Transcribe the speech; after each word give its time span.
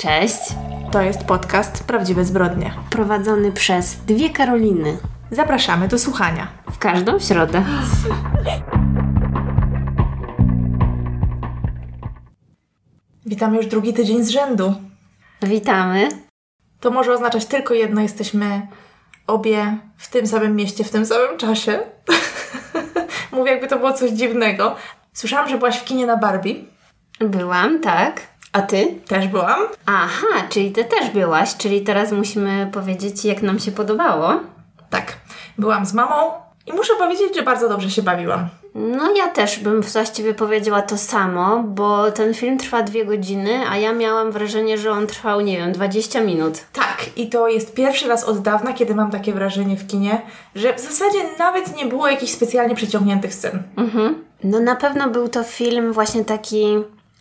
Cześć. 0.00 0.38
To 0.92 1.02
jest 1.02 1.24
podcast 1.24 1.84
Prawdziwe 1.84 2.24
Zbrodnie. 2.24 2.74
Prowadzony 2.90 3.52
przez 3.52 3.96
dwie 3.96 4.30
Karoliny. 4.30 4.98
Zapraszamy 5.30 5.88
do 5.88 5.98
słuchania. 5.98 6.48
W 6.70 6.78
każdą 6.78 7.18
środę. 7.18 7.64
Witamy 13.26 13.56
już 13.56 13.66
drugi 13.66 13.94
tydzień 13.94 14.24
z 14.24 14.28
rzędu. 14.28 14.74
Witamy. 15.42 16.08
To 16.80 16.90
może 16.90 17.12
oznaczać 17.12 17.46
tylko 17.46 17.74
jedno: 17.74 18.00
jesteśmy 18.00 18.66
obie 19.26 19.76
w 19.96 20.10
tym 20.10 20.26
samym 20.26 20.56
mieście, 20.56 20.84
w 20.84 20.90
tym 20.90 21.06
samym 21.06 21.38
czasie. 21.38 21.78
Mówię, 23.32 23.50
jakby 23.50 23.68
to 23.68 23.78
było 23.78 23.92
coś 23.92 24.10
dziwnego. 24.10 24.76
Słyszałam, 25.12 25.48
że 25.48 25.58
byłaś 25.58 25.78
w 25.78 25.84
kinie 25.84 26.06
na 26.06 26.16
Barbie. 26.16 26.54
Byłam, 27.18 27.80
tak. 27.80 28.29
A 28.52 28.62
ty? 28.62 28.94
Też 29.08 29.28
byłam. 29.28 29.58
Aha, 29.86 30.46
czyli 30.48 30.72
ty 30.72 30.84
też 30.84 31.10
byłaś, 31.10 31.56
czyli 31.56 31.80
teraz 31.80 32.12
musimy 32.12 32.70
powiedzieć, 32.72 33.24
jak 33.24 33.42
nam 33.42 33.58
się 33.58 33.72
podobało. 33.72 34.40
Tak. 34.90 35.16
Byłam 35.58 35.86
z 35.86 35.94
mamą 35.94 36.32
i 36.66 36.72
muszę 36.72 36.92
powiedzieć, 36.98 37.36
że 37.36 37.42
bardzo 37.42 37.68
dobrze 37.68 37.90
się 37.90 38.02
bawiłam. 38.02 38.48
No 38.74 39.14
ja 39.16 39.28
też 39.28 39.58
bym 39.58 39.82
właściwie 39.82 40.34
powiedziała 40.34 40.82
to 40.82 40.98
samo, 40.98 41.62
bo 41.66 42.10
ten 42.10 42.34
film 42.34 42.58
trwa 42.58 42.82
dwie 42.82 43.04
godziny, 43.04 43.60
a 43.70 43.76
ja 43.76 43.92
miałam 43.92 44.30
wrażenie, 44.30 44.78
że 44.78 44.90
on 44.90 45.06
trwał, 45.06 45.40
nie 45.40 45.58
wiem, 45.58 45.72
20 45.72 46.20
minut. 46.20 46.54
Tak, 46.72 47.06
i 47.16 47.28
to 47.28 47.48
jest 47.48 47.74
pierwszy 47.74 48.08
raz 48.08 48.24
od 48.24 48.38
dawna, 48.38 48.72
kiedy 48.72 48.94
mam 48.94 49.10
takie 49.10 49.32
wrażenie 49.32 49.76
w 49.76 49.86
kinie, 49.86 50.22
że 50.54 50.74
w 50.74 50.80
zasadzie 50.80 51.18
nawet 51.38 51.76
nie 51.76 51.86
było 51.86 52.08
jakichś 52.08 52.32
specjalnie 52.32 52.74
przeciągniętych 52.74 53.34
scen. 53.34 53.62
Mhm. 53.76 54.24
No 54.44 54.60
na 54.60 54.76
pewno 54.76 55.08
był 55.08 55.28
to 55.28 55.44
film 55.44 55.92
właśnie 55.92 56.24
taki 56.24 56.64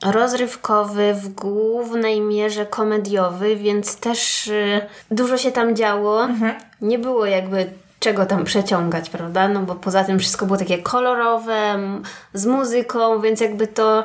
rozrywkowy, 0.06 1.14
w 1.14 1.30
głównej 1.30 2.22
mierze 2.22 2.66
komediowy, 2.66 3.56
więc 3.56 4.00
też 4.00 4.48
y, 4.48 4.82
dużo 5.12 5.38
się 5.38 5.52
tam 5.52 5.76
działo. 5.76 6.28
Nie 6.82 7.00
było 7.00 7.26
jakby 7.26 7.70
czego 8.00 8.26
tam 8.26 8.44
przeciągać, 8.44 9.10
prawda? 9.10 9.48
No 9.48 9.60
bo 9.60 9.76
poza 9.76 10.04
tym 10.04 10.20
wszystko 10.20 10.46
było 10.46 10.58
takie 10.58 10.78
kolorowe, 10.78 11.80
z 12.34 12.46
muzyką, 12.46 13.22
więc 13.22 13.42
jakby 13.42 13.68
to, 13.68 14.04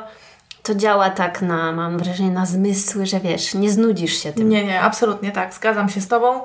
to 0.63 0.75
działa 0.75 1.09
tak 1.09 1.41
na, 1.41 1.71
mam 1.71 1.97
wrażenie, 1.97 2.31
na 2.31 2.45
zmysły, 2.45 3.05
że 3.05 3.19
wiesz, 3.19 3.53
nie 3.53 3.71
znudzisz 3.71 4.23
się 4.23 4.33
tym. 4.33 4.49
Nie, 4.49 4.65
nie, 4.65 4.81
absolutnie 4.81 5.31
tak, 5.31 5.53
zgadzam 5.53 5.89
się 5.89 6.01
z 6.01 6.07
Tobą. 6.07 6.41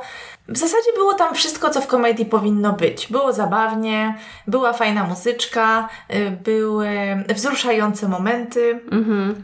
W 0.48 0.58
zasadzie 0.58 0.92
było 0.94 1.14
tam 1.14 1.34
wszystko, 1.34 1.70
co 1.70 1.80
w 1.80 1.86
komedii 1.86 2.26
powinno 2.26 2.72
być. 2.72 3.06
Było 3.06 3.32
zabawnie, 3.32 4.18
była 4.46 4.72
fajna 4.72 5.04
muzyczka, 5.04 5.88
y, 6.14 6.30
były 6.30 6.88
wzruszające 7.34 8.08
momenty, 8.08 8.80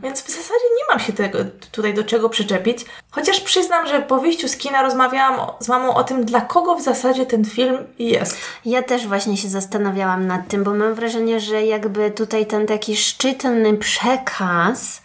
więc 0.03 0.22
w 0.22 0.30
zasadzie 0.30 0.64
nie 0.77 0.84
mam 0.91 1.00
się 1.00 1.12
tego, 1.12 1.38
tutaj 1.72 1.94
do 1.94 2.05
czego 2.05 2.28
przyczepić. 2.28 2.84
Chociaż 3.11 3.41
przyznam, 3.41 3.86
że 3.86 4.03
po 4.03 4.19
wyjściu 4.19 4.48
z 4.48 4.56
kina 4.56 4.83
rozmawiałam 4.83 5.41
z 5.61 5.69
mamą 5.69 5.94
o 5.94 6.05
tym, 6.05 6.25
dla 6.25 6.41
kogo 6.41 6.77
w 6.77 6.83
zasadzie 6.83 7.27
ten 7.27 7.44
film 7.44 7.77
jest. 7.98 8.38
Ja 8.64 8.83
też 8.83 9.06
właśnie 9.06 9.36
się 9.36 9.48
zastanawiałam 9.48 10.27
nad 10.27 10.48
tym, 10.48 10.64
bo 10.64 10.75
mam 10.75 10.94
wrażenie, 10.94 11.41
że 11.41 11.66
jakby 11.66 12.10
tutaj 12.10 12.47
ten 12.47 12.66
taki 12.66 12.97
szczytny 12.97 13.77
przekaz, 13.77 15.03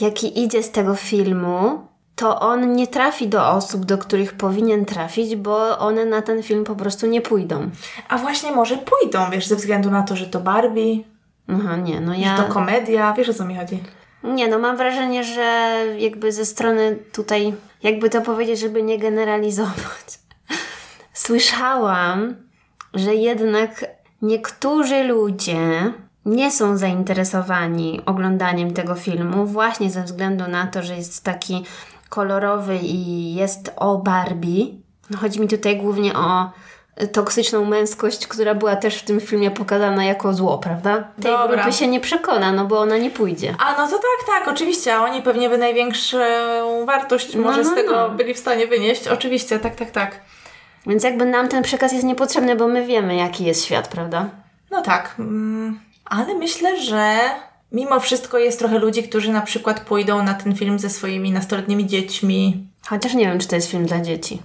jaki 0.00 0.44
idzie 0.44 0.62
z 0.62 0.70
tego 0.70 0.94
filmu, 0.94 1.88
to 2.18 2.40
on 2.40 2.72
nie 2.72 2.86
trafi 2.86 3.28
do 3.28 3.48
osób, 3.48 3.84
do 3.84 3.98
których 3.98 4.32
powinien 4.32 4.84
trafić, 4.84 5.36
bo 5.36 5.78
one 5.78 6.04
na 6.04 6.22
ten 6.22 6.42
film 6.42 6.64
po 6.64 6.76
prostu 6.76 7.06
nie 7.06 7.20
pójdą. 7.20 7.70
A 8.08 8.18
właśnie 8.18 8.52
może 8.52 8.76
pójdą, 8.76 9.30
wiesz, 9.30 9.46
ze 9.46 9.56
względu 9.56 9.90
na 9.90 10.02
to, 10.02 10.16
że 10.16 10.26
to 10.26 10.40
Barbie, 10.40 11.04
Aha, 11.48 11.76
nie, 11.76 12.00
no 12.00 12.14
że 12.14 12.20
ja... 12.20 12.36
to 12.36 12.44
komedia, 12.44 13.12
wiesz 13.12 13.28
o 13.28 13.34
co 13.34 13.44
mi 13.44 13.56
chodzi. 13.56 13.82
Nie, 14.24 14.48
no 14.48 14.58
mam 14.58 14.76
wrażenie, 14.76 15.24
że 15.24 15.76
jakby 15.98 16.32
ze 16.32 16.44
strony 16.44 16.98
tutaj, 17.12 17.54
jakby 17.82 18.10
to 18.10 18.20
powiedzieć, 18.20 18.60
żeby 18.60 18.82
nie 18.82 18.98
generalizować. 18.98 20.18
Słyszałam, 21.12 22.36
że 22.94 23.14
jednak 23.14 23.84
niektórzy 24.22 25.04
ludzie 25.04 25.92
nie 26.26 26.50
są 26.50 26.76
zainteresowani 26.76 28.00
oglądaniem 28.06 28.74
tego 28.74 28.94
filmu 28.94 29.46
właśnie 29.46 29.90
ze 29.90 30.02
względu 30.02 30.48
na 30.48 30.66
to, 30.66 30.82
że 30.82 30.96
jest 30.96 31.24
taki 31.24 31.64
kolorowy 32.08 32.76
i 32.76 33.34
jest 33.34 33.72
o 33.76 33.98
Barbie. 33.98 34.66
No, 35.10 35.18
chodzi 35.18 35.40
mi 35.40 35.48
tutaj 35.48 35.76
głównie 35.76 36.14
o 36.14 36.50
toksyczną 37.12 37.64
męskość, 37.64 38.26
która 38.26 38.54
była 38.54 38.76
też 38.76 38.96
w 38.96 39.04
tym 39.04 39.20
filmie 39.20 39.50
pokazana 39.50 40.04
jako 40.04 40.32
zło, 40.32 40.58
prawda? 40.58 41.08
Tej 41.22 41.32
Dobra. 41.32 41.56
grupy 41.56 41.72
się 41.72 41.88
nie 41.88 42.00
przekona, 42.00 42.52
no 42.52 42.64
bo 42.64 42.80
ona 42.80 42.98
nie 42.98 43.10
pójdzie. 43.10 43.54
A 43.58 43.72
no 43.78 43.88
to 43.88 43.96
tak, 43.96 44.26
tak, 44.26 44.48
oczywiście, 44.48 44.94
a 44.94 45.04
oni 45.04 45.22
pewnie 45.22 45.48
by 45.48 45.58
największą 45.58 46.18
wartość 46.86 47.34
No, 47.34 47.42
może 47.42 47.62
no, 47.62 47.70
z 47.70 47.74
tego 47.74 47.92
no. 47.92 48.10
byli 48.10 48.34
w 48.34 48.38
stanie 48.38 48.66
wynieść. 48.66 49.08
Oczywiście, 49.08 49.58
tak, 49.58 49.74
tak, 49.74 49.90
tak. 49.90 50.20
Więc 50.86 51.04
jakby 51.04 51.26
nam 51.26 51.48
ten 51.48 51.62
przekaz 51.62 51.92
jest 51.92 52.04
niepotrzebny, 52.04 52.56
bo 52.56 52.68
my 52.68 52.86
wiemy, 52.86 53.16
jaki 53.16 53.44
jest 53.44 53.64
świat, 53.64 53.88
prawda? 53.88 54.28
No 54.70 54.82
tak, 54.82 55.14
mm, 55.18 55.80
ale 56.04 56.34
myślę, 56.34 56.80
że 56.82 57.18
mimo 57.72 58.00
wszystko 58.00 58.38
jest 58.38 58.58
trochę 58.58 58.78
ludzi, 58.78 59.02
którzy 59.02 59.32
na 59.32 59.42
przykład 59.42 59.80
pójdą 59.80 60.22
na 60.22 60.34
ten 60.34 60.54
film 60.54 60.78
ze 60.78 60.90
swoimi 60.90 61.32
nastoletnimi 61.32 61.86
dziećmi. 61.86 62.66
Chociaż 62.86 63.14
nie 63.14 63.26
wiem, 63.26 63.38
czy 63.38 63.48
to 63.48 63.54
jest 63.56 63.70
film 63.70 63.86
dla 63.86 64.00
dzieci. 64.00 64.42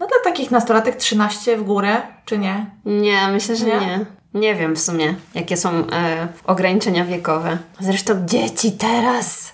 No 0.00 0.06
dla 0.06 0.16
takich 0.24 0.50
nastolatek 0.50 0.96
13 0.96 1.56
w 1.56 1.62
górę, 1.62 2.02
czy 2.24 2.38
nie? 2.38 2.66
Nie, 2.84 3.28
myślę, 3.28 3.56
że 3.56 3.64
Nie? 3.64 3.72
nie. 3.80 4.06
Nie, 4.34 4.54
wiem 4.54 4.76
w 4.76 4.80
sumie, 4.80 5.14
jakie 5.34 5.56
są 5.56 5.70
e, 5.70 6.28
ograniczenia 6.44 7.04
wiekowe. 7.04 7.58
Zresztą 7.80 8.26
dzieci 8.26 8.72
teraz 8.72 9.52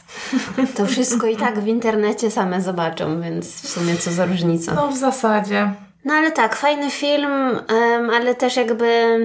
to 0.76 0.87
wszystko 0.87 1.26
i 1.26 1.37
tak 1.37 1.60
w 1.60 1.66
internecie 1.66 2.31
same 2.31 2.62
zobaczą, 2.62 3.21
więc 3.21 3.62
w 3.62 3.69
sumie 3.69 3.97
co 3.97 4.12
za 4.12 4.26
różnica. 4.26 4.75
No 4.75 4.88
w 4.88 4.97
zasadzie. 4.97 5.72
No 6.05 6.15
ale 6.15 6.32
tak, 6.32 6.56
fajny 6.56 6.91
film, 6.91 7.32
em, 7.69 8.10
ale 8.10 8.34
też 8.34 8.56
jakby 8.56 9.25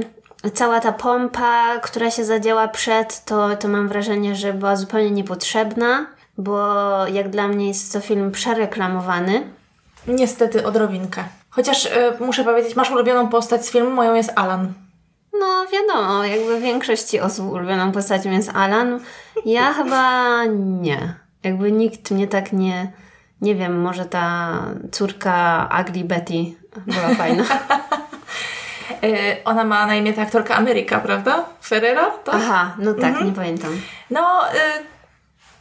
cała 0.49 0.79
ta 0.79 0.91
pompa, 0.91 1.79
która 1.79 2.11
się 2.11 2.25
zadziała 2.25 2.67
przed, 2.67 3.25
to, 3.25 3.55
to 3.55 3.67
mam 3.67 3.87
wrażenie, 3.87 4.35
że 4.35 4.53
była 4.53 4.75
zupełnie 4.75 5.11
niepotrzebna, 5.11 6.05
bo 6.37 6.67
jak 7.07 7.29
dla 7.29 7.47
mnie 7.47 7.67
jest 7.67 7.93
to 7.93 7.99
film 7.99 8.31
przereklamowany. 8.31 9.43
Niestety 10.07 10.65
odrobinkę. 10.65 11.23
Chociaż 11.49 11.85
e, 11.85 12.13
muszę 12.19 12.43
powiedzieć, 12.43 12.75
masz 12.75 12.91
ulubioną 12.91 13.27
postać 13.27 13.65
z 13.65 13.71
filmu, 13.71 13.91
moją 13.91 14.15
jest 14.15 14.31
Alan. 14.35 14.73
No 15.39 15.65
wiadomo, 15.73 16.23
jakby 16.23 16.59
większości 16.59 17.19
osób 17.19 17.51
ulubioną 17.51 17.91
postacią 17.91 18.31
jest 18.31 18.49
Alan. 18.53 18.99
Ja 19.45 19.73
chyba 19.77 20.45
nie. 20.55 21.15
Jakby 21.43 21.71
nikt 21.71 22.11
mnie 22.11 22.27
tak 22.27 22.53
nie... 22.53 22.91
Nie 23.41 23.55
wiem, 23.55 23.81
może 23.81 24.05
ta 24.05 24.57
córka 24.91 25.69
Ugly 25.81 26.03
Betty 26.03 26.45
była 26.87 27.15
fajna. 27.15 27.43
E, 29.03 29.43
ona 29.45 29.63
ma 29.63 29.85
na 29.85 29.95
imię 29.95 30.13
ta 30.13 30.21
aktorka 30.21 30.55
Ameryka, 30.55 30.99
prawda? 30.99 31.45
Ferrera, 31.63 32.05
tak? 32.23 32.35
Aha, 32.35 32.75
no 32.77 32.93
tak, 32.93 33.21
nie 33.21 33.31
pamiętam. 33.31 33.81
No, 34.09 34.41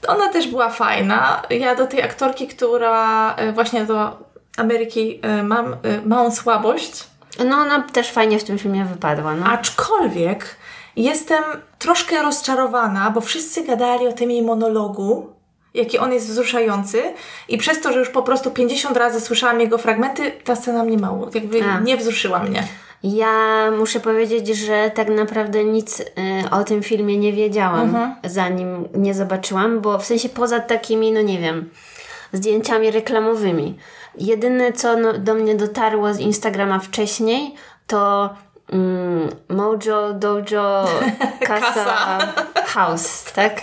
y, 0.03 0.07
ona 0.09 0.29
też 0.29 0.49
była 0.49 0.71
fajna. 0.71 1.43
Ja 1.51 1.75
do 1.75 1.87
tej 1.87 2.03
aktorki, 2.03 2.49
która 2.49 3.35
y, 3.37 3.53
właśnie 3.53 3.85
do 3.85 4.19
Ameryki 4.57 5.21
y, 5.41 5.43
mam 5.43 5.73
y, 5.73 5.77
małą 6.05 6.31
słabość, 6.31 7.11
No 7.45 7.57
ona 7.57 7.83
też 7.83 8.13
fajnie 8.13 8.39
w 8.39 8.45
tym 8.45 8.59
filmie 8.59 8.85
wypadła, 8.85 9.35
no. 9.35 9.47
aczkolwiek 9.47 10.57
jestem 10.97 11.45
troszkę 11.79 12.23
rozczarowana, 12.23 13.11
bo 13.11 13.21
wszyscy 13.21 13.65
gadali 13.65 14.09
o 14.09 14.13
tym 14.13 14.31
jej 14.31 14.43
monologu, 14.43 15.33
jaki 15.75 15.99
on 15.99 16.13
jest 16.13 16.27
wzruszający 16.27 17.03
i 17.49 17.59
przez 17.59 17.81
to, 17.81 17.93
że 17.93 17.99
już 17.99 18.09
po 18.09 18.23
prostu 18.23 18.51
50 18.51 18.97
razy 18.97 19.21
słyszałam 19.21 19.61
jego 19.61 19.79
fragmenty, 19.79 20.33
ta 20.45 20.57
scena 20.57 20.85
mnie 20.85 20.99
mało, 20.99 21.31
jakby 21.35 21.65
A. 21.65 21.81
nie 21.81 21.97
wzruszyła 21.97 22.39
mnie. 22.39 22.67
Ja 23.03 23.71
muszę 23.78 24.00
powiedzieć, 24.00 24.49
że 24.49 24.91
tak 24.94 25.09
naprawdę 25.09 25.65
nic 25.65 26.00
y, 26.00 26.05
o 26.50 26.65
tym 26.65 26.83
filmie 26.83 27.19
nie 27.19 27.33
wiedziałam, 27.33 28.15
zanim 28.25 28.88
nie 28.94 29.15
zobaczyłam, 29.15 29.81
bo 29.81 29.99
w 29.99 30.05
sensie 30.05 30.28
poza 30.28 30.61
takimi, 30.61 31.12
no 31.12 31.22
nie 31.22 31.39
wiem, 31.39 31.71
zdjęciami 32.33 32.91
reklamowymi. 32.91 33.77
Jedyne, 34.19 34.72
co 34.72 34.97
no, 34.97 35.13
do 35.13 35.34
mnie 35.34 35.54
dotarło 35.54 36.15
z 36.15 36.19
Instagrama 36.19 36.78
wcześniej, 36.78 37.54
to 37.86 38.30
mm, 38.72 39.28
Mojo 39.48 40.13
Dojo 40.13 40.84
Casa. 41.48 42.19
House, 42.66 43.25
tak? 43.33 43.60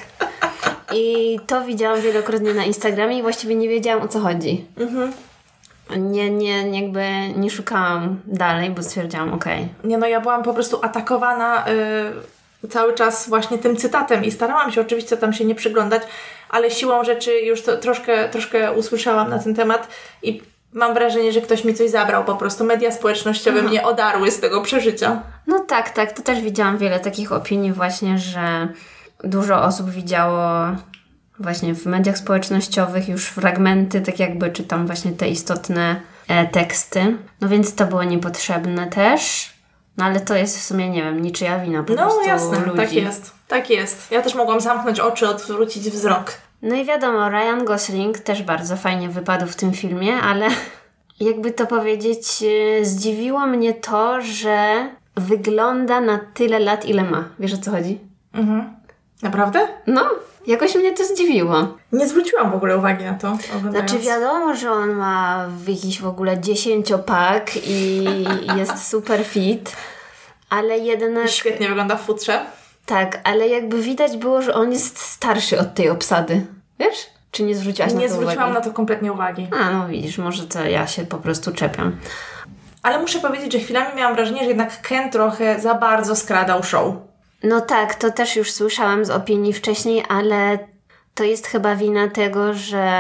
I 0.94 1.40
to 1.48 1.62
widziałam 1.62 2.02
wielokrotnie 2.02 2.54
na 2.54 2.64
Instagramie 2.64 3.18
i 3.18 3.22
właściwie 3.22 3.56
nie 3.56 3.70
wiedziałam 3.70 4.04
o 4.04 4.08
co 4.08 4.20
chodzi. 4.20 4.66
Nie, 5.98 6.30
nie, 6.30 6.82
jakby 6.82 7.04
nie 7.36 7.50
szukałam 7.50 8.20
dalej, 8.26 8.70
bo 8.70 8.84
stwierdziłam, 8.84 9.34
okej. 9.34 9.68
Nie 9.84 9.98
no, 9.98 10.08
ja 10.08 10.22
byłam 10.22 10.44
po 10.44 10.54
prostu 10.54 10.80
atakowana 10.82 11.66
y, 12.64 12.70
cały 12.70 12.94
czas 12.94 13.30
właśnie 13.30 13.58
tym 13.58 13.78
cytatem 13.78 14.24
i 14.24 14.32
starałam 14.32 14.72
się 14.72 14.82
oczywiście 14.82 15.18
tam 15.18 15.34
się 15.34 15.46
nie 15.46 15.56
przyglądać, 15.56 16.02
ale 16.50 16.72
siłą 16.72 17.04
rzeczy 17.04 17.32
już 17.32 17.62
to 17.62 17.78
troszkę, 17.78 18.30
troszkę 18.30 18.74
usłyszałam 18.74 19.30
na 19.30 19.40
ten 19.40 19.56
temat 19.56 19.88
i 20.24 20.42
mam 20.74 20.94
wrażenie, 20.94 21.32
że 21.32 21.42
ktoś 21.42 21.64
mi 21.64 21.74
coś 21.74 21.90
zabrał 21.90 22.26
po 22.26 22.36
prostu. 22.36 22.64
Media 22.64 22.92
społecznościowe 22.92 23.62
mnie 23.62 23.84
odarły 23.84 24.32
z 24.32 24.40
tego 24.40 24.62
przeżycia. 24.62 25.22
No 25.48 25.60
tak, 25.60 25.90
tak. 25.90 26.12
To 26.12 26.22
też 26.22 26.42
widziałam 26.42 26.78
wiele 26.78 27.00
takich 27.00 27.32
opinii 27.32 27.74
właśnie, 27.74 28.18
że 28.18 28.68
dużo 29.24 29.62
osób 29.62 29.90
widziało 29.90 30.68
właśnie 31.40 31.76
w 31.76 31.86
mediach 31.86 32.18
społecznościowych 32.18 33.10
już 33.10 33.26
fragmenty, 33.26 34.02
tak 34.02 34.20
jakby 34.20 34.50
czytam 34.50 34.86
właśnie 34.88 35.12
te 35.12 35.30
istotne 35.30 36.02
e, 36.28 36.48
teksty. 36.48 37.18
No 37.42 37.50
więc 37.50 37.76
to 37.76 37.86
było 37.86 38.04
niepotrzebne 38.04 38.88
też. 38.88 39.54
No 39.98 40.06
ale 40.06 40.20
to 40.20 40.36
jest 40.36 40.58
w 40.58 40.64
sumie, 40.64 40.90
nie 40.90 41.04
wiem, 41.04 41.22
niczyja 41.22 41.60
wina 41.60 41.84
po 41.84 41.94
no, 41.94 42.02
prostu 42.04 42.28
jasne, 42.28 42.60
ludzi. 42.60 42.78
tak 42.78 42.94
jest. 42.94 43.32
Tak 43.48 43.70
jest. 43.70 44.12
Ja 44.12 44.22
też 44.22 44.36
mogłam 44.36 44.62
zamknąć 44.62 45.00
oczy, 45.00 45.28
odwrócić 45.30 45.90
wzrok. 45.90 46.34
No 46.62 46.76
i 46.76 46.86
wiadomo, 46.86 47.30
Ryan 47.30 47.66
Gosling 47.66 48.20
też 48.20 48.44
bardzo 48.44 48.76
fajnie 48.76 49.10
wypadł 49.10 49.48
w 49.48 49.56
tym 49.56 49.74
filmie, 49.74 50.16
ale 50.16 50.48
jakby 51.20 51.52
to 51.52 51.66
powiedzieć, 51.66 52.44
e, 52.82 52.86
zdziwiło 52.86 53.48
mnie 53.48 53.74
to, 53.74 54.22
że 54.22 54.90
wygląda 55.16 56.02
na 56.02 56.20
tyle 56.34 56.60
lat, 56.60 56.86
ile 56.86 57.04
ma. 57.04 57.24
Wiesz 57.40 57.54
o 57.54 57.58
co 57.58 57.72
chodzi? 57.72 58.00
Mhm. 58.34 58.76
Naprawdę? 59.22 59.68
No, 59.88 60.10
jakoś 60.48 60.76
mnie 60.76 60.94
to 60.94 61.06
zdziwiło. 61.06 61.68
Nie 61.92 62.08
zwróciłam 62.08 62.52
w 62.52 62.56
ogóle 62.56 62.78
uwagi 62.78 63.06
na 63.06 63.14
to. 63.14 63.38
Oglądając. 63.58 63.92
Znaczy 63.92 64.06
wiadomo, 64.06 64.56
że 64.56 64.72
on 64.72 64.90
ma 64.92 65.46
jakiś 65.68 66.02
w 66.02 66.08
ogóle 66.08 66.40
dziesięciopak 66.40 67.52
i 67.68 68.06
jest 68.58 68.88
super 68.88 69.26
fit, 69.26 69.76
ale 70.50 70.78
jednak... 70.78 71.30
Świetnie 71.30 71.68
wygląda 71.68 71.96
w 71.96 72.02
futrze. 72.02 72.46
Tak, 72.86 73.20
ale 73.24 73.48
jakby 73.48 73.82
widać 73.82 74.18
było, 74.18 74.42
że 74.42 74.54
on 74.54 74.72
jest 74.72 74.98
starszy 75.00 75.60
od 75.60 75.74
tej 75.74 75.90
obsady. 75.90 76.46
Wiesz? 76.80 76.98
Czy 77.32 77.44
nie 77.44 77.56
zwróciłaś 77.56 77.94
Nie 77.94 78.00
na 78.00 78.08
to 78.08 78.14
zwróciłam 78.14 78.50
uwagi? 78.50 78.54
na 78.54 78.62
to 78.62 78.74
kompletnie 78.76 79.14
uwagi. 79.14 79.48
A, 79.60 79.72
no 79.72 79.88
widzisz, 79.88 80.18
może 80.18 80.48
to 80.48 80.66
ja 80.66 80.88
się 80.88 81.06
po 81.06 81.18
prostu 81.18 81.52
czepiam. 81.52 81.98
Ale 82.84 83.00
muszę 83.02 83.20
powiedzieć, 83.20 83.54
że 83.54 83.60
chwilami 83.60 83.96
miałam 83.96 84.16
wrażenie, 84.16 84.40
że 84.40 84.46
jednak 84.48 84.82
Ken 84.82 85.12
trochę 85.12 85.60
za 85.60 85.74
bardzo 85.74 86.16
skradał 86.16 86.64
show. 86.64 86.94
No 87.44 87.62
tak, 87.62 87.96
to 87.96 88.12
też 88.12 88.36
już 88.36 88.52
słyszałam 88.52 89.06
z 89.06 89.10
opinii 89.10 89.54
wcześniej, 89.54 90.04
ale 90.10 90.60
to 91.16 91.24
jest 91.24 91.48
chyba 91.48 91.76
wina 91.76 92.08
tego, 92.08 92.54
że 92.54 92.92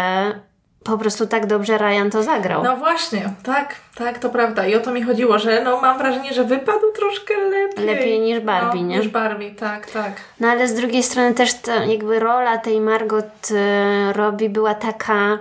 po 0.83 0.97
prostu 0.97 1.27
tak 1.27 1.45
dobrze 1.45 1.77
Ryan 1.77 2.09
to 2.11 2.23
zagrał. 2.23 2.63
No 2.63 2.75
właśnie, 2.75 3.33
tak, 3.43 3.75
tak, 3.95 4.19
to 4.19 4.29
prawda. 4.29 4.67
I 4.67 4.75
o 4.75 4.79
to 4.79 4.91
mi 4.91 5.03
chodziło, 5.03 5.39
że 5.39 5.61
no 5.63 5.81
mam 5.81 5.97
wrażenie, 5.97 6.33
że 6.33 6.43
wypadł 6.43 6.91
troszkę 6.95 7.33
lepiej. 7.37 7.85
Lepiej 7.85 8.19
niż 8.19 8.39
Barbie, 8.39 8.81
no, 8.81 8.87
nie? 8.87 8.97
Niż 8.97 9.07
Barbie, 9.07 9.51
tak, 9.51 9.91
tak. 9.91 10.13
No 10.39 10.47
ale 10.47 10.67
z 10.67 10.73
drugiej 10.73 11.03
strony 11.03 11.33
też 11.33 11.53
ta, 11.53 11.75
jakby 11.75 12.19
rola 12.19 12.57
tej 12.57 12.81
Margot 12.81 13.51
e, 13.51 14.13
Robbie 14.13 14.49
była 14.49 14.73
taka, 14.73 15.39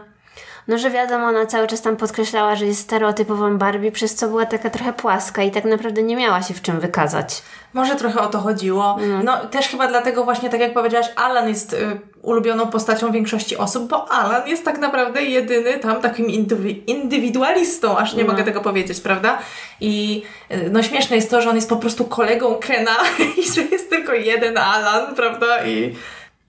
no 0.68 0.78
że 0.78 0.90
wiadomo, 0.90 1.26
ona 1.26 1.46
cały 1.46 1.66
czas 1.66 1.82
tam 1.82 1.96
podkreślała, 1.96 2.56
że 2.56 2.66
jest 2.66 2.80
stereotypową 2.80 3.58
Barbie, 3.58 3.92
przez 3.92 4.14
co 4.14 4.28
była 4.28 4.46
taka 4.46 4.70
trochę 4.70 4.92
płaska 4.92 5.42
i 5.42 5.50
tak 5.50 5.64
naprawdę 5.64 6.02
nie 6.02 6.16
miała 6.16 6.42
się 6.42 6.54
w 6.54 6.62
czym 6.62 6.80
wykazać. 6.80 7.42
Może 7.72 7.96
trochę 7.96 8.20
o 8.20 8.26
to 8.26 8.38
chodziło. 8.38 8.96
No 9.24 9.46
też 9.46 9.68
chyba 9.68 9.86
dlatego 9.88 10.24
właśnie, 10.24 10.50
tak 10.50 10.60
jak 10.60 10.74
powiedziałaś, 10.74 11.06
Alan 11.16 11.48
jest 11.48 11.72
y, 11.72 12.00
ulubioną 12.22 12.66
postacią 12.66 13.12
większości 13.12 13.56
osób, 13.56 13.88
bo 13.88 14.12
Alan 14.12 14.48
jest 14.48 14.64
tak 14.64 14.78
naprawdę 14.78 15.22
jedyny 15.22 15.78
tam 15.78 16.00
takim 16.02 16.26
indywi- 16.26 16.80
indywidualistą, 16.86 17.98
aż 17.98 18.14
nie 18.14 18.24
mogę 18.24 18.44
tego 18.44 18.60
powiedzieć, 18.60 19.00
prawda? 19.00 19.38
I 19.80 20.22
y, 20.50 20.70
no 20.72 20.82
śmieszne 20.82 21.16
jest 21.16 21.30
to, 21.30 21.42
że 21.42 21.50
on 21.50 21.56
jest 21.56 21.68
po 21.68 21.76
prostu 21.76 22.04
kolegą 22.04 22.54
Kena 22.54 22.96
i 23.38 23.52
że 23.52 23.62
jest 23.62 23.90
tylko 23.90 24.12
jeden 24.12 24.58
Alan, 24.58 25.14
prawda? 25.14 25.66
I 25.66 25.96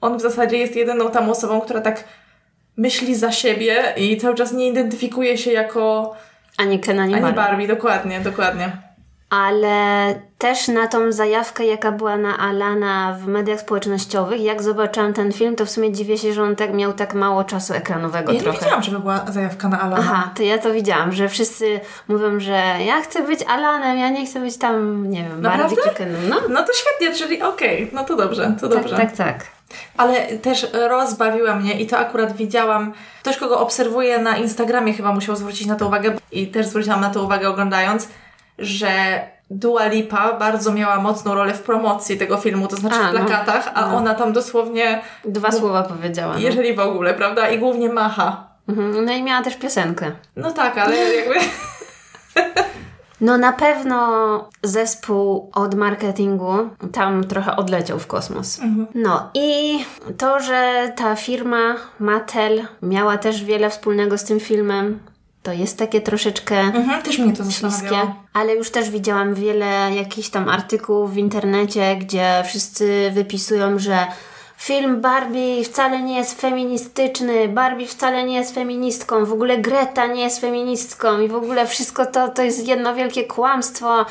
on 0.01 0.17
w 0.17 0.21
zasadzie 0.21 0.57
jest 0.57 0.75
jedyną 0.75 1.11
tam 1.11 1.29
osobą, 1.29 1.61
która 1.61 1.81
tak 1.81 2.03
myśli 2.77 3.15
za 3.15 3.31
siebie 3.31 3.93
i 3.97 4.17
cały 4.17 4.35
czas 4.35 4.51
nie 4.53 4.67
identyfikuje 4.67 5.37
się 5.37 5.51
jako 5.51 6.15
Ani 6.57 6.79
Ken, 6.79 6.99
ani, 6.99 7.13
ani 7.13 7.21
Barbie. 7.23 7.35
Barbie, 7.41 7.67
dokładnie, 7.67 8.19
dokładnie. 8.19 8.71
Ale 9.29 9.75
też 10.37 10.67
na 10.67 10.87
tą 10.87 11.11
zajawkę, 11.11 11.65
jaka 11.65 11.91
była 11.91 12.17
na 12.17 12.37
Alana 12.37 13.17
w 13.21 13.27
mediach 13.27 13.59
społecznościowych, 13.59 14.41
jak 14.41 14.61
zobaczyłam 14.63 15.13
ten 15.13 15.31
film, 15.31 15.55
to 15.55 15.65
w 15.65 15.69
sumie 15.69 15.91
dziwię 15.91 16.17
się, 16.17 16.33
że 16.33 16.43
on 16.43 16.55
tak 16.55 16.73
miał 16.73 16.93
tak 16.93 17.13
mało 17.13 17.43
czasu 17.43 17.73
ekranowego 17.73 18.31
Ja 18.31 18.37
nie 18.37 18.43
trochę. 18.43 18.59
wiedziałam, 18.59 18.83
żeby 18.83 18.99
była 18.99 19.25
zajawka 19.31 19.69
na 19.69 19.81
Alana. 19.81 19.97
Aha, 19.99 20.31
to 20.35 20.43
ja 20.43 20.57
to 20.57 20.73
widziałam, 20.73 21.11
że 21.11 21.29
wszyscy 21.29 21.79
mówią, 22.07 22.39
że 22.39 22.61
ja 22.85 23.01
chcę 23.01 23.23
być 23.23 23.39
Alanem, 23.47 23.97
ja 23.97 24.09
nie 24.09 24.25
chcę 24.25 24.39
być 24.39 24.57
tam, 24.57 25.05
nie 25.09 25.23
wiem, 25.23 25.41
Naprawdę? 25.41 25.75
Barbie 25.75 25.91
czy 25.91 25.95
Kenem. 25.97 26.29
No, 26.29 26.35
No 26.49 26.63
to 26.63 26.73
świetnie, 26.73 27.15
czyli 27.15 27.41
okej, 27.41 27.89
no 27.93 28.03
to 28.03 28.15
dobrze, 28.15 28.55
to 28.61 28.67
tak, 28.69 28.77
dobrze. 28.79 28.95
tak, 28.97 29.11
tak. 29.15 29.45
Ale 29.97 30.27
też 30.37 30.67
rozbawiła 30.73 31.55
mnie 31.55 31.79
i 31.79 31.87
to 31.87 31.97
akurat 31.97 32.35
widziałam. 32.35 32.93
Ktoś, 33.21 33.37
kogo 33.37 33.59
obserwuję 33.59 34.19
na 34.19 34.37
Instagramie, 34.37 34.93
chyba 34.93 35.13
musiał 35.13 35.35
zwrócić 35.35 35.67
na 35.67 35.75
to 35.75 35.87
uwagę 35.87 36.15
i 36.31 36.47
też 36.47 36.65
zwróciłam 36.67 37.01
na 37.01 37.09
to 37.09 37.23
uwagę 37.23 37.49
oglądając, 37.49 38.07
że 38.59 39.21
Dua 39.49 39.87
Lipa 39.87 40.33
bardzo 40.33 40.73
miała 40.73 41.01
mocną 41.01 41.35
rolę 41.35 41.53
w 41.53 41.61
promocji 41.61 42.17
tego 42.17 42.37
filmu, 42.37 42.67
to 42.67 42.75
znaczy 42.75 42.95
A, 42.95 43.11
w 43.11 43.13
no. 43.13 43.19
plakatach, 43.19 43.71
a 43.73 43.95
ona 43.95 44.15
tam 44.15 44.33
dosłownie, 44.33 45.01
Dwa 45.25 45.51
słowa 45.51 45.83
powiedziała. 45.83 46.33
No. 46.33 46.39
jeżeli 46.39 46.73
w 46.73 46.79
ogóle, 46.79 47.13
prawda? 47.13 47.49
I 47.49 47.59
głównie 47.59 47.89
macha. 47.89 48.47
Mhm. 48.69 49.05
no 49.05 49.13
i 49.13 49.23
miała 49.23 49.43
też 49.43 49.55
piosenkę. 49.55 50.11
No 50.35 50.51
tak, 50.51 50.77
ale 50.77 51.15
jakby... 51.15 51.35
No 53.21 53.37
na 53.37 53.51
pewno 53.53 54.49
zespół 54.63 55.49
od 55.53 55.75
marketingu 55.75 56.53
tam 56.91 57.23
trochę 57.23 57.55
odleciał 57.55 57.99
w 57.99 58.07
kosmos. 58.07 58.59
No 58.95 59.29
i 59.33 59.79
to, 60.17 60.39
że 60.39 60.91
ta 60.95 61.15
firma 61.15 61.75
Mattel 61.99 62.67
miała 62.81 63.17
też 63.17 63.43
wiele 63.43 63.69
wspólnego 63.69 64.17
z 64.17 64.23
tym 64.23 64.39
filmem, 64.39 64.99
to 65.43 65.53
jest 65.53 65.77
takie 65.77 66.01
troszeczkę 66.01 66.59
Mhm, 66.59 67.01
też 67.01 67.19
mnie 67.19 67.33
to 67.33 67.51
śliskie, 67.51 67.97
ale 68.33 68.55
już 68.55 68.69
też 68.71 68.89
widziałam 68.89 69.33
wiele 69.33 69.95
jakichś 69.95 70.29
tam 70.29 70.49
artykułów 70.49 71.13
w 71.13 71.17
internecie, 71.17 71.95
gdzie 71.95 72.43
wszyscy 72.47 73.11
wypisują, 73.13 73.79
że 73.79 74.07
film 74.57 75.01
Barbie 75.01 75.63
wcale 75.63 76.01
nie 76.01 76.17
jest 76.17 76.41
feministyczny, 76.41 77.47
Barbie 77.47 77.87
wcale 77.87 78.23
nie 78.23 78.35
jest 78.35 78.53
feministką, 78.55 79.25
w 79.25 79.33
ogóle 79.33 79.57
Greta 79.57 80.07
nie 80.07 80.21
jest 80.23 80.41
feministką 80.41 81.19
i 81.19 81.27
w 81.27 81.35
ogóle 81.35 81.67
wszystko 81.67 82.05
to, 82.05 82.27
to 82.29 82.41
jest 82.41 82.67
jedno 82.67 82.95
wielkie 82.95 83.23
kłamstwo 83.23 84.05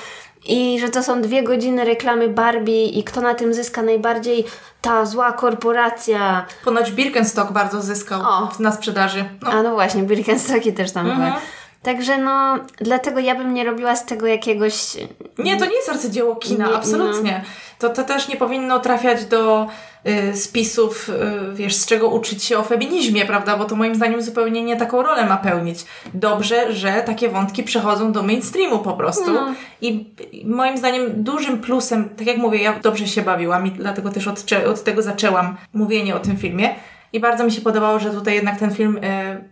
i 0.48 0.80
że 0.80 0.88
to 0.88 1.02
są 1.02 1.22
dwie 1.22 1.42
godziny 1.42 1.84
reklamy 1.84 2.28
Barbie 2.28 2.86
i 2.86 3.04
kto 3.04 3.20
na 3.20 3.34
tym 3.34 3.54
zyska 3.54 3.82
najbardziej? 3.82 4.44
Ta 4.80 5.06
zła 5.06 5.32
korporacja. 5.32 6.46
Ponoć 6.64 6.92
Birkenstock 6.92 7.52
bardzo 7.52 7.82
zyskał 7.82 8.20
O. 8.22 8.48
na 8.58 8.72
sprzedaży. 8.72 9.24
No, 9.42 9.50
A 9.50 9.62
no 9.62 9.74
właśnie, 9.74 10.02
Birkenstocki 10.02 10.72
też 10.72 10.92
tam 10.92 11.10
Mhm. 11.10 11.30
były. 11.30 11.42
Także 11.86 12.18
no, 12.18 12.58
dlatego 12.78 13.20
ja 13.20 13.34
bym 13.34 13.54
nie 13.54 13.64
robiła 13.64 13.96
z 13.96 14.06
tego 14.06 14.26
jakiegoś 14.26 14.96
Nie, 15.38 15.56
to 15.56 15.66
nie 15.66 15.76
jest 15.76 15.88
arcydzieło 15.88 16.36
kina, 16.36 16.68
Nie, 16.68 16.74
absolutnie. 16.74 17.44
To, 17.78 17.88
to 17.88 18.04
też 18.04 18.28
nie 18.28 18.36
powinno 18.36 18.80
trafiać 18.80 19.24
do 19.24 19.66
y, 20.06 20.36
spisów, 20.36 21.08
y, 21.08 21.54
wiesz, 21.54 21.74
z 21.74 21.86
czego 21.86 22.08
uczyć 22.08 22.44
się 22.44 22.58
o 22.58 22.62
feminizmie, 22.62 23.24
prawda? 23.24 23.56
Bo 23.56 23.64
to 23.64 23.76
moim 23.76 23.94
zdaniem 23.94 24.22
zupełnie 24.22 24.64
nie 24.64 24.76
taką 24.76 25.02
rolę 25.02 25.26
ma 25.26 25.36
pełnić. 25.36 25.84
Dobrze, 26.14 26.72
że 26.72 26.92
takie 26.92 27.28
wątki 27.28 27.62
przechodzą 27.62 28.12
do 28.12 28.22
mainstreamu 28.22 28.78
po 28.78 28.92
prostu. 28.92 29.32
No. 29.32 29.54
I, 29.80 30.14
I 30.32 30.46
moim 30.46 30.78
zdaniem 30.78 31.22
dużym 31.22 31.60
plusem, 31.60 32.08
tak 32.08 32.26
jak 32.26 32.36
mówię, 32.36 32.58
ja 32.58 32.78
dobrze 32.82 33.08
się 33.08 33.22
bawiłam 33.22 33.66
i 33.66 33.70
dlatego 33.70 34.10
też 34.10 34.28
od, 34.28 34.44
od 34.72 34.84
tego 34.84 35.02
zaczęłam 35.02 35.56
mówienie 35.74 36.16
o 36.16 36.18
tym 36.18 36.36
filmie. 36.36 36.74
I 37.12 37.20
bardzo 37.20 37.44
mi 37.44 37.52
się 37.52 37.60
podobało, 37.60 37.98
że 37.98 38.10
tutaj 38.10 38.34
jednak 38.34 38.58
ten 38.58 38.74
film 38.74 38.96
y, 38.96 39.00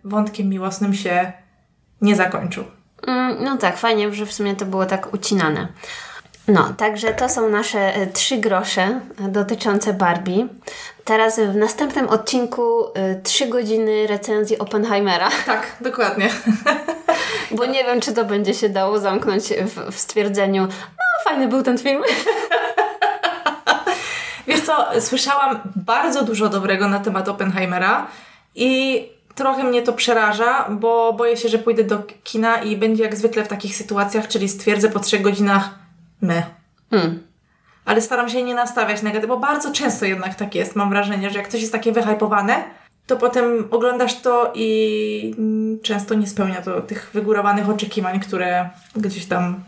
wątkiem 0.05 0.49
miłosnym 0.49 0.95
się 0.95 1.44
nie 2.05 2.17
zakończył. 2.17 2.65
Mm, 3.07 3.37
No 3.45 3.57
tak, 3.57 3.77
fajnie, 3.77 4.15
że 4.15 4.27
w 4.27 4.33
sumie 4.33 4.57
to 4.57 4.65
było 4.65 4.87
tak 4.87 5.15
ucinane. 5.15 5.69
No, 6.49 6.73
także 6.77 7.15
to 7.15 7.29
są 7.29 7.49
nasze 7.49 7.95
e, 7.95 8.07
trzy 8.07 8.37
grosze 8.37 8.83
e, 8.83 9.01
dotyczące 9.29 9.93
Barbie. 9.93 10.47
Teraz 11.05 11.41
w 11.41 11.57
następnym 11.57 12.09
odcinku 12.09 12.85
e, 12.95 13.21
trzy 13.23 13.47
godziny 13.47 14.07
recenzji 14.07 14.59
Oppenheimera, 14.59 15.31
Tak, 15.47 15.77
dokładnie. 15.81 16.29
bo 17.51 17.67
nie 17.67 17.85
wiem, 17.85 18.01
czy 18.01 18.13
to 18.13 18.25
będzie 18.25 18.55
się 18.55 18.69
dało 18.69 18.99
zamknąć 18.99 19.45
w, 19.45 19.93
w 19.93 19.99
stwierdzeniu, 19.99 20.63
no 20.63 21.31
fajny 21.31 21.49
był 21.49 21.63
ten 21.63 21.79
film. 21.79 22.03
Wiesz 24.47 24.61
co, 24.61 24.87
słyszałam 25.01 25.61
bardzo 25.77 26.25
dużo 26.25 26.49
dobrego 26.49 26.89
na 26.89 27.01
temat 27.01 27.29
Oppenheimera 27.29 28.07
i 28.55 29.09
trochę 29.35 29.65
mnie 29.65 29.83
to 29.83 29.93
przeraża, 29.93 30.69
bo 30.71 31.13
boję 31.13 31.37
się, 31.37 31.49
że 31.49 31.59
pójdę 31.59 31.85
do 31.85 32.03
kina 32.25 32.57
i 32.57 32.77
będzie 32.77 33.03
jak 33.03 33.17
zwykle 33.17 33.45
w 33.45 33.49
takich 33.49 33.77
sytuacjach, 33.77 34.29
czyli 34.29 34.49
stwierdzę 34.49 34.89
po 34.89 35.01
trzech 35.01 35.23
godzinach 35.23 35.71
me. 36.23 36.43
Hmm. 36.91 37.23
Ale 37.85 38.01
staram 38.01 38.29
się 38.29 38.43
nie 38.43 38.55
nastawiać 38.55 39.03
negatywnie, 39.03 39.35
bo 39.35 39.41
bardzo 39.41 39.73
często 39.73 40.05
jednak 40.05 40.35
tak 40.35 40.55
jest. 40.55 40.77
Mam 40.77 40.91
wrażenie, 40.91 41.31
że 41.31 41.39
jak 41.39 41.49
coś 41.49 41.61
jest 41.61 41.73
takie 41.73 41.93
wyhypowane, 41.93 42.65
to 43.07 43.17
potem 43.17 43.69
oglądasz 43.71 44.21
to 44.21 44.53
i 44.55 45.35
często 45.83 46.15
nie 46.15 46.27
spełnia 46.27 46.63
to 46.63 46.81
tych 46.81 47.11
wygórowanych 47.15 47.69
oczekiwań, 47.69 48.21
które 48.21 48.71
gdzieś 48.97 49.27
tam 49.27 49.61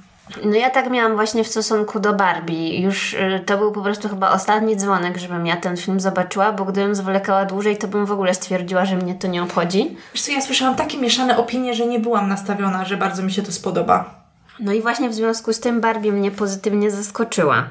No 0.45 0.57
ja 0.57 0.71
tak 0.71 0.91
miałam 0.91 1.15
właśnie 1.15 1.45
w 1.45 1.49
stosunku 1.49 2.01
do 2.01 2.13
Barbie. 2.13 2.81
Już 2.81 3.15
y, 3.15 3.43
to 3.47 3.59
był 3.59 3.73
po 3.73 3.83
prostu 3.83 4.09
chyba 4.09 4.31
ostatni 4.31 4.77
dzwonek, 4.77 5.19
żebym 5.19 5.47
ja 5.47 5.57
ten 5.57 5.77
film 5.77 6.01
zobaczyła, 6.01 6.53
bo 6.53 6.65
gdybym 6.65 6.95
zwlekała 6.95 7.45
dłużej, 7.45 7.77
to 7.79 7.89
bym 7.89 8.07
w 8.07 8.13
ogóle 8.13 8.35
stwierdziła, 8.35 8.85
że 8.85 8.97
mnie 8.97 9.15
to 9.15 9.27
nie 9.29 9.43
obchodzi. 9.43 9.97
Wiesz 10.15 10.23
co, 10.23 10.33
ja 10.33 10.41
słyszałam 10.41 10.75
takie 10.75 10.99
mieszane 10.99 11.37
opinie, 11.37 11.75
że 11.75 11.87
nie 11.87 12.01
byłam 12.01 12.29
nastawiona, 12.29 12.85
że 12.85 12.97
bardzo 12.97 13.23
mi 13.23 13.33
się 13.33 13.43
to 13.43 13.53
spodoba. 13.53 14.27
No 14.61 14.73
i 14.73 14.83
właśnie 14.83 15.09
w 15.09 15.15
związku 15.15 15.53
z 15.53 15.61
tym 15.61 15.81
Barbie 15.81 16.13
mnie 16.13 16.31
pozytywnie 16.31 16.91
zaskoczyła. 16.91 17.69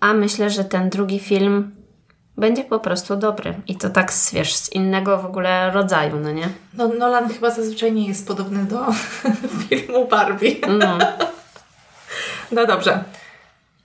A 0.00 0.12
myślę, 0.14 0.50
że 0.50 0.64
ten 0.64 0.88
drugi 0.90 1.18
film 1.18 1.70
będzie 2.36 2.64
po 2.64 2.78
prostu 2.78 3.16
dobry. 3.16 3.54
I 3.66 3.76
to 3.76 3.90
tak, 3.90 4.12
wiesz, 4.32 4.54
z 4.54 4.72
innego 4.72 5.18
w 5.18 5.26
ogóle 5.26 5.70
rodzaju, 5.70 6.20
no 6.20 6.32
nie? 6.32 6.48
No 6.74 6.88
Nolan 6.88 7.28
chyba 7.28 7.50
zazwyczaj 7.50 7.92
nie 7.92 8.08
jest 8.08 8.26
podobny 8.26 8.64
do 8.64 8.86
filmu 9.68 10.08
Barbie. 10.08 10.56
No. 10.78 10.98
No 12.52 12.66
dobrze. 12.66 13.04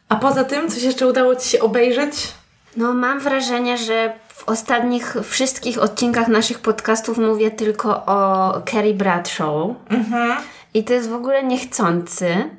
A 0.09 0.15
poza 0.15 0.43
tym, 0.43 0.69
coś 0.69 0.83
jeszcze 0.83 1.07
udało 1.07 1.35
Ci 1.35 1.49
się 1.49 1.59
obejrzeć? 1.59 2.33
No 2.77 2.93
mam 2.93 3.19
wrażenie, 3.19 3.77
że 3.77 4.13
w 4.27 4.49
ostatnich 4.49 5.15
wszystkich 5.23 5.81
odcinkach 5.81 6.27
naszych 6.27 6.59
podcastów 6.59 7.17
mówię 7.17 7.51
tylko 7.51 8.05
o 8.05 8.53
Carrie 8.71 8.93
Bradshaw. 8.93 9.67
Mhm. 9.89 10.37
I 10.73 10.83
to 10.83 10.93
jest 10.93 11.09
w 11.09 11.13
ogóle 11.13 11.43
niechcący, 11.43 12.49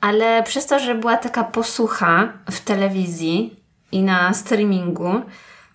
ale 0.00 0.42
przez 0.42 0.66
to, 0.66 0.78
że 0.78 0.94
była 0.94 1.16
taka 1.16 1.44
posłucha 1.44 2.32
w 2.50 2.60
telewizji 2.60 3.56
i 3.92 4.02
na 4.02 4.34
streamingu, 4.34 5.22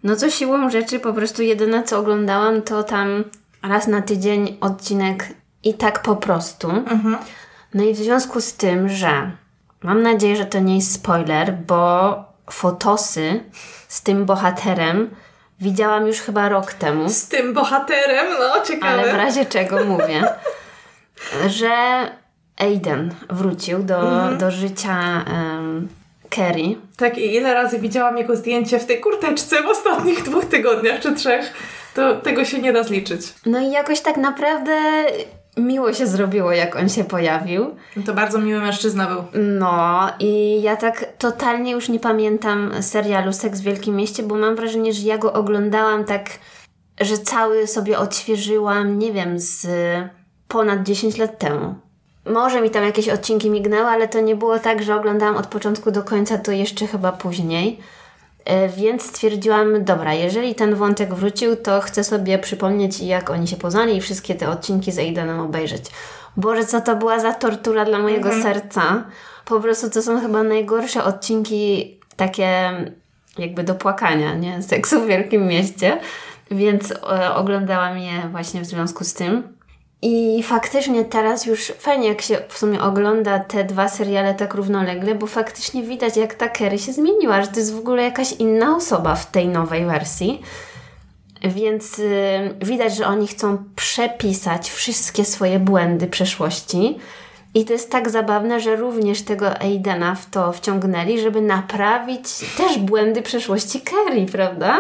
no 0.03 0.15
to 0.15 0.29
siłą 0.29 0.69
rzeczy 0.69 0.99
po 0.99 1.13
prostu 1.13 1.41
jedyne 1.41 1.83
co 1.83 1.99
oglądałam 1.99 2.61
to 2.61 2.83
tam 2.83 3.23
raz 3.63 3.87
na 3.87 4.01
tydzień 4.01 4.57
odcinek 4.61 5.27
i 5.63 5.73
tak 5.73 6.01
po 6.01 6.15
prostu. 6.15 6.69
Mhm. 6.69 7.17
No 7.73 7.83
i 7.83 7.93
w 7.93 7.97
związku 7.97 8.41
z 8.41 8.53
tym, 8.53 8.89
że 8.89 9.31
mam 9.83 10.01
nadzieję, 10.01 10.35
że 10.35 10.45
to 10.45 10.59
nie 10.59 10.75
jest 10.75 10.93
spoiler, 10.93 11.53
bo 11.67 12.15
fotosy 12.49 13.43
z 13.87 14.01
tym 14.01 14.25
bohaterem 14.25 15.09
widziałam 15.61 16.07
już 16.07 16.17
chyba 16.17 16.49
rok 16.49 16.73
temu. 16.73 17.09
Z 17.09 17.27
tym 17.27 17.53
bohaterem? 17.53 18.25
No, 18.39 18.65
ciekawe. 18.65 18.93
Ale 18.93 19.13
w 19.13 19.15
razie 19.15 19.45
czego 19.45 19.85
mówię, 19.85 20.23
że 21.59 21.71
Aiden 22.57 23.15
wrócił 23.29 23.83
do, 23.83 24.01
mhm. 24.01 24.37
do 24.37 24.51
życia 24.51 25.25
um, 25.31 25.87
Kerry. 26.29 26.75
Tak, 26.97 27.17
i 27.17 27.35
ile 27.35 27.53
razy 27.53 27.79
widziałam 27.79 28.17
jego 28.17 28.35
zdjęcie 28.35 28.79
w 28.79 28.85
tej 28.85 28.99
kurteczce 28.99 29.63
w 29.63 29.67
ostatnich 29.67 30.23
dwóch 30.23 30.45
tygodniach 30.45 30.99
czy 30.99 31.15
trzech, 31.15 31.53
to 31.93 32.15
tego 32.15 32.45
się 32.45 32.59
nie 32.59 32.73
da 32.73 32.83
zliczyć. 32.83 33.21
No 33.45 33.59
i 33.59 33.71
jakoś 33.71 34.01
tak 34.01 34.17
naprawdę 34.17 34.71
miło 35.59 35.93
się 35.93 36.07
zrobiło, 36.07 36.51
jak 36.51 36.75
on 36.75 36.89
się 36.89 37.03
pojawił. 37.03 37.75
To 38.05 38.13
bardzo 38.13 38.39
miły 38.39 38.61
mężczyzna 38.61 39.07
był. 39.07 39.23
No 39.59 40.09
i 40.19 40.61
ja 40.61 40.75
tak 40.75 41.05
totalnie 41.17 41.71
już 41.71 41.89
nie 41.89 41.99
pamiętam 41.99 42.71
serialu 42.81 43.33
Seks 43.33 43.59
w 43.59 43.63
Wielkim 43.63 43.95
Mieście, 43.95 44.23
bo 44.23 44.35
mam 44.35 44.55
wrażenie, 44.55 44.93
że 44.93 45.07
ja 45.07 45.17
go 45.17 45.33
oglądałam 45.33 46.05
tak, 46.05 46.29
że 47.01 47.17
cały 47.17 47.67
sobie 47.67 47.99
odświeżyłam, 47.99 48.99
nie 48.99 49.11
wiem, 49.11 49.39
z 49.39 49.67
ponad 50.47 50.83
10 50.83 51.17
lat 51.17 51.39
temu. 51.39 51.75
Może 52.25 52.61
mi 52.61 52.69
tam 52.69 52.83
jakieś 52.83 53.09
odcinki 53.09 53.49
mignęły, 53.49 53.87
ale 53.87 54.07
to 54.07 54.19
nie 54.19 54.35
było 54.35 54.59
tak, 54.59 54.83
że 54.83 54.95
oglądałam 54.95 55.37
od 55.37 55.47
początku 55.47 55.91
do 55.91 56.03
końca, 56.03 56.37
to 56.37 56.51
jeszcze 56.51 56.87
chyba 56.87 57.11
później. 57.11 57.79
E, 58.45 58.69
więc 58.69 59.03
stwierdziłam, 59.03 59.83
dobra, 59.83 60.13
jeżeli 60.13 60.55
ten 60.55 60.75
wątek 60.75 61.13
wrócił, 61.13 61.55
to 61.55 61.81
chcę 61.81 62.03
sobie 62.03 62.39
przypomnieć, 62.39 62.99
jak 62.99 63.29
oni 63.29 63.47
się 63.47 63.57
poznali 63.57 63.97
i 63.97 64.01
wszystkie 64.01 64.35
te 64.35 64.49
odcinki 64.49 64.91
z 64.91 64.99
Aidenem 64.99 65.39
obejrzeć. 65.39 65.85
Boże, 66.37 66.65
co 66.65 66.81
to 66.81 66.95
była 66.95 67.19
za 67.19 67.33
tortura 67.33 67.85
dla 67.85 67.99
mojego 67.99 68.29
mhm. 68.29 68.43
serca. 68.43 69.03
Po 69.45 69.59
prostu 69.59 69.89
to 69.89 70.01
są 70.01 70.21
chyba 70.21 70.43
najgorsze 70.43 71.03
odcinki 71.03 71.97
takie 72.15 72.71
jakby 73.37 73.63
do 73.63 73.75
płakania, 73.75 74.35
nie? 74.35 74.63
Seksu 74.63 75.01
w 75.01 75.07
Wielkim 75.07 75.47
Mieście. 75.47 75.99
Więc 76.51 76.91
e, 76.91 77.33
oglądałam 77.33 77.97
je 77.97 78.29
właśnie 78.31 78.61
w 78.61 78.65
związku 78.65 79.03
z 79.03 79.13
tym. 79.13 79.58
I 80.01 80.43
faktycznie 80.43 81.05
teraz 81.05 81.45
już 81.45 81.73
fajnie, 81.79 82.07
jak 82.07 82.21
się 82.21 82.37
w 82.49 82.57
sumie 82.57 82.81
ogląda 82.81 83.39
te 83.39 83.63
dwa 83.63 83.89
seriale 83.89 84.33
tak 84.33 84.53
równolegle, 84.53 85.15
bo 85.15 85.27
faktycznie 85.27 85.83
widać, 85.83 86.17
jak 86.17 86.33
ta 86.33 86.49
Kerry 86.49 86.79
się 86.79 86.93
zmieniła, 86.93 87.41
że 87.41 87.47
to 87.47 87.59
jest 87.59 87.75
w 87.75 87.79
ogóle 87.79 88.03
jakaś 88.03 88.31
inna 88.31 88.75
osoba 88.75 89.15
w 89.15 89.31
tej 89.31 89.47
nowej 89.47 89.85
wersji. 89.85 90.41
Więc 91.41 91.97
yy, 91.97 92.05
widać, 92.61 92.95
że 92.95 93.07
oni 93.07 93.27
chcą 93.27 93.63
przepisać 93.75 94.71
wszystkie 94.71 95.25
swoje 95.25 95.59
błędy 95.59 96.07
przeszłości. 96.07 96.97
I 97.53 97.65
to 97.65 97.73
jest 97.73 97.91
tak 97.91 98.09
zabawne, 98.09 98.59
że 98.59 98.75
również 98.75 99.21
tego 99.21 99.61
Aidena 99.61 100.15
w 100.15 100.29
to 100.29 100.53
wciągnęli, 100.53 101.21
żeby 101.21 101.41
naprawić 101.41 102.23
też 102.57 102.77
błędy 102.77 103.21
przeszłości 103.21 103.81
Kerry, 103.81 104.25
prawda? 104.25 104.79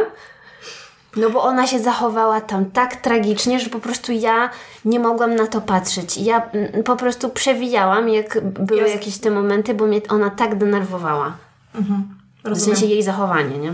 No 1.15 1.29
bo 1.29 1.43
ona 1.43 1.67
się 1.67 1.79
zachowała 1.79 2.41
tam 2.41 2.65
tak 2.65 2.95
tragicznie, 2.95 3.59
że 3.59 3.69
po 3.69 3.79
prostu 3.79 4.11
ja 4.11 4.49
nie 4.85 4.99
mogłam 4.99 5.35
na 5.35 5.47
to 5.47 5.61
patrzeć. 5.61 6.17
Ja 6.17 6.49
mm, 6.51 6.83
po 6.83 6.95
prostu 6.95 7.29
przewijałam, 7.29 8.09
jak 8.09 8.41
były 8.41 8.81
Jest. 8.81 8.93
jakieś 8.93 9.17
te 9.17 9.31
momenty, 9.31 9.73
bo 9.73 9.87
mnie 9.87 10.01
ona 10.09 10.29
tak 10.29 10.57
denerwowała. 10.57 11.37
Mhm. 11.75 12.03
W 12.45 12.61
sensie 12.61 12.85
jej 12.85 13.03
zachowanie, 13.03 13.57
nie? 13.57 13.73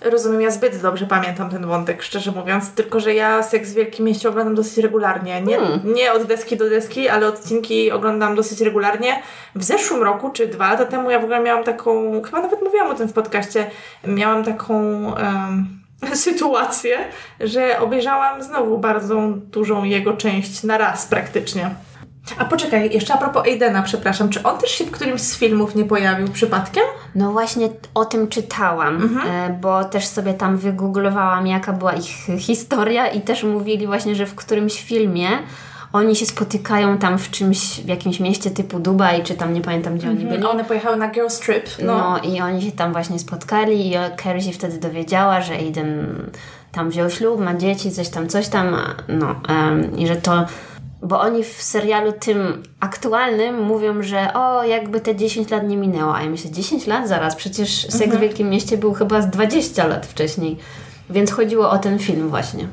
Rozumiem, 0.00 0.40
ja 0.40 0.50
zbyt 0.50 0.82
dobrze 0.82 1.06
pamiętam 1.06 1.50
ten 1.50 1.66
wątek, 1.66 2.02
szczerze 2.02 2.32
mówiąc, 2.32 2.70
tylko 2.70 3.00
że 3.00 3.14
ja 3.14 3.42
Seks 3.42 3.70
w 3.70 3.74
Wielkim 3.74 4.06
Mieście 4.06 4.28
oglądam 4.28 4.54
dosyć 4.54 4.78
regularnie. 4.78 5.42
Nie, 5.42 5.56
hmm. 5.56 5.94
nie 5.94 6.12
od 6.12 6.22
deski 6.22 6.56
do 6.56 6.70
deski, 6.70 7.08
ale 7.08 7.26
odcinki 7.26 7.90
oglądam 7.90 8.34
dosyć 8.34 8.60
regularnie. 8.60 9.22
W 9.54 9.64
zeszłym 9.64 10.02
roku, 10.02 10.30
czy 10.30 10.46
dwa 10.46 10.70
lata 10.70 10.84
temu, 10.84 11.10
ja 11.10 11.20
w 11.20 11.24
ogóle 11.24 11.40
miałam 11.40 11.64
taką, 11.64 12.22
chyba 12.22 12.40
nawet 12.42 12.62
mówiłam 12.62 12.90
o 12.90 12.94
tym 12.94 13.08
w 13.08 13.12
podcaście, 13.12 13.70
miałam 14.06 14.44
taką... 14.44 14.74
Um, 15.04 15.83
sytuację, 16.14 16.98
że 17.40 17.80
obejrzałam 17.80 18.42
znowu 18.42 18.78
bardzo 18.78 19.20
dużą 19.30 19.84
jego 19.84 20.16
część 20.16 20.62
na 20.62 20.78
raz 20.78 21.06
praktycznie. 21.06 21.74
A 22.38 22.44
poczekaj, 22.44 22.90
jeszcze 22.92 23.14
a 23.14 23.16
propos 23.16 23.44
Aidena, 23.46 23.82
przepraszam, 23.82 24.28
czy 24.28 24.42
on 24.42 24.58
też 24.58 24.70
się 24.70 24.84
w 24.84 24.90
którymś 24.90 25.20
z 25.20 25.38
filmów 25.38 25.74
nie 25.74 25.84
pojawił 25.84 26.28
przypadkiem? 26.28 26.84
No 27.14 27.32
właśnie 27.32 27.68
o 27.94 28.04
tym 28.04 28.28
czytałam, 28.28 29.02
mhm. 29.02 29.52
E, 29.52 29.58
bo 29.60 29.84
też 29.84 30.06
sobie 30.06 30.34
tam 30.34 30.56
wygooglowałam, 30.56 31.46
jaka 31.46 31.72
była 31.72 31.92
ich 31.92 32.38
historia 32.38 33.06
i 33.06 33.20
też 33.20 33.42
mówili 33.42 33.86
właśnie, 33.86 34.14
że 34.14 34.26
w 34.26 34.34
którymś 34.34 34.82
filmie 34.82 35.28
oni 35.94 36.16
się 36.16 36.26
spotykają 36.26 36.98
tam 36.98 37.18
w 37.18 37.30
czymś, 37.30 37.80
w 37.80 37.88
jakimś 37.88 38.20
mieście 38.20 38.50
typu 38.50 38.78
Dubaj, 38.78 39.22
czy 39.22 39.34
tam 39.34 39.54
nie 39.54 39.60
pamiętam, 39.60 39.98
gdzie 39.98 40.06
mm 40.06 40.18
-hmm. 40.18 40.20
oni 40.20 40.30
byli. 40.30 40.46
One 40.46 40.64
pojechały 40.64 40.96
na 40.96 41.08
Girls 41.08 41.40
Trip. 41.40 41.66
No. 41.82 41.98
no 41.98 42.30
i 42.30 42.40
oni 42.40 42.62
się 42.62 42.72
tam 42.72 42.92
właśnie 42.92 43.18
spotkali 43.18 43.88
i 43.88 43.94
Carrie 44.22 44.42
się 44.42 44.52
wtedy 44.52 44.78
dowiedziała, 44.78 45.40
że 45.40 45.52
Aiden 45.54 46.06
tam 46.72 46.90
wziął 46.90 47.10
ślub, 47.10 47.40
ma 47.40 47.54
dzieci, 47.54 47.90
coś 47.90 48.08
tam, 48.08 48.28
coś 48.28 48.48
tam, 48.48 48.76
no 49.08 49.34
um, 49.48 49.98
i 49.98 50.06
że 50.06 50.16
to 50.16 50.44
bo 51.02 51.20
oni 51.20 51.44
w 51.44 51.62
serialu 51.62 52.12
tym 52.12 52.62
aktualnym 52.80 53.62
mówią, 53.62 54.02
że 54.02 54.34
o, 54.34 54.64
jakby 54.64 55.00
te 55.00 55.16
10 55.16 55.50
lat 55.50 55.68
nie 55.68 55.76
minęło. 55.76 56.16
A 56.16 56.22
ja 56.22 56.28
myślę, 56.28 56.50
10 56.50 56.86
lat 56.86 57.08
zaraz, 57.08 57.36
przecież 57.36 57.82
Seks 57.82 57.94
mhm. 57.94 58.18
w 58.18 58.20
Wielkim 58.20 58.50
Mieście 58.50 58.78
był 58.78 58.94
chyba 58.94 59.22
z 59.22 59.30
20 59.30 59.86
lat 59.86 60.06
wcześniej. 60.06 60.56
Więc 61.10 61.32
chodziło 61.32 61.70
o 61.70 61.78
ten 61.78 61.98
film 61.98 62.28
właśnie. 62.28 62.68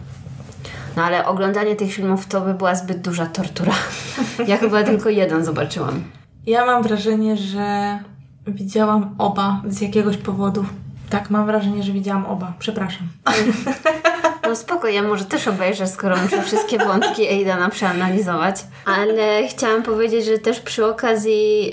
No 0.98 1.04
ale 1.04 1.26
oglądanie 1.26 1.76
tych 1.76 1.94
filmów 1.94 2.28
to 2.28 2.42
by 2.42 2.54
była 2.54 2.76
zbyt 2.76 3.02
duża 3.02 3.26
tortura. 3.26 3.74
Ja 4.48 4.58
chyba 4.58 4.84
tylko 4.84 5.10
jeden 5.10 5.46
zobaczyłam. 5.46 6.04
Ja 6.46 6.66
mam 6.66 6.84
wrażenie, 6.84 7.38
że 7.38 8.00
widziałam 8.48 9.16
oba 9.18 9.62
z 9.68 9.82
jakiegoś 9.82 10.18
powodu. 10.18 10.66
Tak, 11.10 11.30
mam 11.30 11.46
wrażenie, 11.46 11.84
że 11.84 11.92
widziałam 11.92 12.26
oba. 12.26 12.54
Przepraszam. 12.60 13.08
No 14.52 14.56
spoko, 14.56 14.88
ja 14.88 15.04
może 15.04 15.26
też 15.26 15.48
obejrzę, 15.48 15.88
skoro 15.88 16.18
muszę 16.18 16.44
wszystkie 16.44 16.78
wątki 16.78 17.28
Aidana 17.28 17.70
przeanalizować. 17.70 18.56
Ale 18.86 19.48
chciałam 19.48 19.84
powiedzieć, 19.84 20.26
że 20.26 20.38
też 20.38 20.60
przy 20.60 20.86
okazji 20.86 21.72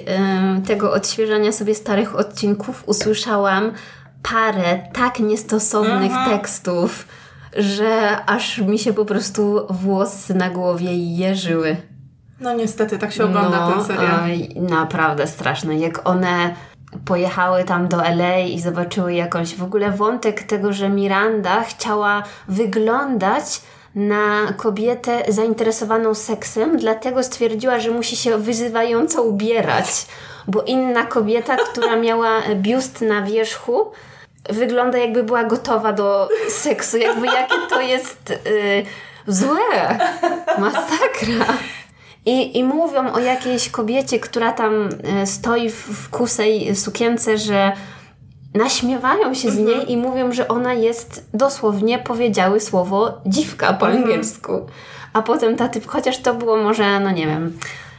tego 0.66 0.92
odświeżania 0.92 1.52
sobie 1.52 1.74
starych 1.74 2.16
odcinków 2.16 2.82
usłyszałam 2.86 3.72
parę 4.22 4.78
tak 4.92 5.20
niestosownych 5.20 6.12
mhm. 6.12 6.30
tekstów, 6.30 7.06
że 7.56 8.18
aż 8.26 8.58
mi 8.58 8.78
się 8.78 8.92
po 8.92 9.04
prostu 9.04 9.66
włosy 9.70 10.34
na 10.34 10.50
głowie 10.50 11.16
jeżyły. 11.16 11.76
No 12.40 12.54
niestety, 12.54 12.98
tak 12.98 13.12
się 13.12 13.24
ogląda 13.24 13.60
no, 13.60 13.72
ten 13.72 13.84
serial. 13.84 14.30
naprawdę 14.56 15.26
straszne. 15.26 15.78
Jak 15.78 16.08
one 16.08 16.54
pojechały 17.04 17.64
tam 17.64 17.88
do 17.88 17.96
LA 18.04 18.38
i 18.38 18.60
zobaczyły 18.60 19.14
jakąś 19.14 19.54
w 19.54 19.62
ogóle 19.62 19.90
wątek 19.90 20.42
tego, 20.42 20.72
że 20.72 20.88
Miranda 20.88 21.62
chciała 21.62 22.22
wyglądać 22.48 23.60
na 23.94 24.52
kobietę 24.56 25.22
zainteresowaną 25.28 26.14
seksem, 26.14 26.76
dlatego 26.76 27.22
stwierdziła, 27.22 27.80
że 27.80 27.90
musi 27.90 28.16
się 28.16 28.38
wyzywająco 28.38 29.22
ubierać, 29.22 30.06
bo 30.48 30.62
inna 30.62 31.06
kobieta, 31.06 31.56
która 31.56 31.96
miała 31.96 32.30
biust 32.54 33.00
na 33.00 33.22
wierzchu, 33.22 33.90
wygląda 34.48 34.98
jakby 34.98 35.22
była 35.22 35.44
gotowa 35.44 35.92
do 35.92 36.28
seksu. 36.48 36.96
Jakby 36.96 37.26
jakie 37.26 37.54
to 37.70 37.80
jest 37.80 38.30
yy, 38.30 38.84
złe. 39.26 39.98
Masakra. 40.58 41.54
I, 42.26 42.58
I 42.58 42.64
mówią 42.64 43.12
o 43.12 43.18
jakiejś 43.18 43.68
kobiecie, 43.68 44.20
która 44.20 44.52
tam 44.52 44.88
y, 45.22 45.26
stoi 45.26 45.70
w, 45.70 45.74
w 45.74 46.10
kusej 46.10 46.76
sukience, 46.76 47.38
że 47.38 47.72
naśmiewają 48.54 49.34
się 49.34 49.50
z 49.50 49.58
niej 49.58 49.92
i 49.92 49.96
mówią, 49.96 50.32
że 50.32 50.48
ona 50.48 50.72
jest 50.72 51.28
dosłownie 51.34 51.98
powiedziały 51.98 52.60
słowo 52.60 53.20
dziwka 53.26 53.72
po 53.72 53.86
mhm. 53.86 54.04
angielsku. 54.04 54.66
A 55.12 55.22
potem 55.22 55.56
ta 55.56 55.68
typ, 55.68 55.86
chociaż 55.86 56.18
to 56.18 56.34
było 56.34 56.56
może, 56.56 57.00
no 57.00 57.10
nie 57.10 57.26
wiem, 57.26 57.58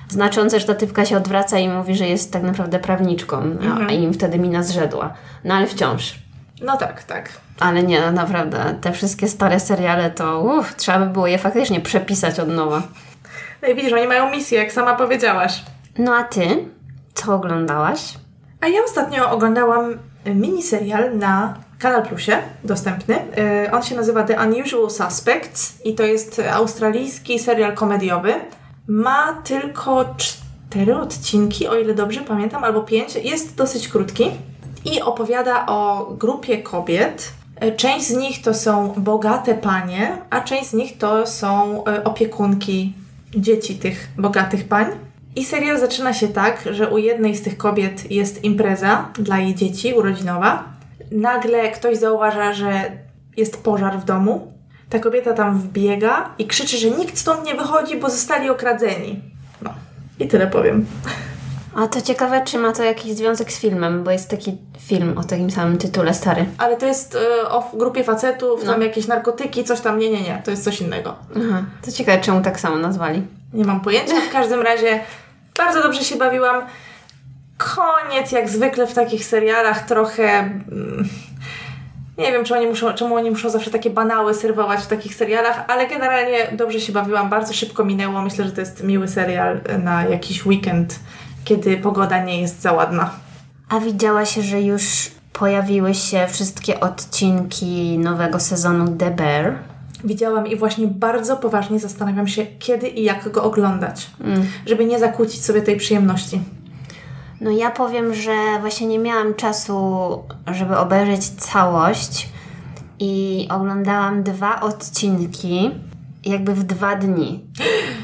znaczące, 0.10 0.60
że 0.60 0.66
ta 0.66 0.76
typka 0.76 1.06
się 1.06 1.18
odwraca 1.18 1.60
i 1.60 1.70
mówi, 1.70 1.96
że 1.96 2.08
jest 2.08 2.34
tak 2.34 2.44
naprawdę 2.44 2.80
prawniczką, 2.80 3.38
a, 3.38 3.66
mhm. 3.66 3.92
im 3.92 4.14
wtedy 4.14 4.40
mina 4.40 4.64
zrzedła. 4.64 5.14
No 5.44 5.54
ale 5.54 5.68
wciąż. 5.68 6.29
No 6.62 6.78
tak, 6.78 7.04
tak. 7.04 7.30
Ale 7.60 7.84
nie, 7.84 8.02
no 8.02 8.12
naprawdę, 8.12 8.76
te 8.82 8.92
wszystkie 8.92 9.28
stare 9.28 9.60
seriale 9.60 10.12
to 10.12 10.42
uff, 10.42 10.76
trzeba 10.76 11.00
by 11.00 11.06
było 11.06 11.28
je 11.28 11.38
faktycznie 11.38 11.82
przepisać 11.82 12.40
od 12.40 12.50
nowa. 12.50 12.82
No 13.62 13.68
i 13.68 13.76
widzisz, 13.76 13.94
oni 13.94 14.08
mają 14.08 14.32
misję, 14.32 14.60
jak 14.60 14.72
sama 14.72 14.96
powiedziałaś. 14.96 15.64
No 15.98 16.16
a 16.16 16.24
ty, 16.24 16.66
co 17.14 17.36
oglądałaś? 17.36 18.14
A 18.62 18.68
ja 18.68 18.84
ostatnio 18.86 19.32
oglądałam 19.32 20.00
miniserial 20.26 21.18
na 21.18 21.54
Kanal 21.80 22.04
Plusie, 22.04 22.38
dostępny. 22.64 23.16
Yy, 23.16 23.72
on 23.72 23.84
się 23.84 23.96
nazywa 23.96 24.24
The 24.24 24.40
Unusual 24.48 24.90
Suspects 24.90 25.86
i 25.86 25.96
to 25.96 26.04
jest 26.04 26.42
australijski 26.52 27.40
serial 27.40 27.76
komediowy. 27.76 28.34
Ma 28.88 29.42
tylko 29.44 30.16
cztery 30.18 30.98
odcinki, 30.98 31.68
o 31.68 31.76
ile 31.76 31.94
dobrze 31.94 32.22
pamiętam, 32.22 32.64
albo 32.64 32.82
pięć. 32.82 33.16
Jest 33.16 33.56
dosyć 33.56 33.88
krótki 33.88 34.32
i 34.86 35.02
opowiada 35.02 35.66
o 35.66 36.08
grupie 36.18 36.58
kobiet. 36.58 37.32
Yy, 37.62 37.72
część 37.72 38.08
z 38.08 38.16
nich 38.18 38.42
to 38.42 38.54
są 38.54 38.94
bogate 38.98 39.56
panie, 39.56 40.18
a 40.30 40.42
część 40.42 40.70
z 40.70 40.74
nich 40.74 40.98
to 40.98 41.28
są 41.28 41.84
yy, 41.88 42.04
opiekunki 42.04 42.94
dzieci 43.36 43.76
tych 43.76 44.10
bogatych 44.18 44.68
pań. 44.68 44.86
I 45.36 45.46
serial 45.46 45.80
zaczyna 45.80 46.14
się 46.14 46.28
tak, 46.28 46.64
że 46.72 46.90
u 46.90 46.98
jednej 46.98 47.36
z 47.36 47.42
tych 47.42 47.58
kobiet 47.58 48.12
jest 48.12 48.44
impreza 48.44 49.10
dla 49.20 49.38
jej 49.40 49.56
dzieci 49.56 49.94
urodzinowa. 49.94 50.64
Nagle 51.12 51.72
ktoś 51.72 51.98
zauważa, 51.98 52.54
że 52.54 52.92
jest 53.38 53.64
pożar 53.64 54.00
w 54.00 54.06
domu. 54.06 54.54
Ta 54.90 55.00
kobieta 55.00 55.34
tam 55.34 55.60
wbiega 55.60 56.30
i 56.38 56.48
krzyczy, 56.48 56.78
że 56.78 56.90
nikt 56.90 57.18
stąd 57.18 57.46
nie 57.46 57.56
wychodzi, 57.56 57.98
bo 57.98 58.10
zostali 58.10 58.50
okradzeni. 58.50 59.22
No, 59.62 59.74
i 60.20 60.28
tyle 60.28 60.48
powiem. 60.48 60.86
A 61.76 61.88
to 61.88 62.02
ciekawe, 62.02 62.42
czy 62.46 62.58
ma 62.58 62.72
to 62.72 62.84
jakiś 62.84 63.14
związek 63.14 63.52
z 63.52 63.60
filmem, 63.60 64.04
bo 64.04 64.12
jest 64.12 64.30
taki 64.30 64.58
film 64.80 65.18
o 65.18 65.24
takim 65.24 65.52
samym 65.52 65.78
tytule 65.78 66.14
stary. 66.14 66.46
Ale 66.58 66.78
to 66.78 66.86
jest 66.86 67.16
y, 67.16 67.50
o 67.50 67.72
grupie 67.74 68.04
facetów, 68.04 68.64
no. 68.64 68.72
tam 68.72 68.82
jakieś 68.82 69.08
narkotyki, 69.08 69.64
coś 69.64 69.82
tam. 69.82 70.00
Nie, 70.00 70.10
nie, 70.10 70.22
nie, 70.22 70.42
to 70.46 70.52
jest 70.52 70.64
coś 70.64 70.82
innego. 70.82 71.16
Aha. 71.32 71.64
To 71.86 71.92
ciekawe, 71.92 72.22
czemu 72.22 72.42
tak 72.42 72.60
samo 72.60 72.76
nazwali. 72.76 73.22
Nie 73.54 73.66
mam 73.66 73.82
pojęcia. 73.82 74.14
W 74.30 74.32
każdym 74.32 74.62
razie 74.62 75.00
bardzo 75.58 75.84
dobrze 75.84 76.04
się 76.04 76.16
bawiłam. 76.16 76.64
Koniec, 77.58 78.32
jak 78.32 78.50
zwykle 78.50 78.88
w 78.88 78.94
takich 78.94 79.26
serialach, 79.26 79.86
trochę. 79.86 80.24
Mm, 80.40 81.10
nie 82.18 82.32
wiem, 82.32 82.46
czy 82.46 82.56
oni 82.56 82.68
muszą, 82.68 82.94
czemu 82.94 83.16
oni 83.16 83.30
muszą 83.30 83.50
zawsze 83.50 83.72
takie 83.72 83.90
banały 83.90 84.34
serwować 84.34 84.80
w 84.80 84.88
takich 84.88 85.16
serialach, 85.16 85.66
ale 85.68 85.88
generalnie 85.88 86.48
dobrze 86.52 86.80
się 86.80 86.94
bawiłam, 86.94 87.30
bardzo 87.30 87.54
szybko 87.54 87.86
minęło. 87.86 88.22
Myślę, 88.22 88.46
że 88.46 88.52
to 88.52 88.62
jest 88.62 88.84
miły 88.84 89.08
serial 89.08 89.62
na 89.84 90.04
jakiś 90.04 90.46
weekend, 90.46 91.00
kiedy 91.50 91.78
pogoda 91.78 92.24
nie 92.24 92.42
jest 92.42 92.62
za 92.62 92.74
ładna. 92.74 93.10
A 93.70 93.80
widziałaś, 93.80 94.34
że 94.34 94.62
już 94.62 95.12
pojawiły 95.34 95.94
się 95.94 96.28
wszystkie 96.28 96.80
odcinki 96.80 98.00
nowego 98.00 98.40
sezonu 98.40 98.98
The 98.98 99.12
Bear? 99.12 99.56
widziałam 100.04 100.48
i 100.48 100.56
właśnie 100.56 100.88
bardzo 100.88 101.38
poważnie 101.38 101.80
zastanawiam 101.80 102.28
się, 102.28 102.46
kiedy 102.60 102.88
i 102.88 103.04
jak 103.04 103.32
go 103.32 103.44
oglądać, 103.44 104.10
mm. 104.22 104.46
żeby 104.66 104.86
nie 104.86 105.00
zakłócić 105.00 105.46
sobie 105.46 105.62
tej 105.62 105.78
przyjemności. 105.78 106.42
No 107.42 107.52
ja 107.52 107.72
powiem, 107.72 108.14
że 108.14 108.32
właśnie 108.62 108.88
nie 108.88 109.00
miałam 109.00 109.34
czasu, 109.34 109.74
żeby 110.48 110.78
obejrzeć 110.78 111.30
całość 111.30 112.30
i 113.00 113.48
oglądałam 113.52 114.24
dwa 114.24 114.62
odcinki 114.62 115.72
jakby 116.26 116.54
w 116.54 116.64
dwa 116.64 116.96
dni. 116.96 117.46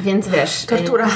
Więc 0.02 0.28
wiesz. 0.28 0.66
Tortura. 0.66 1.08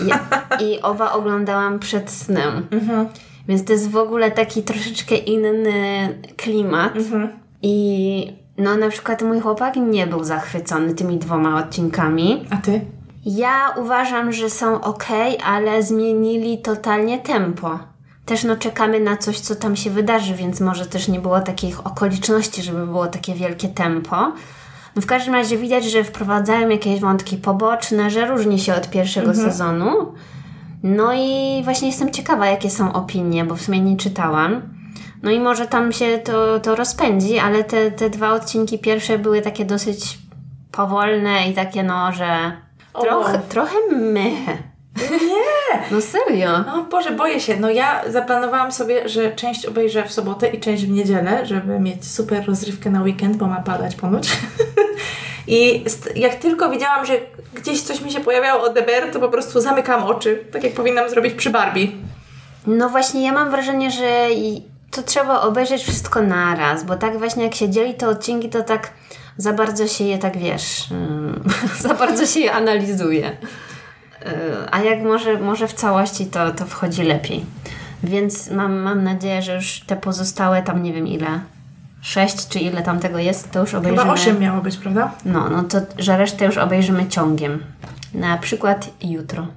I, 0.00 0.64
i 0.64 0.82
oba 0.82 1.12
oglądałam 1.12 1.78
przed 1.78 2.10
snem. 2.10 2.66
Mhm. 2.70 3.06
Więc 3.48 3.64
to 3.64 3.72
jest 3.72 3.90
w 3.90 3.96
ogóle 3.96 4.30
taki 4.30 4.62
troszeczkę 4.62 5.14
inny 5.14 6.08
klimat. 6.36 6.96
Mhm. 6.96 7.28
I 7.62 8.36
no 8.58 8.76
na 8.76 8.88
przykład 8.88 9.22
mój 9.22 9.40
chłopak 9.40 9.76
nie 9.76 10.06
był 10.06 10.24
zachwycony 10.24 10.94
tymi 10.94 11.18
dwoma 11.18 11.58
odcinkami. 11.58 12.46
A 12.50 12.56
ty? 12.56 12.80
Ja 13.24 13.74
uważam, 13.76 14.32
że 14.32 14.50
są 14.50 14.80
ok, 14.80 15.06
ale 15.44 15.82
zmienili 15.82 16.58
totalnie 16.58 17.18
tempo. 17.18 17.78
Też 18.24 18.44
no 18.44 18.56
czekamy 18.56 19.00
na 19.00 19.16
coś, 19.16 19.40
co 19.40 19.54
tam 19.54 19.76
się 19.76 19.90
wydarzy, 19.90 20.34
więc 20.34 20.60
może 20.60 20.86
też 20.86 21.08
nie 21.08 21.20
było 21.20 21.40
takich 21.40 21.86
okoliczności, 21.86 22.62
żeby 22.62 22.86
było 22.86 23.06
takie 23.06 23.34
wielkie 23.34 23.68
tempo. 23.68 24.32
No 24.96 25.02
w 25.02 25.06
każdym 25.06 25.34
razie 25.34 25.56
widać, 25.56 25.84
że 25.84 26.04
wprowadzają 26.04 26.68
jakieś 26.68 27.00
wątki 27.00 27.36
poboczne, 27.36 28.10
że 28.10 28.26
różni 28.26 28.58
się 28.58 28.74
od 28.74 28.90
pierwszego 28.90 29.30
mhm. 29.30 29.50
sezonu. 29.50 30.14
No 30.82 31.12
i 31.14 31.60
właśnie 31.64 31.88
jestem 31.88 32.10
ciekawa, 32.10 32.46
jakie 32.46 32.70
są 32.70 32.92
opinie, 32.92 33.44
bo 33.44 33.56
w 33.56 33.62
sumie 33.62 33.80
nie 33.80 33.96
czytałam. 33.96 34.62
No 35.22 35.30
i 35.30 35.40
może 35.40 35.66
tam 35.66 35.92
się 35.92 36.18
to, 36.18 36.60
to 36.60 36.74
rozpędzi, 36.74 37.38
ale 37.38 37.64
te, 37.64 37.90
te 37.90 38.10
dwa 38.10 38.32
odcinki 38.32 38.78
pierwsze 38.78 39.18
były 39.18 39.40
takie 39.40 39.64
dosyć 39.64 40.18
powolne 40.72 41.48
i 41.48 41.54
takie 41.54 41.82
no, 41.82 42.12
że 42.12 42.52
trochę, 43.00 43.38
trochę 43.38 43.76
mych. 43.90 44.71
Nie! 44.96 45.82
No 45.90 46.00
serio. 46.00 46.64
No 46.66 46.86
Boże, 46.90 47.10
boję 47.10 47.40
się. 47.40 47.56
No 47.56 47.70
ja 47.70 48.02
zaplanowałam 48.10 48.72
sobie, 48.72 49.08
że 49.08 49.32
część 49.32 49.66
obejrzę 49.66 50.04
w 50.04 50.12
sobotę 50.12 50.48
i 50.48 50.60
część 50.60 50.84
w 50.84 50.90
niedzielę, 50.90 51.46
żeby 51.46 51.80
mieć 51.80 52.06
super 52.06 52.46
rozrywkę 52.46 52.90
na 52.90 53.02
weekend, 53.02 53.36
bo 53.36 53.46
ma 53.46 53.60
padać 53.60 53.94
ponoć. 53.94 54.28
I 55.46 55.84
jak 56.14 56.34
tylko 56.34 56.70
widziałam, 56.70 57.06
że 57.06 57.12
gdzieś 57.54 57.82
coś 57.82 58.00
mi 58.00 58.12
się 58.12 58.20
pojawiało 58.20 58.62
o 58.62 58.72
DBR, 58.72 59.12
to 59.12 59.20
po 59.20 59.28
prostu 59.28 59.60
zamykam 59.60 60.04
oczy, 60.04 60.44
tak 60.52 60.64
jak 60.64 60.72
powinnam 60.72 61.10
zrobić 61.10 61.34
przy 61.34 61.50
Barbie. 61.50 61.88
No 62.66 62.88
właśnie, 62.88 63.26
ja 63.26 63.32
mam 63.32 63.50
wrażenie, 63.50 63.90
że 63.90 64.28
to 64.90 65.02
trzeba 65.02 65.40
obejrzeć 65.40 65.82
wszystko 65.82 66.22
naraz, 66.22 66.84
bo 66.84 66.96
tak 66.96 67.18
właśnie 67.18 67.44
jak 67.44 67.54
się 67.54 67.70
dzieli 67.70 67.94
te 67.94 68.08
odcinki, 68.08 68.48
to 68.48 68.62
tak 68.62 68.90
za 69.36 69.52
bardzo 69.52 69.86
się 69.86 70.04
je 70.04 70.18
tak 70.18 70.38
wiesz, 70.38 70.88
za 71.88 71.94
bardzo 71.94 72.26
się 72.26 72.40
je 72.40 72.52
analizuje. 72.52 73.36
A 74.70 74.80
jak 74.80 75.02
może, 75.02 75.38
może 75.38 75.68
w 75.68 75.72
całości 75.72 76.26
to, 76.26 76.50
to 76.50 76.66
wchodzi 76.66 77.02
lepiej. 77.02 77.44
Więc 78.02 78.50
mam, 78.50 78.78
mam 78.78 79.04
nadzieję, 79.04 79.42
że 79.42 79.54
już 79.54 79.80
te 79.80 79.96
pozostałe 79.96 80.62
tam 80.62 80.82
nie 80.82 80.92
wiem 80.92 81.06
ile, 81.06 81.40
sześć 82.00 82.48
czy 82.48 82.58
ile 82.58 82.82
tam 82.82 83.00
tego 83.00 83.18
jest, 83.18 83.50
to 83.50 83.60
już 83.60 83.74
obejrzymy. 83.74 84.02
Chyba 84.02 84.14
osiem 84.14 84.38
miało 84.38 84.60
być, 84.60 84.76
prawda? 84.76 85.12
No, 85.24 85.50
no 85.50 85.62
to, 85.62 85.78
że 85.98 86.16
resztę 86.16 86.44
już 86.44 86.58
obejrzymy 86.58 87.08
ciągiem. 87.08 87.64
Na 88.14 88.38
przykład 88.38 88.90
jutro. 89.02 89.46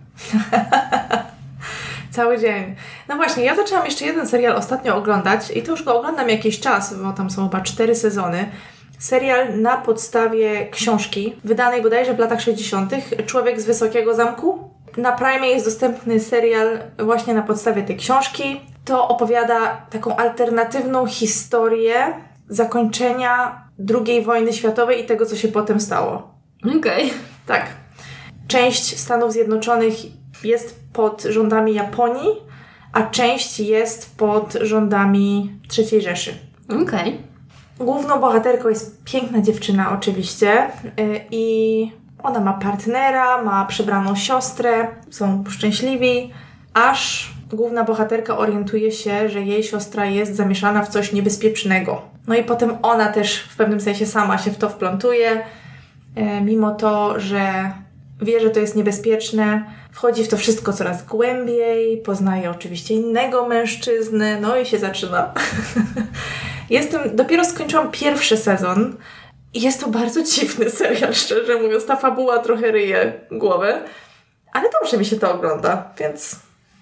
Cały 2.11 2.39
dzień. 2.39 2.75
No 3.07 3.15
właśnie, 3.15 3.43
ja 3.43 3.55
zaczęłam 3.55 3.85
jeszcze 3.85 4.05
jeden 4.05 4.27
serial 4.27 4.55
ostatnio 4.55 4.95
oglądać 4.95 5.51
i 5.51 5.63
to 5.63 5.71
już 5.71 5.83
go 5.83 5.99
oglądam 5.99 6.29
jakiś 6.29 6.59
czas, 6.59 6.93
bo 7.03 7.13
tam 7.13 7.29
są 7.29 7.49
chyba 7.49 7.61
cztery 7.61 7.95
sezony. 7.95 8.45
Serial 8.99 9.61
na 9.61 9.77
podstawie 9.77 10.69
książki, 10.69 11.35
wydanej 11.43 11.81
bodajże 11.81 12.13
w 12.13 12.19
latach 12.19 12.41
60. 12.41 12.91
Człowiek 13.25 13.61
z 13.61 13.65
Wysokiego 13.65 14.15
Zamku. 14.15 14.69
Na 14.97 15.11
Prime 15.11 15.47
jest 15.47 15.65
dostępny 15.65 16.19
serial 16.19 16.79
właśnie 16.99 17.33
na 17.33 17.41
podstawie 17.41 17.83
tej 17.83 17.97
książki. 17.97 18.61
To 18.85 19.07
opowiada 19.07 19.85
taką 19.89 20.15
alternatywną 20.15 21.05
historię 21.05 22.13
zakończenia 22.49 23.61
II 24.05 24.21
wojny 24.21 24.53
światowej 24.53 25.03
i 25.03 25.05
tego, 25.05 25.25
co 25.25 25.35
się 25.35 25.47
potem 25.47 25.79
stało. 25.79 26.35
Okej. 26.63 27.05
Okay. 27.05 27.09
Tak. 27.45 27.65
Część 28.47 28.99
Stanów 28.99 29.31
Zjednoczonych 29.31 29.93
jest 30.43 30.79
pod 30.93 31.23
rządami 31.23 31.73
Japonii, 31.73 32.29
a 32.93 33.03
część 33.03 33.59
jest 33.59 34.17
pod 34.17 34.53
rządami 34.61 35.59
III 35.77 36.01
Rzeszy. 36.01 36.33
Okej. 36.69 36.83
Okay. 36.83 37.34
Główną 37.79 38.19
bohaterką 38.19 38.69
jest 38.69 39.03
piękna 39.03 39.41
dziewczyna, 39.41 39.91
oczywiście, 39.91 40.67
y, 40.99 41.21
i 41.31 41.91
ona 42.23 42.39
ma 42.39 42.53
partnera, 42.53 43.43
ma 43.43 43.65
przebraną 43.65 44.15
siostrę, 44.15 44.87
są 45.09 45.43
szczęśliwi, 45.49 46.33
aż 46.73 47.33
główna 47.53 47.83
bohaterka 47.83 48.37
orientuje 48.37 48.91
się, 48.91 49.29
że 49.29 49.41
jej 49.41 49.63
siostra 49.63 50.05
jest 50.05 50.35
zamieszana 50.35 50.83
w 50.83 50.89
coś 50.89 51.13
niebezpiecznego. 51.13 52.01
No 52.27 52.35
i 52.35 52.43
potem 52.43 52.77
ona 52.81 53.07
też 53.07 53.39
w 53.39 53.55
pewnym 53.55 53.81
sensie 53.81 54.05
sama 54.05 54.37
się 54.37 54.51
w 54.51 54.57
to 54.57 54.69
wplątuje, 54.69 55.31
y, 55.31 56.41
mimo 56.41 56.71
to, 56.71 57.19
że 57.19 57.71
wie, 58.21 58.39
że 58.39 58.49
to 58.49 58.59
jest 58.59 58.75
niebezpieczne, 58.75 59.63
wchodzi 59.95 60.23
w 60.23 60.27
to 60.27 60.37
wszystko 60.37 60.73
coraz 60.73 61.05
głębiej, 61.05 61.97
poznaje 61.97 62.51
oczywiście 62.51 62.93
innego 62.93 63.47
mężczyznę, 63.47 64.39
no 64.41 64.57
i 64.57 64.65
się 64.65 64.79
zaczyna. 64.79 65.33
Jestem, 66.69 67.15
dopiero 67.15 67.45
skończyłam 67.45 67.91
pierwszy 67.91 68.37
sezon 68.37 68.95
i 69.53 69.61
jest 69.61 69.81
to 69.81 69.87
bardzo 69.87 70.23
dziwny 70.23 70.69
serial, 70.69 71.13
szczerze 71.23 71.61
mówiąc. 71.61 71.85
Ta 71.85 71.95
fabuła 71.95 72.39
trochę 72.39 72.71
ryje 72.71 73.13
głowę, 73.31 73.81
ale 74.53 74.69
dobrze 74.81 74.97
mi 74.97 75.05
się 75.05 75.15
to 75.15 75.33
ogląda, 75.33 75.93
więc 75.99 76.39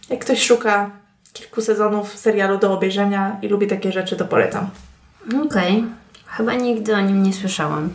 jak 0.09 0.19
ktoś 0.19 0.45
szuka 0.45 0.91
kilku 1.33 1.61
sezonów 1.61 2.17
serialu 2.17 2.57
do 2.57 2.73
obejrzenia 2.73 3.37
i 3.41 3.47
lubi 3.47 3.67
takie 3.67 3.91
rzeczy, 3.91 4.15
to 4.15 4.25
polecam. 4.25 4.69
Okej. 5.27 5.45
Okay. 5.45 5.83
Chyba 6.25 6.53
nigdy 6.53 6.95
o 6.95 7.01
nim 7.01 7.23
nie 7.23 7.33
słyszałam. 7.33 7.93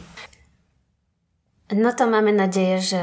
No 1.72 1.92
to 1.92 2.06
mamy 2.06 2.32
nadzieję, 2.32 2.80
że 2.80 3.00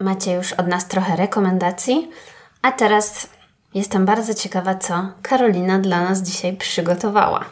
macie 0.00 0.34
już 0.34 0.52
od 0.52 0.66
nas 0.66 0.88
trochę 0.88 1.16
rekomendacji. 1.16 2.10
A 2.62 2.72
teraz 2.72 3.28
jestem 3.74 4.04
bardzo 4.04 4.34
ciekawa, 4.34 4.74
co 4.74 5.08
Karolina 5.22 5.78
dla 5.78 6.00
nas 6.00 6.22
dzisiaj 6.22 6.56
przygotowała. 6.56 7.44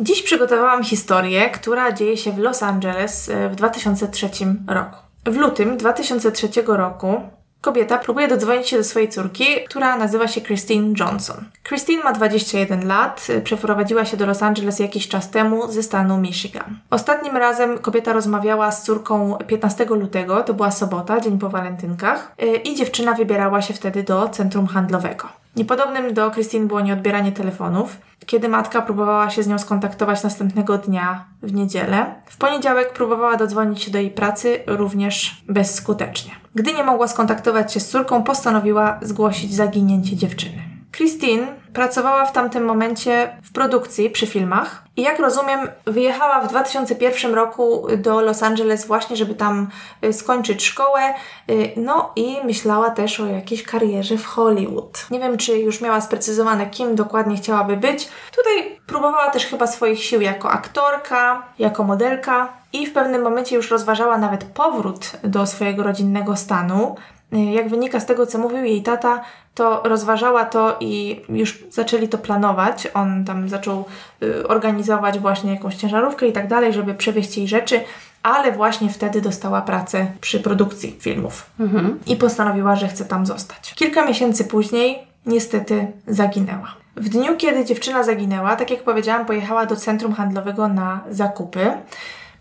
Dziś 0.00 0.22
przygotowałam 0.22 0.84
historię, 0.84 1.50
która 1.50 1.92
dzieje 1.92 2.16
się 2.16 2.32
w 2.32 2.38
Los 2.38 2.62
Angeles 2.62 3.28
e, 3.28 3.48
w 3.48 3.54
2003 3.54 4.30
roku. 4.68 4.96
W 5.24 5.36
lutym 5.36 5.76
2003 5.76 6.48
roku 6.66 7.20
kobieta 7.64 7.98
próbuje 7.98 8.28
dodzwonić 8.28 8.68
się 8.68 8.76
do 8.76 8.84
swojej 8.84 9.08
córki, 9.08 9.44
która 9.68 9.96
nazywa 9.96 10.28
się 10.28 10.40
Christine 10.40 10.94
Johnson. 11.00 11.44
Christine 11.62 12.04
ma 12.04 12.12
21 12.12 12.88
lat, 12.88 13.26
przeprowadziła 13.44 14.04
się 14.04 14.16
do 14.16 14.26
Los 14.26 14.42
Angeles 14.42 14.78
jakiś 14.78 15.08
czas 15.08 15.30
temu 15.30 15.72
ze 15.72 15.82
stanu 15.82 16.18
Michigan. 16.18 16.78
Ostatnim 16.90 17.36
razem 17.36 17.78
kobieta 17.78 18.12
rozmawiała 18.12 18.72
z 18.72 18.82
córką 18.82 19.38
15 19.46 19.84
lutego, 19.84 20.42
to 20.42 20.54
była 20.54 20.70
sobota, 20.70 21.20
dzień 21.20 21.38
po 21.38 21.48
walentynkach, 21.48 22.34
e, 22.38 22.56
i 22.56 22.74
dziewczyna 22.74 23.12
wybierała 23.14 23.62
się 23.62 23.74
wtedy 23.74 24.02
do 24.02 24.28
centrum 24.28 24.66
handlowego. 24.66 25.43
Niepodobnym 25.56 26.14
do 26.14 26.30
Christine 26.30 26.66
było 26.66 26.80
nieodbieranie 26.80 27.32
telefonów, 27.32 27.96
kiedy 28.26 28.48
matka 28.48 28.82
próbowała 28.82 29.30
się 29.30 29.42
z 29.42 29.46
nią 29.46 29.58
skontaktować 29.58 30.22
następnego 30.22 30.78
dnia 30.78 31.24
w 31.42 31.52
niedzielę. 31.52 32.14
W 32.26 32.36
poniedziałek 32.36 32.92
próbowała 32.92 33.36
dodzwonić 33.36 33.82
się 33.82 33.90
do 33.90 33.98
jej 33.98 34.10
pracy 34.10 34.58
również 34.66 35.44
bezskutecznie. 35.48 36.32
Gdy 36.54 36.72
nie 36.72 36.84
mogła 36.84 37.08
skontaktować 37.08 37.72
się 37.72 37.80
z 37.80 37.88
córką, 37.88 38.22
postanowiła 38.22 38.98
zgłosić 39.02 39.54
zaginięcie 39.54 40.16
dziewczyny. 40.16 40.73
Christine 40.96 41.46
pracowała 41.72 42.24
w 42.24 42.32
tamtym 42.32 42.64
momencie 42.64 43.36
w 43.42 43.52
produkcji 43.52 44.10
przy 44.10 44.26
filmach 44.26 44.84
i 44.96 45.02
jak 45.02 45.18
rozumiem, 45.18 45.68
wyjechała 45.84 46.40
w 46.40 46.48
2001 46.48 47.34
roku 47.34 47.86
do 47.96 48.20
Los 48.20 48.42
Angeles 48.42 48.86
właśnie, 48.86 49.16
żeby 49.16 49.34
tam 49.34 49.68
y, 50.04 50.12
skończyć 50.12 50.64
szkołę. 50.64 51.14
Y, 51.50 51.72
no 51.76 52.12
i 52.16 52.36
myślała 52.44 52.90
też 52.90 53.20
o 53.20 53.26
jakiejś 53.26 53.62
karierze 53.62 54.16
w 54.16 54.26
Hollywood. 54.26 55.06
Nie 55.10 55.20
wiem, 55.20 55.36
czy 55.36 55.58
już 55.58 55.80
miała 55.80 56.00
sprecyzowane, 56.00 56.66
kim 56.66 56.94
dokładnie 56.94 57.36
chciałaby 57.36 57.76
być. 57.76 58.08
Tutaj 58.36 58.80
próbowała 58.86 59.30
też 59.30 59.46
chyba 59.46 59.66
swoich 59.66 60.04
sił 60.04 60.20
jako 60.20 60.50
aktorka, 60.50 61.42
jako 61.58 61.84
modelka 61.84 62.52
i 62.72 62.86
w 62.86 62.92
pewnym 62.92 63.22
momencie 63.22 63.56
już 63.56 63.70
rozważała 63.70 64.18
nawet 64.18 64.44
powrót 64.44 65.12
do 65.24 65.46
swojego 65.46 65.82
rodzinnego 65.82 66.36
stanu. 66.36 66.96
Y, 67.32 67.36
jak 67.36 67.68
wynika 67.68 68.00
z 68.00 68.06
tego, 68.06 68.26
co 68.26 68.38
mówił 68.38 68.64
jej 68.64 68.82
tata, 68.82 69.22
to 69.54 69.82
rozważała 69.84 70.44
to 70.44 70.76
i 70.80 71.20
już 71.28 71.64
zaczęli 71.70 72.08
to 72.08 72.18
planować. 72.18 72.88
On 72.94 73.24
tam 73.24 73.48
zaczął 73.48 73.84
y, 74.22 74.48
organizować 74.48 75.18
właśnie 75.18 75.52
jakąś 75.52 75.74
ciężarówkę 75.74 76.28
i 76.28 76.32
tak 76.32 76.48
dalej, 76.48 76.72
żeby 76.72 76.94
przewieźć 76.94 77.38
jej 77.38 77.48
rzeczy, 77.48 77.80
ale 78.22 78.52
właśnie 78.52 78.88
wtedy 78.88 79.20
dostała 79.20 79.62
pracę 79.62 80.06
przy 80.20 80.40
produkcji 80.40 80.96
filmów 81.00 81.50
mhm. 81.60 82.00
i 82.06 82.16
postanowiła, 82.16 82.76
że 82.76 82.88
chce 82.88 83.04
tam 83.04 83.26
zostać. 83.26 83.74
Kilka 83.74 84.06
miesięcy 84.06 84.44
później 84.44 84.98
niestety 85.26 85.86
zaginęła. 86.06 86.74
W 86.96 87.08
dniu, 87.08 87.36
kiedy 87.36 87.64
dziewczyna 87.64 88.02
zaginęła, 88.02 88.56
tak 88.56 88.70
jak 88.70 88.82
powiedziałam, 88.82 89.26
pojechała 89.26 89.66
do 89.66 89.76
centrum 89.76 90.12
handlowego 90.12 90.68
na 90.68 91.00
zakupy. 91.10 91.72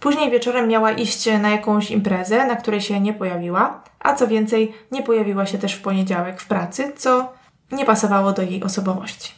Później 0.03 0.31
wieczorem 0.31 0.67
miała 0.67 0.91
iść 0.91 1.29
na 1.41 1.49
jakąś 1.49 1.91
imprezę, 1.91 2.45
na 2.45 2.55
której 2.55 2.81
się 2.81 2.99
nie 2.99 3.13
pojawiła, 3.13 3.83
a 3.99 4.13
co 4.13 4.27
więcej, 4.27 4.73
nie 4.91 5.03
pojawiła 5.03 5.45
się 5.45 5.57
też 5.57 5.73
w 5.73 5.81
poniedziałek 5.81 6.41
w 6.41 6.47
pracy, 6.47 6.91
co 6.95 7.33
nie 7.71 7.85
pasowało 7.85 8.31
do 8.31 8.41
jej 8.41 8.63
osobowości. 8.63 9.31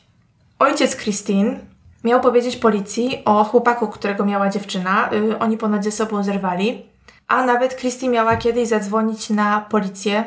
Ojciec 0.60 0.96
Christine 0.96 1.60
miał 2.04 2.22
powiedzieć 2.22 2.56
policji 2.56 3.22
o 3.26 3.44
chłopaku, 3.44 3.88
którego 3.88 4.26
miała 4.26 4.50
dziewczyna. 4.50 5.10
Yy, 5.12 5.40
oni 5.40 5.58
ponad 5.58 5.84
ze 5.84 5.92
sobą 5.92 6.24
zerwali, 6.24 6.86
a 7.28 7.46
nawet 7.46 7.76
Christine 7.76 8.14
miała 8.14 8.38
kiedyś 8.38 8.68
zadzwonić 8.68 9.30
na 9.30 9.66
policję, 9.70 10.24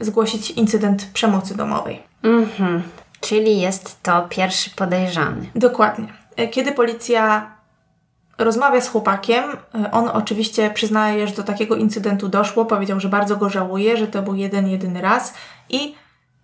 zgłosić 0.00 0.50
incydent 0.50 1.06
przemocy 1.12 1.56
domowej. 1.56 2.02
Mhm. 2.22 2.82
Czyli 3.20 3.60
jest 3.60 4.02
to 4.02 4.26
pierwszy 4.28 4.70
podejrzany. 4.70 5.46
Dokładnie. 5.54 6.06
Kiedy 6.50 6.72
policja 6.72 7.50
rozmawia 8.44 8.80
z 8.80 8.88
chłopakiem. 8.88 9.44
E, 9.74 9.90
on 9.90 10.08
oczywiście 10.08 10.70
przyznaje, 10.70 11.28
że 11.28 11.34
do 11.34 11.42
takiego 11.42 11.76
incydentu 11.76 12.28
doszło. 12.28 12.64
Powiedział, 12.64 13.00
że 13.00 13.08
bardzo 13.08 13.36
go 13.36 13.50
żałuje, 13.50 13.96
że 13.96 14.06
to 14.06 14.22
był 14.22 14.34
jeden, 14.34 14.68
jedyny 14.68 15.00
raz 15.00 15.34
i 15.68 15.94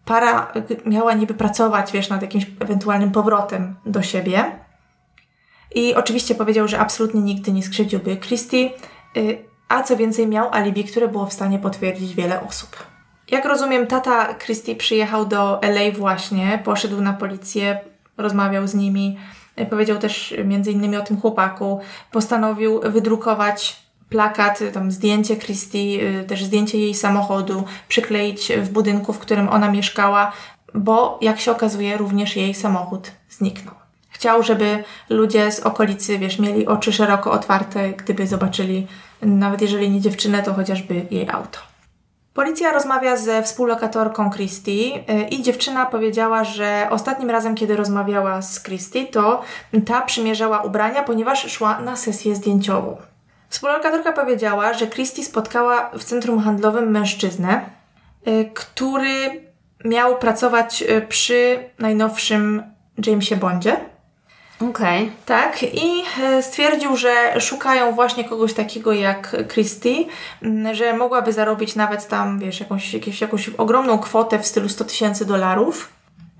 para 0.04 0.52
miała 0.86 1.14
niby 1.14 1.34
pracować, 1.34 1.92
wiesz, 1.92 2.08
nad 2.08 2.22
jakimś 2.22 2.46
ewentualnym 2.60 3.10
powrotem 3.10 3.76
do 3.86 4.02
siebie. 4.02 4.44
I 5.74 5.94
oczywiście 5.94 6.34
powiedział, 6.34 6.68
że 6.68 6.78
absolutnie 6.78 7.20
nigdy 7.20 7.52
nie 7.52 7.62
skrzywdziłby 7.62 8.16
Christie, 8.16 8.70
a 9.68 9.82
co 9.82 9.96
więcej 9.96 10.26
miał 10.26 10.52
alibi, 10.52 10.84
które 10.84 11.08
było 11.08 11.26
w 11.26 11.32
stanie 11.32 11.58
potwierdzić 11.58 12.14
wiele 12.14 12.40
osób. 12.40 12.86
Jak 13.30 13.44
rozumiem, 13.44 13.86
tata 13.86 14.34
Christie 14.34 14.76
przyjechał 14.76 15.26
do 15.26 15.62
LA 15.62 15.90
właśnie, 15.98 16.62
poszedł 16.64 17.00
na 17.00 17.12
policję, 17.12 17.80
rozmawiał 18.18 18.66
z 18.66 18.74
nimi, 18.74 19.18
Powiedział 19.70 19.98
też 19.98 20.34
między 20.44 20.72
innymi 20.72 20.96
o 20.96 21.02
tym 21.02 21.20
chłopaku. 21.20 21.80
Postanowił 22.10 22.80
wydrukować 22.80 23.76
plakat, 24.08 24.62
tam 24.72 24.90
zdjęcie 24.90 25.36
Christy, 25.36 25.78
y, 25.78 26.24
też 26.28 26.44
zdjęcie 26.44 26.78
jej 26.78 26.94
samochodu, 26.94 27.64
przykleić 27.88 28.52
w 28.62 28.68
budynku, 28.70 29.12
w 29.12 29.18
którym 29.18 29.48
ona 29.48 29.70
mieszkała, 29.70 30.32
bo 30.74 31.18
jak 31.22 31.40
się 31.40 31.52
okazuje, 31.52 31.96
również 31.96 32.36
jej 32.36 32.54
samochód 32.54 33.10
zniknął. 33.30 33.74
Chciał, 34.10 34.42
żeby 34.42 34.84
ludzie 35.08 35.52
z 35.52 35.60
okolicy, 35.60 36.18
wiesz, 36.18 36.38
mieli 36.38 36.66
oczy 36.66 36.92
szeroko 36.92 37.32
otwarte, 37.32 37.92
gdyby 37.92 38.26
zobaczyli, 38.26 38.86
nawet 39.22 39.62
jeżeli 39.62 39.90
nie 39.90 40.00
dziewczynę, 40.00 40.42
to 40.42 40.54
chociażby 40.54 41.06
jej 41.10 41.30
auto. 41.30 41.58
Policja 42.36 42.72
rozmawia 42.72 43.16
ze 43.16 43.42
współlokatorką 43.42 44.30
Christy 44.30 44.70
y, 44.70 45.28
i 45.30 45.42
dziewczyna 45.42 45.86
powiedziała, 45.86 46.44
że 46.44 46.88
ostatnim 46.90 47.30
razem, 47.30 47.54
kiedy 47.54 47.76
rozmawiała 47.76 48.42
z 48.42 48.62
Christy, 48.62 49.06
to 49.06 49.42
ta 49.86 50.00
przymierzała 50.00 50.62
ubrania, 50.62 51.02
ponieważ 51.02 51.52
szła 51.52 51.80
na 51.80 51.96
sesję 51.96 52.34
zdjęciową. 52.34 52.96
Współlokatorka 53.48 54.12
powiedziała, 54.12 54.74
że 54.74 54.86
Christy 54.86 55.24
spotkała 55.24 55.90
w 55.98 56.04
centrum 56.04 56.40
handlowym 56.40 56.90
mężczyznę, 56.90 57.60
y, 58.28 58.50
który 58.54 59.44
miał 59.84 60.18
pracować 60.18 60.82
y, 60.82 61.06
przy 61.08 61.58
najnowszym 61.78 62.62
Jamesie 63.06 63.36
Bondzie. 63.36 63.76
Okej. 64.60 65.02
Okay. 65.04 65.16
Tak, 65.26 65.62
i 65.62 66.02
e, 66.22 66.42
stwierdził, 66.42 66.96
że 66.96 67.40
szukają 67.40 67.92
właśnie 67.92 68.24
kogoś 68.24 68.54
takiego 68.54 68.92
jak 68.92 69.36
Christy, 69.52 70.04
że 70.72 70.96
mogłaby 70.96 71.32
zarobić 71.32 71.76
nawet 71.76 72.08
tam, 72.08 72.38
wiesz, 72.38 72.60
jakąś, 72.60 72.94
jakąś, 72.94 73.20
jakąś 73.20 73.48
ogromną 73.48 73.98
kwotę 73.98 74.38
w 74.38 74.46
stylu 74.46 74.68
100 74.68 74.84
tysięcy 74.84 75.26
dolarów. 75.26 75.88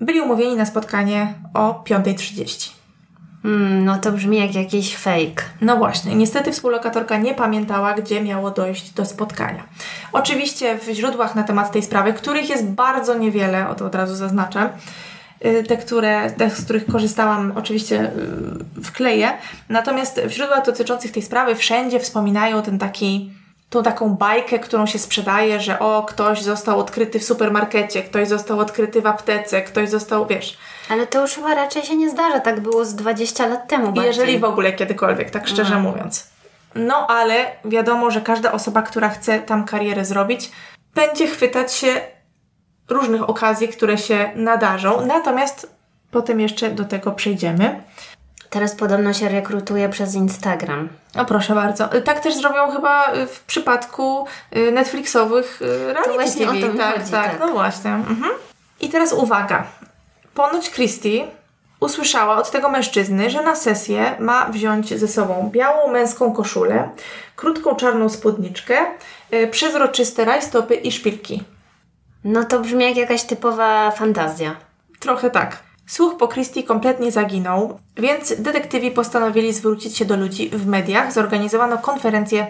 Byli 0.01 0.21
umówieni 0.21 0.55
na 0.55 0.65
spotkanie 0.65 1.33
o 1.53 1.83
5.30. 1.89 2.69
Mm, 3.45 3.85
no 3.85 3.97
to 3.97 4.11
brzmi 4.11 4.37
jak 4.37 4.55
jakiś 4.55 4.97
fake. 4.97 5.43
No 5.61 5.77
właśnie, 5.77 6.15
niestety 6.15 6.51
współlokatorka 6.51 7.17
nie 7.17 7.33
pamiętała, 7.33 7.93
gdzie 7.93 8.21
miało 8.21 8.51
dojść 8.51 8.91
do 8.91 9.05
spotkania. 9.05 9.63
Oczywiście 10.13 10.77
w 10.77 10.89
źródłach 10.89 11.35
na 11.35 11.43
temat 11.43 11.71
tej 11.71 11.83
sprawy, 11.83 12.13
których 12.13 12.49
jest 12.49 12.65
bardzo 12.65 13.17
niewiele, 13.17 13.69
o 13.69 13.75
to 13.75 13.85
od 13.85 13.95
razu 13.95 14.15
zaznaczę, 14.15 14.69
te, 15.67 15.77
które, 15.77 16.31
te, 16.31 16.49
z 16.49 16.63
których 16.63 16.85
korzystałam, 16.85 17.53
oczywiście 17.55 18.11
y, 18.77 18.83
wkleję. 18.83 19.31
Natomiast 19.69 20.21
w 20.21 20.29
źródłach 20.29 20.65
dotyczących 20.65 21.11
tej 21.11 21.23
sprawy 21.23 21.55
wszędzie 21.55 21.99
wspominają 21.99 22.61
ten 22.61 22.79
taki, 22.79 23.31
tą 23.69 23.83
taką 23.83 24.09
bajkę, 24.09 24.59
którą 24.59 24.85
się 24.85 24.99
sprzedaje, 24.99 25.59
że 25.59 25.79
o, 25.79 26.03
ktoś 26.03 26.41
został 26.41 26.79
odkryty 26.79 27.19
w 27.19 27.23
supermarkecie, 27.23 28.03
ktoś 28.03 28.27
został 28.27 28.59
odkryty 28.59 29.01
w 29.01 29.07
aptece, 29.07 29.61
ktoś 29.61 29.89
został, 29.89 30.25
wiesz... 30.25 30.57
Ale 30.89 31.07
to 31.07 31.21
już 31.21 31.33
chyba 31.33 31.55
raczej 31.55 31.83
się 31.83 31.95
nie 31.95 32.09
zdarza, 32.09 32.39
tak 32.39 32.59
było 32.59 32.85
z 32.85 32.95
20 32.95 33.47
lat 33.47 33.67
temu 33.67 33.85
bardziej. 33.85 34.05
Jeżeli 34.05 34.39
w 34.39 34.43
ogóle 34.43 34.73
kiedykolwiek, 34.73 35.29
tak 35.29 35.47
szczerze 35.47 35.73
no. 35.73 35.79
mówiąc. 35.79 36.29
No 36.75 37.07
ale 37.07 37.45
wiadomo, 37.65 38.11
że 38.11 38.21
każda 38.21 38.51
osoba, 38.51 38.81
która 38.81 39.09
chce 39.09 39.39
tam 39.39 39.65
karierę 39.65 40.05
zrobić, 40.05 40.51
będzie 40.95 41.27
chwytać 41.27 41.73
się 41.73 42.01
różnych 42.89 43.29
okazji, 43.29 43.67
które 43.67 43.97
się 43.97 44.31
nadarzą. 44.35 45.05
Natomiast 45.05 45.77
potem 46.11 46.39
jeszcze 46.39 46.69
do 46.69 46.85
tego 46.85 47.11
przejdziemy. 47.11 47.83
Teraz 48.49 48.75
podobno 48.75 49.13
się 49.13 49.29
rekrutuje 49.29 49.89
przez 49.89 50.15
Instagram. 50.15 50.89
O 51.15 51.25
proszę 51.25 51.55
bardzo. 51.55 51.87
Tak 51.87 52.19
też 52.19 52.35
zrobią 52.35 52.71
chyba 52.71 53.11
w 53.27 53.39
przypadku 53.39 54.25
y, 54.55 54.71
Netflixowych 54.71 55.61
y, 55.61 55.93
reality 55.93 56.09
to 56.09 56.13
właśnie 56.13 56.45
TV. 56.45 56.67
O 56.67 56.71
to 56.71 56.77
tak, 56.77 56.97
chodzi, 56.97 57.11
tak, 57.11 57.31
tak, 57.31 57.39
no 57.39 57.47
właśnie. 57.47 57.91
Mhm. 57.91 58.31
I 58.81 58.89
teraz 58.89 59.13
uwaga. 59.13 59.67
Ponoć 60.33 60.71
Christy 60.71 61.23
usłyszała 61.79 62.37
od 62.37 62.51
tego 62.51 62.69
mężczyzny, 62.69 63.29
że 63.29 63.43
na 63.43 63.55
sesję 63.55 64.15
ma 64.19 64.45
wziąć 64.45 64.99
ze 64.99 65.07
sobą 65.07 65.49
białą 65.53 65.91
męską 65.91 66.33
koszulę, 66.33 66.89
krótką 67.35 67.75
czarną 67.75 68.09
spódniczkę, 68.09 68.77
y, 69.33 69.47
przezroczyste 69.47 70.25
rajstopy 70.25 70.75
i 70.75 70.91
szpilki. 70.91 71.43
No 72.29 72.43
to 72.43 72.59
brzmi 72.59 72.83
jak 72.83 72.97
jakaś 72.97 73.23
typowa 73.23 73.91
fantazja. 73.91 74.55
Trochę 74.99 75.29
tak. 75.29 75.63
Słuch 75.85 76.17
po 76.17 76.27
Christie 76.27 76.63
kompletnie 76.63 77.11
zaginął, 77.11 77.79
więc 77.97 78.41
detektywi 78.41 78.91
postanowili 78.91 79.53
zwrócić 79.53 79.97
się 79.97 80.05
do 80.05 80.17
ludzi 80.17 80.49
w 80.49 80.67
mediach. 80.67 81.13
Zorganizowano 81.13 81.77
konferencję, 81.77 82.47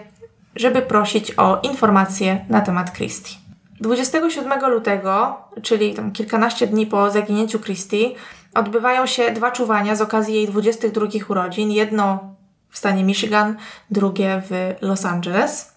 żeby 0.56 0.82
prosić 0.82 1.32
o 1.32 1.60
informacje 1.64 2.46
na 2.50 2.62
temat 2.62 2.92
Christie. 2.92 3.36
27 3.82 4.70
lutego, 4.72 5.38
czyli 5.62 5.94
tam 5.94 6.12
kilkanaście 6.12 6.68
dni 6.68 6.88
po 6.88 7.12
zaginięciu 7.12 7.60
Christie, 7.60 8.10
odbywają 8.54 9.06
się 9.06 9.32
dwa 9.32 9.52
czuwania 9.52 9.96
z 9.96 10.02
okazji 10.02 10.36
jej 10.36 10.48
22 10.48 11.08
urodzin. 11.30 11.72
Jedno 11.72 12.36
w 12.70 12.78
stanie 12.78 13.04
Michigan, 13.04 13.58
drugie 13.92 14.42
w 14.50 14.76
Los 14.82 15.06
Angeles. 15.06 15.77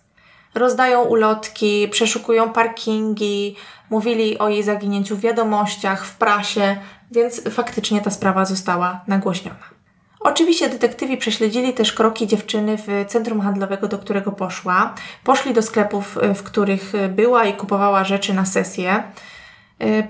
Rozdają 0.54 1.02
ulotki, 1.02 1.88
przeszukują 1.88 2.52
parkingi, 2.52 3.56
mówili 3.90 4.38
o 4.38 4.48
jej 4.48 4.62
zaginięciu 4.62 5.16
w 5.16 5.20
wiadomościach, 5.20 6.06
w 6.06 6.16
prasie, 6.16 6.76
więc 7.10 7.42
faktycznie 7.50 8.00
ta 8.00 8.10
sprawa 8.10 8.44
została 8.44 9.00
nagłośniona. 9.06 9.80
Oczywiście 10.20 10.68
detektywi 10.68 11.16
prześledzili 11.16 11.74
też 11.74 11.92
kroki 11.92 12.26
dziewczyny 12.26 12.76
w 12.76 13.04
centrum 13.08 13.40
handlowego, 13.40 13.88
do 13.88 13.98
którego 13.98 14.32
poszła. 14.32 14.94
Poszli 15.24 15.54
do 15.54 15.62
sklepów, 15.62 16.18
w 16.34 16.42
których 16.42 16.92
była 17.08 17.44
i 17.44 17.54
kupowała 17.54 18.04
rzeczy 18.04 18.34
na 18.34 18.46
sesję, 18.46 19.02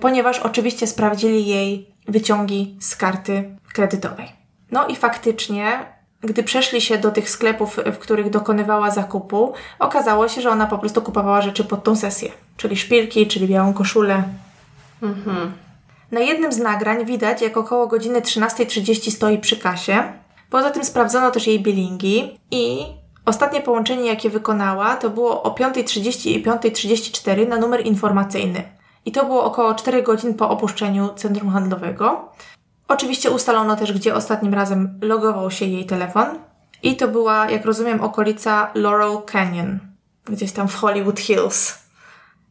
ponieważ 0.01 0.39
oczywiście 0.39 0.87
sprawdzili 0.87 1.47
jej 1.47 1.95
wyciągi 2.09 2.77
z 2.81 2.97
karty 2.97 3.57
kredytowej. 3.73 4.33
No 4.71 4.87
i 4.87 4.97
faktycznie 4.97 5.79
gdy 6.21 6.43
przeszli 6.43 6.81
się 6.81 6.99
do 6.99 7.11
tych 7.11 7.31
sklepów, 7.31 7.77
w 7.93 7.99
których 7.99 8.31
dokonywała 8.31 8.91
zakupu, 8.91 9.53
okazało 9.79 10.29
się, 10.29 10.41
że 10.41 10.51
ona 10.51 10.67
po 10.67 10.79
prostu 10.79 11.03
kupowała 11.03 11.43
rzeczy 11.43 11.65
pod 11.65 11.85
tą 11.85 11.97
sesję. 11.97 12.33
Czyli 12.57 12.77
szpilki, 12.77 13.27
czyli 13.27 13.49
białą 13.49 13.73
koszulę. 13.73 14.23
Mhm. 15.03 15.53
Na 16.13 16.21
jednym 16.21 16.53
z 16.53 16.59
nagrań 16.59 17.05
widać, 17.05 17.43
jak 17.43 17.57
około 17.57 17.87
godziny 17.87 18.21
13.30 18.21 19.11
stoi 19.11 19.39
przy 19.39 19.57
kasie. 19.57 20.03
Poza 20.51 20.71
tym 20.71 20.85
sprawdzono 20.85 21.31
też 21.31 21.47
jej 21.47 21.61
bilingi 21.61 22.39
i 22.51 22.87
ostatnie 23.25 23.61
połączenie, 23.61 24.07
jakie 24.07 24.31
wykonała, 24.31 24.97
to 24.97 25.11
było 25.11 25.43
o 25.43 25.51
5.30 25.51 26.31
i 26.31 26.45
5.34 26.45 27.49
na 27.49 27.57
numer 27.57 27.87
informacyjny. 27.87 28.63
I 29.05 29.13
to 29.13 29.25
było 29.25 29.45
około 29.45 29.75
4 29.75 30.03
godzin 30.03 30.35
po 30.35 30.51
opuszczeniu 30.51 31.09
centrum 31.17 31.51
handlowego. 31.51 32.29
Oczywiście 32.91 33.31
ustalono 33.31 33.77
też, 33.77 33.93
gdzie 33.93 34.15
ostatnim 34.15 34.55
razem 34.55 34.99
logował 35.03 35.51
się 35.51 35.67
jej 35.67 35.87
telefon. 35.87 36.27
I 36.83 36.97
to 36.97 37.09
była, 37.09 37.51
jak 37.51 37.65
rozumiem, 37.65 38.01
okolica 38.01 38.71
Laurel 38.75 39.23
Canyon, 39.33 39.79
gdzieś 40.25 40.53
tam 40.53 40.69
w 40.69 40.75
Hollywood 40.75 41.21
Hills. 41.21 41.79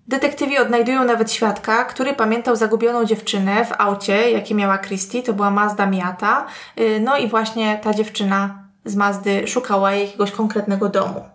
Detektywi 0.08 0.58
odnajdują 0.58 1.04
nawet 1.04 1.32
świadka, 1.32 1.86
który 1.86 2.14
pamiętał 2.14 2.56
zagubioną 2.56 3.06
dziewczynę 3.06 3.66
w 3.66 3.72
aucie, 3.78 4.32
jakie 4.32 4.56
miała 4.56 4.78
Christie, 4.78 5.24
to 5.24 5.34
była 5.34 5.52
Mazda 5.52 5.86
Miata. 5.86 6.46
Y, 6.80 7.00
no 7.04 7.18
i 7.18 7.28
właśnie 7.28 7.80
ta 7.84 7.94
dziewczyna 7.94 8.64
z 8.86 8.96
Mazdy 8.96 9.48
szukała 9.48 9.92
jakiegoś 9.92 10.32
konkretnego 10.32 10.90
domu. 10.90 11.26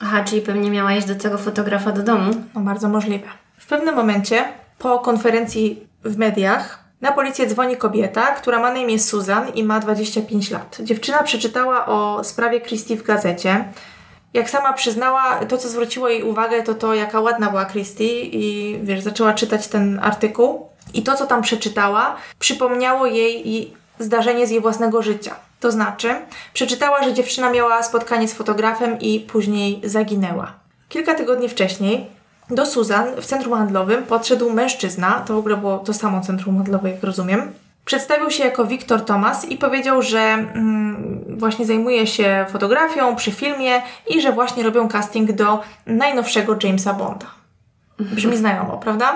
Aha, 0.00 0.24
czyli 0.24 0.42
pewnie 0.42 0.70
miała 0.70 0.92
iść 0.92 1.06
do 1.06 1.14
tego 1.14 1.38
fotografa 1.38 1.92
do 1.92 2.02
domu? 2.02 2.32
No 2.54 2.60
bardzo 2.60 2.88
możliwe. 2.88 3.26
W 3.58 3.66
pewnym 3.66 3.94
momencie, 3.94 4.44
po 4.78 4.98
konferencji 4.98 5.86
w 6.04 6.16
mediach, 6.18 6.81
na 7.02 7.12
policję 7.12 7.46
dzwoni 7.46 7.76
kobieta, 7.76 8.22
która 8.26 8.60
ma 8.60 8.72
na 8.72 8.78
imię 8.78 8.98
Susan 8.98 9.48
i 9.54 9.64
ma 9.64 9.80
25 9.80 10.50
lat. 10.50 10.78
Dziewczyna 10.80 11.22
przeczytała 11.22 11.86
o 11.86 12.24
sprawie 12.24 12.60
Christie 12.60 12.96
w 12.96 13.02
gazecie. 13.02 13.64
Jak 14.34 14.50
sama 14.50 14.72
przyznała, 14.72 15.44
to 15.48 15.58
co 15.58 15.68
zwróciło 15.68 16.08
jej 16.08 16.22
uwagę, 16.22 16.62
to 16.62 16.74
to, 16.74 16.94
jaka 16.94 17.20
ładna 17.20 17.50
była 17.50 17.64
Christie 17.64 18.22
i 18.22 18.78
wiesz, 18.82 19.00
zaczęła 19.00 19.34
czytać 19.34 19.68
ten 19.68 20.00
artykuł. 20.02 20.68
I 20.94 21.02
to, 21.02 21.16
co 21.16 21.26
tam 21.26 21.42
przeczytała, 21.42 22.16
przypomniało 22.38 23.06
jej 23.06 23.74
zdarzenie 23.98 24.46
z 24.46 24.50
jej 24.50 24.60
własnego 24.60 25.02
życia. 25.02 25.34
To 25.60 25.72
znaczy, 25.72 26.14
przeczytała, 26.52 27.04
że 27.04 27.12
dziewczyna 27.12 27.50
miała 27.50 27.82
spotkanie 27.82 28.28
z 28.28 28.34
fotografem 28.34 29.00
i 29.00 29.20
później 29.20 29.80
zaginęła. 29.84 30.52
Kilka 30.88 31.14
tygodni 31.14 31.48
wcześniej 31.48 32.06
do 32.50 32.66
Suzan 32.66 33.06
w 33.20 33.26
centrum 33.26 33.54
handlowym 33.54 34.02
podszedł 34.02 34.52
mężczyzna, 34.52 35.22
to 35.26 35.34
w 35.34 35.38
ogóle 35.38 35.56
było 35.56 35.78
to 35.78 35.94
samo 35.94 36.20
centrum 36.20 36.56
handlowe, 36.56 36.90
jak 36.90 37.02
rozumiem. 37.02 37.52
Przedstawił 37.84 38.30
się 38.30 38.44
jako 38.44 38.64
Wiktor 38.64 39.04
Thomas 39.04 39.44
i 39.44 39.56
powiedział, 39.56 40.02
że 40.02 40.20
mm, 40.20 41.24
właśnie 41.38 41.66
zajmuje 41.66 42.06
się 42.06 42.46
fotografią 42.48 43.16
przy 43.16 43.32
filmie 43.32 43.82
i 44.08 44.20
że 44.20 44.32
właśnie 44.32 44.62
robią 44.62 44.88
casting 44.88 45.32
do 45.32 45.60
najnowszego 45.86 46.56
Jamesa 46.62 46.94
Bonda. 46.94 47.26
Brzmi 47.98 48.36
znajomo, 48.36 48.78
prawda? 48.78 49.14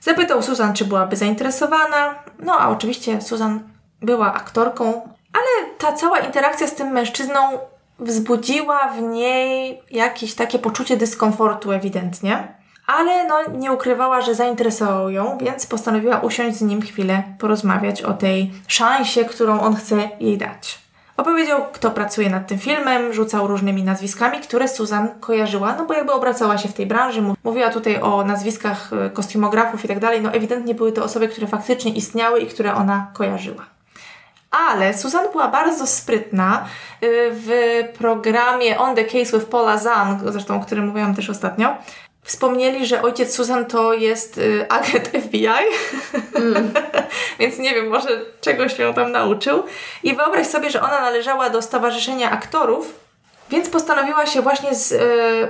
Zapytał 0.00 0.42
Susan, 0.42 0.74
czy 0.74 0.84
byłaby 0.84 1.16
zainteresowana. 1.16 2.14
No 2.38 2.60
a 2.60 2.68
oczywiście 2.68 3.20
Susan 3.20 3.60
była 4.02 4.34
aktorką, 4.34 4.84
ale 5.32 5.70
ta 5.78 5.92
cała 5.92 6.18
interakcja 6.18 6.66
z 6.66 6.74
tym 6.74 6.88
mężczyzną 6.88 7.38
wzbudziła 7.98 8.88
w 8.88 9.02
niej 9.02 9.82
jakieś 9.90 10.34
takie 10.34 10.58
poczucie 10.58 10.96
dyskomfortu 10.96 11.72
ewidentnie 11.72 12.54
ale 12.86 13.26
no, 13.28 13.36
nie 13.58 13.72
ukrywała, 13.72 14.20
że 14.20 14.34
zainteresował 14.34 15.10
ją, 15.10 15.38
więc 15.40 15.66
postanowiła 15.66 16.20
usiąść 16.20 16.56
z 16.56 16.62
nim 16.62 16.82
chwilę, 16.82 17.22
porozmawiać 17.38 18.02
o 18.02 18.12
tej 18.12 18.52
szansie, 18.68 19.24
którą 19.24 19.60
on 19.60 19.76
chce 19.76 20.08
jej 20.20 20.38
dać. 20.38 20.84
Opowiedział, 21.16 21.60
kto 21.72 21.90
pracuje 21.90 22.30
nad 22.30 22.46
tym 22.46 22.58
filmem, 22.58 23.12
rzucał 23.12 23.46
różnymi 23.46 23.82
nazwiskami, 23.82 24.40
które 24.40 24.68
Susan 24.68 25.08
kojarzyła, 25.20 25.74
no 25.78 25.84
bo 25.84 25.94
jakby 25.94 26.12
obracała 26.12 26.58
się 26.58 26.68
w 26.68 26.72
tej 26.72 26.86
branży, 26.86 27.22
mówiła 27.44 27.70
tutaj 27.70 28.00
o 28.00 28.24
nazwiskach 28.24 28.90
e, 28.92 29.10
kostiumografów 29.10 29.84
i 29.84 29.88
tak 29.88 29.98
dalej, 29.98 30.22
no 30.22 30.32
ewidentnie 30.32 30.74
były 30.74 30.92
to 30.92 31.04
osoby, 31.04 31.28
które 31.28 31.46
faktycznie 31.46 31.92
istniały 31.92 32.40
i 32.40 32.46
które 32.46 32.74
ona 32.74 33.06
kojarzyła. 33.12 33.66
Ale 34.50 34.94
Susan 34.94 35.24
była 35.32 35.48
bardzo 35.48 35.86
sprytna 35.86 36.64
e, 37.00 37.06
w 37.30 37.48
programie 37.98 38.78
On 38.78 38.96
the 38.96 39.04
Case 39.04 39.38
with 39.38 39.46
Paula 39.46 39.78
Zahn, 39.78 40.32
zresztą 40.32 40.56
o 40.56 40.60
którym 40.60 40.86
mówiłam 40.86 41.14
też 41.14 41.30
ostatnio, 41.30 41.76
Wspomnieli, 42.24 42.86
że 42.86 43.02
ojciec 43.02 43.34
Susan 43.34 43.66
to 43.66 43.94
jest 43.94 44.38
y, 44.38 44.66
agent 44.68 45.08
FBI, 45.08 45.46
mm. 46.34 46.72
więc 47.40 47.58
nie 47.58 47.74
wiem, 47.74 47.88
może 47.88 48.20
czegoś 48.40 48.76
się 48.76 48.94
tam 48.94 49.12
nauczył. 49.12 49.62
I 50.02 50.16
wyobraź 50.16 50.46
sobie, 50.46 50.70
że 50.70 50.82
ona 50.82 51.00
należała 51.00 51.50
do 51.50 51.62
Stowarzyszenia 51.62 52.30
Aktorów, 52.30 52.94
więc 53.50 53.70
postanowiła 53.70 54.26
się 54.26 54.42
właśnie 54.42 54.74
z 54.74 54.92
y, 54.92 54.98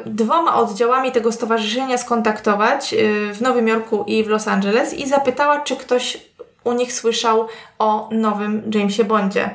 dwoma 0.07 0.55
oddziałami 0.57 1.13
tego 1.13 1.33
stowarzyszenia 1.33 1.99
skontaktować 1.99 2.95
y, 2.95 3.35
w 3.35 3.41
Nowym 3.41 3.69
Jorku 3.69 4.05
i 4.07 4.25
w 4.25 4.29
Los 4.29 4.49
Angeles 4.49 4.95
i 4.95 5.09
zapytała, 5.09 5.61
czy 5.61 5.77
ktoś 5.77 6.19
u 6.65 6.73
nich 6.73 6.93
słyszał 6.93 7.49
o 7.79 8.09
nowym 8.13 8.71
Jamesie 8.75 9.05
Bondzie. 9.05 9.55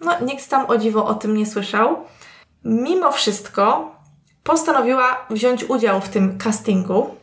No, 0.00 0.12
nikt 0.20 0.48
tam 0.48 0.66
o 0.66 0.78
dziwo 0.78 1.06
o 1.06 1.14
tym 1.14 1.36
nie 1.36 1.46
słyszał. 1.46 1.96
Mimo 2.64 3.12
wszystko 3.12 3.95
postanowiła 4.46 5.26
wziąć 5.30 5.64
udział 5.64 6.00
w 6.00 6.08
tym 6.08 6.38
castingu. 6.38 7.14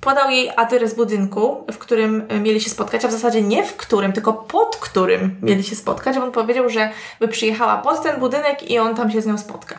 Podał 0.00 0.30
jej 0.30 0.50
adres 0.56 0.94
budynku, 0.94 1.66
w 1.72 1.78
którym 1.78 2.24
e, 2.28 2.40
mieli 2.40 2.60
się 2.60 2.70
spotkać, 2.70 3.04
a 3.04 3.08
w 3.08 3.12
zasadzie 3.12 3.42
nie 3.42 3.66
w 3.66 3.76
którym, 3.76 4.12
tylko 4.12 4.32
pod 4.32 4.76
którym 4.76 5.36
mieli 5.42 5.64
się 5.64 5.76
spotkać. 5.76 6.16
On 6.16 6.32
powiedział, 6.32 6.70
że 6.70 6.90
by 7.20 7.28
przyjechała 7.28 7.78
pod 7.78 8.02
ten 8.02 8.20
budynek 8.20 8.70
i 8.70 8.78
on 8.78 8.94
tam 8.94 9.10
się 9.10 9.22
z 9.22 9.26
nią 9.26 9.38
spotka. 9.38 9.78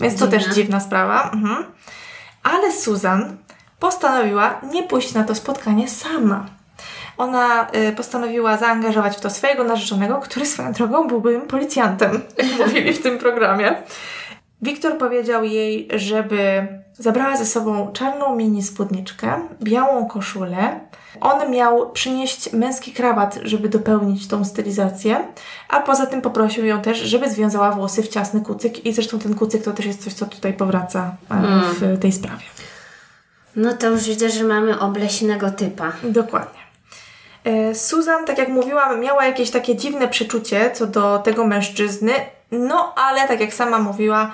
Więc 0.00 0.18
to 0.18 0.26
też 0.26 0.46
dziwna 0.54 0.80
sprawa. 0.80 1.30
Mhm. 1.34 1.64
Ale 2.42 2.72
Susan 2.72 3.36
postanowiła 3.78 4.60
nie 4.72 4.82
pójść 4.82 5.14
na 5.14 5.24
to 5.24 5.34
spotkanie 5.34 5.88
sama. 5.88 6.46
Ona 7.18 7.66
y, 7.74 7.92
postanowiła 7.92 8.56
zaangażować 8.56 9.16
w 9.16 9.20
to 9.20 9.30
swojego 9.30 9.64
narzeczonego, 9.64 10.20
który 10.20 10.46
swoją 10.46 10.72
drogą 10.72 11.08
byłby 11.08 11.40
policjantem, 11.40 12.22
jak 12.58 12.66
mówili 12.66 12.92
w 12.92 13.02
tym 13.02 13.18
programie. 13.18 13.82
Wiktor 14.62 14.98
powiedział 14.98 15.44
jej, 15.44 15.88
żeby 15.94 16.66
zabrała 16.98 17.36
ze 17.36 17.46
sobą 17.46 17.92
czarną 17.92 18.36
mini 18.36 18.62
spódniczkę, 18.62 19.48
białą 19.62 20.06
koszulę. 20.06 20.80
On 21.20 21.50
miał 21.50 21.90
przynieść 21.90 22.52
męski 22.52 22.92
krawat, 22.92 23.38
żeby 23.42 23.68
dopełnić 23.68 24.28
tą 24.28 24.44
stylizację, 24.44 25.24
a 25.68 25.80
poza 25.80 26.06
tym 26.06 26.20
poprosił 26.22 26.66
ją 26.66 26.80
też, 26.82 26.98
żeby 26.98 27.30
związała 27.30 27.72
włosy 27.72 28.02
w 28.02 28.08
ciasny 28.08 28.40
kucyk 28.40 28.86
i 28.86 28.92
zresztą 28.92 29.18
ten 29.18 29.34
kucyk 29.34 29.62
to 29.62 29.72
też 29.72 29.86
jest 29.86 30.04
coś, 30.04 30.12
co 30.12 30.26
tutaj 30.26 30.52
powraca 30.52 31.16
e, 31.30 31.34
mm. 31.34 31.60
w 31.72 31.98
tej 32.00 32.12
sprawie. 32.12 32.42
No 33.56 33.72
to 33.72 33.90
już 33.90 34.08
widzę, 34.08 34.30
że 34.30 34.44
mamy 34.44 34.80
obleśnego 34.80 35.50
typa. 35.50 35.92
Dokładnie. 36.04 36.60
E, 37.44 37.74
Susan, 37.74 38.24
tak 38.24 38.38
jak 38.38 38.48
mówiłam, 38.48 39.00
miała 39.00 39.26
jakieś 39.26 39.50
takie 39.50 39.76
dziwne 39.76 40.08
przeczucie 40.08 40.70
co 40.74 40.86
do 40.86 41.18
tego 41.18 41.46
mężczyzny, 41.46 42.12
no 42.52 42.94
ale 42.96 43.28
tak 43.28 43.40
jak 43.40 43.54
sama 43.54 43.78
mówiła, 43.78 44.30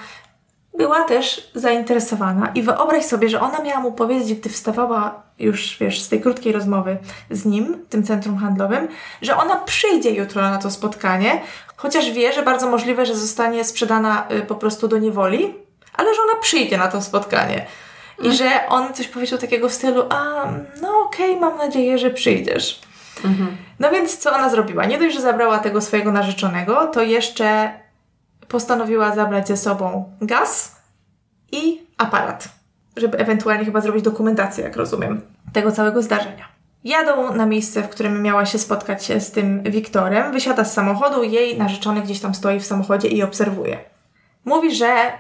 była 0.79 1.05
też 1.05 1.51
zainteresowana 1.55 2.51
i 2.55 2.63
wyobraź 2.63 3.05
sobie, 3.05 3.29
że 3.29 3.41
ona 3.41 3.63
miała 3.63 3.81
mu 3.81 3.93
powiedzieć, 3.93 4.39
gdy 4.39 4.51
wstawała 4.51 5.23
już, 5.39 5.77
wiesz, 5.81 6.03
z 6.03 6.09
tej 6.09 6.21
krótkiej 6.21 6.53
rozmowy 6.53 6.97
z 7.31 7.45
nim, 7.45 7.85
w 7.87 7.89
tym 7.89 8.05
centrum 8.05 8.39
handlowym, 8.39 8.89
że 9.23 9.37
ona 9.37 9.57
przyjdzie 9.57 10.11
jutro 10.11 10.43
na 10.43 10.59
to 10.59 10.71
spotkanie, 10.71 11.41
chociaż 11.77 12.11
wie, 12.11 12.33
że 12.33 12.43
bardzo 12.43 12.71
możliwe, 12.71 13.07
że 13.07 13.15
zostanie 13.15 13.65
sprzedana 13.65 14.27
y, 14.31 14.43
po 14.43 14.55
prostu 14.55 14.89
do 14.89 14.99
niewoli, 14.99 15.55
ale 15.95 16.15
że 16.15 16.23
ona 16.23 16.41
przyjdzie 16.41 16.79
na 16.79 16.89
to 16.89 17.03
spotkanie. 17.03 17.67
I 18.19 18.29
mhm. 18.29 18.35
że 18.37 18.69
on 18.69 18.95
coś 18.95 19.09
powiedział 19.09 19.39
takiego 19.39 19.69
w 19.69 19.73
stylu, 19.73 20.03
a 20.11 20.45
no 20.83 20.89
okej, 21.07 21.31
okay, 21.31 21.41
mam 21.41 21.59
nadzieję, 21.59 21.99
że 21.99 22.11
przyjdziesz. 22.11 22.81
Mhm. 23.25 23.57
No 23.81 23.91
więc 23.91 24.19
co 24.19 24.35
ona 24.35 24.49
zrobiła? 24.49 24.85
Nie 24.85 24.99
dość, 24.99 25.15
że 25.15 25.21
zabrała 25.21 25.59
tego 25.59 25.81
swojego 25.81 26.13
narzeczonego, 26.13 26.87
to 26.87 27.03
jeszcze 27.03 27.73
postanowiła 28.49 29.15
zabrać 29.15 29.49
ze 29.49 29.57
sobą 29.57 30.13
gaz 30.21 30.77
i 31.53 31.87
aparat. 31.99 32.49
żeby 32.97 33.19
ewentualnie 33.19 33.65
chyba 33.65 33.81
zrobić 33.81 34.05
dokumentację, 34.05 34.65
jak 34.65 34.77
rozumiem, 34.77 35.21
tego 35.53 35.73
całego 35.73 36.03
zdarzenia. 36.03 36.49
Jadą 36.85 37.35
na 37.35 37.47
miejsce, 37.47 37.83
w 37.83 37.89
którym 37.89 38.23
miała 38.23 38.47
się 38.47 38.59
spotkać 38.59 39.13
z 39.23 39.31
tym 39.31 39.63
Wiktorem. 39.63 40.33
Wysiada 40.33 40.65
z 40.65 40.73
samochodu, 40.73 41.23
jej 41.23 41.59
narzeczony 41.59 42.03
gdzieś 42.03 42.21
tam 42.21 42.35
stoi 42.35 42.61
w 42.61 42.67
samochodzie 42.67 43.09
i 43.09 43.23
obserwuje. 43.23 43.79
Mówi, 44.45 44.75
że 44.75 45.13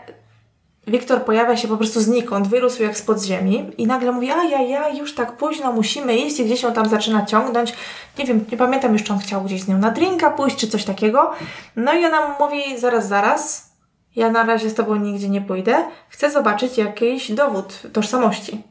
Wiktor 0.88 1.24
pojawia 1.24 1.57
się 1.57 1.68
po 1.68 1.77
prostu 1.77 2.01
znikąd, 2.01 2.48
wyrósł 2.48 2.83
jak 2.83 2.96
spod 2.96 3.22
ziemi 3.22 3.70
i 3.79 3.87
nagle 3.87 4.12
mówi, 4.12 4.31
a 4.31 4.44
ja, 4.44 4.62
ja, 4.62 4.88
już 4.88 5.14
tak 5.14 5.37
późno, 5.37 5.72
musimy 5.72 6.16
iść 6.16 6.40
i 6.40 6.44
gdzieś 6.44 6.62
ją 6.62 6.72
tam 6.72 6.88
zaczyna 6.88 7.27
ciągnąć. 7.27 7.74
Nie 8.18 8.24
wiem, 8.24 8.44
nie 8.53 8.59
pamiętam 8.59 8.92
już, 8.92 9.03
czy 9.03 9.12
on 9.12 9.18
chciał 9.18 9.42
gdzieś 9.42 9.62
z 9.62 9.68
nią 9.68 9.79
na 9.79 9.90
drinka 9.90 10.31
pójść, 10.31 10.57
czy 10.57 10.68
coś 10.68 10.85
takiego. 10.85 11.33
No 11.77 11.94
i 11.94 12.05
ona 12.05 12.29
mu 12.29 12.35
mówi, 12.46 12.79
zaraz, 12.79 13.09
zaraz, 13.09 13.70
ja 14.16 14.31
na 14.31 14.42
razie 14.42 14.70
z 14.70 14.74
tobą 14.74 14.96
nigdzie 14.96 15.29
nie 15.29 15.40
pójdę, 15.40 15.85
chcę 16.09 16.31
zobaczyć 16.31 16.79
jakiś 16.79 17.33
dowód 17.33 17.83
tożsamości. 17.92 18.62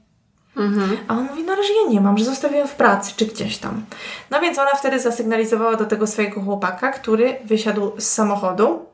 Mhm. 0.57 0.97
A 1.07 1.13
on 1.13 1.23
mówi, 1.23 1.43
no 1.43 1.53
ale 1.53 1.63
że 1.63 1.73
ja 1.73 1.89
nie 1.89 2.01
mam, 2.01 2.17
że 2.17 2.25
zostawiłem 2.25 2.67
w 2.67 2.75
pracy, 2.75 3.13
czy 3.15 3.25
gdzieś 3.25 3.57
tam. 3.57 3.85
No 4.31 4.41
więc 4.41 4.59
ona 4.59 4.71
wtedy 4.71 4.99
zasygnalizowała 4.99 5.75
do 5.75 5.85
tego 5.85 6.07
swojego 6.07 6.41
chłopaka, 6.41 6.91
który 6.91 7.37
wysiadł 7.45 7.91
z 7.97 8.09
samochodu 8.09 8.85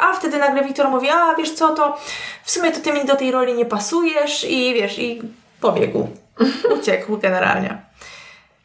a 0.00 0.12
wtedy 0.12 0.38
nagle 0.38 0.64
Wiktor 0.64 0.88
mówi, 0.88 1.08
a 1.08 1.34
wiesz 1.34 1.54
co, 1.54 1.74
to 1.74 1.98
w 2.44 2.50
sumie 2.50 2.72
to 2.72 2.80
ty 2.80 2.92
mi 2.92 3.04
do 3.04 3.16
tej 3.16 3.30
roli 3.30 3.54
nie 3.54 3.66
pasujesz 3.66 4.44
i 4.44 4.74
wiesz, 4.74 4.98
i 4.98 5.22
pobiegł. 5.60 6.08
Uciekł 6.78 7.16
generalnie. 7.16 7.78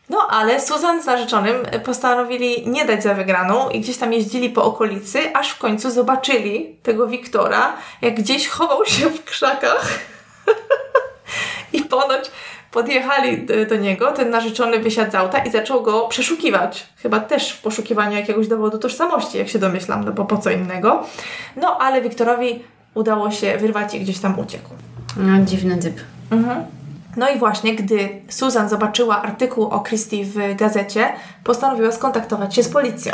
No 0.09 0.27
ale 0.29 0.62
Susan 0.62 1.03
z 1.03 1.05
narzeczonym 1.05 1.65
postanowili 1.85 2.67
nie 2.67 2.85
dać 2.85 3.03
za 3.03 3.13
wygraną 3.13 3.69
i 3.69 3.79
gdzieś 3.79 3.97
tam 3.97 4.13
jeździli 4.13 4.49
po 4.49 4.63
okolicy, 4.63 5.35
aż 5.35 5.49
w 5.49 5.57
końcu 5.57 5.91
zobaczyli 5.91 6.75
tego 6.83 7.07
Wiktora, 7.07 7.73
jak 8.01 8.15
gdzieś 8.15 8.47
chował 8.47 8.85
się 8.85 9.09
w 9.09 9.23
krzakach 9.23 9.99
i 11.73 11.81
ponoć 11.81 12.31
Podjechali 12.71 13.47
do 13.69 13.75
niego, 13.75 14.12
ten 14.12 14.29
narzeczony 14.29 14.79
wysiadł 14.79 15.12
z 15.12 15.15
auta 15.15 15.38
i 15.38 15.51
zaczął 15.51 15.82
go 15.82 16.08
przeszukiwać. 16.08 16.88
Chyba 16.97 17.19
też 17.19 17.51
w 17.51 17.62
poszukiwaniu 17.62 18.15
jakiegoś 18.15 18.47
dowodu 18.47 18.77
tożsamości, 18.77 19.38
jak 19.38 19.49
się 19.49 19.60
domyślam, 19.60 20.05
no 20.05 20.12
bo 20.12 20.25
po 20.25 20.38
co 20.38 20.51
innego. 20.51 21.03
No 21.55 21.77
ale 21.77 22.01
Wiktorowi 22.01 22.63
udało 22.93 23.32
się 23.32 23.58
wyrwać 23.58 23.93
i 23.93 23.99
gdzieś 23.99 24.19
tam 24.19 24.39
uciekł. 24.39 24.69
No, 25.17 25.45
dziwny 25.45 25.77
typ. 25.77 26.01
Mhm. 26.32 26.65
No 27.17 27.29
i 27.29 27.39
właśnie, 27.39 27.75
gdy 27.75 28.10
Susan 28.29 28.69
zobaczyła 28.69 29.21
artykuł 29.21 29.65
o 29.65 29.79
Christie 29.79 30.25
w 30.25 30.55
gazecie, 30.55 31.13
postanowiła 31.43 31.91
skontaktować 31.91 32.55
się 32.55 32.63
z 32.63 32.69
policją. 32.69 33.13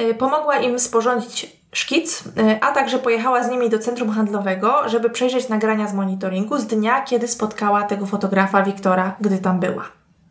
Y, 0.00 0.14
pomogła 0.14 0.56
im 0.56 0.78
sporządzić 0.78 1.55
szkic, 1.76 2.24
y, 2.26 2.60
a 2.60 2.72
także 2.72 2.98
pojechała 2.98 3.42
z 3.42 3.50
nimi 3.50 3.70
do 3.70 3.78
centrum 3.78 4.10
handlowego, 4.10 4.88
żeby 4.88 5.10
przejrzeć 5.10 5.48
nagrania 5.48 5.88
z 5.88 5.94
monitoringu 5.94 6.58
z 6.58 6.66
dnia, 6.66 7.02
kiedy 7.02 7.28
spotkała 7.28 7.82
tego 7.82 8.06
fotografa 8.06 8.62
Wiktora, 8.62 9.16
gdy 9.20 9.38
tam 9.38 9.60
była. 9.60 9.84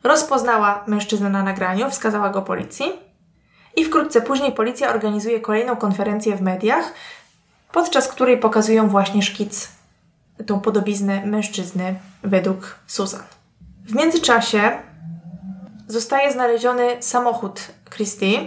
Rozpoznała 0.04 0.84
mężczyznę 0.88 1.30
na 1.30 1.44
nagraniu, 1.44 1.90
wskazała 1.90 2.30
go 2.30 2.42
policji 2.42 2.86
i 3.76 3.86
wkrótce 3.86 4.22
później 4.22 4.52
policja 4.52 4.90
organizuje 4.90 5.40
kolejną 5.40 5.76
konferencję 5.76 6.36
w 6.36 6.42
mediach, 6.42 6.94
podczas 7.72 8.08
której 8.08 8.38
pokazują 8.38 8.90
właśnie 8.90 9.22
szkic, 9.22 9.72
tą 10.46 10.60
podobiznę 10.60 11.26
mężczyzny 11.26 11.96
według 12.24 12.76
Susan. 12.88 13.24
W 13.86 13.96
międzyczasie 13.96 14.72
zostaje 15.88 16.32
znaleziony 16.32 16.98
samochód 17.00 17.62
Christie, 17.90 18.40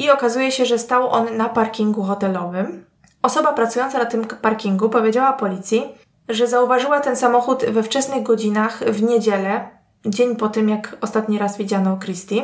i 0.00 0.10
okazuje 0.10 0.52
się, 0.52 0.66
że 0.66 0.78
stał 0.78 1.10
on 1.10 1.36
na 1.36 1.48
parkingu 1.48 2.02
hotelowym. 2.02 2.84
Osoba 3.22 3.52
pracująca 3.52 3.98
na 3.98 4.04
tym 4.04 4.24
parkingu 4.24 4.88
powiedziała 4.88 5.32
policji, 5.32 5.84
że 6.28 6.46
zauważyła 6.46 7.00
ten 7.00 7.16
samochód 7.16 7.64
we 7.64 7.82
wczesnych 7.82 8.22
godzinach 8.22 8.78
w 8.84 9.02
niedzielę, 9.02 9.68
dzień 10.06 10.36
po 10.36 10.48
tym, 10.48 10.68
jak 10.68 10.96
ostatni 11.00 11.38
raz 11.38 11.58
widziano 11.58 11.98
Christie. 12.04 12.42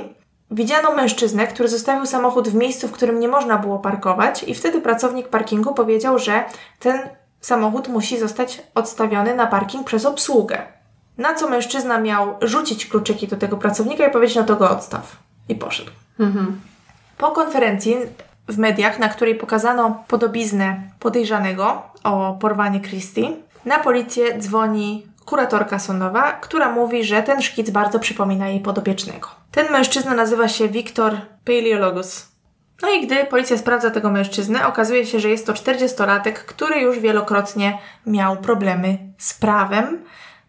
Widziano 0.51 0.95
mężczyznę, 0.95 1.47
który 1.47 1.69
zostawił 1.69 2.07
samochód 2.07 2.49
w 2.49 2.55
miejscu, 2.55 2.88
w 2.88 2.92
którym 2.92 3.21
nie 3.21 3.29
można 3.29 3.59
było 3.59 3.79
parkować, 3.79 4.42
i 4.42 4.55
wtedy 4.55 4.81
pracownik 4.81 5.29
parkingu 5.29 5.75
powiedział, 5.75 6.19
że 6.19 6.45
ten 6.79 7.01
samochód 7.40 7.88
musi 7.88 8.19
zostać 8.19 8.62
odstawiony 8.75 9.35
na 9.35 9.47
parking 9.47 9.87
przez 9.87 10.07
obsługę. 10.07 10.59
Na 11.19 11.35
co 11.35 11.49
mężczyzna 11.49 12.01
miał 12.01 12.35
rzucić 12.42 12.87
kluczyki 12.87 13.29
do 13.29 13.37
tego 13.37 13.57
pracownika 13.57 14.07
i 14.07 14.11
powiedzieć: 14.11 14.37
No 14.37 14.45
to 14.45 14.57
go 14.57 14.71
odstaw. 14.71 15.16
I 15.49 15.55
poszedł. 15.55 15.90
Mhm. 16.21 16.61
Po 17.18 17.31
konferencji 17.31 17.96
w 18.48 18.59
mediach, 18.59 18.98
na 18.98 19.09
której 19.09 19.35
pokazano 19.35 20.05
podobiznę 20.09 20.81
podejrzanego 20.98 21.83
o 22.05 22.37
porwanie 22.40 22.81
Christie, 22.81 23.33
na 23.64 23.79
policję 23.79 24.38
dzwoni 24.38 25.07
kuratorka 25.24 25.79
sądowa, 25.79 26.33
która 26.33 26.72
mówi, 26.72 27.05
że 27.05 27.22
ten 27.22 27.42
szkic 27.42 27.70
bardzo 27.70 27.98
przypomina 27.98 28.48
jej 28.48 28.61
podopiecznego. 28.61 29.29
Ten 29.52 29.72
mężczyzna 29.72 30.14
nazywa 30.14 30.48
się 30.48 30.68
Wiktor 30.68 31.16
Paleologus. 31.44 32.29
No 32.83 32.90
i 32.90 33.07
gdy 33.07 33.24
policja 33.24 33.59
sprawdza 33.59 33.90
tego 33.90 34.11
mężczyznę, 34.11 34.66
okazuje 34.66 35.07
się, 35.07 35.20
że 35.20 35.29
jest 35.29 35.46
to 35.46 35.52
40-latek, 35.52 36.33
który 36.33 36.81
już 36.81 36.98
wielokrotnie 36.98 37.79
miał 38.07 38.37
problemy 38.37 38.98
z 39.18 39.35
prawem, 39.35 40.05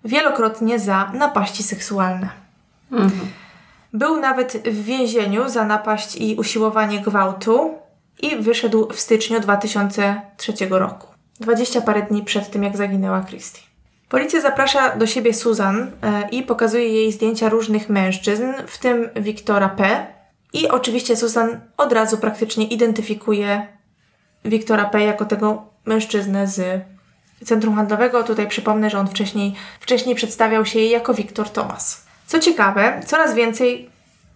wielokrotnie 0.06 0.80
za 0.80 1.12
napaści 1.14 1.64
seksualne. 1.64 2.30
Mhm. 2.92 3.32
Był 3.94 4.18
nawet 4.18 4.54
w 4.54 4.84
więzieniu 4.84 5.50
za 5.50 5.66
napaść 5.66 6.16
i 6.16 6.36
usiłowanie 6.36 7.00
gwałtu 7.00 7.74
i 8.22 8.36
wyszedł 8.36 8.90
w 8.94 9.00
styczniu 9.00 9.40
2003 9.40 10.54
roku. 10.70 11.08
Dwadzieścia 11.40 11.82
parę 11.82 12.02
dni 12.02 12.24
przed 12.24 12.52
tym, 12.52 12.64
jak 12.64 12.78
zaginęła 12.78 13.22
Christie. 13.22 13.62
Policja 14.10 14.42
zaprasza 14.42 14.96
do 14.96 15.08
siebie 15.08 15.34
Susan 15.34 15.92
e, 16.02 16.30
i 16.30 16.44
pokazuje 16.44 16.88
jej 16.88 17.12
zdjęcia 17.12 17.50
różnych 17.50 17.90
mężczyzn, 17.90 18.46
w 18.68 18.78
tym 18.78 19.10
Wiktora 19.16 19.70
P. 19.70 20.08
I 20.54 20.70
oczywiście 20.70 21.16
Susan 21.16 21.60
od 21.78 21.94
razu 21.94 22.18
praktycznie 22.18 22.66
identyfikuje 22.66 23.68
Wiktora 24.46 24.86
P. 24.86 25.04
jako 25.04 25.26
tego 25.26 25.64
mężczyznę 25.86 26.48
z 26.48 26.82
centrum 27.46 27.76
handlowego. 27.76 28.24
Tutaj 28.24 28.48
przypomnę, 28.48 28.90
że 28.90 29.00
on 29.00 29.08
wcześniej, 29.08 29.54
wcześniej 29.80 30.16
przedstawiał 30.16 30.66
się 30.66 30.80
jej 30.80 30.90
jako 30.90 31.14
Wiktor 31.14 31.50
Thomas. 31.50 32.07
Co 32.28 32.40
ciekawe, 32.40 33.02
coraz 33.06 33.34
więcej 33.34 33.90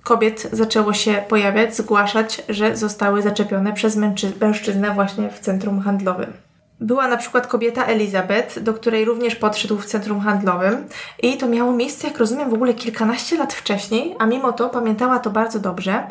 kobiet 0.04 0.50
zaczęło 0.52 0.94
się 0.94 1.24
pojawiać, 1.28 1.76
zgłaszać, 1.76 2.44
że 2.50 2.78
zostały 2.78 3.22
zaczepione 3.22 3.74
przez 3.74 3.96
mężczyznę 4.42 4.92
właśnie 4.94 5.30
w 5.30 5.40
centrum 5.40 5.82
handlowym. 5.82 6.34
Była 6.80 7.08
na 7.08 7.18
przykład 7.18 7.48
kobieta 7.48 7.86
Elizabeth, 7.86 8.60
do 8.60 8.74
której 8.74 9.06
również 9.06 9.36
podszedł 9.36 9.78
w 9.78 9.86
centrum 9.86 10.20
handlowym 10.20 10.86
i 11.24 11.38
to 11.38 11.48
miało 11.48 11.72
miejsce, 11.72 12.08
jak 12.08 12.18
rozumiem, 12.18 12.50
w 12.50 12.54
ogóle 12.54 12.74
kilkanaście 12.74 13.38
lat 13.38 13.54
wcześniej, 13.54 14.16
a 14.20 14.26
mimo 14.26 14.54
to 14.54 14.70
pamiętała 14.70 15.20
to 15.20 15.30
bardzo 15.30 15.60
dobrze. 15.60 16.08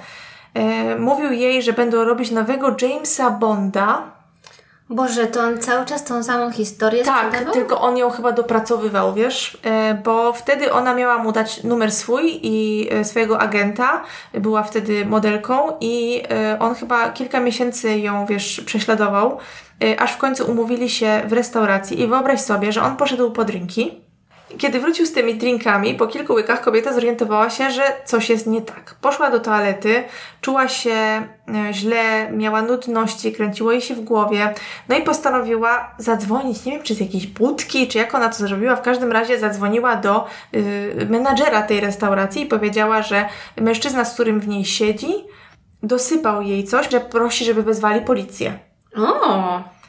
E, 0.54 0.96
mówił 0.98 1.32
jej, 1.32 1.62
że 1.62 1.72
będą 1.72 2.04
robić 2.04 2.30
nowego 2.30 2.76
Jamesa 2.82 3.30
Bonda, 3.30 4.19
Boże, 4.90 5.26
to 5.26 5.40
on 5.40 5.58
cały 5.58 5.86
czas 5.86 6.04
tą 6.04 6.22
samą 6.22 6.50
historię 6.50 7.04
Tak, 7.04 7.26
sprzedawał? 7.26 7.54
tylko 7.54 7.80
on 7.80 7.96
ją 7.96 8.10
chyba 8.10 8.32
dopracowywał, 8.32 9.14
wiesz, 9.14 9.58
e, 9.62 9.94
bo 10.04 10.32
wtedy 10.32 10.72
ona 10.72 10.94
miała 10.94 11.18
mu 11.18 11.32
dać 11.32 11.64
numer 11.64 11.92
swój 11.92 12.40
i 12.42 12.88
e, 12.92 13.04
swojego 13.04 13.40
agenta, 13.40 14.02
była 14.34 14.62
wtedy 14.62 15.06
modelką 15.06 15.72
i 15.80 16.22
e, 16.30 16.58
on 16.58 16.74
chyba 16.74 17.08
kilka 17.10 17.40
miesięcy 17.40 17.98
ją, 17.98 18.26
wiesz, 18.26 18.60
prześladował, 18.66 19.38
aż 19.98 20.12
w 20.12 20.18
końcu 20.18 20.50
umówili 20.50 20.90
się 20.90 21.22
w 21.26 21.32
restauracji 21.32 22.00
i 22.00 22.06
wyobraź 22.06 22.40
sobie, 22.40 22.72
że 22.72 22.82
on 22.82 22.96
poszedł 22.96 23.30
po 23.30 23.44
drinki, 23.44 24.00
kiedy 24.58 24.80
wrócił 24.80 25.06
z 25.06 25.12
tymi 25.12 25.34
drinkami, 25.34 25.94
po 25.94 26.06
kilku 26.06 26.32
łykach 26.32 26.60
kobieta 26.60 26.92
zorientowała 26.92 27.50
się, 27.50 27.70
że 27.70 27.82
coś 28.04 28.30
jest 28.30 28.46
nie 28.46 28.62
tak. 28.62 28.94
Poszła 29.00 29.30
do 29.30 29.40
toalety, 29.40 30.04
czuła 30.40 30.68
się 30.68 30.90
e, 30.90 31.24
źle, 31.72 32.32
miała 32.32 32.62
nudności, 32.62 33.32
kręciło 33.32 33.72
jej 33.72 33.80
się 33.80 33.94
w 33.94 34.00
głowie, 34.00 34.54
no 34.88 34.98
i 34.98 35.02
postanowiła 35.02 35.94
zadzwonić, 35.98 36.64
nie 36.64 36.72
wiem 36.72 36.82
czy 36.82 36.94
z 36.94 37.00
jakiejś 37.00 37.26
budki, 37.26 37.88
czy 37.88 37.98
jak 37.98 38.14
ona 38.14 38.28
to 38.28 38.34
zrobiła, 38.34 38.76
w 38.76 38.82
każdym 38.82 39.12
razie 39.12 39.38
zadzwoniła 39.38 39.96
do 39.96 40.26
y, 40.54 41.06
menadżera 41.10 41.62
tej 41.62 41.80
restauracji 41.80 42.42
i 42.42 42.46
powiedziała, 42.46 43.02
że 43.02 43.28
mężczyzna, 43.56 44.04
z 44.04 44.14
którym 44.14 44.40
w 44.40 44.48
niej 44.48 44.64
siedzi, 44.64 45.14
dosypał 45.82 46.42
jej 46.42 46.64
coś, 46.64 46.90
że 46.90 47.00
prosi, 47.00 47.44
żeby 47.44 47.62
wezwali 47.62 48.00
policję. 48.00 48.58
O! 48.96 49.79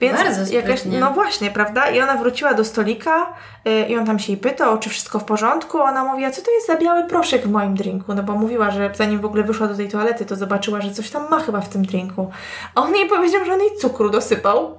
Więc 0.00 0.18
Bardzo 0.18 0.54
jakaś, 0.54 0.80
no 0.84 1.10
właśnie, 1.10 1.50
prawda? 1.50 1.90
I 1.90 2.00
ona 2.00 2.16
wróciła 2.16 2.54
do 2.54 2.64
stolika 2.64 3.34
yy, 3.64 3.82
i 3.88 3.96
on 3.96 4.06
tam 4.06 4.18
się 4.18 4.32
jej 4.32 4.40
pytał, 4.40 4.78
czy 4.78 4.90
wszystko 4.90 5.18
w 5.18 5.24
porządku. 5.24 5.78
Ona 5.78 6.04
mówi, 6.04 6.24
a 6.24 6.30
co 6.30 6.42
to 6.42 6.50
jest 6.50 6.66
za 6.66 6.76
biały 6.76 7.04
proszek 7.04 7.42
w 7.46 7.50
moim 7.50 7.74
drinku? 7.74 8.14
No 8.14 8.22
bo 8.22 8.32
mówiła, 8.32 8.70
że 8.70 8.90
zanim 8.94 9.20
w 9.20 9.24
ogóle 9.24 9.42
wyszła 9.42 9.66
do 9.66 9.74
tej 9.76 9.88
toalety, 9.88 10.26
to 10.26 10.36
zobaczyła, 10.36 10.80
że 10.80 10.90
coś 10.90 11.10
tam 11.10 11.30
ma 11.30 11.40
chyba 11.40 11.60
w 11.60 11.68
tym 11.68 11.86
drinku. 11.86 12.30
A 12.74 12.82
on 12.82 12.96
jej 12.96 13.08
powiedział, 13.08 13.44
że 13.44 13.52
on 13.52 13.60
jej 13.60 13.76
cukru 13.76 14.10
dosypał. 14.10 14.78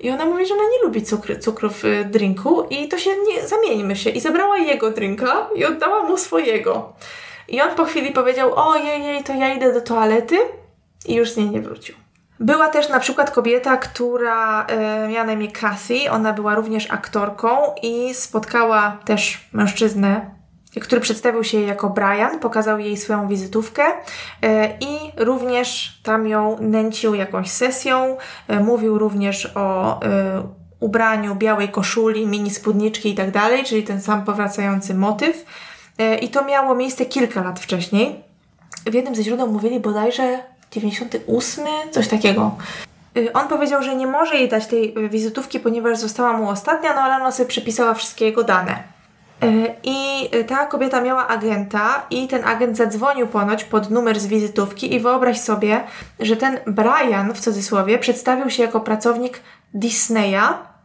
I 0.00 0.10
ona 0.10 0.26
mówi, 0.26 0.46
że 0.46 0.54
ona 0.54 0.62
nie 0.62 0.84
lubi 0.84 1.02
cukru, 1.02 1.38
cukru 1.38 1.70
w 1.70 1.84
y, 1.84 2.04
drinku 2.04 2.66
i 2.70 2.88
to 2.88 2.98
się 2.98 3.10
nie, 3.10 3.48
zamieńmy 3.48 3.96
się. 3.96 4.10
I 4.10 4.20
zabrała 4.20 4.58
jego 4.58 4.90
drinka 4.90 5.48
i 5.54 5.64
oddała 5.64 6.02
mu 6.02 6.16
swojego. 6.16 6.92
I 7.48 7.60
on 7.60 7.74
po 7.74 7.84
chwili 7.84 8.10
powiedział, 8.10 8.52
ojej, 8.56 9.24
to 9.24 9.34
ja 9.34 9.54
idę 9.54 9.72
do 9.72 9.80
toalety 9.80 10.36
i 11.06 11.14
już 11.14 11.30
z 11.30 11.36
niej 11.36 11.50
nie 11.50 11.60
wrócił. 11.60 12.05
Była 12.40 12.68
też 12.68 12.88
na 12.88 13.00
przykład 13.00 13.30
kobieta, 13.30 13.76
która 13.76 14.66
e, 14.66 15.08
miała 15.08 15.24
na 15.24 15.32
imię 15.32 15.52
Kathy. 15.52 16.10
Ona 16.10 16.32
była 16.32 16.54
również 16.54 16.90
aktorką 16.90 17.48
i 17.82 18.14
spotkała 18.14 18.98
też 19.04 19.48
mężczyznę, 19.52 20.36
który 20.80 21.00
przedstawił 21.00 21.44
się 21.44 21.58
jej 21.58 21.66
jako 21.66 21.90
Brian, 21.90 22.38
pokazał 22.38 22.78
jej 22.78 22.96
swoją 22.96 23.28
wizytówkę 23.28 23.82
e, 24.42 24.68
i 24.80 25.12
również 25.16 26.00
tam 26.02 26.28
ją 26.28 26.56
nęcił 26.60 27.14
jakąś 27.14 27.50
sesją. 27.50 28.16
E, 28.48 28.60
mówił 28.60 28.98
również 28.98 29.52
o 29.54 30.00
e, 30.02 30.42
ubraniu 30.80 31.34
białej 31.34 31.68
koszuli, 31.68 32.26
mini 32.26 32.50
spódniczki 32.50 33.14
tak 33.14 33.30
dalej, 33.30 33.64
czyli 33.64 33.82
ten 33.82 34.00
sam 34.00 34.24
powracający 34.24 34.94
motyw. 34.94 35.44
I 36.20 36.28
to 36.28 36.44
miało 36.44 36.74
miejsce 36.74 37.06
kilka 37.06 37.42
lat 37.42 37.60
wcześniej. 37.60 38.24
W 38.86 38.94
jednym 38.94 39.14
ze 39.14 39.22
źródeł 39.22 39.52
mówili 39.52 39.80
bodajże 39.80 40.38
98, 40.80 41.64
coś 41.90 42.08
takiego. 42.08 42.56
Y, 43.16 43.32
on 43.32 43.48
powiedział, 43.48 43.82
że 43.82 43.96
nie 43.96 44.06
może 44.06 44.36
jej 44.36 44.48
dać 44.48 44.66
tej 44.66 44.94
wizytówki, 45.10 45.60
ponieważ 45.60 45.98
została 45.98 46.32
mu 46.32 46.50
ostatnia, 46.50 46.94
no 46.94 47.00
ale 47.00 47.16
ona 47.16 47.32
sobie 47.32 47.48
przepisała 47.48 47.94
wszystkie 47.94 48.24
jego 48.24 48.44
dane. 48.44 48.82
Y, 49.44 49.74
I 49.82 50.30
ta 50.46 50.66
kobieta 50.66 51.00
miała 51.00 51.28
agenta 51.28 52.06
i 52.10 52.28
ten 52.28 52.44
agent 52.44 52.76
zadzwonił 52.76 53.26
ponoć 53.26 53.64
pod 53.64 53.90
numer 53.90 54.20
z 54.20 54.26
wizytówki 54.26 54.94
i 54.94 55.00
wyobraź 55.00 55.40
sobie, 55.40 55.80
że 56.20 56.36
ten 56.36 56.58
Brian, 56.66 57.34
w 57.34 57.40
cudzysłowie, 57.40 57.98
przedstawił 57.98 58.50
się 58.50 58.62
jako 58.62 58.80
pracownik 58.80 59.40
Disneya, 59.74 60.75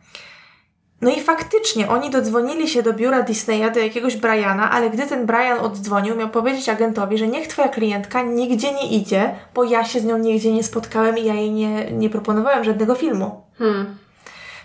no 1.01 1.11
i 1.11 1.21
faktycznie 1.21 1.89
oni 1.89 2.09
dodzwonili 2.09 2.69
się 2.69 2.83
do 2.83 2.93
biura 2.93 3.23
Disneya, 3.23 3.71
do 3.73 3.79
jakiegoś 3.79 4.15
Briana, 4.15 4.71
ale 4.71 4.89
gdy 4.89 5.07
ten 5.07 5.25
Brian 5.25 5.59
oddzwonił, 5.59 6.15
miał 6.15 6.29
powiedzieć 6.29 6.69
agentowi, 6.69 7.17
że 7.17 7.27
niech 7.27 7.47
twoja 7.47 7.69
klientka 7.69 8.21
nigdzie 8.21 8.73
nie 8.73 8.87
idzie, 8.89 9.35
bo 9.53 9.63
ja 9.63 9.85
się 9.85 9.99
z 9.99 10.05
nią 10.05 10.17
nigdzie 10.17 10.51
nie 10.51 10.63
spotkałem 10.63 11.17
i 11.17 11.25
ja 11.25 11.33
jej 11.33 11.51
nie, 11.51 11.91
nie 11.91 12.09
proponowałem 12.09 12.63
żadnego 12.63 12.95
filmu. 12.95 13.41
Hmm. 13.57 13.97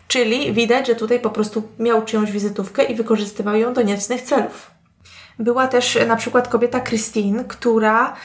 Czyli 0.09 0.53
widać, 0.53 0.87
że 0.87 0.95
tutaj 0.95 1.21
po 1.21 1.31
prostu 1.31 1.63
miał 1.79 2.05
czyjąś 2.05 2.33
wizytówkę 2.33 2.85
i 2.85 2.95
wykorzystywał 2.95 3.57
ją 3.57 3.75
do 3.75 3.83
niecnych 3.83 4.23
celów. 4.23 4.71
Była 5.39 5.69
też 5.69 5.99
na 6.07 6.17
przykład 6.17 6.49
kobieta 6.49 6.81
Christine, 6.81 7.45
która 7.45 8.17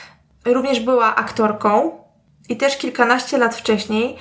również 0.45 0.79
była 0.79 1.15
aktorką 1.15 1.91
i 2.49 2.57
też 2.57 2.77
kilkanaście 2.77 3.37
lat 3.37 3.55
wcześniej 3.55 4.17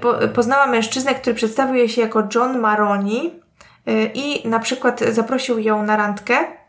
po, 0.00 0.14
poznała 0.34 0.66
mężczyznę, 0.66 1.14
który 1.14 1.34
przedstawił 1.34 1.88
się 1.88 2.00
jako 2.00 2.28
John 2.34 2.58
Maroni 2.58 3.40
y, 3.88 4.10
i 4.14 4.48
na 4.48 4.58
przykład 4.58 5.00
zaprosił 5.00 5.58
ją 5.58 5.82
na 5.82 5.96
randkę 5.96 6.59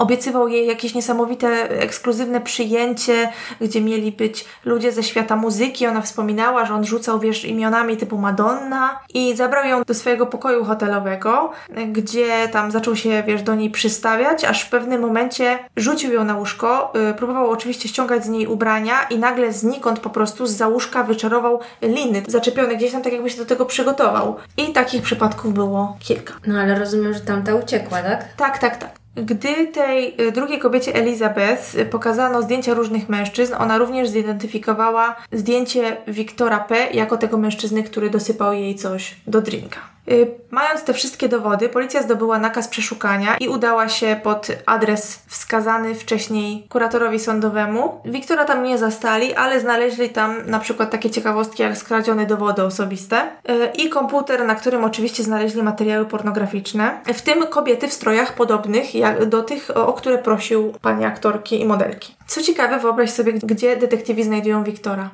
Obiecywał 0.00 0.48
jej 0.48 0.66
jakieś 0.66 0.94
niesamowite, 0.94 1.70
ekskluzywne 1.70 2.40
przyjęcie, 2.40 3.32
gdzie 3.60 3.80
mieli 3.80 4.12
być 4.12 4.44
ludzie 4.64 4.92
ze 4.92 5.02
świata 5.02 5.36
muzyki. 5.36 5.86
Ona 5.86 6.00
wspominała, 6.00 6.66
że 6.66 6.74
on 6.74 6.84
rzucał, 6.84 7.18
wiesz, 7.18 7.44
imionami 7.44 7.96
typu 7.96 8.18
Madonna 8.18 9.00
i 9.14 9.36
zabrał 9.36 9.64
ją 9.64 9.82
do 9.82 9.94
swojego 9.94 10.26
pokoju 10.26 10.64
hotelowego, 10.64 11.50
gdzie 11.92 12.48
tam 12.48 12.70
zaczął 12.70 12.96
się, 12.96 13.22
wiesz, 13.26 13.42
do 13.42 13.54
niej 13.54 13.70
przystawiać, 13.70 14.44
aż 14.44 14.62
w 14.62 14.70
pewnym 14.70 15.00
momencie 15.00 15.58
rzucił 15.76 16.12
ją 16.12 16.24
na 16.24 16.36
łóżko, 16.36 16.92
yy, 16.94 17.14
próbował 17.14 17.50
oczywiście 17.50 17.88
ściągać 17.88 18.24
z 18.24 18.28
niej 18.28 18.46
ubrania 18.46 18.94
i 19.10 19.18
nagle 19.18 19.52
znikąd 19.52 20.00
po 20.00 20.10
prostu 20.10 20.46
z 20.46 20.50
za 20.50 20.68
łóżka 20.68 21.04
wyczarował 21.04 21.60
liny 21.82 22.22
zaczepione 22.26 22.76
gdzieś 22.76 22.92
tam, 22.92 23.02
tak 23.02 23.12
jakby 23.12 23.30
się 23.30 23.38
do 23.38 23.46
tego 23.46 23.66
przygotował. 23.66 24.36
I 24.56 24.72
takich 24.72 25.02
przypadków 25.02 25.54
było 25.54 25.96
kilka. 26.00 26.34
No 26.46 26.60
ale 26.60 26.78
rozumiem, 26.78 27.14
że 27.14 27.20
tamta 27.20 27.54
uciekła, 27.54 28.02
tak? 28.02 28.34
Tak, 28.36 28.58
tak, 28.58 28.76
tak. 28.76 28.99
Gdy 29.14 29.66
tej 29.66 30.14
y, 30.20 30.32
drugiej 30.32 30.58
kobiecie 30.58 30.94
Elizabeth 30.94 31.74
y, 31.74 31.86
pokazano 31.86 32.42
zdjęcia 32.42 32.74
różnych 32.74 33.08
mężczyzn, 33.08 33.54
ona 33.58 33.78
również 33.78 34.08
zidentyfikowała 34.08 35.16
zdjęcie 35.32 35.96
Wiktora 36.08 36.58
P. 36.58 36.90
jako 36.92 37.16
tego 37.16 37.38
mężczyzny, 37.38 37.82
który 37.82 38.10
dosypał 38.10 38.52
jej 38.52 38.74
coś 38.74 39.16
do 39.26 39.40
drinka. 39.40 39.80
Y, 40.10 40.34
mając 40.50 40.84
te 40.84 40.94
wszystkie 40.94 41.28
dowody, 41.28 41.68
policja 41.68 42.02
zdobyła 42.02 42.38
nakaz 42.38 42.68
przeszukania 42.68 43.36
i 43.40 43.48
udała 43.48 43.88
się 43.88 44.20
pod 44.22 44.48
adres 44.66 45.22
wskazany 45.26 45.94
wcześniej 45.94 46.66
kuratorowi 46.68 47.18
sądowemu. 47.18 48.00
Wiktora 48.04 48.44
tam 48.44 48.62
nie 48.64 48.78
zastali, 48.78 49.34
ale 49.34 49.60
znaleźli 49.60 50.08
tam 50.08 50.36
na 50.46 50.58
przykład 50.58 50.90
takie 50.90 51.10
ciekawostki 51.10 51.62
jak 51.62 51.76
skradzione 51.76 52.26
dowody 52.26 52.62
osobiste 52.62 53.22
y, 53.22 53.66
i 53.74 53.88
komputer, 53.88 54.46
na 54.46 54.54
którym 54.54 54.84
oczywiście 54.84 55.22
znaleźli 55.22 55.62
materiały 55.62 56.06
pornograficzne, 56.06 57.00
w 57.14 57.22
tym 57.22 57.46
kobiety 57.46 57.88
w 57.88 57.92
strojach 57.92 58.34
podobnych 58.34 58.86
do 59.26 59.42
tych, 59.42 59.76
o 59.76 59.92
które 59.92 60.18
prosił 60.18 60.72
pani 60.82 61.04
aktorki 61.04 61.60
i 61.60 61.64
modelki. 61.64 62.14
Co 62.26 62.42
ciekawe, 62.42 62.78
wyobraź 62.78 63.10
sobie, 63.10 63.32
gdzie 63.32 63.76
detektywi 63.76 64.24
znajdują 64.24 64.64
Wiktora. 64.64 65.10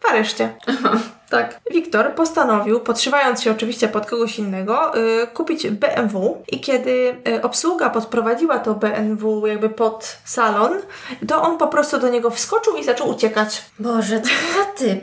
W 0.00 0.10
areszcie. 0.10 0.54
Tak. 1.30 1.60
Wiktor 1.70 2.14
postanowił, 2.14 2.80
podszywając 2.80 3.42
się 3.42 3.50
oczywiście 3.50 3.88
pod 3.88 4.06
kogoś 4.06 4.38
innego, 4.38 4.92
yy, 4.96 5.26
kupić 5.26 5.70
BMW 5.70 6.42
i 6.48 6.60
kiedy 6.60 7.16
yy, 7.26 7.42
obsługa 7.42 7.90
podprowadziła 7.90 8.58
to 8.58 8.74
BMW 8.74 9.46
jakby 9.46 9.70
pod 9.70 10.18
salon, 10.24 10.72
to 11.28 11.42
on 11.42 11.58
po 11.58 11.66
prostu 11.66 11.98
do 11.98 12.08
niego 12.08 12.30
wskoczył 12.30 12.76
i 12.76 12.84
zaczął 12.84 13.08
uciekać. 13.08 13.64
Boże, 13.78 14.22
za 14.56 14.64
typ. 14.76 15.00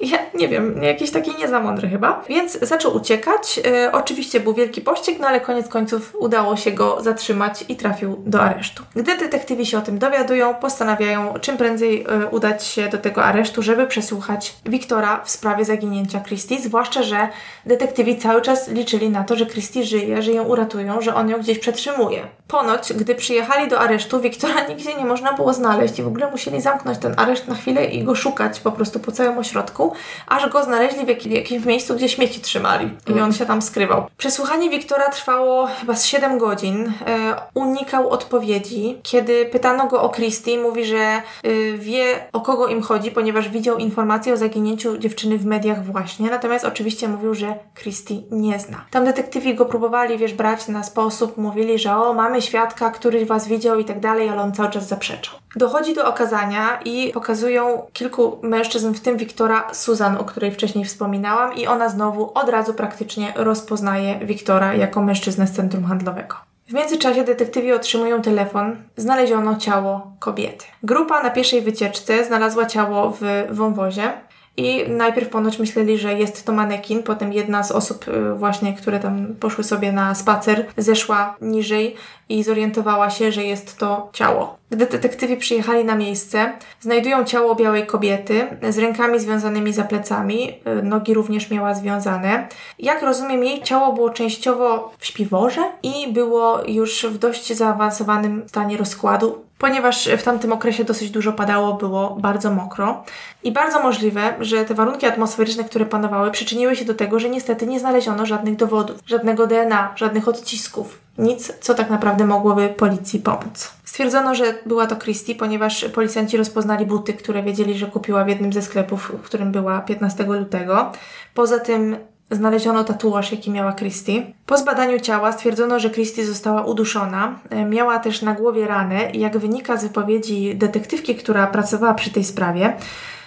Ja 0.00 0.18
nie 0.34 0.48
wiem, 0.48 0.82
jakiś 0.82 1.10
taki 1.10 1.30
nie 1.38 1.48
za 1.48 1.60
mądry 1.60 1.88
chyba. 1.88 2.24
Więc 2.28 2.58
zaczął 2.60 2.96
uciekać. 2.96 3.60
E, 3.66 3.92
oczywiście 3.92 4.40
był 4.40 4.54
wielki 4.54 4.80
pościg, 4.80 5.18
no 5.20 5.28
ale 5.28 5.40
koniec 5.40 5.68
końców 5.68 6.16
udało 6.18 6.56
się 6.56 6.72
go 6.72 7.02
zatrzymać 7.02 7.64
i 7.68 7.76
trafił 7.76 8.22
do 8.26 8.42
aresztu. 8.42 8.82
Gdy 8.96 9.16
detektywi 9.16 9.66
się 9.66 9.78
o 9.78 9.80
tym 9.80 9.98
dowiadują, 9.98 10.54
postanawiają 10.54 11.34
czym 11.40 11.56
prędzej 11.56 12.04
e, 12.08 12.26
udać 12.26 12.66
się 12.66 12.88
do 12.88 12.98
tego 12.98 13.24
aresztu, 13.24 13.62
żeby 13.62 13.86
przesłuchać 13.86 14.54
Wiktora 14.66 15.20
w 15.24 15.30
sprawie 15.30 15.64
zaginięcia 15.64 16.20
Christie, 16.20 16.60
zwłaszcza, 16.60 17.02
że 17.02 17.28
detektywi 17.66 18.18
cały 18.18 18.42
czas 18.42 18.68
liczyli 18.68 19.10
na 19.10 19.24
to, 19.24 19.36
że 19.36 19.46
Christie 19.46 19.84
żyje, 19.84 20.22
że 20.22 20.32
ją 20.32 20.44
uratują, 20.44 21.00
że 21.00 21.14
on 21.14 21.28
ją 21.28 21.38
gdzieś 21.38 21.58
przetrzymuje. 21.58 22.20
Ponoć, 22.48 22.92
gdy 22.92 23.14
przyjechali 23.14 23.68
do 23.68 23.80
aresztu, 23.80 24.20
Wiktora 24.20 24.66
nigdzie 24.68 24.94
nie 24.94 25.04
można 25.04 25.32
było 25.32 25.52
znaleźć 25.52 25.98
i 25.98 26.02
w 26.02 26.06
ogóle 26.06 26.30
musieli 26.30 26.60
zamknąć 26.60 26.98
ten 26.98 27.14
areszt 27.16 27.48
na 27.48 27.54
chwilę 27.54 27.84
i 27.84 28.04
go 28.04 28.14
szukać 28.14 28.60
po 28.60 28.72
prostu 28.72 29.00
po 29.00 29.12
całym 29.12 29.38
ośrodku 29.38 29.85
aż 30.26 30.48
go 30.48 30.64
znaleźli 30.64 31.06
w 31.06 31.30
jakimś 31.30 31.64
miejscu, 31.64 31.94
gdzie 31.94 32.08
śmieci 32.08 32.40
trzymali 32.40 32.90
i 33.16 33.20
on 33.20 33.32
się 33.32 33.46
tam 33.46 33.62
skrywał. 33.62 34.06
Przesłuchanie 34.16 34.70
Wiktora 34.70 35.08
trwało 35.08 35.66
chyba 35.80 35.94
z 35.94 36.04
7 36.04 36.38
godzin. 36.38 36.92
E, 37.06 37.36
unikał 37.54 38.10
odpowiedzi. 38.10 39.00
Kiedy 39.02 39.46
pytano 39.46 39.86
go 39.86 40.02
o 40.02 40.08
Christie, 40.08 40.58
mówi, 40.58 40.84
że 40.84 41.22
y, 41.46 41.78
wie 41.78 42.28
o 42.32 42.40
kogo 42.40 42.66
im 42.66 42.82
chodzi, 42.82 43.10
ponieważ 43.10 43.48
widział 43.48 43.78
informację 43.78 44.32
o 44.32 44.36
zaginięciu 44.36 44.98
dziewczyny 44.98 45.38
w 45.38 45.46
mediach 45.46 45.84
właśnie, 45.84 46.30
natomiast 46.30 46.64
oczywiście 46.64 47.08
mówił, 47.08 47.34
że 47.34 47.54
Christie 47.74 48.14
nie 48.30 48.58
zna. 48.58 48.84
Tam 48.90 49.04
detektywi 49.04 49.54
go 49.54 49.64
próbowali, 49.64 50.18
wiesz, 50.18 50.34
brać 50.34 50.68
na 50.68 50.82
sposób, 50.82 51.36
mówili, 51.36 51.78
że 51.78 51.96
o, 51.96 52.14
mamy 52.14 52.42
świadka, 52.42 52.90
który 52.90 53.26
was 53.26 53.48
widział 53.48 53.78
i 53.78 53.84
tak 53.84 54.00
dalej, 54.00 54.28
ale 54.28 54.42
on 54.42 54.52
cały 54.52 54.70
czas 54.70 54.88
zaprzeczał. 54.88 55.34
Dochodzi 55.56 55.94
do 55.94 56.08
okazania 56.08 56.80
i 56.84 57.12
pokazują 57.12 57.86
kilku 57.92 58.38
mężczyzn, 58.42 58.92
w 58.92 59.00
tym 59.00 59.16
Wiktora, 59.16 59.68
Susan, 59.76 60.16
o 60.16 60.24
której 60.24 60.52
wcześniej 60.52 60.84
wspominałam, 60.84 61.54
i 61.54 61.66
ona 61.66 61.88
znowu 61.88 62.30
od 62.34 62.48
razu 62.48 62.74
praktycznie 62.74 63.32
rozpoznaje 63.36 64.18
Wiktora 64.26 64.74
jako 64.74 65.02
mężczyznę 65.02 65.46
z 65.46 65.52
centrum 65.52 65.84
handlowego. 65.84 66.36
W 66.68 66.72
międzyczasie 66.72 67.24
detektywi 67.24 67.72
otrzymują 67.72 68.22
telefon. 68.22 68.76
Znaleziono 68.96 69.56
ciało 69.56 70.12
kobiety. 70.18 70.64
Grupa 70.82 71.22
na 71.22 71.30
pierwszej 71.30 71.62
wycieczce 71.62 72.24
znalazła 72.24 72.66
ciało 72.66 73.10
w 73.20 73.46
wąwozie. 73.50 74.12
I 74.56 74.84
najpierw 74.88 75.28
ponoć 75.28 75.58
myśleli, 75.58 75.98
że 75.98 76.14
jest 76.14 76.46
to 76.46 76.52
manekin, 76.52 77.02
potem 77.02 77.32
jedna 77.32 77.62
z 77.62 77.72
osób 77.72 78.08
y, 78.08 78.34
właśnie, 78.34 78.74
które 78.74 79.00
tam 79.00 79.34
poszły 79.40 79.64
sobie 79.64 79.92
na 79.92 80.14
spacer, 80.14 80.66
zeszła 80.76 81.36
niżej 81.40 81.94
i 82.28 82.42
zorientowała 82.42 83.10
się, 83.10 83.32
że 83.32 83.44
jest 83.44 83.78
to 83.78 84.10
ciało. 84.12 84.56
Gdy 84.70 84.86
detektywi 84.86 85.36
przyjechali 85.36 85.84
na 85.84 85.94
miejsce, 85.94 86.52
znajdują 86.80 87.24
ciało 87.24 87.54
białej 87.54 87.86
kobiety 87.86 88.46
z 88.70 88.78
rękami 88.78 89.20
związanymi 89.20 89.72
za 89.72 89.84
plecami, 89.84 90.50
y, 90.50 90.82
nogi 90.82 91.14
również 91.14 91.50
miała 91.50 91.74
związane. 91.74 92.48
Jak 92.78 93.02
rozumiem, 93.02 93.44
jej 93.44 93.62
ciało 93.62 93.92
było 93.92 94.10
częściowo 94.10 94.92
w 94.98 95.06
śpiworze 95.06 95.64
i 95.82 96.12
było 96.12 96.62
już 96.68 97.06
w 97.06 97.18
dość 97.18 97.52
zaawansowanym 97.52 98.42
stanie 98.48 98.76
rozkładu, 98.76 99.45
ponieważ 99.58 100.08
w 100.18 100.22
tamtym 100.22 100.52
okresie 100.52 100.84
dosyć 100.84 101.10
dużo 101.10 101.32
padało, 101.32 101.74
było 101.74 102.16
bardzo 102.20 102.50
mokro 102.50 103.04
i 103.42 103.52
bardzo 103.52 103.82
możliwe, 103.82 104.34
że 104.40 104.64
te 104.64 104.74
warunki 104.74 105.06
atmosferyczne, 105.06 105.64
które 105.64 105.86
panowały, 105.86 106.30
przyczyniły 106.30 106.76
się 106.76 106.84
do 106.84 106.94
tego, 106.94 107.18
że 107.18 107.28
niestety 107.28 107.66
nie 107.66 107.80
znaleziono 107.80 108.26
żadnych 108.26 108.56
dowodów, 108.56 108.96
żadnego 109.06 109.46
DNA, 109.46 109.92
żadnych 109.96 110.28
odcisków, 110.28 110.98
nic, 111.18 111.52
co 111.60 111.74
tak 111.74 111.90
naprawdę 111.90 112.26
mogłoby 112.26 112.68
policji 112.68 113.20
pomóc. 113.20 113.72
Stwierdzono, 113.84 114.34
że 114.34 114.44
była 114.66 114.86
to 114.86 114.96
Christie, 114.96 115.34
ponieważ 115.34 115.84
policjanci 115.84 116.36
rozpoznali 116.36 116.86
buty, 116.86 117.14
które 117.14 117.42
wiedzieli, 117.42 117.78
że 117.78 117.86
kupiła 117.86 118.24
w 118.24 118.28
jednym 118.28 118.52
ze 118.52 118.62
sklepów, 118.62 119.12
w 119.22 119.26
którym 119.26 119.52
była 119.52 119.80
15 119.80 120.24
lutego. 120.24 120.92
Poza 121.34 121.58
tym 121.58 121.96
Znaleziono 122.30 122.84
tatuaż, 122.84 123.32
jaki 123.32 123.50
miała 123.50 123.72
Christie. 123.72 124.22
Po 124.46 124.56
zbadaniu 124.58 125.00
ciała 125.00 125.32
stwierdzono, 125.32 125.80
że 125.80 125.90
Christie 125.90 126.26
została 126.26 126.64
uduszona. 126.64 127.38
E, 127.50 127.64
miała 127.64 127.98
też 127.98 128.22
na 128.22 128.34
głowie 128.34 128.66
ranę 128.66 129.10
i 129.10 129.20
jak 129.20 129.38
wynika 129.38 129.76
z 129.76 129.82
wypowiedzi 129.82 130.56
detektywki, 130.56 131.14
która 131.14 131.46
pracowała 131.46 131.94
przy 131.94 132.10
tej 132.10 132.24
sprawie, 132.24 132.76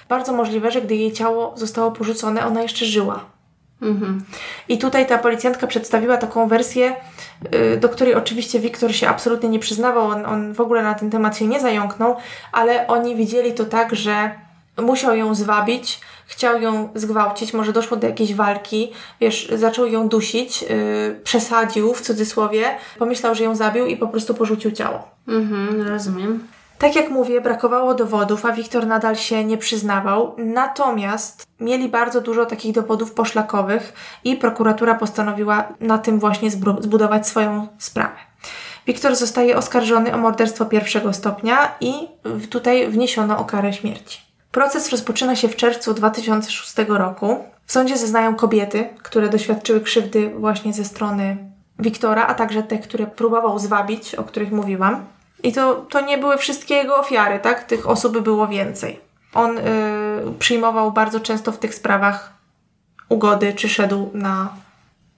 bardzo 0.10 0.34
możliwe, 0.34 0.72
że 0.72 0.82
gdy 0.82 0.96
jej 0.96 1.12
ciało 1.12 1.54
zostało 1.58 1.92
porzucone, 1.92 2.46
ona 2.46 2.62
jeszcze 2.62 2.86
żyła. 2.86 3.26
Mhm. 3.82 4.24
I 4.70 4.78
tutaj 4.78 5.08
ta 5.08 5.18
policjantka 5.18 5.68
przedstawiła 5.68 6.18
taką 6.18 6.48
wersję, 6.48 6.96
y, 7.56 7.78
do 7.78 7.90
której 7.90 8.16
oczywiście 8.16 8.60
Wiktor 8.60 8.96
się 8.96 9.10
absolutnie 9.10 9.50
nie 9.50 9.60
przyznawał, 9.60 10.08
on, 10.08 10.26
on 10.26 10.54
w 10.54 10.62
ogóle 10.62 10.84
na 10.84 10.94
ten 10.94 11.10
temat 11.10 11.38
się 11.38 11.48
nie 11.48 11.60
zająknął, 11.60 12.16
ale 12.52 12.88
oni 12.88 13.16
widzieli 13.16 13.54
to 13.54 13.66
tak, 13.66 13.96
że 13.96 14.32
musiał 14.82 15.16
ją 15.16 15.36
zwabić, 15.36 16.02
chciał 16.26 16.62
ją 16.62 16.90
zgwałcić, 16.96 17.54
może 17.54 17.74
doszło 17.74 17.98
do 17.98 18.08
jakiejś 18.08 18.36
walki, 18.36 18.92
wiesz, 19.22 19.50
zaczął 19.56 19.88
ją 19.88 20.10
dusić, 20.10 20.62
yy, 20.62 20.68
przesadził 21.24 21.94
w 21.94 22.02
cudzysłowie, 22.02 22.64
pomyślał, 23.00 23.36
że 23.36 23.44
ją 23.44 23.56
zabił 23.56 23.86
i 23.86 23.98
po 23.98 24.08
prostu 24.08 24.34
porzucił 24.34 24.72
ciało. 24.72 25.10
Mhm, 25.28 25.88
rozumiem. 25.88 26.48
Tak 26.80 26.96
jak 26.96 27.10
mówię, 27.10 27.42
brakowało 27.42 27.94
dowodów, 27.94 28.46
a 28.46 28.52
Wiktor 28.52 28.88
nadal 28.88 29.16
się 29.16 29.46
nie 29.46 29.58
przyznawał. 29.58 30.36
Natomiast 30.38 31.48
mieli 31.60 31.90
bardzo 31.90 32.22
dużo 32.22 32.46
takich 32.46 32.74
dowodów 32.74 33.14
poszlakowych 33.14 33.94
i 34.24 34.36
prokuratura 34.36 34.96
postanowiła 34.96 35.68
na 35.80 35.98
tym 35.98 36.20
właśnie 36.20 36.52
zbudować 36.80 37.28
swoją 37.28 37.68
sprawę. 37.78 38.16
Wiktor 38.88 39.16
zostaje 39.16 39.58
oskarżony 39.58 40.14
o 40.14 40.18
morderstwo 40.18 40.66
pierwszego 40.66 41.14
stopnia 41.14 41.76
i 41.82 41.94
tutaj 42.50 42.90
wniesiono 42.90 43.38
o 43.38 43.46
karę 43.46 43.74
śmierci. 43.74 44.29
Proces 44.52 44.90
rozpoczyna 44.90 45.36
się 45.36 45.48
w 45.48 45.56
czerwcu 45.56 45.94
2006 45.94 46.76
roku. 46.88 47.44
W 47.66 47.72
sądzie 47.72 47.98
zeznają 47.98 48.36
kobiety, 48.36 48.90
które 49.04 49.30
doświadczyły 49.30 49.82
krzywdy 49.82 50.30
właśnie 50.30 50.74
ze 50.74 50.86
strony 50.86 51.38
Wiktora, 51.80 52.28
a 52.28 52.34
także 52.34 52.64
te, 52.64 52.78
które 52.78 53.08
próbował 53.08 53.60
zwabić, 53.60 54.16
o 54.16 54.24
których 54.24 54.52
mówiłam. 54.52 55.06
I 55.44 55.54
to, 55.54 55.76
to 55.76 56.02
nie 56.02 56.18
były 56.18 56.38
wszystkie 56.38 56.76
jego 56.76 56.98
ofiary, 56.98 57.40
tak? 57.40 57.64
Tych 57.64 57.90
osób 57.90 58.20
było 58.20 58.48
więcej. 58.48 59.00
On 59.34 59.58
y, 59.58 59.62
przyjmował 60.40 60.92
bardzo 60.92 61.20
często 61.20 61.52
w 61.52 61.58
tych 61.58 61.76
sprawach 61.76 62.34
ugody, 63.10 63.54
czy 63.54 63.70
szedł 63.70 64.10
na 64.14 64.54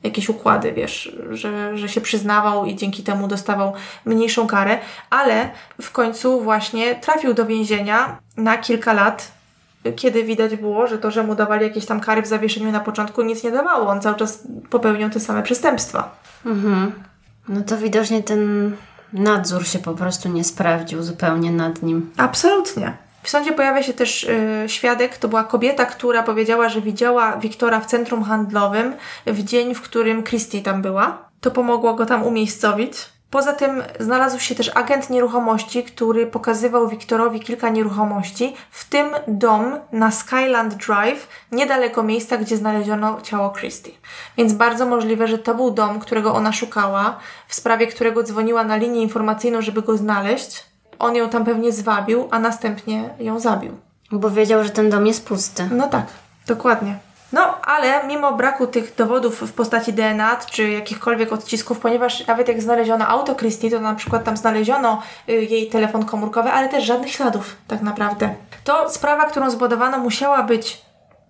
jakieś 0.03 0.29
układy, 0.29 0.71
wiesz, 0.71 1.17
że, 1.29 1.77
że 1.77 1.89
się 1.89 2.01
przyznawał 2.01 2.65
i 2.65 2.75
dzięki 2.75 3.03
temu 3.03 3.27
dostawał 3.27 3.73
mniejszą 4.05 4.47
karę, 4.47 4.79
ale 5.09 5.49
w 5.81 5.91
końcu 5.91 6.41
właśnie 6.41 6.95
trafił 6.95 7.33
do 7.33 7.45
więzienia 7.45 8.17
na 8.37 8.57
kilka 8.57 8.93
lat, 8.93 9.31
kiedy 9.95 10.23
widać 10.23 10.55
było, 10.55 10.87
że 10.87 10.97
to, 10.97 11.11
że 11.11 11.23
mu 11.23 11.35
dawali 11.35 11.63
jakieś 11.63 11.85
tam 11.85 11.99
kary 11.99 12.21
w 12.21 12.27
zawieszeniu 12.27 12.71
na 12.71 12.79
początku 12.79 13.21
nic 13.21 13.43
nie 13.43 13.51
dawało. 13.51 13.87
On 13.87 14.01
cały 14.01 14.15
czas 14.15 14.43
popełniał 14.69 15.09
te 15.09 15.19
same 15.19 15.43
przestępstwa. 15.43 16.15
Mhm. 16.45 16.91
No 17.49 17.61
to 17.61 17.77
widocznie 17.77 18.23
ten 18.23 18.71
nadzór 19.13 19.67
się 19.67 19.79
po 19.79 19.93
prostu 19.93 20.29
nie 20.29 20.43
sprawdził 20.43 21.03
zupełnie 21.03 21.51
nad 21.51 21.83
nim. 21.83 22.11
Absolutnie. 22.17 22.97
W 23.23 23.29
sądzie 23.29 23.51
pojawia 23.51 23.83
się 23.83 23.93
też 23.93 24.23
y, 24.23 24.63
świadek, 24.67 25.17
to 25.17 25.27
była 25.27 25.43
kobieta, 25.43 25.85
która 25.85 26.23
powiedziała, 26.23 26.69
że 26.69 26.81
widziała 26.81 27.37
Wiktora 27.37 27.79
w 27.79 27.85
centrum 27.85 28.23
handlowym 28.23 28.93
w 29.25 29.43
dzień, 29.43 29.75
w 29.75 29.81
którym 29.81 30.23
Christie 30.23 30.61
tam 30.61 30.81
była. 30.81 31.29
To 31.41 31.51
pomogło 31.51 31.93
go 31.93 32.05
tam 32.05 32.23
umiejscowić. 32.23 32.93
Poza 33.31 33.53
tym 33.53 33.83
znalazł 33.99 34.39
się 34.39 34.55
też 34.55 34.71
agent 34.75 35.09
nieruchomości, 35.09 35.83
który 35.83 36.27
pokazywał 36.27 36.87
Wiktorowi 36.87 37.39
kilka 37.39 37.69
nieruchomości, 37.69 38.55
w 38.71 38.89
tym 38.89 39.07
dom 39.27 39.79
na 39.91 40.11
Skyland 40.11 40.73
Drive, 40.73 41.27
niedaleko 41.51 42.03
miejsca, 42.03 42.37
gdzie 42.37 42.57
znaleziono 42.57 43.21
ciało 43.21 43.49
Christie. 43.49 43.91
Więc 44.37 44.53
bardzo 44.53 44.85
możliwe, 44.85 45.27
że 45.27 45.37
to 45.37 45.55
był 45.55 45.71
dom, 45.71 45.99
którego 45.99 46.33
ona 46.33 46.53
szukała, 46.53 47.19
w 47.47 47.55
sprawie 47.55 47.87
którego 47.87 48.23
dzwoniła 48.23 48.63
na 48.63 48.75
linię 48.75 49.01
informacyjną, 49.01 49.61
żeby 49.61 49.81
go 49.81 49.97
znaleźć. 49.97 50.70
On 50.99 51.15
ją 51.15 51.29
tam 51.29 51.45
pewnie 51.45 51.71
zwabił, 51.71 52.27
a 52.31 52.39
następnie 52.39 53.09
ją 53.19 53.39
zabił. 53.39 53.71
Bo 54.11 54.29
wiedział, 54.29 54.63
że 54.63 54.69
ten 54.69 54.89
dom 54.89 55.07
jest 55.07 55.27
pusty. 55.27 55.69
No 55.71 55.87
tak, 55.87 56.05
dokładnie. 56.47 56.95
No, 57.33 57.61
ale 57.61 58.07
mimo 58.07 58.33
braku 58.33 58.67
tych 58.67 58.95
dowodów 58.95 59.41
w 59.41 59.53
postaci 59.53 59.93
DNA 59.93 60.35
czy 60.51 60.69
jakichkolwiek 60.69 61.33
odcisków, 61.33 61.79
ponieważ 61.79 62.27
nawet 62.27 62.47
jak 62.47 62.61
znaleziono 62.61 63.07
auto 63.07 63.35
Christie, 63.35 63.69
to 63.69 63.79
na 63.79 63.95
przykład 63.95 64.23
tam 64.23 64.37
znaleziono 64.37 65.01
y, 65.29 65.33
jej 65.33 65.67
telefon 65.67 66.05
komórkowy, 66.05 66.49
ale 66.49 66.69
też 66.69 66.83
żadnych 66.83 67.11
śladów 67.11 67.55
tak 67.67 67.81
naprawdę. 67.81 68.35
To 68.63 68.89
sprawa, 68.89 69.25
którą 69.25 69.49
zbudowano, 69.49 69.97
musiała 69.97 70.43
być 70.43 70.81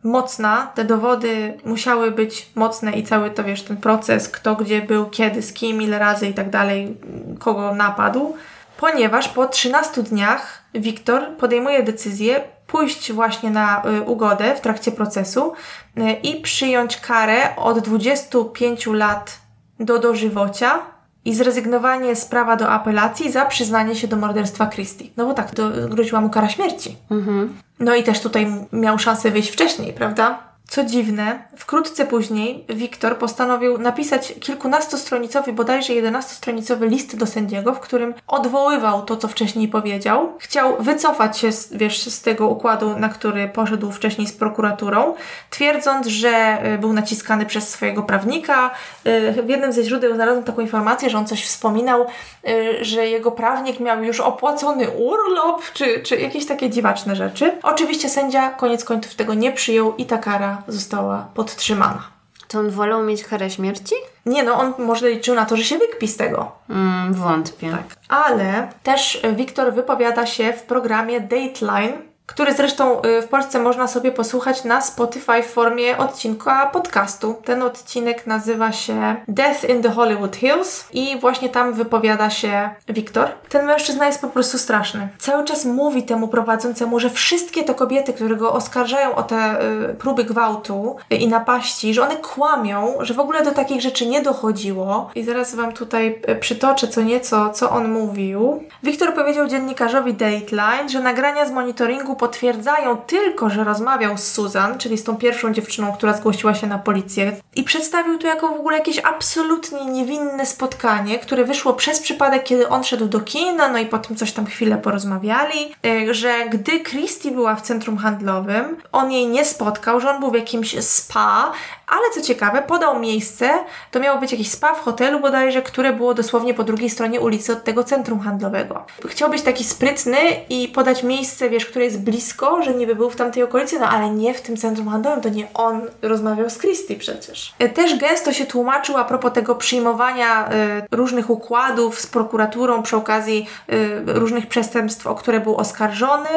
mocna, 0.04 0.72
te 0.76 0.86
dowody 0.86 1.58
musiały 1.66 2.12
być 2.12 2.50
mocne 2.56 2.92
i 2.92 3.04
cały 3.04 3.32
to, 3.32 3.44
wiesz, 3.44 3.64
ten 3.64 3.78
proces, 3.78 4.30
kto 4.30 4.56
gdzie 4.56 4.82
był, 4.82 5.06
kiedy, 5.06 5.42
z 5.42 5.54
kim, 5.54 5.82
ile 5.82 6.00
razy 6.00 6.28
i 6.28 6.34
tak 6.34 6.50
dalej, 6.50 6.98
kogo 7.40 7.76
napadł, 7.76 8.36
ponieważ 8.82 9.28
po 9.30 9.48
13 9.48 10.04
dniach 10.04 10.62
Wiktor 10.74 11.38
podejmuje 11.38 11.84
decyzję 11.84 12.44
pójść 12.68 13.12
właśnie 13.12 13.50
na 13.50 13.84
y, 13.86 14.02
ugodę 14.02 14.56
w 14.56 14.62
trakcie 14.62 14.92
procesu 14.92 15.54
y, 15.98 16.12
i 16.12 16.42
przyjąć 16.42 16.98
karę 16.98 17.56
od 17.56 17.80
25 17.80 18.86
lat 18.88 19.40
do 19.80 20.00
dożywocia 20.00 20.80
i 21.26 21.36
zrezygnowanie 21.36 22.16
z 22.16 22.26
prawa 22.26 22.56
do 22.56 22.70
apelacji 22.70 23.32
za 23.32 23.46
przyznanie 23.46 23.96
się 23.96 24.08
do 24.08 24.18
morderstwa 24.18 24.68
Christie. 24.68 25.06
No 25.18 25.26
bo 25.26 25.34
tak, 25.34 25.52
groziła 25.90 26.22
mu 26.22 26.30
kara 26.30 26.50
śmierci. 26.50 26.98
Mhm. 27.12 27.58
No 27.80 27.96
i 27.96 28.04
też 28.04 28.22
tutaj 28.22 28.48
miał 28.72 29.00
szansę 29.00 29.32
wyjść 29.32 29.52
wcześniej, 29.52 29.94
prawda? 29.94 30.51
Co 30.72 30.84
dziwne, 30.84 31.40
wkrótce 31.58 32.06
później 32.06 32.66
Wiktor 32.70 33.18
postanowił 33.18 33.78
napisać 33.78 34.34
kilkunastostronicowy, 34.40 35.54
bodajże 35.54 35.94
jedenastostronicowy 35.94 36.88
list 36.88 37.18
do 37.18 37.26
sędziego, 37.26 37.74
w 37.74 37.80
którym 37.80 38.14
odwoływał 38.28 39.06
to, 39.06 39.18
co 39.18 39.28
wcześniej 39.28 39.68
powiedział. 39.68 40.34
Chciał 40.40 40.78
wycofać 40.80 41.38
się, 41.38 41.50
wiesz, 41.72 42.02
z 42.02 42.22
tego 42.22 42.48
układu, 42.48 43.00
na 43.00 43.10
który 43.10 43.48
poszedł 43.48 43.92
wcześniej 43.92 44.28
z 44.28 44.34
prokuraturą, 44.34 45.14
twierdząc, 45.50 46.08
że 46.08 46.30
e, 46.30 46.78
był 46.78 46.94
naciskany 46.94 47.46
przez 47.46 47.70
swojego 47.70 48.04
prawnika. 48.04 48.72
E, 49.04 49.44
w 49.44 49.50
jednym 49.50 49.74
ze 49.74 49.84
źródeł 49.84 50.16
znalazłem 50.16 50.44
taką 50.44 50.62
informację, 50.62 51.10
że 51.10 51.18
on 51.18 51.28
coś 51.28 51.46
wspominał, 51.46 52.06
e, 52.48 52.86
że 52.86 53.08
jego 53.08 53.32
prawnik 53.32 53.80
miał 53.80 54.04
już 54.04 54.20
opłacony 54.20 54.90
urlop, 54.90 55.62
czy, 55.74 56.00
czy 56.00 56.16
jakieś 56.16 56.46
takie 56.46 56.70
dziwaczne 56.70 57.16
rzeczy. 57.16 57.58
Oczywiście 57.64 58.10
sędzia 58.10 58.50
koniec 58.50 58.84
końców 58.84 59.16
tego 59.16 59.34
nie 59.34 59.52
przyjął 59.52 59.96
i 59.96 60.06
ta 60.06 60.18
kara 60.18 60.61
została 60.68 61.28
podtrzymana. 61.34 62.04
To 62.48 62.60
on 62.60 62.70
wolał 62.70 63.04
mieć 63.04 63.24
karę 63.24 63.50
śmierci? 63.50 63.96
Nie, 64.26 64.44
no 64.44 64.54
on 64.54 64.74
może 64.78 65.10
liczył 65.10 65.36
na 65.36 65.46
to, 65.46 65.58
że 65.58 65.64
się 65.64 65.78
wykpi 65.78 66.08
z 66.08 66.18
tego. 66.18 66.52
Mm, 66.70 67.14
wątpię. 67.14 67.72
Tak. 67.72 67.98
Ale 68.10 68.70
też 68.84 69.22
Wiktor 69.36 69.74
wypowiada 69.74 70.26
się 70.26 70.54
w 70.54 70.64
programie 70.64 71.22
Dateline, 71.22 71.98
który 72.32 72.54
zresztą 72.54 73.02
y, 73.02 73.22
w 73.22 73.28
Polsce 73.28 73.60
można 73.60 73.88
sobie 73.88 74.12
posłuchać 74.12 74.64
na 74.64 74.82
Spotify 74.82 75.44
w 75.44 75.54
formie 75.54 75.98
odcinka 75.98 76.70
podcastu. 76.74 77.36
Ten 77.46 77.62
odcinek 77.64 78.28
nazywa 78.28 78.72
się 78.72 79.16
Death 79.28 79.70
in 79.70 79.82
the 79.82 79.90
Hollywood 79.90 80.36
Hills 80.36 80.86
i 80.94 81.20
właśnie 81.20 81.50
tam 81.50 81.74
wypowiada 81.74 82.30
się 82.30 82.70
Wiktor. 82.90 83.30
Ten 83.50 83.66
mężczyzna 83.66 84.06
jest 84.06 84.22
po 84.22 84.28
prostu 84.28 84.58
straszny. 84.58 85.08
Cały 85.18 85.44
czas 85.44 85.66
mówi 85.66 86.04
temu 86.04 86.28
prowadzącemu, 86.28 87.00
że 87.00 87.10
wszystkie 87.10 87.64
te 87.64 87.74
kobiety, 87.74 88.14
które 88.14 88.36
go 88.36 88.54
oskarżają 88.54 89.16
o 89.16 89.24
te 89.24 89.62
y, 89.92 89.94
próby 89.94 90.24
gwałtu 90.24 90.96
y, 91.14 91.16
i 91.16 91.28
napaści, 91.28 91.94
że 91.94 92.04
one 92.04 92.16
kłamią, 92.18 92.94
że 93.00 93.14
w 93.14 93.20
ogóle 93.20 93.44
do 93.44 93.52
takich 93.52 93.82
rzeczy 93.82 94.06
nie 94.06 94.22
dochodziło. 94.22 95.12
I 95.16 95.24
zaraz 95.24 95.56
Wam 95.56 95.74
tutaj 95.74 96.22
y, 96.30 96.36
przytoczę 96.36 96.88
co 96.88 97.02
nieco, 97.02 97.50
co 97.50 97.70
on 97.70 97.92
mówił. 97.92 98.64
Wiktor 98.84 99.14
powiedział 99.14 99.48
dziennikarzowi 99.48 100.14
Dateline, 100.14 100.90
że 100.90 101.00
nagrania 101.00 101.46
z 101.46 101.52
monitoringu 101.52 102.16
potwierdzają 102.22 102.98
tylko, 102.98 103.50
że 103.50 103.64
rozmawiał 103.64 104.18
z 104.18 104.24
Susan, 104.24 104.78
czyli 104.78 104.98
z 104.98 105.04
tą 105.04 105.18
pierwszą 105.18 105.54
dziewczyną, 105.54 105.94
która 105.94 106.14
zgłosiła 106.14 106.54
się 106.54 106.68
na 106.68 106.78
policję 106.78 107.32
i 107.56 107.64
przedstawił 107.64 108.18
to 108.18 108.28
jako 108.28 108.48
w 108.48 108.60
ogóle 108.60 108.78
jakieś 108.78 109.00
absolutnie 109.00 109.86
niewinne 109.86 110.46
spotkanie, 110.46 111.20
które 111.20 111.44
wyszło 111.44 111.74
przez 111.74 112.00
przypadek, 112.00 112.44
kiedy 112.44 112.70
on 112.70 112.84
szedł 112.84 113.08
do 113.08 113.20
kina, 113.20 113.68
no 113.68 113.80
i 113.80 113.86
potem 113.86 114.18
coś 114.18 114.32
tam 114.32 114.46
chwilę 114.46 114.78
porozmawiali, 114.78 115.76
e, 115.86 116.14
że 116.14 116.50
gdy 116.50 116.80
Christy 116.80 117.32
była 117.32 117.56
w 117.56 117.62
centrum 117.62 117.98
handlowym, 117.98 118.78
on 118.92 119.12
jej 119.12 119.28
nie 119.28 119.46
spotkał, 119.46 120.00
że 120.00 120.10
on 120.10 120.20
był 120.20 120.32
w 120.32 120.36
jakimś 120.36 120.84
spa, 120.84 121.52
ale 121.88 122.02
co 122.14 122.22
ciekawe, 122.22 122.62
podał 122.62 123.00
miejsce, 123.00 123.50
to 123.92 124.00
miało 124.00 124.20
być 124.20 124.32
jakieś 124.32 124.52
spa 124.52 124.74
w 124.74 124.80
hotelu 124.80 125.20
bodajże, 125.20 125.62
które 125.62 125.94
było 125.94 126.14
dosłownie 126.14 126.54
po 126.54 126.64
drugiej 126.64 126.90
stronie 126.90 127.22
ulicy 127.22 127.54
od 127.54 127.64
tego 127.64 127.84
centrum 127.84 128.20
handlowego. 128.20 128.86
Chciał 129.06 129.30
być 129.30 129.42
taki 129.42 129.64
sprytny 129.64 130.18
i 130.50 130.68
podać 130.68 131.04
miejsce, 131.04 131.50
wiesz, 131.50 131.66
które 131.66 131.86
jest 131.86 132.01
blisko, 132.02 132.64
że 132.64 132.74
niby 132.74 132.96
był 132.96 133.10
w 133.10 133.16
tamtej 133.16 133.44
okolicy, 133.44 133.80
no 133.80 133.90
ale 133.90 134.10
nie 134.10 134.34
w 134.34 134.42
tym 134.42 134.58
centrum 134.58 134.90
handlowym, 134.90 135.22
to 135.22 135.30
nie 135.30 135.48
on 135.54 135.82
rozmawiał 136.02 136.50
z 136.50 136.58
Christie 136.58 136.96
przecież. 136.96 137.54
E, 137.60 137.70
też 137.70 137.98
gęsto 137.98 138.34
się 138.34 138.46
tłumaczył 138.46 138.98
a 138.98 139.04
propos 139.04 139.34
tego 139.34 139.56
przyjmowania 139.56 140.50
y, 140.50 140.52
różnych 140.92 141.30
układów 141.30 142.00
z 142.00 142.08
prokuraturą 142.08 142.84
przy 142.84 142.98
okazji 142.98 143.48
y, 143.74 144.02
różnych 144.06 144.48
przestępstw, 144.48 145.08
o 145.08 145.16
które 145.16 145.40
był 145.40 145.56
oskarżony. 145.56 146.30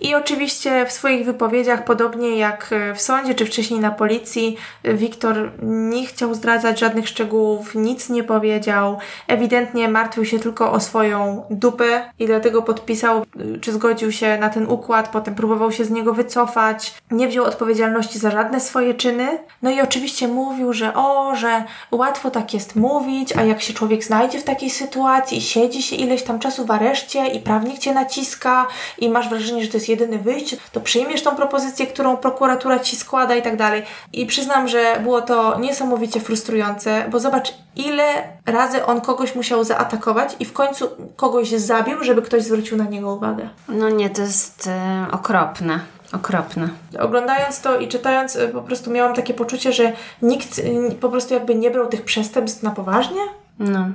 I 0.00 0.14
oczywiście 0.14 0.86
w 0.86 0.92
swoich 0.92 1.24
wypowiedziach, 1.24 1.84
podobnie 1.84 2.36
jak 2.36 2.74
w 2.94 3.00
sądzie 3.00 3.34
czy 3.34 3.46
wcześniej 3.46 3.80
na 3.80 3.90
policji, 3.90 4.56
Wiktor 4.84 5.52
nie 5.62 6.06
chciał 6.06 6.34
zdradzać 6.34 6.78
żadnych 6.78 7.08
szczegółów, 7.08 7.74
nic 7.74 8.08
nie 8.08 8.24
powiedział. 8.24 8.98
Ewidentnie 9.28 9.88
martwił 9.88 10.24
się 10.24 10.38
tylko 10.38 10.72
o 10.72 10.80
swoją 10.80 11.44
dupę 11.50 12.10
i 12.18 12.26
dlatego 12.26 12.62
podpisał, 12.62 13.24
czy 13.60 13.72
zgodził 13.72 14.12
się 14.12 14.38
na 14.38 14.48
ten 14.48 14.66
układ, 14.66 15.08
potem 15.08 15.34
próbował 15.34 15.72
się 15.72 15.84
z 15.84 15.90
niego 15.90 16.14
wycofać, 16.14 16.94
nie 17.10 17.28
wziął 17.28 17.44
odpowiedzialności 17.44 18.18
za 18.18 18.30
żadne 18.30 18.60
swoje 18.60 18.94
czyny. 18.94 19.38
No 19.62 19.70
i 19.70 19.80
oczywiście 19.80 20.28
mówił, 20.28 20.72
że 20.72 20.94
o, 20.94 21.34
że 21.34 21.64
łatwo 21.90 22.30
tak 22.30 22.54
jest 22.54 22.76
mówić, 22.76 23.36
a 23.36 23.42
jak 23.42 23.62
się 23.62 23.74
człowiek 23.74 24.04
znajdzie 24.04 24.38
w 24.38 24.44
takiej 24.44 24.70
sytuacji, 24.70 25.40
siedzi 25.40 25.82
się 25.82 25.96
ileś 25.96 26.22
tam 26.22 26.38
czasu 26.38 26.66
w 26.66 26.70
areszcie 26.70 27.26
i 27.26 27.40
prawnik 27.40 27.78
cię 27.78 27.94
naciska 27.94 28.66
i 28.98 29.08
masz 29.08 29.28
wrażenie, 29.28 29.62
że 29.64 29.68
to 29.68 29.76
jest 29.76 29.89
jedyne 29.90 30.18
wyjście, 30.18 30.56
to 30.72 30.80
przyjmiesz 30.80 31.22
tą 31.22 31.36
propozycję, 31.36 31.86
którą 31.86 32.16
prokuratura 32.16 32.78
ci 32.78 32.96
składa 32.96 33.34
i 33.34 33.42
tak 33.42 33.56
dalej. 33.56 33.82
I 34.12 34.26
przyznam, 34.26 34.68
że 34.68 35.00
było 35.02 35.22
to 35.22 35.58
niesamowicie 35.58 36.20
frustrujące, 36.20 37.04
bo 37.10 37.20
zobacz, 37.20 37.54
ile 37.76 38.04
razy 38.46 38.86
on 38.86 39.00
kogoś 39.00 39.34
musiał 39.34 39.64
zaatakować 39.64 40.36
i 40.40 40.44
w 40.44 40.52
końcu 40.52 40.88
kogoś 41.16 41.48
zabił, 41.48 42.04
żeby 42.04 42.22
ktoś 42.22 42.42
zwrócił 42.42 42.76
na 42.76 42.84
niego 42.84 43.14
uwagę. 43.14 43.48
No 43.68 43.90
nie, 43.90 44.10
to 44.10 44.22
jest 44.22 44.66
e, 44.66 45.06
okropne. 45.12 45.80
Okropne. 46.12 46.68
Oglądając 46.98 47.60
to 47.60 47.78
i 47.78 47.88
czytając, 47.88 48.36
e, 48.36 48.48
po 48.48 48.62
prostu 48.62 48.90
miałam 48.90 49.14
takie 49.14 49.34
poczucie, 49.34 49.72
że 49.72 49.92
nikt 50.22 50.58
e, 50.58 50.94
po 50.94 51.08
prostu 51.08 51.34
jakby 51.34 51.54
nie 51.54 51.70
brał 51.70 51.86
tych 51.86 52.04
przestępstw 52.04 52.62
na 52.62 52.70
poważnie. 52.70 53.20
No. 53.58 53.88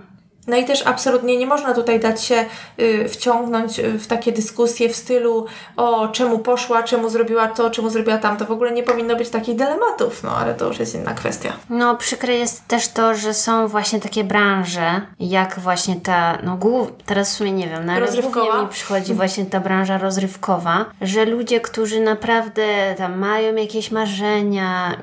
No 0.48 0.58
i 0.58 0.66
też 0.66 0.88
absolutnie 0.88 1.38
nie 1.38 1.48
można 1.48 1.74
tutaj 1.74 2.00
dać 2.00 2.24
się 2.24 2.46
y, 2.80 3.10
wciągnąć 3.10 3.80
y, 3.80 4.00
w 4.00 4.08
takie 4.08 4.32
dyskusje 4.32 4.90
w 4.90 4.96
stylu 4.96 5.46
o 5.78 6.08
czemu 6.08 6.40
poszła, 6.40 6.84
czemu 6.84 7.10
zrobiła 7.10 7.48
to, 7.48 7.70
czemu 7.70 7.90
zrobiła 7.90 8.18
tamto. 8.18 8.46
W 8.46 8.52
ogóle 8.52 8.72
nie 8.72 8.84
powinno 8.84 9.16
być 9.16 9.30
takich 9.30 9.56
dylematów, 9.56 10.24
no 10.24 10.38
ale 10.38 10.54
to 10.54 10.68
już 10.68 10.80
jest 10.80 10.96
inna 10.96 11.14
kwestia. 11.14 11.54
No 11.70 11.96
przykre 11.96 12.34
jest 12.34 12.68
też 12.68 12.88
to, 12.88 13.16
że 13.16 13.34
są 13.34 13.68
właśnie 13.68 14.00
takie 14.00 14.24
branże, 14.24 15.02
jak 15.20 15.60
właśnie 15.60 15.96
ta, 15.96 16.38
no 16.44 16.58
głów, 16.58 16.88
teraz 17.06 17.34
w 17.34 17.38
sumie 17.38 17.52
nie 17.52 17.68
wiem, 17.68 17.86
no 17.86 17.94
ale 17.94 18.08
głównie 18.22 18.62
mi 18.62 18.68
przychodzi 18.70 19.14
właśnie 19.14 19.46
ta 19.46 19.60
branża 19.60 19.98
rozrywkowa, 19.98 20.86
że 21.02 21.26
ludzie, 21.26 21.60
którzy 21.60 22.00
naprawdę 22.00 22.96
tam 22.98 23.20
mają 23.20 23.56
jakieś 23.56 23.92
marzenia, 23.92 24.98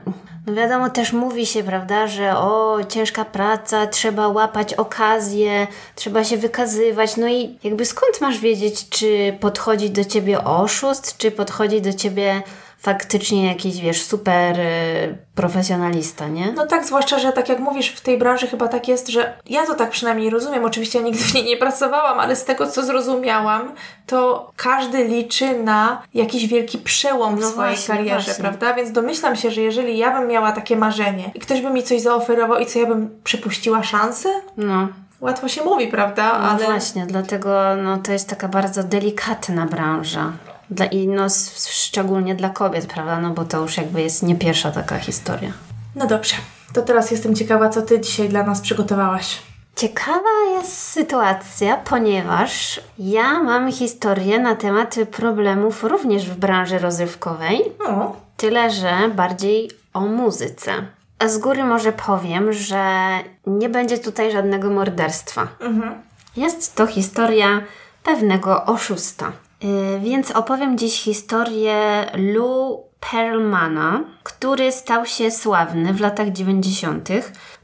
no 0.47 0.55
wiadomo, 0.55 0.90
też 0.90 1.12
mówi 1.12 1.47
się, 1.47 1.62
prawda, 1.62 2.07
że 2.07 2.38
o, 2.38 2.78
ciężka 2.88 3.24
praca, 3.24 3.86
trzeba 3.86 4.28
łapać 4.28 4.74
okazję, 4.74 5.66
trzeba 5.95 6.24
się 6.24 6.36
wykazywać. 6.36 7.16
No 7.16 7.28
i 7.28 7.59
jakby 7.64 7.84
skąd 7.84 8.20
masz 8.20 8.38
wiedzieć, 8.38 8.88
czy 8.88 9.36
podchodzi 9.40 9.90
do 9.90 10.05
ciebie 10.05 10.45
oszust, 10.45 11.16
czy 11.16 11.30
podchodzi 11.30 11.80
do 11.80 11.93
ciebie 11.93 12.43
faktycznie 12.83 13.47
jakiś, 13.47 13.80
wiesz, 13.80 14.03
super 14.03 14.61
y, 14.61 15.18
profesjonalista, 15.35 16.28
nie? 16.28 16.53
No 16.53 16.66
tak, 16.66 16.87
zwłaszcza, 16.87 17.18
że 17.18 17.33
tak 17.33 17.49
jak 17.49 17.59
mówisz, 17.59 17.89
w 17.89 18.01
tej 18.01 18.18
branży 18.18 18.47
chyba 18.47 18.68
tak 18.68 18.89
jest, 18.89 19.09
że 19.09 19.35
ja 19.47 19.66
to 19.66 19.74
tak 19.74 19.91
przynajmniej 19.91 20.30
rozumiem, 20.30 20.64
oczywiście 20.64 20.99
ja 20.99 21.05
nigdy 21.05 21.24
w 21.24 21.35
niej 21.35 21.45
nie 21.45 21.57
pracowałam, 21.57 22.20
ale 22.20 22.37
z 22.37 22.45
tego, 22.45 22.66
co 22.66 22.85
zrozumiałam, 22.85 23.72
to 24.07 24.51
każdy 24.57 25.05
liczy 25.05 25.59
na 25.59 26.03
jakiś 26.14 26.47
wielki 26.47 26.78
przełom 26.78 27.39
no 27.41 27.49
w 27.49 27.51
swojej 27.51 27.74
właśnie, 27.74 27.95
karierze, 27.95 28.24
właśnie. 28.24 28.45
prawda? 28.45 28.74
Więc 28.74 28.93
domyślam 28.93 29.37
się, 29.37 29.51
że 29.51 29.61
jeżeli 29.61 29.99
ja 29.99 30.20
bym 30.20 30.28
miała 30.28 30.53
takie 30.53 30.76
marzenie 30.76 31.30
i 31.35 31.41
ktoś 31.41 31.61
by 31.61 31.70
mi 31.70 31.83
coś 31.83 32.01
zaoferował 32.01 32.59
i 32.59 32.66
co 32.66 32.78
ja 32.78 32.87
bym 32.87 33.20
przypuściła 33.24 33.83
szansę, 33.83 34.28
no 34.57 34.89
łatwo 35.20 35.49
się 35.49 35.64
mówi, 35.64 35.87
prawda? 35.87 36.39
No 36.39 36.49
ale... 36.49 36.64
właśnie, 36.64 37.07
dlatego 37.07 37.76
no, 37.76 37.99
to 37.99 38.12
jest 38.12 38.28
taka 38.28 38.49
bardzo 38.49 38.83
delikatna 38.83 39.66
branża. 39.66 40.33
Dla, 40.73 40.87
I 40.87 41.09
no, 41.09 41.27
szczególnie 41.70 42.35
dla 42.35 42.51
kobiet, 42.51 42.87
prawda? 42.87 43.20
No 43.20 43.31
bo 43.31 43.45
to 43.45 43.61
już 43.61 43.77
jakby 43.77 44.03
jest 44.03 44.23
nie 44.23 44.37
pierwsza 44.37 44.70
taka 44.70 44.99
historia. 44.99 45.53
No 45.95 46.07
dobrze, 46.07 46.37
to 46.73 46.83
teraz 46.83 47.11
jestem 47.11 47.35
ciekawa, 47.35 47.68
co 47.68 47.83
Ty 47.83 48.01
dzisiaj 48.01 48.29
dla 48.29 48.43
nas 48.43 48.61
przygotowałaś. 48.61 49.39
Ciekawa 49.77 50.31
jest 50.59 50.79
sytuacja, 50.79 51.77
ponieważ 51.77 52.81
ja 52.99 53.43
mam 53.43 53.73
historię 53.73 54.39
na 54.39 54.55
temat 54.55 54.97
problemów 55.11 55.85
również 55.85 56.31
w 56.31 56.37
branży 56.37 56.79
rozrywkowej. 56.79 57.62
O. 57.89 58.16
Tyle, 58.37 58.70
że 58.70 58.93
bardziej 59.14 59.70
o 59.95 60.01
muzyce. 60.01 60.73
A 61.18 61.29
z 61.29 61.39
góry 61.39 61.64
może 61.64 61.93
powiem, 61.93 62.53
że 62.53 63.09
nie 63.47 63.68
będzie 63.68 63.99
tutaj 63.99 64.33
żadnego 64.33 64.70
morderstwa. 64.70 65.49
Mhm. 65.61 65.95
Jest 66.37 66.75
to 66.75 66.87
historia 66.87 67.61
pewnego 68.03 68.64
oszusta. 68.64 69.33
Y, 69.65 70.01
więc 70.01 70.31
opowiem 70.31 70.79
dziś 70.79 71.03
historię 71.03 72.07
Lou 72.15 72.85
Perlmana, 73.11 74.05
który 74.23 74.73
stał 74.73 75.07
się 75.07 75.31
sławny 75.31 75.95
w 75.95 76.01
latach 76.01 76.33
90., 76.33 77.09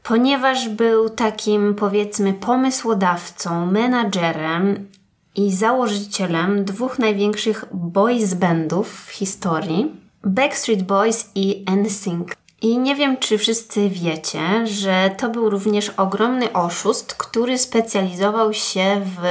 ponieważ 0.03 0.69
był 0.69 1.09
takim 1.09 1.75
powiedzmy 1.75 2.33
pomysłodawcą, 2.33 3.65
menadżerem 3.65 4.87
i 5.35 5.51
założycielem 5.51 6.65
dwóch 6.65 6.99
największych 6.99 7.65
boys 7.71 8.33
bandów 8.33 9.05
w 9.05 9.09
historii 9.09 9.95
Backstreet 10.23 10.83
Boys 10.83 11.29
i 11.35 11.65
NSYNC. 11.67 12.35
I 12.61 12.77
nie 12.77 12.95
wiem, 12.95 13.17
czy 13.17 13.37
wszyscy 13.37 13.89
wiecie, 13.89 14.67
że 14.67 15.15
to 15.17 15.29
był 15.29 15.49
również 15.49 15.89
ogromny 15.89 16.53
oszust, 16.53 17.13
który 17.13 17.57
specjalizował 17.57 18.53
się 18.53 19.01
w 19.05 19.21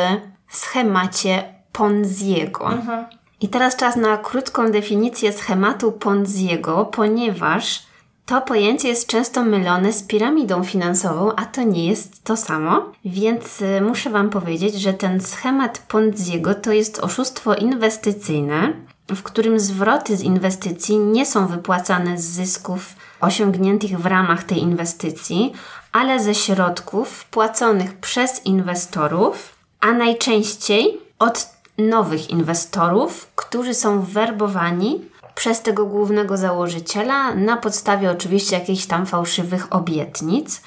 schemacie 0.57 1.57
Ponziego. 1.73 2.73
Mhm. 2.73 3.05
I 3.41 3.49
teraz 3.49 3.77
czas 3.77 3.97
na 3.97 4.16
krótką 4.16 4.71
definicję 4.71 5.33
schematu 5.33 5.93
Ponziego, 5.93 6.85
ponieważ 6.85 7.89
to 8.27 8.41
pojęcie 8.41 8.89
jest 8.89 9.07
często 9.07 9.45
mylone 9.45 9.93
z 9.93 10.03
piramidą 10.03 10.64
finansową, 10.64 11.33
a 11.37 11.45
to 11.45 11.62
nie 11.62 11.87
jest 11.87 12.25
to 12.25 12.37
samo. 12.37 12.93
Więc 13.05 13.62
y, 13.62 13.81
muszę 13.81 14.11
Wam 14.11 14.31
powiedzieć, 14.31 14.75
że 14.75 14.93
ten 14.95 15.21
schemat 15.21 15.79
Ponziego 15.79 16.55
to 16.55 16.73
jest 16.73 16.99
oszustwo 16.99 17.55
inwestycyjne, 17.55 18.73
w 19.09 19.23
którym 19.23 19.61
zwroty 19.61 20.16
z 20.16 20.23
inwestycji 20.23 20.99
nie 20.99 21.27
są 21.27 21.47
wypłacane 21.47 22.19
z 22.19 22.25
zysków 22.25 22.95
osiągniętych 23.21 23.99
w 23.99 24.07
ramach 24.07 24.45
tej 24.45 24.59
inwestycji, 24.59 25.53
ale 25.93 26.21
ze 26.21 26.35
środków 26.35 27.25
płaconych 27.25 27.95
przez 27.95 28.47
inwestorów, 28.47 29.57
a 29.81 29.93
najczęściej 29.93 30.99
od 31.19 31.57
nowych 31.79 32.31
inwestorów, 32.31 33.33
którzy 33.37 33.74
są 33.74 34.03
werbowani 34.03 35.01
przez 35.35 35.62
tego 35.62 35.87
głównego 35.87 36.37
założyciela 36.37 37.35
na 37.35 37.57
podstawie 37.57 38.11
oczywiście 38.11 38.59
jakichś 38.59 38.87
tam 38.87 39.07
fałszywych 39.07 39.72
obietnic. 39.74 40.62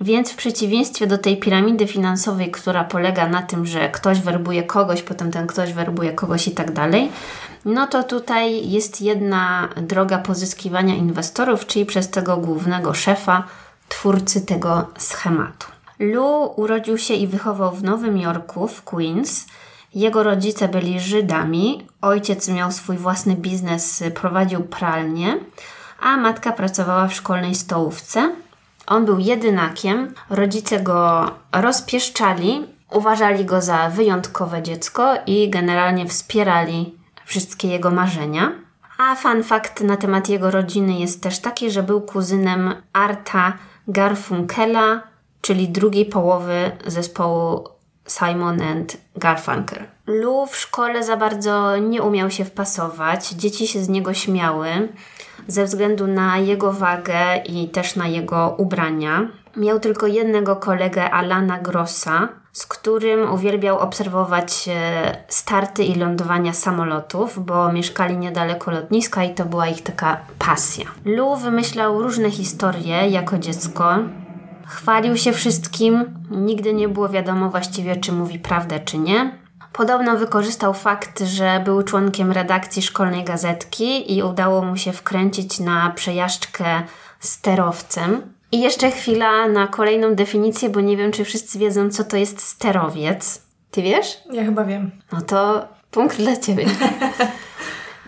Więc 0.00 0.30
w 0.30 0.36
przeciwieństwie 0.36 1.06
do 1.06 1.18
tej 1.18 1.36
piramidy 1.36 1.86
finansowej, 1.86 2.50
która 2.50 2.84
polega 2.84 3.28
na 3.28 3.42
tym, 3.42 3.66
że 3.66 3.88
ktoś 3.88 4.20
werbuje 4.20 4.62
kogoś, 4.62 5.02
potem 5.02 5.30
ten 5.30 5.46
ktoś 5.46 5.72
werbuje 5.72 6.12
kogoś 6.12 6.48
i 6.48 6.50
tak 6.50 6.72
dalej, 6.72 7.12
no 7.64 7.86
to 7.86 8.02
tutaj 8.02 8.70
jest 8.70 9.00
jedna 9.00 9.68
droga 9.76 10.18
pozyskiwania 10.18 10.94
inwestorów, 10.94 11.66
czyli 11.66 11.86
przez 11.86 12.10
tego 12.10 12.36
głównego 12.36 12.94
szefa, 12.94 13.44
twórcy 13.88 14.40
tego 14.40 14.88
schematu. 14.98 15.66
Lu 15.98 16.52
urodził 16.56 16.98
się 16.98 17.14
i 17.14 17.26
wychował 17.26 17.72
w 17.72 17.82
Nowym 17.82 18.18
Jorku, 18.18 18.68
w 18.68 18.82
Queens. 18.82 19.46
Jego 19.94 20.22
rodzice 20.22 20.68
byli 20.68 21.00
Żydami, 21.00 21.86
ojciec 22.00 22.48
miał 22.48 22.72
swój 22.72 22.96
własny 22.96 23.36
biznes, 23.36 24.04
prowadził 24.14 24.60
pralnię, 24.60 25.38
a 26.00 26.16
matka 26.16 26.52
pracowała 26.52 27.08
w 27.08 27.14
szkolnej 27.14 27.54
stołówce. 27.54 28.34
On 28.86 29.04
był 29.04 29.18
jedynakiem, 29.18 30.14
rodzice 30.30 30.80
go 30.80 31.30
rozpieszczali, 31.52 32.66
uważali 32.90 33.44
go 33.44 33.60
za 33.60 33.90
wyjątkowe 33.90 34.62
dziecko 34.62 35.14
i 35.26 35.50
generalnie 35.50 36.06
wspierali 36.06 36.94
wszystkie 37.24 37.68
jego 37.68 37.90
marzenia. 37.90 38.52
A 38.98 39.14
fun 39.14 39.42
fact 39.42 39.80
na 39.80 39.96
temat 39.96 40.28
jego 40.28 40.50
rodziny 40.50 40.92
jest 40.92 41.22
też 41.22 41.38
taki, 41.38 41.70
że 41.70 41.82
był 41.82 42.00
kuzynem 42.00 42.74
Arta 42.92 43.52
Garfunkela, 43.88 45.02
czyli 45.40 45.68
drugiej 45.68 46.06
połowy 46.06 46.70
zespołu 46.86 47.73
Simon 48.06 48.62
and 48.62 48.96
Garfunkel. 49.16 49.84
Lou 50.06 50.46
w 50.46 50.56
szkole 50.56 51.04
za 51.04 51.16
bardzo 51.16 51.76
nie 51.76 52.02
umiał 52.02 52.30
się 52.30 52.44
wpasować. 52.44 53.28
Dzieci 53.28 53.68
się 53.68 53.84
z 53.84 53.88
niego 53.88 54.14
śmiały 54.14 54.88
ze 55.48 55.64
względu 55.64 56.06
na 56.06 56.38
jego 56.38 56.72
wagę 56.72 57.36
i 57.36 57.68
też 57.68 57.96
na 57.96 58.06
jego 58.08 58.54
ubrania. 58.58 59.28
Miał 59.56 59.80
tylko 59.80 60.06
jednego 60.06 60.56
kolegę, 60.56 61.10
Alana 61.10 61.58
Grossa, 61.58 62.28
z 62.52 62.66
którym 62.66 63.32
uwielbiał 63.32 63.78
obserwować 63.78 64.68
e, 64.68 65.16
starty 65.28 65.84
i 65.84 65.94
lądowania 65.94 66.52
samolotów, 66.52 67.44
bo 67.44 67.72
mieszkali 67.72 68.16
niedaleko 68.16 68.70
lotniska 68.70 69.24
i 69.24 69.34
to 69.34 69.44
była 69.44 69.68
ich 69.68 69.82
taka 69.82 70.20
pasja. 70.38 70.86
Lou 71.04 71.36
wymyślał 71.36 72.02
różne 72.02 72.30
historie 72.30 73.08
jako 73.08 73.38
dziecko. 73.38 73.98
Chwalił 74.66 75.16
się 75.16 75.32
wszystkim, 75.32 76.04
nigdy 76.30 76.74
nie 76.74 76.88
było 76.88 77.08
wiadomo 77.08 77.50
właściwie, 77.50 77.96
czy 77.96 78.12
mówi 78.12 78.38
prawdę, 78.38 78.80
czy 78.80 78.98
nie. 78.98 79.38
Podobno 79.72 80.16
wykorzystał 80.16 80.74
fakt, 80.74 81.20
że 81.20 81.62
był 81.64 81.82
członkiem 81.82 82.32
redakcji 82.32 82.82
szkolnej 82.82 83.24
gazetki 83.24 84.16
i 84.16 84.22
udało 84.22 84.62
mu 84.62 84.76
się 84.76 84.92
wkręcić 84.92 85.60
na 85.60 85.90
przejażdżkę 85.90 86.82
sterowcem. 87.20 88.34
I 88.52 88.60
jeszcze 88.60 88.90
chwila 88.90 89.48
na 89.48 89.66
kolejną 89.66 90.14
definicję, 90.14 90.70
bo 90.70 90.80
nie 90.80 90.96
wiem, 90.96 91.12
czy 91.12 91.24
wszyscy 91.24 91.58
wiedzą, 91.58 91.90
co 91.90 92.04
to 92.04 92.16
jest 92.16 92.40
sterowiec. 92.40 93.42
Ty 93.70 93.82
wiesz? 93.82 94.18
Ja 94.32 94.44
chyba 94.44 94.64
wiem. 94.64 94.90
No 95.12 95.20
to 95.20 95.68
punkt 95.90 96.16
dla 96.16 96.36
Ciebie. 96.36 96.66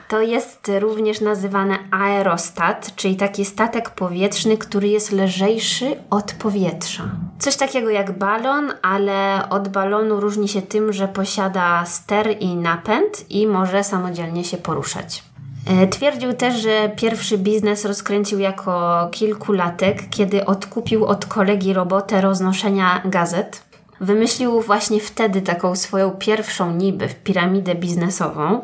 To 0.09 0.21
jest 0.21 0.71
również 0.81 1.21
nazywane 1.21 1.79
aerostat, 1.91 2.97
czyli 2.97 3.17
taki 3.17 3.45
statek 3.45 3.91
powietrzny, 3.91 4.59
który 4.59 4.89
jest 4.89 5.13
lżejszy 5.13 5.97
od 6.11 6.33
powietrza. 6.33 7.03
Coś 7.39 7.57
takiego 7.57 7.91
jak 7.91 8.19
balon, 8.19 8.73
ale 8.83 9.49
od 9.51 9.69
balonu 9.69 10.21
różni 10.21 10.49
się 10.49 10.63
tym, 10.63 10.93
że 10.93 11.09
posiada 11.09 11.85
ster 11.87 12.37
i 12.41 12.57
napęd 12.57 13.31
i 13.31 13.47
może 13.47 13.85
samodzielnie 13.85 14.45
się 14.45 14.57
poruszać. 14.57 15.23
E, 15.67 15.87
twierdził 15.87 16.33
też, 16.33 16.55
że 16.55 16.89
pierwszy 16.97 17.39
biznes 17.39 17.85
rozkręcił 17.85 18.39
jako 18.39 19.09
kilkulatek, 19.13 20.03
kiedy 20.11 20.45
odkupił 20.45 21.05
od 21.05 21.27
kolegi 21.27 21.73
robotę 21.73 22.21
roznoszenia 22.21 23.03
gazet. 23.05 23.63
Wymyślił 24.01 24.61
właśnie 24.61 25.01
wtedy 25.01 25.43
taką 25.43 25.77
swoją 25.77 26.11
pierwszą 26.11 26.73
niby 26.73 27.09
piramidę 27.25 27.75
biznesową, 27.75 28.63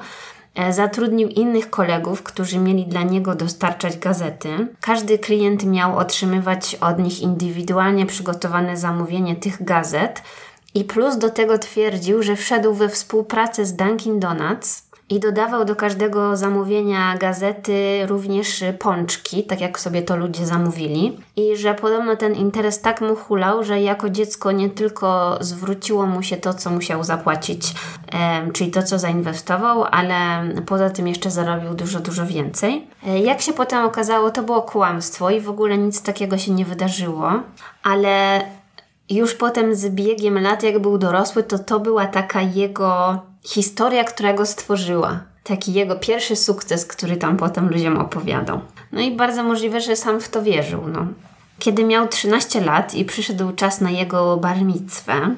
zatrudnił 0.71 1.29
innych 1.29 1.71
kolegów, 1.71 2.23
którzy 2.23 2.59
mieli 2.59 2.87
dla 2.87 3.03
niego 3.03 3.35
dostarczać 3.35 3.99
gazety. 3.99 4.49
Każdy 4.81 5.19
klient 5.19 5.65
miał 5.65 5.99
otrzymywać 5.99 6.75
od 6.75 6.99
nich 6.99 7.21
indywidualnie 7.21 8.07
przygotowane 8.07 8.77
zamówienie 8.77 9.37
tych 9.37 9.65
gazet. 9.65 10.23
I 10.75 10.85
plus 10.85 11.19
do 11.19 11.31
tego 11.31 11.59
twierdził, 11.59 12.23
że 12.23 12.37
wszedł 12.37 12.75
we 12.75 12.89
współpracę 12.89 13.67
z 13.67 13.77
Dunkin 13.77 14.21
Donuts, 14.21 14.92
i 15.13 15.21
dodawał 15.21 15.65
do 15.65 15.77
każdego 15.77 16.37
zamówienia 16.37 17.17
gazety 17.19 18.07
również 18.07 18.65
pączki, 18.79 19.45
tak 19.45 19.61
jak 19.61 19.81
sobie 19.81 20.03
to 20.03 20.17
ludzie 20.17 20.47
zamówili. 20.47 21.19
I 21.37 21.57
że 21.57 21.75
podobno 21.75 22.17
ten 22.17 22.35
interes 22.35 22.81
tak 22.81 23.01
mu 23.01 23.17
hulał, 23.17 23.65
że 23.65 23.81
jako 23.81 24.11
dziecko 24.11 24.53
nie 24.53 24.71
tylko 24.71 25.39
zwróciło 25.41 26.07
mu 26.07 26.23
się 26.23 26.37
to, 26.37 26.55
co 26.55 26.71
musiał 26.71 27.05
zapłacić, 27.05 27.75
czyli 28.53 28.71
to, 28.71 28.83
co 28.83 28.99
zainwestował, 28.99 29.85
ale 29.91 30.15
poza 30.67 30.91
tym 30.91 31.09
jeszcze 31.09 31.31
zarobił 31.31 31.75
dużo, 31.75 32.01
dużo 32.01 32.27
więcej. 32.27 32.87
E, 33.07 33.19
jak 33.19 33.41
się 33.41 33.53
potem 33.53 33.85
okazało, 33.85 34.31
to 34.31 34.43
było 34.43 34.63
kłamstwo 34.63 35.31
i 35.31 35.41
w 35.41 35.51
ogóle 35.51 35.79
nic 35.79 36.03
takiego 36.03 36.39
się 36.39 36.53
nie 36.53 36.65
wydarzyło, 36.65 37.33
ale 37.83 38.41
już 39.11 39.35
potem 39.35 39.75
z 39.75 39.89
biegiem 39.89 40.43
lat, 40.43 40.63
jak 40.63 40.79
był 40.79 40.99
dorosły, 40.99 41.43
to 41.43 41.59
to 41.59 41.81
była 41.81 42.07
taka 42.07 42.43
jego 42.43 43.19
historia, 43.43 44.05
która 44.05 44.33
go 44.33 44.47
stworzyła. 44.47 45.21
Taki 45.45 45.73
jego 45.73 45.97
pierwszy 45.97 46.37
sukces, 46.37 46.87
który 46.87 47.17
tam 47.17 47.37
potem 47.37 47.69
ludziom 47.69 47.99
opowiadał. 47.99 48.61
No 48.93 49.01
i 49.01 49.17
bardzo 49.17 49.43
możliwe, 49.43 49.81
że 49.81 49.97
sam 49.97 50.21
w 50.21 50.29
to 50.29 50.43
wierzył. 50.43 50.83
No. 50.89 51.07
Kiedy 51.59 51.85
miał 51.85 52.09
13 52.09 52.61
lat 52.61 52.95
i 52.95 53.05
przyszedł 53.05 53.53
czas 53.53 53.81
na 53.81 53.91
jego 53.91 54.37
barmicwę, 54.37 55.35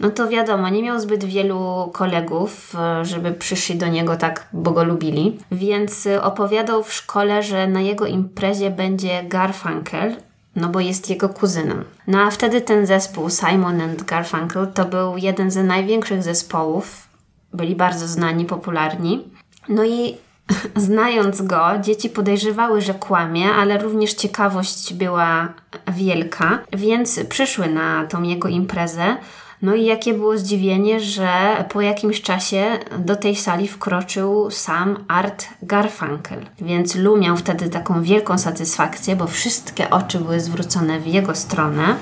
no 0.00 0.10
to 0.10 0.28
wiadomo, 0.28 0.68
nie 0.68 0.82
miał 0.82 1.00
zbyt 1.00 1.24
wielu 1.24 1.90
kolegów, 1.92 2.74
żeby 3.02 3.32
przyszli 3.32 3.76
do 3.76 3.88
niego 3.88 4.16
tak, 4.16 4.46
bo 4.52 4.70
go 4.70 4.84
lubili, 4.84 5.38
więc 5.52 6.08
opowiadał 6.22 6.82
w 6.82 6.92
szkole, 6.92 7.42
że 7.42 7.66
na 7.66 7.80
jego 7.80 8.06
imprezie 8.06 8.70
będzie 8.70 9.22
Garfunkel, 9.22 10.16
no 10.56 10.68
bo 10.68 10.80
jest 10.80 11.10
jego 11.10 11.28
kuzynem. 11.28 11.84
No 12.06 12.20
a 12.20 12.30
wtedy 12.30 12.60
ten 12.60 12.86
zespół 12.86 13.30
Simon 13.30 13.80
and 13.80 14.02
Garfunkel 14.02 14.72
to 14.74 14.84
był 14.84 15.16
jeden 15.16 15.50
z 15.50 15.56
największych 15.56 16.22
zespołów 16.22 17.07
byli 17.52 17.76
bardzo 17.76 18.08
znani, 18.08 18.44
popularni. 18.44 19.24
No 19.68 19.84
i 19.84 20.16
znając 20.76 21.42
go, 21.42 21.66
dzieci 21.80 22.10
podejrzewały, 22.10 22.80
że 22.80 22.94
kłamie, 22.94 23.50
ale 23.50 23.78
również 23.78 24.14
ciekawość 24.14 24.94
była 24.94 25.48
wielka, 25.92 26.58
więc 26.72 27.20
przyszły 27.28 27.68
na 27.68 28.06
tą 28.06 28.22
jego 28.22 28.48
imprezę. 28.48 29.16
No 29.62 29.74
i 29.74 29.84
jakie 29.84 30.14
było 30.14 30.38
zdziwienie, 30.38 31.00
że 31.00 31.28
po 31.68 31.80
jakimś 31.80 32.22
czasie 32.22 32.78
do 32.98 33.16
tej 33.16 33.36
sali 33.36 33.68
wkroczył 33.68 34.50
sam 34.50 35.04
Art 35.08 35.48
Garfunkel. 35.62 36.46
Więc 36.60 36.94
Lu 36.94 37.16
miał 37.16 37.36
wtedy 37.36 37.68
taką 37.68 38.02
wielką 38.02 38.38
satysfakcję, 38.38 39.16
bo 39.16 39.26
wszystkie 39.26 39.90
oczy 39.90 40.18
były 40.18 40.40
zwrócone 40.40 41.00
w 41.00 41.06
jego 41.06 41.34
stronę. 41.34 41.96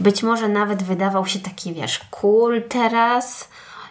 Być 0.00 0.22
może 0.22 0.48
nawet 0.48 0.82
wydawał 0.82 1.26
się 1.26 1.38
taki, 1.38 1.74
wiesz, 1.74 2.00
cool 2.10 2.62
teraz, 2.68 3.48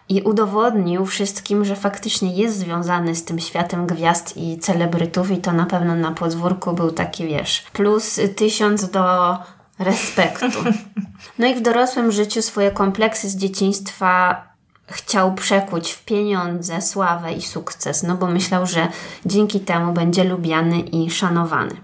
i 0.10 0.22
udowodnił 0.22 1.06
wszystkim, 1.06 1.66
że 1.66 1.76
faktycznie 1.76 2.34
jest 2.36 2.58
związany 2.58 3.16
z 3.16 3.26
tym 3.26 3.40
światem 3.40 3.88
gwiazd 3.88 4.38
i 4.38 4.60
celebrytów 4.60 5.32
i 5.32 5.38
to 5.38 5.54
na 5.54 5.66
pewno 5.66 5.96
na 5.96 6.12
podwórku 6.12 6.74
był 6.74 6.92
taki, 6.92 7.28
wiesz, 7.28 7.66
plus 7.74 8.20
tysiąc 8.36 8.90
do 8.90 9.38
respektu. 9.80 10.46
No 11.40 11.48
i 11.48 11.56
w 11.56 11.62
dorosłym 11.62 12.12
życiu 12.12 12.42
swoje 12.42 12.72
kompleksy 12.72 13.30
z 13.30 13.36
dzieciństwa 13.36 14.44
chciał 14.88 15.34
przekuć 15.34 15.92
w 15.92 16.06
pieniądze, 16.06 16.82
sławę 16.82 17.34
i 17.34 17.42
sukces, 17.42 18.04
no 18.04 18.16
bo 18.16 18.28
myślał, 18.28 18.66
że 18.66 18.88
dzięki 19.26 19.60
temu 19.60 19.94
będzie 19.94 20.24
lubiany 20.24 20.80
i 20.80 21.12
szanowany. 21.12 21.76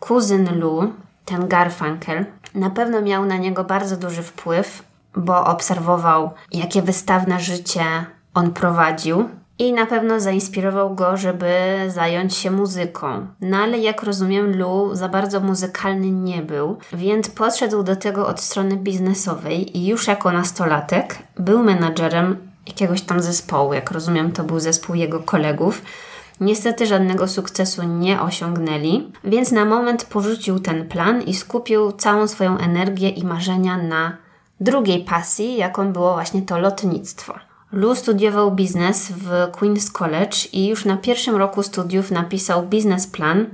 Kuzyn 0.00 0.58
Lu, 0.58 0.92
ten 1.24 1.48
Garfunkel, 1.48 2.26
na 2.54 2.70
pewno 2.70 3.02
miał 3.02 3.24
na 3.24 3.36
niego 3.36 3.64
bardzo 3.64 3.96
duży 3.96 4.22
wpływ, 4.22 4.82
bo 5.16 5.44
obserwował, 5.44 6.30
jakie 6.52 6.82
wystawne 6.82 7.40
życie 7.40 7.84
on 8.34 8.50
prowadził 8.50 9.28
i 9.58 9.72
na 9.72 9.86
pewno 9.86 10.20
zainspirował 10.20 10.94
go, 10.94 11.16
żeby 11.16 11.54
zająć 11.88 12.34
się 12.34 12.50
muzyką. 12.50 13.26
No 13.40 13.56
ale 13.56 13.78
jak 13.78 14.02
rozumiem, 14.02 14.58
Lu 14.58 14.94
za 14.94 15.08
bardzo 15.08 15.40
muzykalny 15.40 16.10
nie 16.10 16.42
był, 16.42 16.78
więc 16.92 17.30
podszedł 17.30 17.82
do 17.82 17.96
tego 17.96 18.26
od 18.26 18.40
strony 18.40 18.76
biznesowej 18.76 19.78
i 19.78 19.86
już 19.86 20.06
jako 20.06 20.32
nastolatek 20.32 21.18
był 21.38 21.62
menadżerem 21.62 22.36
jakiegoś 22.66 23.02
tam 23.02 23.22
zespołu. 23.22 23.74
Jak 23.74 23.90
rozumiem, 23.90 24.32
to 24.32 24.44
był 24.44 24.60
zespół 24.60 24.94
jego 24.94 25.20
kolegów. 25.20 25.82
Niestety 26.40 26.86
żadnego 26.86 27.28
sukcesu 27.28 27.82
nie 27.82 28.20
osiągnęli, 28.20 29.12
więc 29.24 29.52
na 29.52 29.64
moment 29.64 30.04
porzucił 30.04 30.60
ten 30.60 30.88
plan 30.88 31.22
i 31.22 31.34
skupił 31.34 31.92
całą 31.92 32.28
swoją 32.28 32.58
energię 32.58 33.08
i 33.08 33.24
marzenia 33.24 33.78
na 33.78 34.23
drugiej 34.64 35.04
pasji, 35.04 35.56
jaką 35.56 35.92
było 35.92 36.12
właśnie 36.12 36.42
to 36.42 36.58
lotnictwo. 36.58 37.34
Lu 37.72 37.94
studiował 37.94 38.50
biznes 38.50 39.12
w 39.12 39.28
Queen's 39.52 39.92
College 39.92 40.36
i 40.52 40.66
już 40.66 40.84
na 40.84 40.96
pierwszym 40.96 41.36
roku 41.36 41.62
studiów 41.62 42.10
napisał 42.10 42.62
biznesplan. 42.62 43.46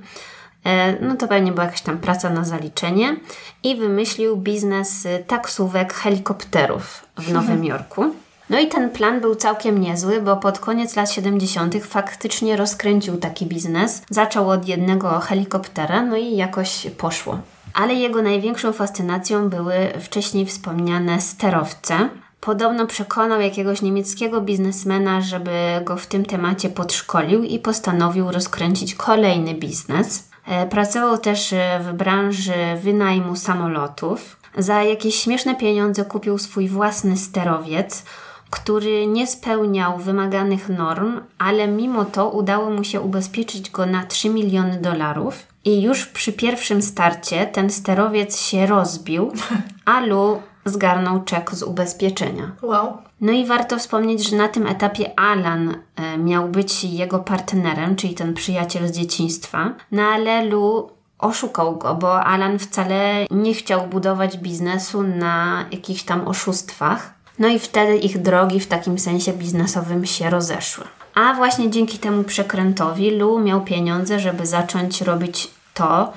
E, 0.64 1.04
no 1.04 1.16
to 1.16 1.28
pewnie 1.28 1.52
była 1.52 1.64
jakaś 1.64 1.80
tam 1.80 1.98
praca 1.98 2.30
na 2.30 2.44
zaliczenie 2.44 3.16
i 3.62 3.76
wymyślił 3.76 4.36
biznes 4.36 5.08
taksówek 5.26 5.92
helikopterów 5.94 7.06
w 7.16 7.32
Nowym 7.32 7.64
Jorku. 7.64 8.14
No 8.50 8.60
i 8.60 8.68
ten 8.68 8.90
plan 8.90 9.20
był 9.20 9.34
całkiem 9.34 9.80
niezły, 9.80 10.22
bo 10.22 10.36
pod 10.36 10.58
koniec 10.58 10.96
lat 10.96 11.10
70. 11.10 11.84
faktycznie 11.84 12.56
rozkręcił 12.56 13.16
taki 13.16 13.46
biznes. 13.46 14.02
Zaczął 14.10 14.50
od 14.50 14.68
jednego 14.68 15.20
helikoptera, 15.20 16.02
no 16.02 16.16
i 16.16 16.36
jakoś 16.36 16.86
poszło 16.98 17.38
ale 17.74 17.94
jego 17.94 18.22
największą 18.22 18.72
fascynacją 18.72 19.48
były 19.48 19.74
wcześniej 20.00 20.46
wspomniane 20.46 21.20
sterowce. 21.20 22.08
Podobno 22.40 22.86
przekonał 22.86 23.40
jakiegoś 23.40 23.82
niemieckiego 23.82 24.40
biznesmena, 24.40 25.20
żeby 25.20 25.50
go 25.84 25.96
w 25.96 26.06
tym 26.06 26.24
temacie 26.24 26.68
podszkolił 26.68 27.42
i 27.42 27.58
postanowił 27.58 28.30
rozkręcić 28.30 28.94
kolejny 28.94 29.54
biznes. 29.54 30.30
E, 30.46 30.66
pracował 30.66 31.18
też 31.18 31.52
e, 31.52 31.80
w 31.80 31.92
branży 31.92 32.54
wynajmu 32.82 33.36
samolotów. 33.36 34.36
Za 34.58 34.82
jakieś 34.82 35.14
śmieszne 35.14 35.54
pieniądze 35.54 36.04
kupił 36.04 36.38
swój 36.38 36.68
własny 36.68 37.16
sterowiec, 37.16 38.04
który 38.50 39.06
nie 39.06 39.26
spełniał 39.26 39.98
wymaganych 39.98 40.68
norm, 40.68 41.20
ale 41.38 41.68
mimo 41.68 42.04
to 42.04 42.30
udało 42.30 42.70
mu 42.70 42.84
się 42.84 43.00
ubezpieczyć 43.00 43.70
go 43.70 43.86
na 43.86 44.04
3 44.04 44.30
miliony 44.30 44.80
dolarów. 44.80 45.46
I 45.64 45.82
już 45.82 46.06
przy 46.06 46.32
pierwszym 46.32 46.82
starcie 46.82 47.46
ten 47.46 47.70
sterowiec 47.70 48.40
się 48.40 48.66
rozbił, 48.66 49.32
a 49.84 50.00
Lu 50.00 50.42
zgarnął 50.64 51.24
czek 51.24 51.54
z 51.54 51.62
ubezpieczenia. 51.62 52.50
Wow. 52.62 52.98
No 53.20 53.32
i 53.32 53.46
warto 53.46 53.78
wspomnieć, 53.78 54.28
że 54.28 54.36
na 54.36 54.48
tym 54.48 54.66
etapie 54.66 55.18
Alan 55.20 55.74
e, 55.96 56.18
miał 56.18 56.48
być 56.48 56.84
jego 56.84 57.18
partnerem, 57.18 57.96
czyli 57.96 58.14
ten 58.14 58.34
przyjaciel 58.34 58.88
z 58.88 58.92
dzieciństwa, 58.92 59.74
no 59.92 60.02
ale 60.02 60.44
Lu 60.44 60.90
oszukał 61.18 61.76
go, 61.76 61.94
bo 61.94 62.24
Alan 62.24 62.58
wcale 62.58 63.26
nie 63.30 63.54
chciał 63.54 63.86
budować 63.86 64.38
biznesu 64.38 65.02
na 65.02 65.64
jakichś 65.72 66.02
tam 66.02 66.28
oszustwach. 66.28 67.14
No 67.40 67.48
i 67.48 67.58
wtedy 67.58 67.96
ich 67.96 68.22
drogi 68.22 68.60
w 68.60 68.66
takim 68.66 68.98
sensie 68.98 69.32
biznesowym 69.32 70.06
się 70.06 70.30
rozeszły. 70.30 70.84
A 71.14 71.34
właśnie 71.34 71.70
dzięki 71.70 71.98
temu 71.98 72.24
przekrętowi 72.24 73.10
Lu 73.10 73.38
miał 73.38 73.64
pieniądze, 73.64 74.20
żeby 74.20 74.46
zacząć 74.46 75.00
robić 75.00 75.50
to, 75.74 76.12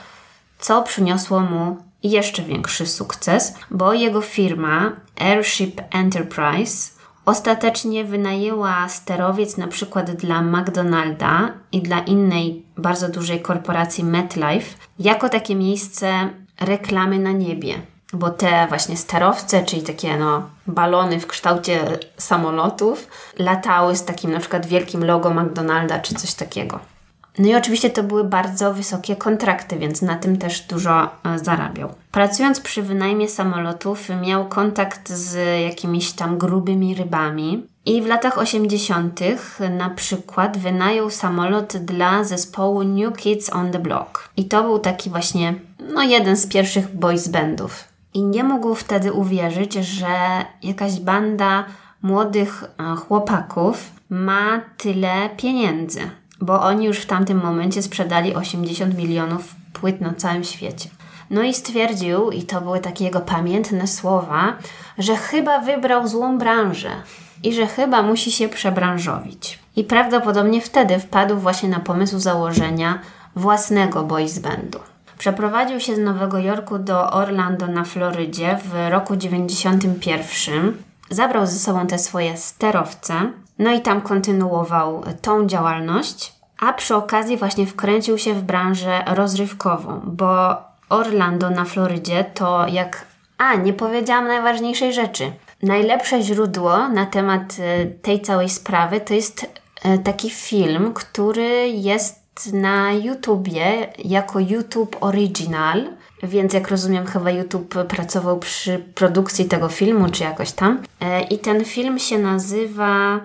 co 0.60 0.84
przyniosło 0.84 1.40
mu 1.40 1.78
jeszcze 2.04 2.44
większy 2.44 2.86
sukces, 2.86 3.54
bo 3.72 3.94
jego 3.94 4.22
firma 4.22 4.92
Airship 5.20 5.82
Enterprise 5.92 6.94
Ostatecznie 7.26 8.04
wynajęła 8.04 8.90
sterowiec 8.90 9.58
na 9.58 9.68
przykład 9.68 10.12
dla 10.12 10.42
McDonalda 10.42 11.54
i 11.72 11.82
dla 11.82 12.00
innej 12.00 12.66
bardzo 12.78 13.10
dużej 13.10 13.42
korporacji 13.42 14.04
MetLife 14.04 14.78
jako 15.00 15.30
takie 15.30 15.56
miejsce 15.56 16.30
reklamy 16.60 17.20
na 17.20 17.32
niebie. 17.32 17.93
Bo 18.14 18.30
te 18.30 18.68
właśnie 18.68 18.98
sterowce, 18.98 19.64
czyli 19.64 19.82
takie 19.82 20.18
no, 20.18 20.50
balony 20.68 21.20
w 21.20 21.28
kształcie 21.28 21.80
samolotów, 22.18 23.08
latały 23.40 23.96
z 23.96 24.06
takim 24.06 24.32
na 24.32 24.40
przykład 24.40 24.66
wielkim 24.66 25.04
logo 25.04 25.30
McDonalda 25.30 26.00
czy 26.00 26.16
coś 26.16 26.34
takiego. 26.34 26.80
No 27.40 27.48
i 27.48 27.56
oczywiście 27.56 27.90
to 27.90 28.04
były 28.04 28.24
bardzo 28.24 28.74
wysokie 28.74 29.16
kontrakty, 29.16 29.80
więc 29.80 30.02
na 30.02 30.16
tym 30.16 30.38
też 30.38 30.62
dużo 30.62 31.04
e, 31.04 31.40
zarabiał. 31.40 31.94
Pracując 32.12 32.60
przy 32.60 32.82
wynajmie 32.82 33.30
samolotów, 33.30 34.10
miał 34.22 34.48
kontakt 34.48 35.10
z 35.10 35.60
jakimiś 35.64 36.12
tam 36.12 36.38
grubymi 36.38 36.96
rybami. 36.96 37.68
I 37.86 38.02
w 38.02 38.06
latach 38.06 38.38
80. 38.38 39.20
na 39.70 39.90
przykład 39.90 40.58
wynajął 40.58 41.10
samolot 41.10 41.78
dla 41.78 42.24
zespołu 42.24 42.84
New 42.84 43.18
Kids 43.18 43.50
on 43.54 43.72
the 43.72 43.80
Block. 43.80 44.30
I 44.38 44.46
to 44.46 44.64
był 44.64 44.80
taki 44.80 45.10
właśnie, 45.10 45.54
no 45.94 46.04
jeden 46.04 46.36
z 46.36 46.48
pierwszych 46.48 46.96
boys 46.96 47.28
bandów. 47.28 47.93
I 48.14 48.24
nie 48.24 48.44
mógł 48.44 48.76
wtedy 48.76 49.14
uwierzyć, 49.14 49.74
że 49.74 50.46
jakaś 50.64 51.00
banda 51.00 51.66
młodych 52.02 52.64
e, 52.64 52.96
chłopaków 52.96 53.92
ma 54.10 54.62
tyle 54.78 55.30
pieniędzy 55.38 56.00
bo 56.44 56.62
oni 56.62 56.86
już 56.86 57.00
w 57.00 57.06
tamtym 57.06 57.42
momencie 57.42 57.84
sprzedali 57.84 58.36
80 58.36 58.98
milionów 58.98 59.56
płyt 59.74 60.02
na 60.02 60.14
całym 60.14 60.44
świecie. 60.44 60.90
No 61.30 61.44
i 61.44 61.54
stwierdził, 61.54 62.32
i 62.32 62.44
to 62.44 62.62
były 62.62 62.80
takie 62.80 63.06
jego 63.06 63.20
pamiętne 63.20 63.88
słowa, 63.88 64.54
że 64.98 65.16
chyba 65.16 65.60
wybrał 65.60 66.08
złą 66.08 66.38
branżę 66.38 66.90
i 67.44 67.54
że 67.54 67.68
chyba 67.68 68.02
musi 68.02 68.32
się 68.32 68.50
przebranżowić. 68.50 69.60
I 69.76 69.84
prawdopodobnie 69.84 70.62
wtedy 70.62 71.00
wpadł 71.00 71.38
właśnie 71.38 71.70
na 71.70 71.80
pomysł 71.80 72.20
założenia 72.20 73.00
własnego 73.36 74.04
boys 74.04 74.40
bandu. 74.40 74.80
Przeprowadził 75.18 75.80
się 75.80 75.96
z 75.96 76.00
Nowego 76.00 76.38
Jorku 76.38 76.80
do 76.80 77.12
Orlando 77.12 77.68
na 77.68 77.84
Florydzie 77.84 78.58
w 78.66 78.92
roku 78.92 79.16
91. 79.16 80.78
Zabrał 81.10 81.46
ze 81.46 81.60
sobą 81.60 81.88
te 81.88 82.00
swoje 82.00 82.38
sterowce, 82.38 83.14
no 83.60 83.72
i 83.72 83.82
tam 83.82 84.02
kontynuował 84.02 85.04
tą 85.22 85.48
działalność, 85.48 86.34
a 86.60 86.74
przy 86.74 86.96
okazji 86.96 87.38
właśnie 87.38 87.68
wkręcił 87.68 88.18
się 88.18 88.34
w 88.34 88.42
branżę 88.42 89.04
rozrywkową, 89.08 90.02
bo 90.04 90.58
Orlando 90.90 91.50
na 91.50 91.66
Florydzie 91.66 92.24
to 92.34 92.68
jak. 92.68 93.06
A, 93.38 93.56
nie 93.56 93.74
powiedziałam 93.74 94.28
najważniejszej 94.28 94.94
rzeczy. 94.94 95.32
Najlepsze 95.64 96.22
źródło 96.22 96.90
na 96.90 97.06
temat 97.06 97.56
e, 97.60 97.86
tej 97.86 98.22
całej 98.22 98.50
sprawy 98.50 99.02
to 99.02 99.14
jest 99.14 99.62
e, 99.84 99.98
taki 99.98 100.30
film, 100.30 100.94
który 100.94 101.68
jest 101.68 102.23
na 102.54 102.94
YouTubie 102.94 103.94
jako 104.06 104.40
YouTube 104.40 104.98
Original. 105.02 105.88
Więc 106.24 106.54
jak 106.54 106.68
rozumiem, 106.68 107.06
chyba 107.06 107.32
YouTube 107.32 107.76
pracował 107.88 108.40
przy 108.40 108.80
produkcji 108.96 109.46
tego 109.46 109.70
filmu, 109.70 110.10
czy 110.10 110.24
jakoś 110.24 110.52
tam. 110.52 110.82
E, 111.02 111.22
I 111.22 111.40
ten 111.40 111.66
film 111.66 112.00
się 112.00 112.20
nazywa 112.20 113.20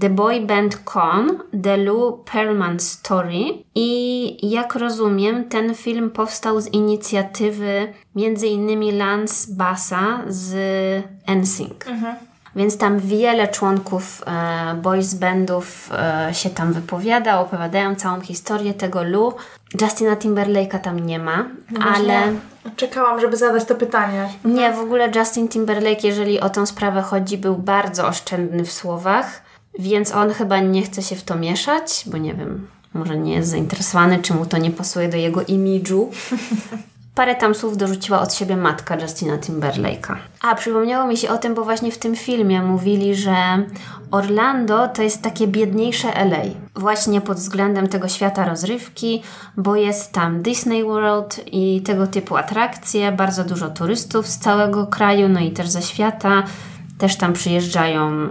The 0.00 0.10
Boy 0.10 0.40
Band 0.40 0.76
Con, 0.76 1.38
The 1.62 1.76
Lou 1.76 2.12
Pearlman 2.12 2.80
Story 2.80 3.44
i 3.74 4.50
jak 4.50 4.74
rozumiem 4.74 5.48
ten 5.48 5.74
film 5.74 6.10
powstał 6.10 6.60
z 6.60 6.66
inicjatywy 6.66 7.92
między 8.14 8.46
innymi 8.46 8.92
Lance 8.92 9.54
Bassa 9.54 10.22
z 10.28 10.54
NSYNC. 11.26 11.86
Mhm. 11.86 12.16
Więc 12.56 12.78
tam 12.78 12.98
wiele 12.98 13.48
członków 13.48 14.22
e, 14.26 14.74
boys 14.74 15.14
bandów 15.14 15.90
e, 15.92 16.34
się 16.34 16.50
tam 16.50 16.72
wypowiada, 16.72 17.40
opowiadają 17.40 17.94
całą 17.94 18.20
historię 18.20 18.74
tego 18.74 19.02
Lu. 19.02 19.34
Justina 19.80 20.16
Timberlake'a 20.16 20.78
tam 20.78 21.00
nie 21.00 21.18
ma, 21.18 21.48
no 21.70 21.86
ale... 21.94 22.32
Czekałam, 22.76 23.20
żeby 23.20 23.36
zadać 23.36 23.64
to 23.64 23.74
pytanie. 23.74 24.28
Nie, 24.44 24.72
w 24.72 24.78
ogóle 24.78 25.10
Justin 25.16 25.48
Timberlake, 25.48 26.06
jeżeli 26.06 26.40
o 26.40 26.50
tą 26.50 26.66
sprawę 26.66 27.02
chodzi, 27.02 27.38
był 27.38 27.56
bardzo 27.56 28.06
oszczędny 28.06 28.64
w 28.64 28.72
słowach. 28.72 29.42
Więc 29.78 30.14
on 30.14 30.32
chyba 30.32 30.60
nie 30.60 30.82
chce 30.82 31.02
się 31.02 31.16
w 31.16 31.22
to 31.22 31.36
mieszać, 31.36 32.04
bo 32.06 32.18
nie 32.18 32.34
wiem, 32.34 32.68
może 32.94 33.18
nie 33.18 33.34
jest 33.34 33.50
zainteresowany, 33.50 34.18
czy 34.18 34.34
mu 34.34 34.46
to 34.46 34.58
nie 34.58 34.70
pasuje 34.70 35.08
do 35.08 35.16
jego 35.16 35.42
imidżu. 35.42 36.10
Parę 37.14 37.34
tam 37.34 37.54
słów 37.54 37.76
dorzuciła 37.76 38.20
od 38.20 38.34
siebie 38.34 38.56
matka 38.56 38.96
Justina 38.96 39.38
Timberlake'a. 39.38 40.16
A, 40.40 40.54
przypomniało 40.54 41.06
mi 41.06 41.16
się 41.16 41.30
o 41.30 41.38
tym, 41.38 41.54
bo 41.54 41.64
właśnie 41.64 41.92
w 41.92 41.98
tym 41.98 42.16
filmie 42.16 42.62
mówili, 42.62 43.14
że 43.14 43.34
Orlando 44.10 44.88
to 44.88 45.02
jest 45.02 45.22
takie 45.22 45.46
biedniejsze 45.46 46.08
LA. 46.24 46.42
Właśnie 46.74 47.20
pod 47.20 47.38
względem 47.38 47.88
tego 47.88 48.08
świata 48.08 48.44
rozrywki, 48.44 49.22
bo 49.56 49.76
jest 49.76 50.12
tam 50.12 50.42
Disney 50.42 50.84
World 50.84 51.40
i 51.52 51.82
tego 51.82 52.06
typu 52.06 52.36
atrakcje, 52.36 53.12
bardzo 53.12 53.44
dużo 53.44 53.70
turystów 53.70 54.26
z 54.26 54.38
całego 54.38 54.86
kraju, 54.86 55.28
no 55.28 55.40
i 55.40 55.50
też 55.50 55.68
ze 55.68 55.82
świata 55.82 56.42
też 56.98 57.16
tam 57.16 57.32
przyjeżdżają 57.32 58.10
e, 58.10 58.28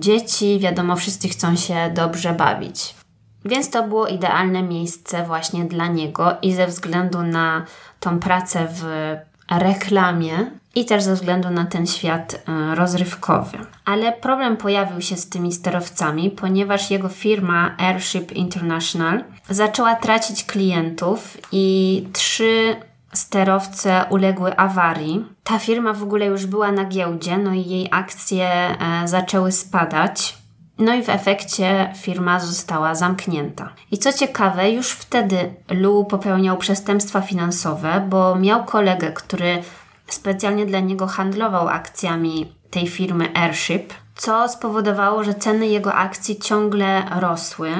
dzieci, 0.00 0.58
wiadomo, 0.58 0.96
wszyscy 0.96 1.28
chcą 1.28 1.56
się 1.56 1.90
dobrze 1.94 2.32
bawić. 2.32 2.94
Więc 3.44 3.70
to 3.70 3.88
było 3.88 4.06
idealne 4.06 4.62
miejsce 4.62 5.24
właśnie 5.26 5.64
dla 5.64 5.86
niego 5.86 6.36
i 6.42 6.54
ze 6.54 6.66
względu 6.66 7.22
na 7.22 7.64
tą 8.00 8.18
pracę 8.18 8.68
w 8.70 8.84
reklamie 9.58 10.50
i 10.74 10.84
też 10.84 11.02
ze 11.02 11.14
względu 11.14 11.50
na 11.50 11.64
ten 11.64 11.86
świat 11.86 12.42
e, 12.48 12.74
rozrywkowy. 12.74 13.58
Ale 13.84 14.12
problem 14.12 14.56
pojawił 14.56 15.00
się 15.00 15.16
z 15.16 15.28
tymi 15.28 15.52
sterowcami, 15.52 16.30
ponieważ 16.30 16.90
jego 16.90 17.08
firma 17.08 17.74
Airship 17.78 18.32
International 18.32 19.24
zaczęła 19.50 19.94
tracić 19.94 20.44
klientów 20.44 21.38
i 21.52 22.06
trzy 22.12 22.76
sterowce 23.12 24.04
uległy 24.10 24.56
awarii. 24.56 25.24
Ta 25.44 25.58
firma 25.58 25.92
w 25.92 26.02
ogóle 26.02 26.26
już 26.26 26.46
była 26.46 26.72
na 26.72 26.84
giełdzie, 26.84 27.38
no 27.38 27.52
i 27.54 27.64
jej 27.64 27.88
akcje 27.90 28.48
e, 28.48 29.08
zaczęły 29.08 29.52
spadać. 29.52 30.39
No 30.80 30.94
i 30.94 31.02
w 31.02 31.08
efekcie 31.08 31.94
firma 31.96 32.40
została 32.40 32.94
zamknięta. 32.94 33.72
I 33.90 33.98
co 33.98 34.12
ciekawe, 34.12 34.70
już 34.70 34.90
wtedy 34.90 35.54
Lu 35.70 36.04
popełniał 36.04 36.56
przestępstwa 36.56 37.20
finansowe, 37.20 38.06
bo 38.08 38.36
miał 38.36 38.64
kolegę, 38.64 39.12
który 39.12 39.62
specjalnie 40.06 40.66
dla 40.66 40.80
niego 40.80 41.06
handlował 41.06 41.68
akcjami 41.68 42.52
tej 42.70 42.86
firmy 42.86 43.28
Airship, 43.34 43.94
co 44.16 44.48
spowodowało, 44.48 45.24
że 45.24 45.34
ceny 45.34 45.66
jego 45.66 45.94
akcji 45.94 46.38
ciągle 46.38 47.02
rosły, 47.20 47.70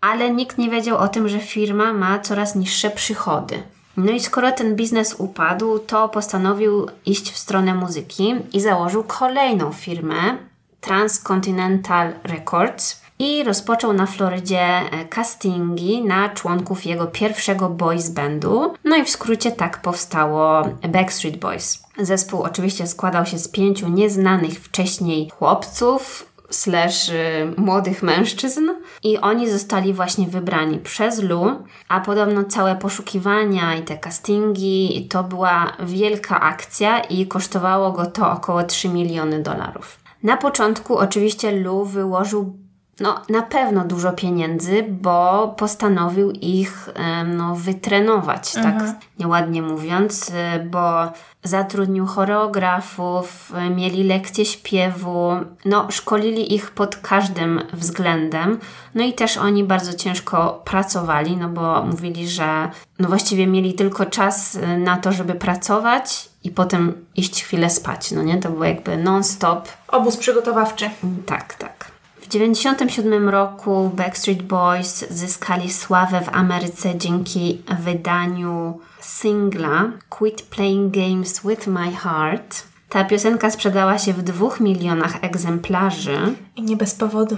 ale 0.00 0.30
nikt 0.30 0.58
nie 0.58 0.70
wiedział 0.70 0.98
o 0.98 1.08
tym, 1.08 1.28
że 1.28 1.38
firma 1.38 1.92
ma 1.92 2.18
coraz 2.18 2.54
niższe 2.54 2.90
przychody. 2.90 3.62
No 3.96 4.12
i 4.12 4.20
skoro 4.20 4.52
ten 4.52 4.76
biznes 4.76 5.14
upadł, 5.18 5.78
to 5.78 6.08
postanowił 6.08 6.86
iść 7.06 7.30
w 7.30 7.38
stronę 7.38 7.74
muzyki 7.74 8.34
i 8.52 8.60
założył 8.60 9.04
kolejną 9.04 9.72
firmę, 9.72 10.49
Transcontinental 10.80 12.12
Records, 12.24 13.00
i 13.20 13.44
rozpoczął 13.44 13.92
na 13.92 14.06
Florydzie 14.06 14.60
e, 14.60 15.04
castingi 15.04 16.04
na 16.04 16.28
członków 16.28 16.86
jego 16.86 17.06
pierwszego 17.06 17.68
boys 17.68 18.08
bandu. 18.08 18.74
No 18.84 18.96
i 18.96 19.04
w 19.04 19.10
skrócie 19.10 19.52
tak 19.52 19.82
powstało 19.82 20.62
Backstreet 20.88 21.36
Boys. 21.36 21.82
Zespół 21.98 22.42
oczywiście 22.42 22.86
składał 22.86 23.26
się 23.26 23.38
z 23.38 23.48
pięciu 23.48 23.88
nieznanych 23.88 24.52
wcześniej 24.52 25.30
chłopców, 25.30 26.30
slash 26.50 27.08
y, 27.08 27.54
młodych 27.56 28.02
mężczyzn 28.02 28.70
i 29.02 29.18
oni 29.18 29.50
zostali 29.50 29.94
właśnie 29.94 30.26
wybrani 30.26 30.78
przez 30.78 31.22
Lu, 31.22 31.62
a 31.88 32.00
podobno 32.00 32.44
całe 32.44 32.76
poszukiwania 32.76 33.74
i 33.74 33.82
te 33.82 33.98
castingi 33.98 35.06
to 35.10 35.24
była 35.24 35.72
wielka 35.80 36.40
akcja 36.40 37.00
i 37.00 37.26
kosztowało 37.26 37.92
go 37.92 38.06
to 38.06 38.30
około 38.30 38.62
3 38.62 38.88
miliony 38.88 39.42
dolarów. 39.42 40.00
Na 40.22 40.36
początku 40.36 40.98
oczywiście 40.98 41.52
Lu 41.52 41.84
wyłożył 41.84 42.56
no, 43.00 43.20
na 43.28 43.42
pewno 43.42 43.84
dużo 43.84 44.12
pieniędzy, 44.12 44.84
bo 44.88 45.48
postanowił 45.58 46.30
ich 46.30 46.88
no, 47.26 47.56
wytrenować, 47.56 48.52
tak 48.52 48.64
mhm. 48.64 48.92
tak 48.92 49.00
nieładnie 49.18 49.62
mówiąc, 49.62 50.28
y, 50.28 50.64
bo 50.64 51.12
zatrudnił 51.42 52.06
choreografów, 52.06 53.52
y, 53.66 53.70
mieli 53.70 54.04
lekcje 54.04 54.44
śpiewu, 54.44 55.30
no, 55.64 55.86
szkolili 55.90 56.54
ich 56.54 56.70
pod 56.70 56.96
każdym 56.96 57.60
względem. 57.72 58.58
No 58.94 59.04
i 59.04 59.12
też 59.12 59.36
oni 59.36 59.64
bardzo 59.64 59.94
ciężko 59.94 60.62
pracowali, 60.64 61.36
no 61.36 61.48
bo 61.48 61.84
mówili, 61.84 62.28
że 62.28 62.70
no 62.98 63.08
właściwie 63.08 63.46
mieli 63.46 63.74
tylko 63.74 64.06
czas 64.06 64.54
y, 64.54 64.78
na 64.78 64.96
to, 64.96 65.12
żeby 65.12 65.34
pracować 65.34 66.29
i 66.44 66.50
potem 66.50 67.06
iść 67.16 67.44
chwilę 67.44 67.70
spać, 67.70 68.10
no 68.10 68.22
nie? 68.22 68.38
To 68.38 68.50
było 68.50 68.64
jakby 68.64 68.96
non-stop. 68.96 69.68
Obóz 69.88 70.16
przygotowawczy. 70.16 70.90
Tak, 71.26 71.54
tak. 71.54 71.90
1997 72.30 73.28
roku 73.28 73.90
Backstreet 73.94 74.42
Boys 74.42 75.04
zyskali 75.10 75.72
sławę 75.72 76.20
w 76.20 76.28
Ameryce 76.28 76.98
dzięki 76.98 77.62
wydaniu 77.80 78.80
singla 79.00 79.92
Quit 80.08 80.42
Playing 80.42 80.94
Games 80.94 81.40
with 81.46 81.66
My 81.66 81.92
Heart. 81.92 82.62
Ta 82.88 83.04
piosenka 83.04 83.50
sprzedała 83.50 83.98
się 83.98 84.12
w 84.12 84.22
dwóch 84.22 84.60
milionach 84.60 85.24
egzemplarzy. 85.24 86.18
I 86.56 86.62
nie 86.62 86.76
bez 86.76 86.94
powodu. 86.94 87.36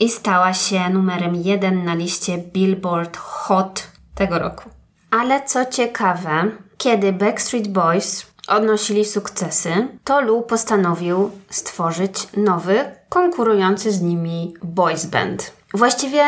I 0.00 0.08
stała 0.08 0.54
się 0.54 0.90
numerem 0.90 1.34
jeden 1.34 1.84
na 1.84 1.94
liście 1.94 2.38
Billboard 2.38 3.16
Hot 3.16 3.86
tego 4.14 4.38
roku. 4.38 4.70
Ale 5.10 5.42
co 5.44 5.66
ciekawe, 5.66 6.50
kiedy 6.82 7.12
Backstreet 7.12 7.68
Boys 7.68 8.26
odnosili 8.48 9.04
sukcesy, 9.04 9.88
to 10.04 10.20
Lou 10.20 10.42
postanowił 10.42 11.30
stworzyć 11.50 12.28
nowy, 12.36 12.84
konkurujący 13.08 13.92
z 13.92 14.00
nimi 14.00 14.54
boys 14.62 15.06
band. 15.06 15.52
Właściwie 15.74 16.22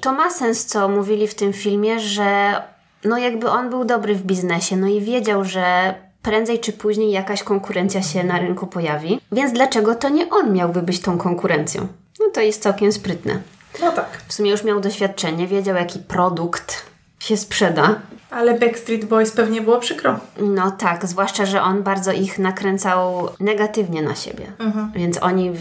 to 0.00 0.12
ma 0.12 0.30
sens, 0.30 0.66
co 0.66 0.88
mówili 0.88 1.28
w 1.28 1.34
tym 1.34 1.52
filmie, 1.52 2.00
że 2.00 2.62
no 3.04 3.18
jakby 3.18 3.50
on 3.50 3.70
był 3.70 3.84
dobry 3.84 4.14
w 4.14 4.22
biznesie, 4.22 4.76
no 4.76 4.86
i 4.86 5.00
wiedział, 5.00 5.44
że 5.44 5.94
prędzej 6.22 6.60
czy 6.60 6.72
później 6.72 7.10
jakaś 7.10 7.42
konkurencja 7.42 8.02
się 8.02 8.24
na 8.24 8.38
rynku 8.38 8.66
pojawi, 8.66 9.20
więc 9.32 9.52
dlaczego 9.52 9.94
to 9.94 10.08
nie 10.08 10.30
on 10.30 10.52
miałby 10.52 10.82
być 10.82 11.00
tą 11.00 11.18
konkurencją? 11.18 11.86
No 12.20 12.26
to 12.34 12.40
jest 12.40 12.62
całkiem 12.62 12.92
sprytne. 12.92 13.40
No 13.80 13.92
tak. 13.92 14.22
W 14.28 14.32
sumie 14.32 14.50
już 14.50 14.64
miał 14.64 14.80
doświadczenie, 14.80 15.46
wiedział 15.46 15.76
jaki 15.76 15.98
produkt 15.98 16.95
się 17.26 17.36
sprzeda. 17.36 18.00
Ale 18.30 18.58
Backstreet 18.58 19.04
Boys 19.04 19.32
pewnie 19.32 19.60
było 19.60 19.78
przykro. 19.78 20.20
No 20.40 20.70
tak, 20.70 21.06
zwłaszcza, 21.06 21.46
że 21.46 21.62
on 21.62 21.82
bardzo 21.82 22.12
ich 22.12 22.38
nakręcał 22.38 23.28
negatywnie 23.40 24.02
na 24.02 24.14
siebie. 24.14 24.52
Więc 24.94 25.22
oni, 25.22 25.52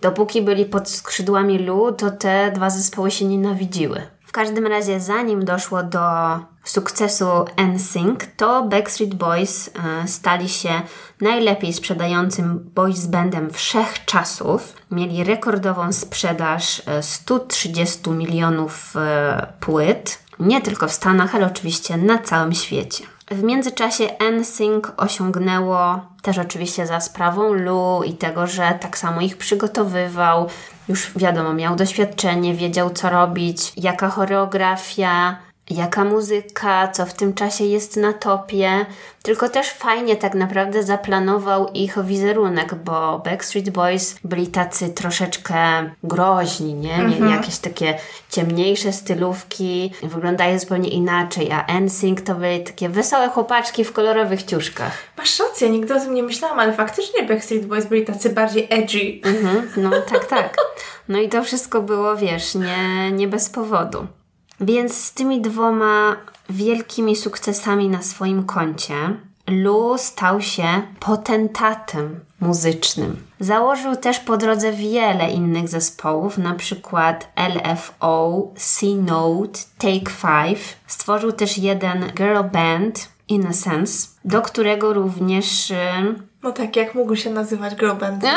dopóki 0.00 0.42
byli 0.42 0.64
pod 0.64 0.88
skrzydłami 0.88 1.58
Lu, 1.58 1.92
to 1.92 2.10
te 2.10 2.52
dwa 2.54 2.70
zespoły 2.70 3.10
się 3.10 3.24
nienawidziły. 3.24 4.02
W 4.26 4.32
każdym 4.32 4.66
razie, 4.66 5.00
zanim 5.00 5.44
doszło 5.44 5.82
do 5.82 6.00
sukcesu 6.64 7.26
NSYNC, 7.56 8.26
to 8.36 8.62
Backstreet 8.62 9.14
Boys 9.14 9.68
e, 9.68 10.08
stali 10.08 10.48
się 10.48 10.70
najlepiej 11.20 11.72
sprzedającym 11.72 12.70
boys 12.74 13.06
bandem 13.06 13.50
wszechczasów. 13.50 14.74
Mieli 14.90 15.24
rekordową 15.24 15.92
sprzedaż 15.92 16.82
e, 16.86 17.02
130 17.02 18.10
milionów 18.10 18.96
e, 18.96 19.52
płyt. 19.60 20.18
Nie 20.40 20.60
tylko 20.60 20.88
w 20.88 20.92
Stanach, 20.92 21.34
ale 21.34 21.46
oczywiście 21.46 21.96
na 21.96 22.18
całym 22.18 22.54
świecie. 22.54 23.04
W 23.30 23.42
międzyczasie 23.42 24.04
NSYNC 24.32 24.86
osiągnęło 24.96 26.00
też 26.22 26.38
oczywiście 26.38 26.86
za 26.86 27.00
sprawą 27.00 27.52
Lu 27.52 28.02
i 28.06 28.12
tego, 28.12 28.46
że 28.46 28.78
tak 28.80 28.98
samo 28.98 29.20
ich 29.20 29.36
przygotowywał. 29.36 30.48
Już 30.88 31.10
wiadomo, 31.16 31.52
miał 31.52 31.76
doświadczenie, 31.76 32.54
wiedział 32.54 32.90
co 32.90 33.10
robić, 33.10 33.72
jaka 33.76 34.08
choreografia, 34.08 35.36
jaka 35.70 36.04
muzyka, 36.04 36.88
co 36.88 37.06
w 37.06 37.14
tym 37.14 37.34
czasie 37.34 37.64
jest 37.64 37.96
na 37.96 38.12
topie. 38.12 38.86
Tylko 39.22 39.48
też 39.48 39.70
fajnie 39.70 40.16
tak 40.16 40.34
naprawdę 40.34 40.82
zaplanował 40.82 41.68
ich 41.68 42.04
wizerunek, 42.04 42.74
bo 42.74 43.18
Backstreet 43.18 43.70
Boys 43.70 44.16
byli 44.24 44.46
tacy 44.46 44.88
troszeczkę 44.88 45.56
groźni, 46.04 46.74
nie? 46.74 46.98
Mieli 46.98 47.30
jakieś 47.30 47.58
takie 47.58 47.98
ciemniejsze 48.30 48.92
stylówki, 48.92 49.92
wyglądają 50.02 50.58
zupełnie 50.58 50.88
inaczej, 50.88 51.52
a 51.52 51.80
NSYNC 51.80 52.22
to 52.22 52.34
byli 52.34 52.64
takie 52.64 52.88
wesołe 52.88 53.28
chłopaczki 53.28 53.84
w 53.84 53.92
kolorowych 53.92 54.42
ciuszkach. 54.42 54.92
Masz 55.18 55.38
rację, 55.38 55.70
nigdy 55.70 55.94
o 55.94 56.00
tym 56.00 56.14
nie 56.14 56.22
myślałam, 56.22 56.58
ale 56.58 56.72
faktycznie 56.72 57.22
Backstreet 57.22 57.66
Boys 57.66 57.86
byli 57.86 58.04
tacy 58.04 58.30
bardziej 58.30 58.66
edgy. 58.70 59.20
Mhm, 59.24 59.70
no 59.76 59.90
tak, 60.10 60.24
tak. 60.24 60.56
No 61.08 61.18
i 61.18 61.28
to 61.28 61.44
wszystko 61.44 61.82
było, 61.82 62.16
wiesz, 62.16 62.54
nie, 62.54 63.12
nie 63.12 63.28
bez 63.28 63.50
powodu. 63.50 64.06
Więc 64.60 64.94
z 65.04 65.12
tymi 65.12 65.40
dwoma 65.40 66.16
wielkimi 66.50 67.16
sukcesami 67.16 67.88
na 67.88 68.02
swoim 68.02 68.44
koncie, 68.44 68.94
Lu 69.50 69.98
stał 69.98 70.40
się 70.40 70.82
potentatem 71.00 72.20
muzycznym. 72.40 73.16
Założył 73.40 73.96
też 73.96 74.20
po 74.20 74.36
drodze 74.36 74.72
wiele 74.72 75.30
innych 75.30 75.68
zespołów, 75.68 76.38
na 76.38 76.54
przykład 76.54 77.28
LFO, 77.36 78.48
C-Note, 78.56 79.60
Take 79.78 80.10
Five. 80.10 80.76
Stworzył 80.86 81.32
też 81.32 81.58
jeden 81.58 82.12
girl 82.14 82.42
band, 82.52 83.08
Innocence, 83.28 84.08
do 84.24 84.42
którego 84.42 84.92
również... 84.92 85.70
ym, 85.98 86.26
No 86.42 86.52
tak, 86.52 86.76
jak 86.76 86.94
mógł 86.94 87.16
się 87.16 87.30
nazywać 87.30 87.74
girl 87.76 87.94
band? 87.94 88.24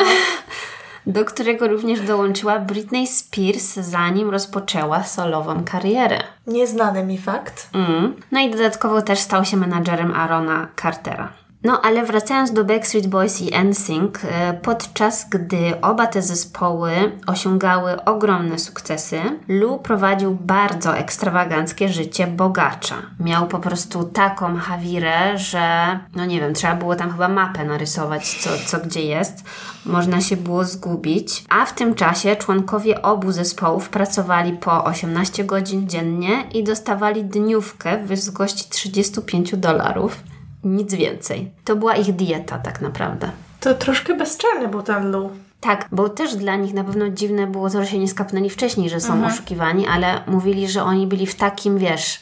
do 1.06 1.24
którego 1.24 1.68
również 1.68 2.00
dołączyła 2.00 2.58
Britney 2.58 3.06
Spears, 3.06 3.74
zanim 3.74 4.30
rozpoczęła 4.30 5.02
solową 5.02 5.64
karierę. 5.64 6.18
Nieznany 6.46 7.04
mi 7.04 7.18
fakt. 7.18 7.70
Mm. 7.72 8.14
No 8.32 8.40
i 8.40 8.50
dodatkowo 8.50 9.02
też 9.02 9.18
stał 9.18 9.44
się 9.44 9.56
menadżerem 9.56 10.12
Arona 10.12 10.68
Cartera. 10.82 11.32
No 11.64 11.80
ale 11.80 12.04
wracając 12.04 12.52
do 12.52 12.64
Backstreet 12.64 13.06
Boys 13.06 13.42
i 13.42 13.64
NSYNC, 13.64 14.24
e, 14.24 14.54
podczas 14.62 15.28
gdy 15.28 15.80
oba 15.80 16.06
te 16.06 16.22
zespoły 16.22 16.92
osiągały 17.26 18.04
ogromne 18.04 18.58
sukcesy, 18.58 19.20
Lou 19.48 19.78
prowadził 19.78 20.34
bardzo 20.40 20.96
ekstrawaganckie 20.96 21.88
życie 21.88 22.26
bogacza. 22.26 22.94
Miał 23.20 23.46
po 23.46 23.58
prostu 23.58 24.04
taką 24.04 24.56
hawirę, 24.56 25.38
że 25.38 25.98
no 26.14 26.26
nie 26.26 26.40
wiem, 26.40 26.54
trzeba 26.54 26.74
było 26.74 26.96
tam 26.96 27.10
chyba 27.10 27.28
mapę 27.28 27.64
narysować, 27.64 28.28
co, 28.28 28.50
co 28.66 28.78
gdzie 28.78 29.02
jest. 29.02 29.44
Można 29.86 30.20
się 30.20 30.36
było 30.36 30.64
zgubić. 30.64 31.44
A 31.48 31.66
w 31.66 31.74
tym 31.74 31.94
czasie 31.94 32.36
członkowie 32.36 33.02
obu 33.02 33.32
zespołów 33.32 33.88
pracowali 33.88 34.52
po 34.52 34.84
18 34.84 35.44
godzin 35.44 35.88
dziennie 35.88 36.44
i 36.54 36.64
dostawali 36.64 37.24
dniówkę 37.24 37.98
w 37.98 38.06
wysokości 38.06 38.64
35 38.70 39.56
dolarów. 39.56 40.33
Nic 40.64 40.94
więcej. 40.94 41.50
To 41.64 41.76
była 41.76 41.96
ich 41.96 42.12
dieta 42.12 42.58
tak 42.58 42.80
naprawdę. 42.80 43.30
To 43.60 43.74
troszkę 43.74 44.14
bezczelny 44.14 44.68
był 44.68 44.82
ten 44.82 45.10
Lou. 45.10 45.30
Tak, 45.60 45.88
bo 45.92 46.08
też 46.08 46.36
dla 46.36 46.56
nich 46.56 46.74
na 46.74 46.84
pewno 46.84 47.08
dziwne 47.08 47.46
było 47.46 47.70
to, 47.70 47.84
że 47.84 47.90
się 47.90 47.98
nie 47.98 48.08
skapnęli 48.08 48.50
wcześniej, 48.50 48.90
że 48.90 49.00
są 49.00 49.26
oszukiwani, 49.26 49.86
ale 49.86 50.20
mówili, 50.26 50.68
że 50.68 50.82
oni 50.82 51.06
byli 51.06 51.26
w 51.26 51.34
takim, 51.34 51.78
wiesz, 51.78 52.20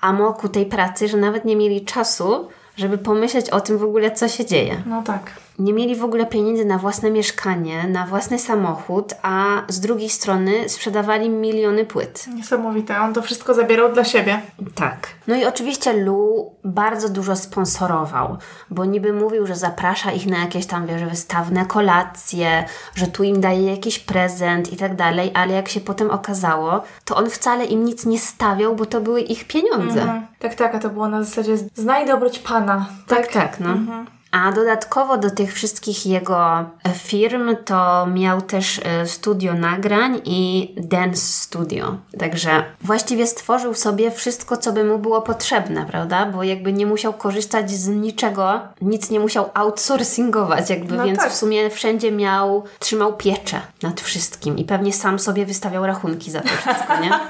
amoku 0.00 0.48
tej 0.48 0.66
pracy, 0.66 1.08
że 1.08 1.16
nawet 1.16 1.44
nie 1.44 1.56
mieli 1.56 1.84
czasu, 1.84 2.48
żeby 2.76 2.98
pomyśleć 2.98 3.50
o 3.50 3.60
tym 3.60 3.78
w 3.78 3.84
ogóle, 3.84 4.10
co 4.10 4.28
się 4.28 4.44
dzieje. 4.44 4.82
No 4.86 5.02
tak. 5.02 5.30
Nie 5.58 5.72
mieli 5.72 5.96
w 5.96 6.04
ogóle 6.04 6.26
pieniędzy 6.26 6.64
na 6.64 6.78
własne 6.78 7.10
mieszkanie, 7.10 7.88
na 7.88 8.06
własny 8.06 8.38
samochód, 8.38 9.14
a 9.22 9.62
z 9.68 9.80
drugiej 9.80 10.08
strony 10.08 10.68
sprzedawali 10.68 11.30
miliony 11.30 11.84
płyt. 11.84 12.26
Niesamowite. 12.34 13.00
On 13.00 13.14
to 13.14 13.22
wszystko 13.22 13.54
zabierał 13.54 13.92
dla 13.92 14.04
siebie. 14.04 14.40
Tak. 14.74 15.08
No 15.26 15.36
i 15.36 15.44
oczywiście 15.44 15.92
Lu 15.92 16.52
bardzo 16.64 17.08
dużo 17.08 17.36
sponsorował, 17.36 18.36
bo 18.70 18.84
niby 18.84 19.12
mówił, 19.12 19.46
że 19.46 19.54
zaprasza 19.54 20.12
ich 20.12 20.26
na 20.26 20.38
jakieś 20.38 20.66
tam, 20.66 20.86
wiesz, 20.86 21.04
wystawne 21.04 21.66
kolacje, 21.66 22.64
że 22.94 23.06
tu 23.06 23.24
im 23.24 23.40
daje 23.40 23.70
jakiś 23.70 23.98
prezent 23.98 24.72
i 24.72 24.76
tak 24.76 24.96
dalej, 24.96 25.30
ale 25.34 25.54
jak 25.54 25.68
się 25.68 25.80
potem 25.80 26.10
okazało, 26.10 26.82
to 27.04 27.16
on 27.16 27.30
wcale 27.30 27.64
im 27.64 27.84
nic 27.84 28.06
nie 28.06 28.18
stawiał, 28.18 28.76
bo 28.76 28.86
to 28.86 29.00
były 29.00 29.20
ich 29.20 29.46
pieniądze. 29.46 30.02
Mhm. 30.02 30.26
Tak, 30.38 30.54
tak, 30.54 30.74
a 30.74 30.78
to 30.78 30.90
było 30.90 31.08
na 31.08 31.22
zasadzie 31.22 31.56
znaj 31.74 32.06
dobroć 32.06 32.38
pana. 32.38 32.86
Tak, 33.06 33.26
tak, 33.26 33.60
no. 33.60 33.76
A 34.32 34.52
dodatkowo 34.52 35.16
do 35.18 35.30
tych 35.30 35.54
wszystkich 35.54 36.06
jego 36.06 36.58
e, 36.58 36.64
firm 36.94 37.56
to 37.64 38.06
miał 38.06 38.42
też 38.42 38.80
e, 38.84 39.06
studio 39.06 39.54
nagrań 39.54 40.20
i 40.24 40.74
dance 40.76 41.16
studio. 41.22 41.96
Także 42.18 42.64
właściwie 42.80 43.26
stworzył 43.26 43.74
sobie 43.74 44.10
wszystko, 44.10 44.56
co 44.56 44.72
by 44.72 44.84
mu 44.84 44.98
było 44.98 45.22
potrzebne, 45.22 45.86
prawda? 45.86 46.26
Bo 46.26 46.42
jakby 46.42 46.72
nie 46.72 46.86
musiał 46.86 47.12
korzystać 47.12 47.70
z 47.70 47.88
niczego, 47.88 48.60
nic 48.80 49.10
nie 49.10 49.20
musiał 49.20 49.50
outsourcingować, 49.54 50.70
jakby, 50.70 50.96
No 50.96 51.04
więc 51.04 51.18
tak. 51.18 51.30
w 51.30 51.34
sumie 51.36 51.70
wszędzie 51.70 52.12
miał, 52.12 52.64
trzymał 52.78 53.16
pieczę 53.16 53.60
nad 53.82 54.00
wszystkim 54.00 54.58
i 54.58 54.64
pewnie 54.64 54.92
sam 54.92 55.18
sobie 55.18 55.46
wystawiał 55.46 55.86
rachunki 55.86 56.30
za 56.30 56.40
to 56.40 56.48
wszystko, 56.48 57.00
nie? 57.02 57.10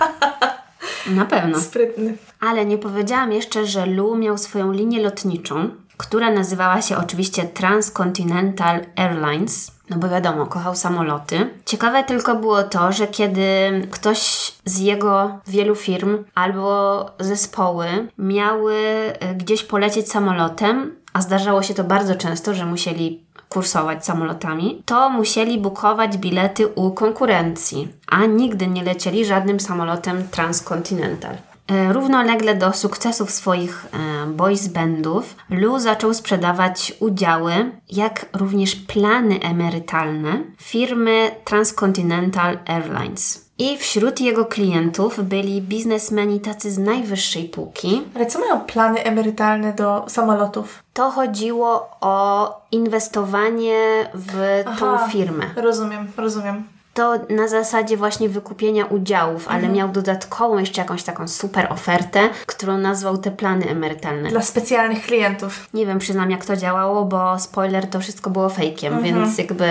Na 1.07 1.25
pewno. 1.25 1.61
Sprytny. 1.61 2.17
Ale 2.41 2.67
nie 2.67 2.79
powiedziałam 2.79 3.33
jeszcze, 3.33 3.67
że 3.67 3.87
Lu 3.87 4.17
miał 4.17 4.39
swoją 4.39 4.73
linię 4.73 5.03
lotniczą, 5.03 5.71
która 6.03 6.31
nazywała 6.31 6.83
się 6.83 6.97
oczywiście 6.97 7.45
Transcontinental 7.45 8.81
Airlines. 8.97 9.73
No 9.91 9.97
bo 9.97 10.09
wiadomo, 10.09 10.47
kochał 10.47 10.75
samoloty. 10.75 11.51
Ciekawe 11.65 12.05
tylko 12.05 12.35
było 12.35 12.63
to, 12.63 12.93
że 12.93 13.07
kiedy 13.07 13.43
ktoś 13.91 14.53
z 14.65 14.79
jego 14.79 15.39
wielu 15.47 15.75
firm 15.75 16.25
albo 16.35 17.07
zespoły 17.21 17.87
miały 18.19 18.75
e, 18.75 19.35
gdzieś 19.35 19.63
polecieć 19.63 20.11
samolotem, 20.11 20.97
a 21.13 21.23
zdarzało 21.23 21.63
się 21.63 21.75
to 21.75 21.85
bardzo 21.85 22.15
często, 22.15 22.55
że 22.55 22.67
musieli 22.67 23.23
kursować 23.49 24.05
samolotami, 24.05 24.83
to 24.87 25.11
musieli 25.11 25.59
bukować 25.59 26.19
bilety 26.19 26.69
u 26.69 26.91
konkurencji, 26.91 27.89
a 28.07 28.27
nigdy 28.27 28.67
nie 28.67 28.83
lecieli 28.85 29.25
żadnym 29.25 29.61
samolotem 29.61 30.29
Transcontinental. 30.29 31.37
E, 31.73 31.93
równolegle 31.93 32.55
do 32.55 32.73
sukcesów 32.73 33.31
swoich 33.31 33.87
e, 33.93 34.27
boys 34.27 34.69
bandów, 34.69 35.37
Lou 35.51 35.79
zaczął 35.79 36.15
sprzedawać 36.15 36.95
udziały, 37.01 37.53
jak 37.91 38.27
również 38.33 38.77
plany 38.77 39.41
emerytalne 39.41 40.43
firmy 40.57 41.31
Transcontinental 41.45 42.59
Airlines. 42.67 43.51
I 43.59 43.79
wśród 43.79 44.21
jego 44.21 44.45
klientów 44.45 45.25
byli 45.25 45.63
biznesmeni 45.63 46.41
tacy 46.41 46.71
z 46.71 46.79
najwyższej 46.79 47.45
półki. 47.45 48.03
Ale 48.15 48.27
co 48.27 48.39
mają 48.39 48.61
plany 48.61 49.05
emerytalne 49.05 49.73
do 49.73 50.05
samolotów? 50.09 50.83
To 50.93 51.11
chodziło 51.11 51.91
o 52.01 52.61
inwestowanie 52.73 54.11
w 54.15 54.63
Aha, 54.67 54.79
tą 54.81 55.11
firmę. 55.11 55.45
Rozumiem, 55.57 56.13
rozumiem 56.17 56.65
to 56.95 57.19
na 57.31 57.49
zasadzie 57.49 57.97
właśnie 57.97 58.29
wykupienia 58.29 58.87
udziałów, 58.87 59.49
ale 59.49 59.59
mhm. 59.59 59.75
miał 59.75 59.89
dodatkową 59.89 60.59
jeszcze 60.59 60.81
jakąś 60.81 61.03
taką 61.03 61.29
super 61.29 61.73
ofertę, 61.73 62.21
którą 62.47 62.79
nazwał 62.79 63.19
te 63.19 63.31
plany 63.31 63.69
emerytalne. 63.69 64.29
Dla 64.29 64.43
specjalnych 64.43 65.03
klientów. 65.03 65.69
Nie 65.75 65.87
wiem, 65.87 65.99
przyznam 65.99 66.31
jak 66.31 66.45
to 66.45 66.57
działało, 66.57 67.05
bo 67.05 67.39
spoiler, 67.39 67.87
to 67.87 68.01
wszystko 68.01 68.31
było 68.31 68.49
fejkiem, 68.49 68.95
mhm. 68.95 69.15
więc 69.15 69.39
jakby 69.39 69.67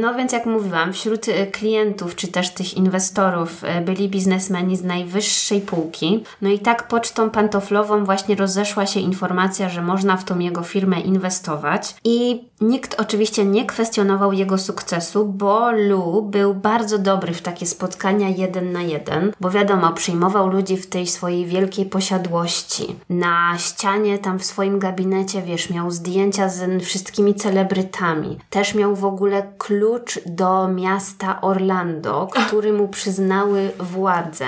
no 0.00 0.14
więc 0.14 0.32
jak 0.32 0.46
mówiłam, 0.46 0.92
wśród 0.92 1.28
e, 1.28 1.46
klientów 1.46 2.16
czy 2.16 2.28
też 2.28 2.50
tych 2.50 2.74
inwestorów 2.74 3.64
e, 3.64 3.80
byli 3.80 4.08
biznesmeni 4.08 4.76
z 4.76 4.84
najwyższej 4.84 5.60
półki. 5.60 6.24
No 6.42 6.50
i 6.50 6.58
tak 6.58 6.88
pocztą 6.88 7.30
pantoflową 7.30 8.04
właśnie 8.04 8.34
rozeszła 8.34 8.86
się 8.86 9.00
informacja, 9.00 9.68
że 9.68 9.82
można 9.82 10.16
w 10.16 10.24
tą 10.24 10.38
jego 10.38 10.62
firmę 10.62 11.00
inwestować 11.00 11.94
i 12.04 12.44
nikt 12.64 13.00
oczywiście 13.00 13.44
nie 13.44 13.66
kwestionował 13.66 14.32
jego 14.32 14.58
sukcesu, 14.58 15.24
bo 15.24 15.72
Lu 15.72 16.22
był 16.22 16.54
bardzo 16.54 16.98
dobry 16.98 17.34
w 17.34 17.42
takie 17.42 17.66
spotkania 17.66 18.28
jeden 18.28 18.72
na 18.72 18.82
jeden, 18.82 19.32
bo 19.40 19.50
wiadomo, 19.50 19.92
przyjmował 19.92 20.48
ludzi 20.48 20.76
w 20.76 20.86
tej 20.86 21.06
swojej 21.06 21.46
wielkiej 21.46 21.86
posiadłości. 21.86 22.96
Na 23.10 23.58
ścianie 23.58 24.18
tam 24.18 24.38
w 24.38 24.44
swoim 24.44 24.78
gabinecie, 24.78 25.42
wiesz, 25.42 25.70
miał 25.70 25.90
zdjęcia 25.90 26.48
z 26.48 26.82
wszystkimi 26.82 27.34
celebrytami. 27.34 28.38
Też 28.50 28.74
miał 28.74 28.96
w 28.96 29.04
ogóle 29.04 29.42
klucz 29.58 30.20
do 30.26 30.68
miasta 30.68 31.40
Orlando, 31.40 32.28
który 32.46 32.72
mu 32.72 32.88
przyznały 32.88 33.70
władze 33.78 34.46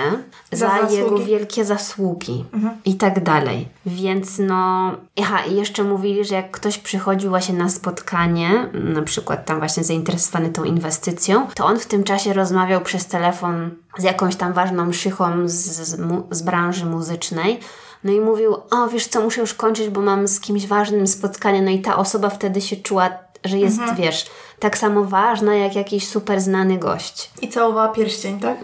za, 0.51 0.87
za 0.87 0.95
jego 0.95 1.17
wielkie 1.17 1.65
zasługi 1.65 2.45
mhm. 2.53 2.77
i 2.85 2.95
tak 2.95 3.23
dalej. 3.23 3.67
Więc 3.85 4.39
no, 4.39 4.91
aha, 5.19 5.39
i 5.49 5.55
jeszcze 5.55 5.83
mówili, 5.83 6.25
że 6.25 6.35
jak 6.35 6.51
ktoś 6.51 6.77
przychodził 6.77 7.29
właśnie 7.29 7.55
na 7.55 7.69
spotkanie, 7.69 8.06
na 8.73 9.01
przykład 9.01 9.45
tam 9.45 9.59
właśnie 9.59 9.83
zainteresowany 9.83 10.49
tą 10.49 10.63
inwestycją, 10.63 11.47
to 11.55 11.65
on 11.65 11.79
w 11.79 11.85
tym 11.85 12.03
czasie 12.03 12.33
rozmawiał 12.33 12.81
przez 12.81 13.07
telefon 13.07 13.71
z 13.97 14.03
jakąś 14.03 14.35
tam 14.35 14.53
ważną 14.53 14.93
szychą 14.93 15.47
z, 15.47 15.53
z, 15.53 15.99
z 16.31 16.41
branży 16.41 16.85
muzycznej. 16.85 17.59
No 18.03 18.11
i 18.11 18.19
mówił, 18.19 18.55
o 18.71 18.87
wiesz 18.87 19.07
co, 19.07 19.21
muszę 19.21 19.41
już 19.41 19.53
kończyć, 19.53 19.89
bo 19.89 20.01
mam 20.01 20.27
z 20.27 20.39
kimś 20.39 20.67
ważnym 20.67 21.07
spotkanie. 21.07 21.61
No 21.61 21.71
i 21.71 21.81
ta 21.81 21.97
osoba 21.97 22.29
wtedy 22.29 22.61
się 22.61 22.75
czuła, 22.75 23.09
że 23.45 23.57
jest, 23.57 23.79
mhm. 23.79 23.97
wiesz, 23.97 24.25
tak 24.59 24.77
samo 24.77 25.03
ważna 25.03 25.55
jak 25.55 25.75
jakiś 25.75 26.07
super 26.07 26.41
znany 26.41 26.77
gość. 26.77 27.31
I 27.41 27.49
całowała 27.49 27.87
pierścień, 27.89 28.39
tak? 28.39 28.57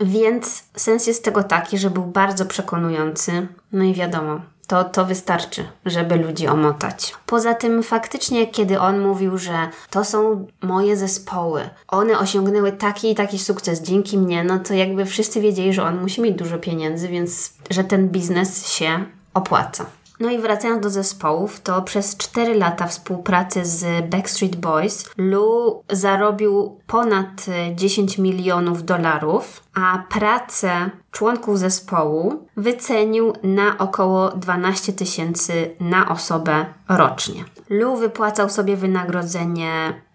Więc 0.00 0.62
sens 0.76 1.06
jest 1.06 1.24
tego 1.24 1.42
taki, 1.42 1.78
że 1.78 1.90
był 1.90 2.02
bardzo 2.02 2.46
przekonujący. 2.46 3.46
No 3.72 3.84
i 3.84 3.94
wiadomo, 3.94 4.40
to, 4.70 4.84
to 4.84 5.04
wystarczy, 5.04 5.64
żeby 5.86 6.16
ludzi 6.16 6.46
omotać. 6.46 7.14
Poza 7.26 7.54
tym, 7.54 7.82
faktycznie, 7.82 8.46
kiedy 8.46 8.80
on 8.80 9.00
mówił, 9.00 9.38
że 9.38 9.68
to 9.90 10.04
są 10.04 10.46
moje 10.62 10.96
zespoły, 10.96 11.70
one 11.88 12.18
osiągnęły 12.18 12.72
taki 12.72 13.10
i 13.10 13.14
taki 13.14 13.38
sukces 13.38 13.82
dzięki 13.82 14.18
mnie, 14.18 14.44
no 14.44 14.58
to 14.58 14.74
jakby 14.74 15.04
wszyscy 15.04 15.40
wiedzieli, 15.40 15.72
że 15.72 15.82
on 15.82 16.00
musi 16.00 16.20
mieć 16.20 16.34
dużo 16.34 16.58
pieniędzy, 16.58 17.08
więc 17.08 17.52
że 17.70 17.84
ten 17.84 18.08
biznes 18.08 18.68
się 18.68 19.04
opłaca. 19.34 19.86
No 20.20 20.30
i 20.30 20.38
wracając 20.38 20.82
do 20.82 20.90
zespołów, 20.90 21.60
to 21.60 21.82
przez 21.82 22.16
4 22.16 22.54
lata 22.54 22.86
współpracy 22.86 23.64
z 23.64 24.10
Backstreet 24.10 24.56
Boys 24.56 25.10
Lou 25.18 25.82
zarobił 25.90 26.78
ponad 26.86 27.46
10 27.74 28.18
milionów 28.18 28.84
dolarów, 28.84 29.62
a 29.74 30.04
pracę 30.10 30.90
członków 31.10 31.58
zespołu 31.58 32.46
wycenił 32.56 33.32
na 33.42 33.78
około 33.78 34.28
12 34.28 34.92
tysięcy 34.92 35.76
na 35.80 36.08
osobę 36.08 36.66
rocznie. 36.88 37.44
Lou 37.70 37.96
wypłacał 37.96 38.50
sobie 38.50 38.76
wynagrodzenie 38.76 39.72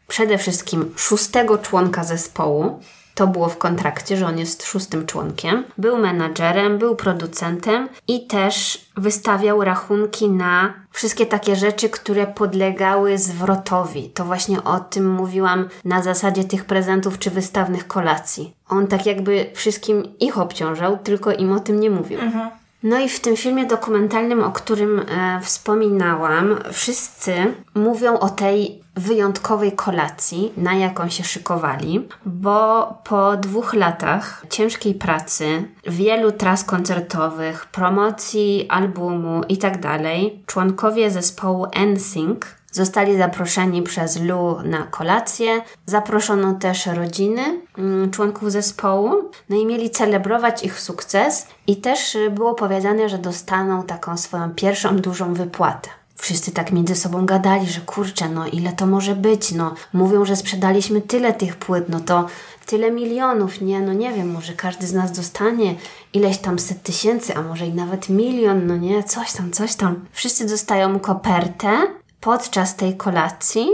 przede 0.07 0.37
wszystkim 0.37 0.93
szóstego 0.95 1.57
członka 1.57 2.03
zespołu, 2.03 2.79
to 3.15 3.27
było 3.27 3.49
w 3.49 3.57
kontrakcie, 3.57 4.17
że 4.17 4.27
on 4.27 4.37
jest 4.37 4.63
szóstym 4.63 5.05
członkiem. 5.05 5.63
Był 5.77 5.97
menadżerem, 5.97 6.77
był 6.77 6.95
producentem 6.95 7.89
i 8.07 8.27
też 8.27 8.85
wystawiał 8.97 9.63
rachunki 9.63 10.29
na 10.29 10.73
wszystkie 10.91 11.25
takie 11.25 11.55
rzeczy, 11.55 11.89
które 11.89 12.27
podlegały 12.27 13.17
zwrotowi. 13.17 14.09
To 14.09 14.25
właśnie 14.25 14.63
o 14.63 14.79
tym 14.79 15.11
mówiłam 15.11 15.69
na 15.85 16.01
zasadzie 16.03 16.43
tych 16.43 16.65
prezentów 16.65 17.19
czy 17.19 17.31
wystawnych 17.31 17.87
kolacji. 17.87 18.53
On 18.69 18.87
tak 18.87 19.05
jakby 19.05 19.51
wszystkim 19.53 20.03
ich 20.19 20.37
obciążał, 20.37 20.97
tylko 20.97 21.31
im 21.31 21.51
o 21.51 21.59
tym 21.59 21.79
nie 21.79 21.89
mówił. 21.89 22.19
Mhm. 22.19 22.49
No 22.85 22.99
i 22.99 23.09
w 23.09 23.19
tym 23.19 23.35
filmie 23.35 23.65
dokumentalnym, 23.65 24.43
o 24.43 24.51
którym 24.51 24.99
e, 24.99 25.41
wspominałam, 25.41 26.59
wszyscy 26.71 27.33
mówią 27.75 28.19
o 28.19 28.29
tej 28.29 28.81
wyjątkowej 28.95 29.71
kolacji, 29.71 30.53
na 30.57 30.73
jaką 30.73 31.09
się 31.09 31.23
szykowali, 31.23 32.07
bo 32.25 32.93
po 33.03 33.37
dwóch 33.37 33.73
latach 33.73 34.45
ciężkiej 34.49 34.93
pracy, 34.93 35.67
wielu 35.87 36.31
tras 36.31 36.63
koncertowych, 36.63 37.65
promocji 37.65 38.67
albumu 38.69 39.41
itd., 39.49 39.79
tak 39.81 40.01
członkowie 40.45 41.11
zespołu 41.11 41.67
NSYNC 41.93 42.45
Zostali 42.75 43.17
zaproszeni 43.17 43.81
przez 43.81 44.21
Lu 44.21 44.57
na 44.63 44.83
kolację. 44.83 45.61
Zaproszono 45.85 46.53
też 46.53 46.85
rodziny 46.85 47.41
mm, 47.77 48.11
członków 48.11 48.51
zespołu. 48.51 49.11
No 49.49 49.57
i 49.57 49.65
mieli 49.65 49.89
celebrować 49.89 50.63
ich 50.63 50.79
sukces 50.79 51.47
i 51.67 51.77
też 51.77 52.17
było 52.31 52.53
powiedziane, 52.53 53.09
że 53.09 53.17
dostaną 53.17 53.83
taką 53.83 54.17
swoją 54.17 54.49
pierwszą 54.49 54.97
dużą 54.97 55.33
wypłatę. 55.33 55.89
Wszyscy 56.15 56.51
tak 56.51 56.71
między 56.71 56.95
sobą 56.95 57.25
gadali, 57.25 57.67
że 57.67 57.81
kurczę, 57.81 58.29
no 58.29 58.47
ile 58.47 58.73
to 58.73 58.85
może 58.87 59.15
być, 59.15 59.51
no 59.51 59.75
mówią, 59.93 60.25
że 60.25 60.35
sprzedaliśmy 60.35 61.01
tyle 61.01 61.33
tych 61.33 61.55
płyt, 61.55 61.89
no 61.89 61.99
to 61.99 62.27
tyle 62.65 62.91
milionów, 62.91 63.61
nie, 63.61 63.81
no 63.81 63.93
nie 63.93 64.13
wiem, 64.13 64.31
może 64.31 64.53
każdy 64.53 64.87
z 64.87 64.93
nas 64.93 65.11
dostanie 65.11 65.75
ileś 66.13 66.37
tam 66.37 66.59
set 66.59 66.83
tysięcy, 66.83 67.35
a 67.35 67.41
może 67.41 67.67
i 67.67 67.73
nawet 67.73 68.09
milion, 68.09 68.67
no 68.67 68.77
nie, 68.77 69.03
coś 69.03 69.33
tam, 69.33 69.51
coś 69.51 69.75
tam. 69.75 70.05
Wszyscy 70.11 70.45
dostają 70.45 70.99
kopertę 70.99 71.87
podczas 72.21 72.75
tej 72.75 72.97
kolacji, 72.97 73.67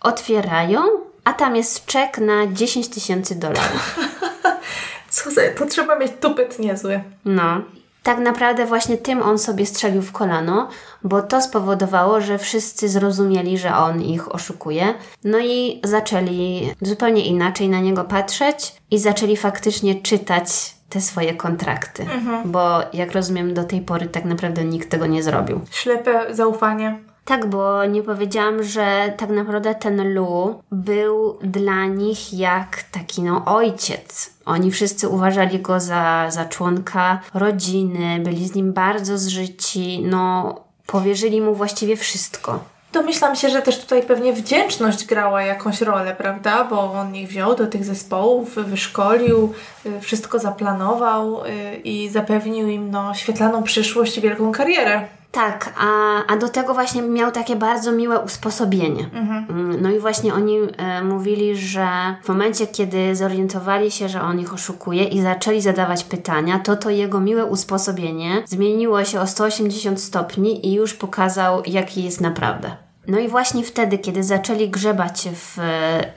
otwierają, 0.00 0.80
a 1.24 1.32
tam 1.32 1.56
jest 1.56 1.86
czek 1.86 2.18
na 2.18 2.46
10 2.46 2.88
tysięcy 2.88 3.34
dolarów. 3.34 3.98
Co 5.10 5.30
za, 5.30 5.40
to 5.58 5.66
trzeba 5.66 5.98
mieć 5.98 6.12
tupet 6.20 6.58
niezły. 6.58 7.00
No. 7.24 7.60
Tak 8.02 8.18
naprawdę 8.18 8.66
właśnie 8.66 8.96
tym 8.96 9.22
on 9.22 9.38
sobie 9.38 9.66
strzelił 9.66 10.02
w 10.02 10.12
kolano, 10.12 10.68
bo 11.04 11.22
to 11.22 11.42
spowodowało, 11.42 12.20
że 12.20 12.38
wszyscy 12.38 12.88
zrozumieli, 12.88 13.58
że 13.58 13.76
on 13.76 14.02
ich 14.02 14.34
oszukuje. 14.34 14.94
No 15.24 15.38
i 15.38 15.80
zaczęli 15.84 16.74
zupełnie 16.80 17.26
inaczej 17.26 17.68
na 17.68 17.80
niego 17.80 18.04
patrzeć 18.04 18.74
i 18.90 18.98
zaczęli 18.98 19.36
faktycznie 19.36 19.94
czytać 19.94 20.74
te 20.88 21.00
swoje 21.00 21.34
kontrakty. 21.34 22.02
Mhm. 22.02 22.52
Bo 22.52 22.80
jak 22.92 23.12
rozumiem, 23.12 23.54
do 23.54 23.64
tej 23.64 23.80
pory 23.80 24.06
tak 24.06 24.24
naprawdę 24.24 24.64
nikt 24.64 24.90
tego 24.90 25.06
nie 25.06 25.22
zrobił. 25.22 25.60
Ślepe 25.70 26.34
zaufanie. 26.34 26.98
Tak, 27.24 27.46
bo 27.46 27.84
nie 27.84 28.02
powiedziałam, 28.02 28.62
że 28.62 29.14
tak 29.16 29.30
naprawdę 29.30 29.74
ten 29.74 30.14
Lu 30.14 30.62
był 30.72 31.38
dla 31.42 31.86
nich 31.86 32.34
jak 32.34 32.82
taki 32.82 33.22
no 33.22 33.44
ojciec. 33.44 34.30
Oni 34.44 34.70
wszyscy 34.70 35.08
uważali 35.08 35.58
go 35.58 35.80
za, 35.80 36.26
za 36.30 36.44
członka 36.44 37.20
rodziny, 37.34 38.20
byli 38.20 38.48
z 38.48 38.54
nim 38.54 38.72
bardzo 38.72 39.18
zżyci, 39.18 40.02
no 40.04 40.54
powierzyli 40.86 41.40
mu 41.40 41.54
właściwie 41.54 41.96
wszystko. 41.96 42.60
Domyślam 42.92 43.36
się, 43.36 43.48
że 43.48 43.62
też 43.62 43.80
tutaj 43.80 44.02
pewnie 44.02 44.32
wdzięczność 44.32 45.06
grała 45.06 45.42
jakąś 45.42 45.80
rolę, 45.80 46.14
prawda? 46.18 46.64
Bo 46.64 46.92
on 46.92 47.16
ich 47.16 47.28
wziął 47.28 47.56
do 47.56 47.66
tych 47.66 47.84
zespołów, 47.84 48.54
wyszkolił, 48.54 49.52
y, 49.86 50.00
wszystko 50.00 50.38
zaplanował 50.38 51.44
y, 51.44 51.76
i 51.84 52.08
zapewnił 52.08 52.68
im 52.68 52.90
no, 52.90 53.14
świetlaną 53.14 53.62
przyszłość 53.62 54.18
i 54.18 54.20
wielką 54.20 54.52
karierę. 54.52 55.08
Tak, 55.32 55.72
a, 55.78 56.22
a 56.26 56.36
do 56.36 56.48
tego 56.48 56.74
właśnie 56.74 57.02
miał 57.02 57.32
takie 57.32 57.56
bardzo 57.56 57.92
miłe 57.92 58.18
usposobienie. 58.18 59.10
Mhm. 59.12 59.46
Mm, 59.50 59.82
no 59.82 59.90
i 59.90 59.98
właśnie 59.98 60.34
oni 60.34 60.58
e, 60.76 61.04
mówili, 61.04 61.56
że 61.56 61.86
w 62.22 62.28
momencie, 62.28 62.66
kiedy 62.66 63.16
zorientowali 63.16 63.90
się, 63.90 64.08
że 64.08 64.22
on 64.22 64.40
ich 64.40 64.54
oszukuje 64.54 65.04
i 65.04 65.20
zaczęli 65.20 65.60
zadawać 65.60 66.04
pytania, 66.04 66.58
to 66.58 66.76
to 66.76 66.90
jego 66.90 67.20
miłe 67.20 67.44
usposobienie 67.44 68.42
zmieniło 68.46 69.04
się 69.04 69.20
o 69.20 69.26
180 69.26 70.00
stopni 70.00 70.66
i 70.66 70.72
już 70.72 70.94
pokazał, 70.94 71.62
jaki 71.66 72.04
jest 72.04 72.20
naprawdę. 72.20 72.76
No 73.06 73.18
i 73.18 73.28
właśnie 73.28 73.64
wtedy, 73.64 73.98
kiedy 73.98 74.22
zaczęli 74.24 74.68
grzebać 74.68 75.28
w 75.32 75.58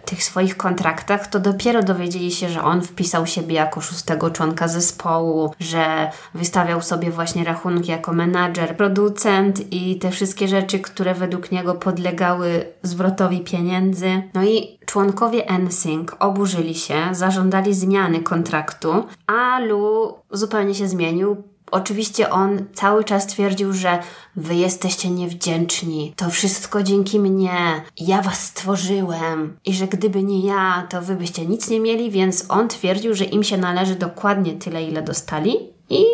tych 0.06 0.24
swoich 0.24 0.58
kontraktach, 0.58 1.28
to 1.28 1.40
dopiero 1.40 1.84
dowiedzieli 1.84 2.32
się, 2.32 2.50
że 2.50 2.64
on 2.64 2.82
wpisał 2.82 3.26
siebie 3.26 3.56
jako 3.56 3.82
szóstego 3.82 4.30
członka 4.30 4.68
zespołu, 4.68 5.54
że 5.60 6.12
wystawiał 6.34 6.82
sobie 6.82 7.12
właśnie 7.12 7.44
rachunki 7.44 7.92
jako 7.92 8.14
menadżer, 8.14 8.78
producent 8.78 9.74
i 9.74 10.00
te 10.00 10.12
wszystkie 10.12 10.48
rzeczy, 10.48 10.80
które 10.80 11.14
według 11.14 11.52
niego 11.52 11.76
podlegały 11.76 12.66
zwrotowi 12.84 13.40
pieniędzy. 13.40 14.22
No 14.34 14.44
i 14.44 14.80
członkowie 14.86 15.46
NSYNC 15.60 16.12
oburzyli 16.20 16.76
się, 16.76 16.96
zażądali 17.12 17.74
zmiany 17.74 18.20
kontraktu, 18.20 19.04
a 19.28 19.60
Lu 19.60 20.14
zupełnie 20.32 20.76
się 20.76 20.88
zmienił 20.88 21.44
Oczywiście 21.76 22.30
on 22.30 22.66
cały 22.74 23.04
czas 23.04 23.28
twierdził, 23.28 23.74
że 23.74 24.00
wy 24.36 24.56
jesteście 24.56 25.10
niewdzięczni, 25.10 26.14
to 26.16 26.30
wszystko 26.30 26.84
dzięki 26.84 27.20
mnie, 27.20 27.82
ja 27.98 28.22
was 28.22 28.40
stworzyłem 28.44 29.58
i 29.66 29.74
że 29.74 29.88
gdyby 29.88 30.24
nie 30.24 30.40
ja, 30.40 30.88
to 30.90 31.02
wy 31.02 31.16
byście 31.16 31.46
nic 31.46 31.70
nie 31.70 31.80
mieli, 31.80 32.12
więc 32.12 32.46
on 32.50 32.68
twierdził, 32.68 33.14
że 33.14 33.26
im 33.26 33.44
się 33.44 33.58
należy 33.58 33.96
dokładnie 33.96 34.54
tyle, 34.54 34.84
ile 34.84 35.02
dostali 35.02 35.58
i 35.90 36.06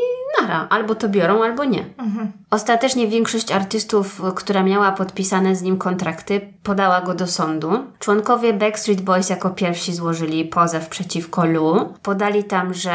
nara, 0.41 0.67
albo 0.69 0.95
to 0.95 1.09
biorą, 1.09 1.43
albo 1.43 1.63
nie. 1.63 1.85
Mhm. 1.97 2.31
Ostatecznie 2.49 3.07
większość 3.07 3.51
artystów, 3.51 4.21
która 4.35 4.63
miała 4.63 4.91
podpisane 4.91 5.55
z 5.55 5.61
nim 5.61 5.77
kontrakty, 5.77 6.41
podała 6.63 7.01
go 7.01 7.13
do 7.13 7.27
sądu. 7.27 7.71
Członkowie 7.99 8.53
Backstreet 8.53 9.01
Boys 9.01 9.29
jako 9.29 9.49
pierwsi 9.49 9.93
złożyli 9.93 10.45
pozew 10.45 10.89
przeciwko 10.89 11.45
Lu. 11.45 11.93
Podali 12.03 12.43
tam, 12.43 12.73
że 12.73 12.93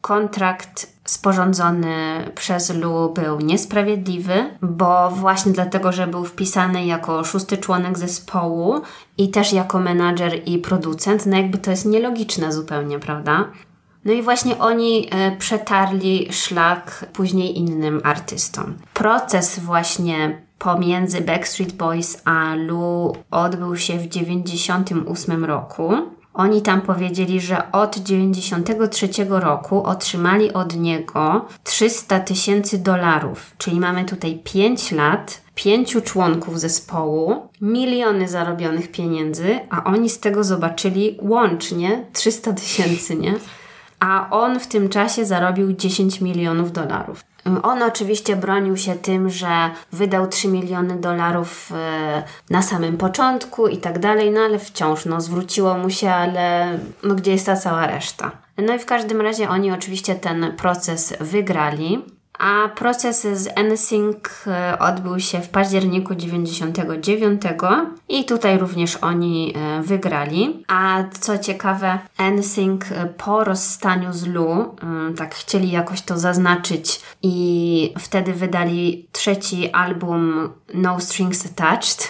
kontrakt 0.00 0.97
sporządzony 1.10 1.94
przez 2.34 2.74
Lu 2.74 3.12
był 3.14 3.40
niesprawiedliwy, 3.40 4.50
bo 4.62 5.10
właśnie 5.10 5.52
dlatego, 5.52 5.92
że 5.92 6.06
był 6.06 6.24
wpisany 6.24 6.86
jako 6.86 7.24
szósty 7.24 7.58
członek 7.58 7.98
zespołu 7.98 8.80
i 9.18 9.28
też 9.30 9.52
jako 9.52 9.78
menadżer 9.78 10.40
i 10.46 10.58
producent, 10.58 11.26
no 11.26 11.36
jakby 11.36 11.58
to 11.58 11.70
jest 11.70 11.86
nielogiczne 11.86 12.52
zupełnie, 12.52 12.98
prawda? 12.98 13.44
No 14.04 14.12
i 14.12 14.22
właśnie 14.22 14.58
oni 14.58 15.08
e, 15.10 15.36
przetarli 15.36 16.28
szlak 16.32 17.04
później 17.12 17.58
innym 17.58 18.00
artystom. 18.04 18.74
Proces 18.94 19.58
właśnie 19.58 20.42
pomiędzy 20.58 21.20
Backstreet 21.20 21.72
Boys 21.72 22.22
a 22.24 22.54
Lu 22.54 23.16
odbył 23.30 23.76
się 23.76 23.98
w 23.98 24.08
1998 24.08 25.44
roku. 25.44 26.17
Oni 26.38 26.62
tam 26.62 26.80
powiedzieli, 26.80 27.40
że 27.40 27.72
od 27.72 27.96
93 27.96 29.08
roku 29.28 29.82
otrzymali 29.82 30.52
od 30.52 30.76
niego 30.76 31.46
300 31.64 32.20
tysięcy 32.20 32.78
dolarów, 32.78 33.54
czyli 33.58 33.80
mamy 33.80 34.04
tutaj 34.04 34.40
5 34.44 34.92
lat, 34.92 35.40
pięciu 35.54 36.00
członków 36.00 36.60
zespołu, 36.60 37.48
miliony 37.60 38.28
zarobionych 38.28 38.92
pieniędzy, 38.92 39.60
a 39.70 39.84
oni 39.84 40.10
z 40.10 40.20
tego 40.20 40.44
zobaczyli 40.44 41.18
łącznie 41.22 42.04
300 42.12 42.52
tysięcy, 42.52 43.16
nie? 43.16 43.34
A 44.00 44.28
on 44.30 44.60
w 44.60 44.66
tym 44.66 44.88
czasie 44.88 45.24
zarobił 45.24 45.72
10 45.72 46.20
milionów 46.20 46.72
dolarów. 46.72 47.27
On 47.62 47.82
oczywiście 47.82 48.36
bronił 48.36 48.76
się 48.76 48.94
tym, 48.94 49.30
że 49.30 49.70
wydał 49.92 50.26
3 50.26 50.48
miliony 50.48 50.96
dolarów 50.96 51.72
e, 51.74 52.22
na 52.50 52.62
samym 52.62 52.96
początku 52.96 53.68
i 53.68 53.78
tak 53.78 53.98
dalej, 53.98 54.30
no 54.30 54.40
ale 54.40 54.58
wciąż 54.58 55.04
no, 55.04 55.20
zwróciło 55.20 55.78
mu 55.78 55.90
się, 55.90 56.10
ale 56.10 56.78
no, 57.02 57.14
gdzie 57.14 57.32
jest 57.32 57.46
ta 57.46 57.56
cała 57.56 57.86
reszta? 57.86 58.30
No 58.58 58.74
i 58.74 58.78
w 58.78 58.86
każdym 58.86 59.20
razie 59.20 59.48
oni 59.48 59.72
oczywiście 59.72 60.14
ten 60.14 60.52
proces 60.56 61.14
wygrali 61.20 62.17
a 62.38 62.68
proces 62.68 63.22
z 63.22 63.48
NSYNC 63.56 64.44
e, 64.46 64.78
odbył 64.78 65.20
się 65.20 65.40
w 65.40 65.48
październiku 65.48 66.14
99 66.14 67.42
i 68.08 68.24
tutaj 68.24 68.58
również 68.58 68.96
oni 68.96 69.54
e, 69.56 69.82
wygrali. 69.82 70.64
A 70.68 71.04
co 71.20 71.38
ciekawe, 71.38 71.98
NSYNC 72.18 72.92
e, 72.92 73.06
po 73.06 73.44
rozstaniu 73.44 74.12
z 74.12 74.26
Lu, 74.26 74.76
tak 75.16 75.34
chcieli 75.34 75.70
jakoś 75.70 76.02
to 76.02 76.18
zaznaczyć 76.18 77.00
i 77.22 77.94
wtedy 77.98 78.32
wydali 78.32 79.08
trzeci 79.12 79.70
album 79.70 80.52
No 80.74 81.00
Strings 81.00 81.46
Attached. 81.46 82.08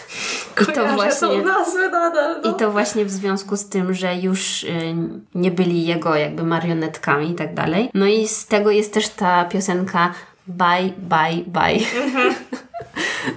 I 0.62 0.72
to 0.72 0.86
właśnie 0.86 1.42
nadal, 1.90 2.40
no. 2.44 2.50
I 2.50 2.54
to 2.54 2.70
właśnie 2.70 3.04
w 3.04 3.10
związku 3.10 3.56
z 3.56 3.68
tym, 3.68 3.94
że 3.94 4.16
już 4.16 4.66
nie 5.34 5.50
byli 5.50 5.86
jego 5.86 6.16
jakby 6.16 6.42
marionetkami 6.42 7.30
i 7.30 7.34
tak 7.34 7.54
dalej. 7.54 7.90
No 7.94 8.06
i 8.06 8.28
z 8.28 8.46
tego 8.46 8.70
jest 8.70 8.94
też 8.94 9.08
ta 9.08 9.44
piosenka 9.44 10.14
bye, 10.48 10.92
bye, 10.98 11.44
bye. 11.46 12.02
Mhm. 12.04 12.34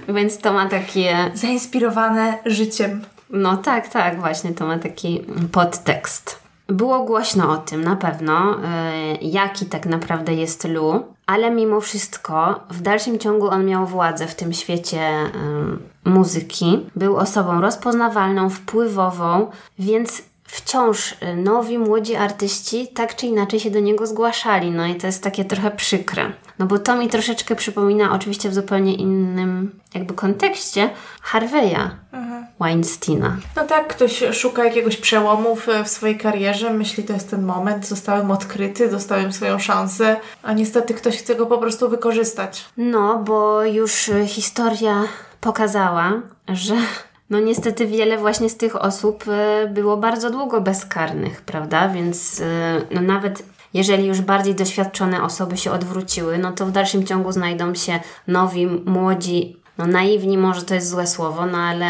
Więc 0.16 0.38
to 0.38 0.52
ma 0.52 0.68
takie... 0.68 1.30
Zainspirowane 1.34 2.38
życiem. 2.46 3.02
No 3.30 3.56
tak, 3.56 3.88
tak, 3.88 4.20
właśnie 4.20 4.52
to 4.52 4.66
ma 4.66 4.78
taki 4.78 5.24
podtekst. 5.52 6.42
Było 6.68 7.04
głośno 7.04 7.50
o 7.50 7.56
tym 7.56 7.84
na 7.84 7.96
pewno, 7.96 8.56
yy, 9.20 9.28
jaki 9.28 9.66
tak 9.66 9.86
naprawdę 9.86 10.34
jest 10.34 10.68
Lu, 10.68 11.04
ale 11.26 11.50
mimo 11.50 11.80
wszystko 11.80 12.60
w 12.70 12.80
dalszym 12.80 13.18
ciągu 13.18 13.48
on 13.48 13.66
miał 13.66 13.86
władzę 13.86 14.26
w 14.26 14.34
tym 14.34 14.52
świecie 14.52 15.00
yy, 16.04 16.12
muzyki. 16.12 16.86
Był 16.96 17.16
osobą 17.16 17.60
rozpoznawalną, 17.60 18.50
wpływową, 18.50 19.50
więc 19.78 20.22
wciąż 20.52 21.12
y, 21.12 21.36
nowi, 21.36 21.78
młodzi 21.78 22.16
artyści 22.16 22.88
tak 22.88 23.16
czy 23.16 23.26
inaczej 23.26 23.60
się 23.60 23.70
do 23.70 23.80
niego 23.80 24.06
zgłaszali. 24.06 24.70
No 24.70 24.86
i 24.86 24.94
to 24.94 25.06
jest 25.06 25.22
takie 25.22 25.44
trochę 25.44 25.70
przykre. 25.70 26.32
No 26.58 26.66
bo 26.66 26.78
to 26.78 26.96
mi 26.96 27.08
troszeczkę 27.08 27.56
przypomina, 27.56 28.12
oczywiście 28.12 28.48
w 28.48 28.54
zupełnie 28.54 28.94
innym 28.94 29.80
jakby 29.94 30.14
kontekście, 30.14 30.90
Harveya 31.22 31.90
mhm. 32.12 32.46
Weinsteina. 32.60 33.36
No 33.56 33.64
tak, 33.64 33.88
ktoś 33.88 34.22
szuka 34.32 34.64
jakiegoś 34.64 34.96
przełomu 34.96 35.56
w, 35.56 35.66
w 35.84 35.88
swojej 35.88 36.18
karierze, 36.18 36.72
myśli, 36.72 37.04
to 37.04 37.12
jest 37.12 37.30
ten 37.30 37.42
moment, 37.42 37.86
zostałem 37.86 38.30
odkryty, 38.30 38.88
dostałem 38.88 39.32
swoją 39.32 39.58
szansę, 39.58 40.16
a 40.42 40.52
niestety 40.52 40.94
ktoś 40.94 41.16
chce 41.16 41.34
go 41.34 41.46
po 41.46 41.58
prostu 41.58 41.88
wykorzystać. 41.88 42.64
No, 42.76 43.18
bo 43.18 43.64
już 43.64 44.10
historia 44.26 45.02
pokazała, 45.40 46.12
że 46.48 46.74
no 47.32 47.40
niestety 47.40 47.86
wiele 47.86 48.18
właśnie 48.18 48.50
z 48.50 48.56
tych 48.56 48.76
osób 48.76 49.24
e, 49.28 49.66
było 49.66 49.96
bardzo 49.96 50.30
długo 50.30 50.60
bezkarnych, 50.60 51.42
prawda? 51.42 51.88
Więc 51.88 52.40
e, 52.40 52.82
no 52.90 53.00
nawet 53.00 53.42
jeżeli 53.74 54.06
już 54.06 54.20
bardziej 54.20 54.54
doświadczone 54.54 55.22
osoby 55.22 55.56
się 55.56 55.70
odwróciły, 55.70 56.38
no 56.38 56.52
to 56.52 56.66
w 56.66 56.70
dalszym 56.70 57.06
ciągu 57.06 57.32
znajdą 57.32 57.74
się 57.74 58.00
nowi, 58.28 58.66
młodzi, 58.66 59.56
no 59.78 59.86
naiwni 59.86 60.38
może 60.38 60.62
to 60.62 60.74
jest 60.74 60.88
złe 60.88 61.06
słowo, 61.06 61.46
no 61.46 61.58
ale 61.58 61.88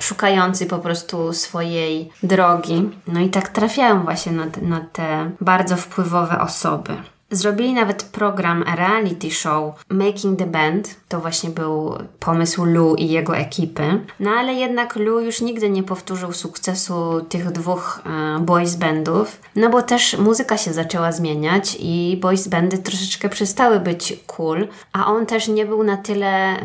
szukający 0.00 0.66
po 0.66 0.78
prostu 0.78 1.32
swojej 1.32 2.10
drogi. 2.22 2.90
No 3.06 3.20
i 3.20 3.28
tak 3.28 3.48
trafiają 3.48 4.02
właśnie 4.02 4.32
na 4.32 4.46
te, 4.46 4.60
na 4.60 4.80
te 4.80 5.30
bardzo 5.40 5.76
wpływowe 5.76 6.40
osoby. 6.40 6.96
Zrobili 7.30 7.72
nawet 7.74 8.02
program 8.02 8.64
reality 8.76 9.30
show 9.30 9.84
Making 9.88 10.38
the 10.38 10.46
Band. 10.46 10.96
To 11.08 11.20
właśnie 11.20 11.50
był 11.50 11.94
pomysł 12.20 12.64
Lu 12.64 12.94
i 12.94 13.08
jego 13.08 13.36
ekipy. 13.36 14.00
No 14.20 14.30
ale 14.30 14.54
jednak 14.54 14.96
Lu 14.96 15.20
już 15.20 15.40
nigdy 15.40 15.70
nie 15.70 15.82
powtórzył 15.82 16.32
sukcesu 16.32 17.20
tych 17.28 17.50
dwóch 17.50 18.02
e, 18.06 18.38
boys 18.40 18.74
bandów, 18.74 19.40
no 19.56 19.70
bo 19.70 19.82
też 19.82 20.18
muzyka 20.18 20.56
się 20.56 20.72
zaczęła 20.72 21.12
zmieniać 21.12 21.76
i 21.80 22.18
boys 22.22 22.48
bandy 22.48 22.78
troszeczkę 22.78 23.28
przestały 23.28 23.80
być 23.80 24.20
cool, 24.26 24.68
a 24.92 25.06
on 25.06 25.26
też 25.26 25.48
nie 25.48 25.66
był 25.66 25.84
na 25.84 25.96
tyle 25.96 26.56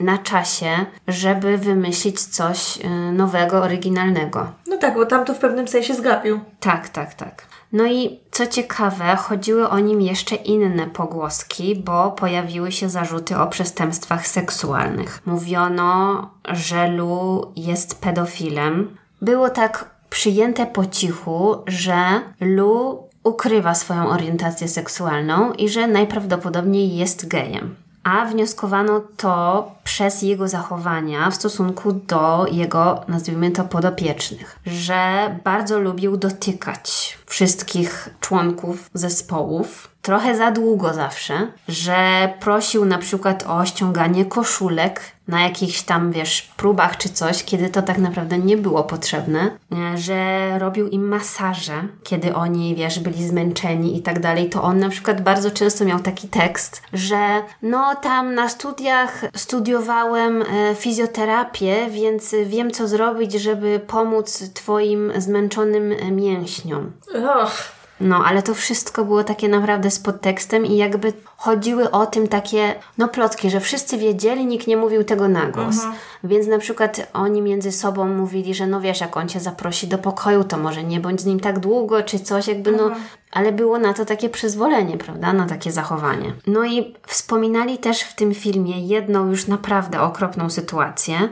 na 0.00 0.18
czasie, 0.18 0.86
żeby 1.08 1.58
wymyślić 1.58 2.20
coś 2.20 2.78
e, 2.84 2.88
nowego, 3.12 3.62
oryginalnego. 3.62 4.46
No 4.66 4.76
tak, 4.76 4.94
bo 4.94 5.06
tam 5.06 5.24
to 5.24 5.34
w 5.34 5.38
pewnym 5.38 5.68
sensie 5.68 5.94
zgapił. 5.94 6.40
Tak, 6.60 6.88
tak, 6.88 7.14
tak. 7.14 7.53
No 7.72 7.86
i 7.86 8.20
co 8.30 8.46
ciekawe, 8.46 9.16
chodziły 9.16 9.68
o 9.68 9.78
nim 9.78 10.00
jeszcze 10.00 10.36
inne 10.36 10.86
pogłoski, 10.86 11.76
bo 11.76 12.10
pojawiły 12.10 12.72
się 12.72 12.88
zarzuty 12.88 13.38
o 13.38 13.46
przestępstwach 13.46 14.26
seksualnych. 14.26 15.22
Mówiono, 15.26 16.30
że 16.48 16.88
Lu 16.88 17.52
jest 17.56 18.00
pedofilem. 18.00 18.96
Było 19.22 19.50
tak 19.50 19.90
przyjęte 20.10 20.66
po 20.66 20.86
cichu, 20.86 21.56
że 21.66 22.20
Lu 22.40 23.02
ukrywa 23.24 23.74
swoją 23.74 24.08
orientację 24.08 24.68
seksualną 24.68 25.52
i 25.52 25.68
że 25.68 25.86
najprawdopodobniej 25.86 26.96
jest 26.96 27.28
gejem 27.28 27.83
a 28.04 28.24
wnioskowano 28.26 29.02
to 29.16 29.70
przez 29.84 30.22
jego 30.22 30.48
zachowania 30.48 31.30
w 31.30 31.34
stosunku 31.34 31.92
do 31.92 32.46
jego, 32.52 33.04
nazwijmy 33.08 33.50
to, 33.50 33.64
podopiecznych, 33.64 34.58
że 34.66 35.30
bardzo 35.44 35.78
lubił 35.78 36.16
dotykać 36.16 37.18
wszystkich 37.26 38.08
członków 38.20 38.90
zespołów. 38.94 39.93
Trochę 40.04 40.36
za 40.36 40.50
długo 40.50 40.94
zawsze, 40.94 41.46
że 41.68 42.28
prosił 42.40 42.84
na 42.84 42.98
przykład 42.98 43.44
o 43.48 43.66
ściąganie 43.66 44.24
koszulek 44.24 45.00
na 45.28 45.42
jakichś 45.42 45.82
tam, 45.82 46.12
wiesz, 46.12 46.42
próbach 46.56 46.96
czy 46.96 47.08
coś, 47.08 47.44
kiedy 47.44 47.68
to 47.70 47.82
tak 47.82 47.98
naprawdę 47.98 48.38
nie 48.38 48.56
było 48.56 48.84
potrzebne, 48.84 49.50
e, 49.72 49.98
że 49.98 50.50
robił 50.58 50.88
im 50.88 51.08
masaże, 51.08 51.82
kiedy 52.02 52.34
oni, 52.34 52.74
wiesz, 52.74 52.98
byli 52.98 53.28
zmęczeni 53.28 53.96
i 53.96 54.02
tak 54.02 54.20
dalej, 54.20 54.50
to 54.50 54.62
on 54.62 54.78
na 54.78 54.88
przykład 54.88 55.20
bardzo 55.20 55.50
często 55.50 55.84
miał 55.84 56.00
taki 56.00 56.28
tekst, 56.28 56.82
że 56.92 57.42
no 57.62 57.94
tam 57.94 58.34
na 58.34 58.48
studiach 58.48 59.22
studiowałem 59.36 60.42
e, 60.42 60.74
fizjoterapię, 60.74 61.86
więc 61.90 62.34
wiem 62.46 62.70
co 62.70 62.88
zrobić, 62.88 63.32
żeby 63.32 63.80
pomóc 63.86 64.50
twoim 64.54 65.12
zmęczonym 65.16 65.94
mięśniom. 66.10 66.92
Och. 67.14 67.73
No, 68.00 68.24
ale 68.24 68.42
to 68.42 68.54
wszystko 68.54 69.04
było 69.04 69.24
takie 69.24 69.48
naprawdę 69.48 69.90
z 69.90 69.98
podtekstem 69.98 70.66
i 70.66 70.76
jakby 70.76 71.12
chodziły 71.36 71.90
o 71.90 72.06
tym 72.06 72.28
takie, 72.28 72.74
no 72.98 73.08
plotki, 73.08 73.50
że 73.50 73.60
wszyscy 73.60 73.98
wiedzieli, 73.98 74.46
nikt 74.46 74.66
nie 74.66 74.76
mówił 74.76 75.04
tego 75.04 75.28
na 75.28 75.46
głos. 75.46 75.76
Mhm. 75.76 75.94
Więc 76.24 76.46
na 76.46 76.58
przykład 76.58 77.10
oni 77.12 77.42
między 77.42 77.72
sobą 77.72 78.08
mówili, 78.08 78.54
że 78.54 78.66
no 78.66 78.80
wiesz, 78.80 79.00
jak 79.00 79.16
on 79.16 79.28
cię 79.28 79.40
zaprosi 79.40 79.86
do 79.86 79.98
pokoju, 79.98 80.44
to 80.44 80.56
może 80.56 80.84
nie 80.84 81.00
bądź 81.00 81.20
z 81.20 81.24
nim 81.24 81.40
tak 81.40 81.58
długo, 81.58 82.02
czy 82.02 82.18
coś, 82.18 82.48
jakby 82.48 82.72
no, 82.72 82.84
mhm. 82.84 83.02
ale 83.32 83.52
było 83.52 83.78
na 83.78 83.92
to 83.94 84.04
takie 84.04 84.28
przyzwolenie, 84.28 84.98
prawda, 84.98 85.32
na 85.32 85.46
takie 85.46 85.72
zachowanie. 85.72 86.32
No 86.46 86.64
i 86.64 86.94
wspominali 87.06 87.78
też 87.78 88.00
w 88.00 88.14
tym 88.14 88.34
filmie 88.34 88.86
jedną 88.86 89.30
już 89.30 89.46
naprawdę 89.46 90.00
okropną 90.00 90.50
sytuację, 90.50 91.28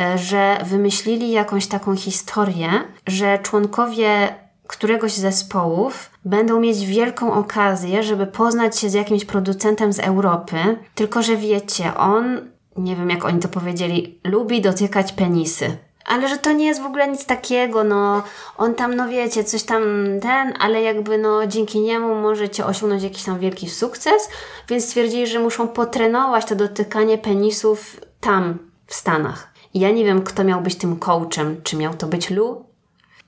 e, 0.00 0.18
że 0.18 0.58
wymyślili 0.64 1.30
jakąś 1.30 1.66
taką 1.66 1.96
historię, 1.96 2.70
że 3.06 3.38
członkowie 3.38 4.42
któregoś 4.66 5.12
z 5.12 5.20
zespołów 5.20 6.10
będą 6.24 6.60
mieć 6.60 6.86
wielką 6.86 7.32
okazję, 7.32 8.02
żeby 8.02 8.26
poznać 8.26 8.78
się 8.78 8.90
z 8.90 8.94
jakimś 8.94 9.24
producentem 9.24 9.92
z 9.92 9.98
Europy, 9.98 10.56
tylko 10.94 11.22
że 11.22 11.36
wiecie, 11.36 11.94
on, 11.94 12.50
nie 12.76 12.96
wiem 12.96 13.10
jak 13.10 13.24
oni 13.24 13.40
to 13.40 13.48
powiedzieli, 13.48 14.20
lubi 14.24 14.60
dotykać 14.60 15.12
penisy. 15.12 15.76
Ale 16.06 16.28
że 16.28 16.38
to 16.38 16.52
nie 16.52 16.66
jest 16.66 16.82
w 16.82 16.86
ogóle 16.86 17.08
nic 17.08 17.26
takiego, 17.26 17.84
no 17.84 18.22
on 18.58 18.74
tam, 18.74 18.94
no 18.94 19.08
wiecie, 19.08 19.44
coś 19.44 19.62
tam 19.62 19.82
ten, 20.22 20.54
ale 20.60 20.82
jakby 20.82 21.18
no 21.18 21.46
dzięki 21.46 21.80
niemu 21.80 22.14
możecie 22.14 22.66
osiągnąć 22.66 23.02
jakiś 23.02 23.22
tam 23.22 23.38
wielki 23.38 23.70
sukces, 23.70 24.28
więc 24.68 24.84
stwierdzili, 24.84 25.26
że 25.26 25.38
muszą 25.38 25.68
potrenować 25.68 26.44
to 26.44 26.54
dotykanie 26.54 27.18
penisów 27.18 28.00
tam, 28.20 28.58
w 28.86 28.94
Stanach. 28.94 29.52
I 29.74 29.80
ja 29.80 29.90
nie 29.90 30.04
wiem, 30.04 30.22
kto 30.22 30.44
miał 30.44 30.60
być 30.60 30.76
tym 30.76 30.96
coachem, 30.96 31.60
czy 31.62 31.76
miał 31.76 31.94
to 31.94 32.06
być 32.06 32.30
Lu, 32.30 32.64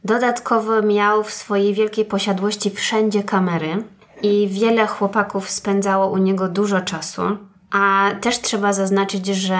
Dodatkowo 0.04 0.82
miał 0.82 1.24
w 1.24 1.32
swojej 1.32 1.74
wielkiej 1.74 2.04
posiadłości 2.04 2.70
wszędzie 2.70 3.22
kamery 3.22 3.84
i 4.22 4.48
wiele 4.48 4.86
chłopaków 4.86 5.50
spędzało 5.50 6.10
u 6.10 6.18
niego 6.18 6.48
dużo 6.48 6.80
czasu. 6.80 7.22
A 7.70 8.10
też 8.20 8.40
trzeba 8.40 8.72
zaznaczyć, 8.72 9.26
że 9.26 9.58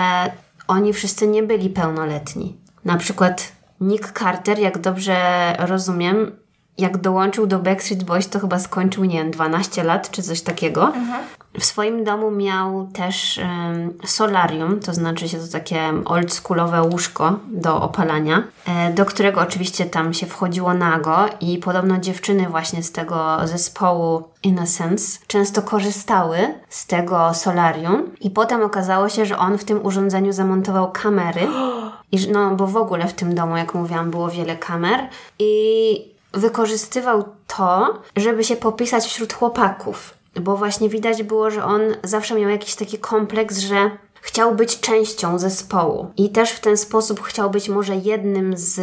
oni 0.68 0.92
wszyscy 0.92 1.26
nie 1.26 1.42
byli 1.42 1.70
pełnoletni. 1.70 2.56
Na 2.84 2.96
przykład 2.96 3.52
Nick 3.80 4.18
Carter, 4.18 4.58
jak 4.58 4.78
dobrze 4.78 5.16
rozumiem, 5.58 6.32
jak 6.78 6.96
dołączył 6.96 7.46
do 7.46 7.58
Backstreet 7.58 8.04
Boys, 8.04 8.28
to 8.28 8.40
chyba 8.40 8.58
skończył, 8.58 9.04
nie 9.04 9.18
wiem, 9.18 9.30
12 9.30 9.84
lat 9.84 10.10
czy 10.10 10.22
coś 10.22 10.42
takiego. 10.42 10.86
Mhm. 10.86 11.24
W 11.58 11.64
swoim 11.64 12.04
domu 12.04 12.30
miał 12.30 12.86
też 12.92 13.38
um, 13.38 13.92
solarium, 14.04 14.80
to 14.80 14.94
znaczy 14.94 15.28
się 15.28 15.38
to 15.38 15.48
takie 15.52 15.92
oldschoolowe 16.04 16.82
łóżko 16.82 17.38
do 17.48 17.82
opalania, 17.82 18.42
e, 18.66 18.92
do 18.92 19.04
którego 19.04 19.40
oczywiście 19.40 19.86
tam 19.86 20.14
się 20.14 20.26
wchodziło 20.26 20.74
nago 20.74 21.16
i 21.40 21.58
podobno 21.58 21.98
dziewczyny 21.98 22.48
właśnie 22.48 22.82
z 22.82 22.92
tego 22.92 23.36
zespołu 23.44 24.22
Innocence 24.42 25.18
często 25.26 25.62
korzystały 25.62 26.38
z 26.68 26.86
tego 26.86 27.34
solarium 27.34 28.10
i 28.20 28.30
potem 28.30 28.62
okazało 28.62 29.08
się, 29.08 29.26
że 29.26 29.38
on 29.38 29.58
w 29.58 29.64
tym 29.64 29.86
urządzeniu 29.86 30.32
zamontował 30.32 30.92
kamery 30.92 31.40
i 32.12 32.28
no 32.32 32.56
bo 32.56 32.66
w 32.66 32.76
ogóle 32.76 33.08
w 33.08 33.14
tym 33.14 33.34
domu, 33.34 33.56
jak 33.56 33.74
mówiłam, 33.74 34.10
było 34.10 34.28
wiele 34.28 34.56
kamer 34.56 35.08
i 35.38 36.14
wykorzystywał 36.32 37.24
to, 37.46 37.98
żeby 38.16 38.44
się 38.44 38.56
popisać 38.56 39.04
wśród 39.06 39.32
chłopaków 39.32 40.13
bo 40.40 40.56
właśnie 40.56 40.88
widać 40.88 41.22
było, 41.22 41.50
że 41.50 41.64
on 41.64 41.80
zawsze 42.02 42.34
miał 42.34 42.50
jakiś 42.50 42.74
taki 42.74 42.98
kompleks, 42.98 43.58
że 43.58 43.90
chciał 44.20 44.54
być 44.54 44.80
częścią 44.80 45.38
zespołu 45.38 46.06
i 46.16 46.30
też 46.30 46.50
w 46.50 46.60
ten 46.60 46.76
sposób 46.76 47.22
chciał 47.22 47.50
być 47.50 47.68
może 47.68 47.96
jednym 47.96 48.56
z 48.56 48.80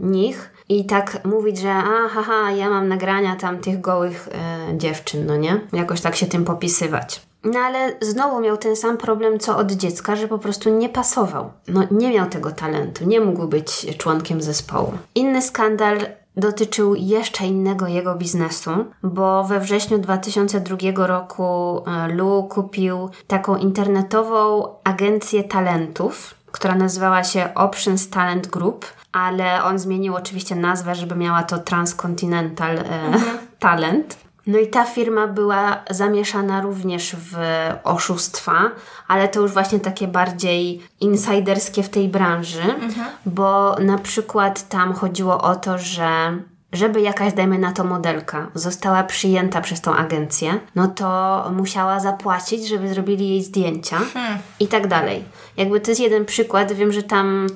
nich 0.00 0.50
i 0.68 0.84
tak 0.84 1.24
mówić, 1.24 1.58
że 1.58 1.72
a 1.72 2.08
haha, 2.08 2.50
ja 2.50 2.70
mam 2.70 2.88
nagrania 2.88 3.36
tam 3.36 3.58
tych 3.58 3.80
gołych 3.80 4.28
e, 4.32 4.78
dziewczyn, 4.78 5.26
no 5.26 5.36
nie? 5.36 5.60
Jakoś 5.72 6.00
tak 6.00 6.16
się 6.16 6.26
tym 6.26 6.44
popisywać. 6.44 7.22
No 7.44 7.60
ale 7.60 7.92
znowu 8.00 8.40
miał 8.40 8.56
ten 8.56 8.76
sam 8.76 8.98
problem 8.98 9.38
co 9.38 9.56
od 9.56 9.72
dziecka, 9.72 10.16
że 10.16 10.28
po 10.28 10.38
prostu 10.38 10.70
nie 10.70 10.88
pasował. 10.88 11.52
No 11.68 11.82
nie 11.90 12.10
miał 12.10 12.28
tego 12.28 12.50
talentu, 12.50 13.04
nie 13.04 13.20
mógł 13.20 13.46
być 13.46 13.96
członkiem 13.98 14.42
zespołu. 14.42 14.92
Inny 15.14 15.42
skandal 15.42 15.98
dotyczył 16.36 16.94
jeszcze 16.94 17.46
innego 17.46 17.86
jego 17.86 18.14
biznesu, 18.14 18.70
bo 19.02 19.44
we 19.44 19.60
wrześniu 19.60 19.98
2002 19.98 21.06
roku 21.06 21.82
e, 21.86 22.08
Lu 22.08 22.48
kupił 22.50 23.10
taką 23.26 23.56
internetową 23.56 24.68
agencję 24.84 25.44
talentów, 25.44 26.34
która 26.52 26.74
nazywała 26.74 27.24
się 27.24 27.54
Options 27.54 28.10
Talent 28.10 28.46
Group, 28.46 28.86
ale 29.12 29.64
on 29.64 29.78
zmienił 29.78 30.14
oczywiście 30.14 30.56
nazwę, 30.56 30.94
żeby 30.94 31.16
miała 31.16 31.42
to 31.42 31.58
Transcontinental 31.58 32.78
e, 32.78 32.82
mhm. 32.82 33.38
Talent. 33.58 34.21
No 34.46 34.58
i 34.58 34.66
ta 34.66 34.84
firma 34.84 35.26
była 35.26 35.82
zamieszana 35.90 36.60
również 36.60 37.16
w 37.18 37.36
oszustwa, 37.84 38.70
ale 39.08 39.28
to 39.28 39.40
już 39.40 39.52
właśnie 39.52 39.80
takie 39.80 40.08
bardziej 40.08 40.82
insiderskie 41.00 41.82
w 41.82 41.88
tej 41.88 42.08
branży, 42.08 42.62
mhm. 42.62 43.06
bo 43.26 43.76
na 43.80 43.98
przykład 43.98 44.68
tam 44.68 44.92
chodziło 44.92 45.42
o 45.42 45.56
to, 45.56 45.78
że 45.78 46.38
żeby 46.72 47.00
jakaś, 47.00 47.32
dajmy 47.32 47.58
na 47.58 47.72
to, 47.72 47.84
modelka 47.84 48.50
została 48.54 49.02
przyjęta 49.04 49.60
przez 49.60 49.80
tą 49.80 49.94
agencję, 49.94 50.60
no 50.74 50.88
to 50.88 51.50
musiała 51.56 52.00
zapłacić, 52.00 52.68
żeby 52.68 52.88
zrobili 52.88 53.28
jej 53.28 53.42
zdjęcia 53.42 53.98
hmm. 53.98 54.38
i 54.60 54.66
tak 54.66 54.86
dalej. 54.86 55.24
Jakby 55.56 55.80
to 55.80 55.90
jest 55.90 56.00
jeden 56.00 56.24
przykład. 56.24 56.72
Wiem, 56.72 56.92
że 56.92 57.02
tam 57.02 57.46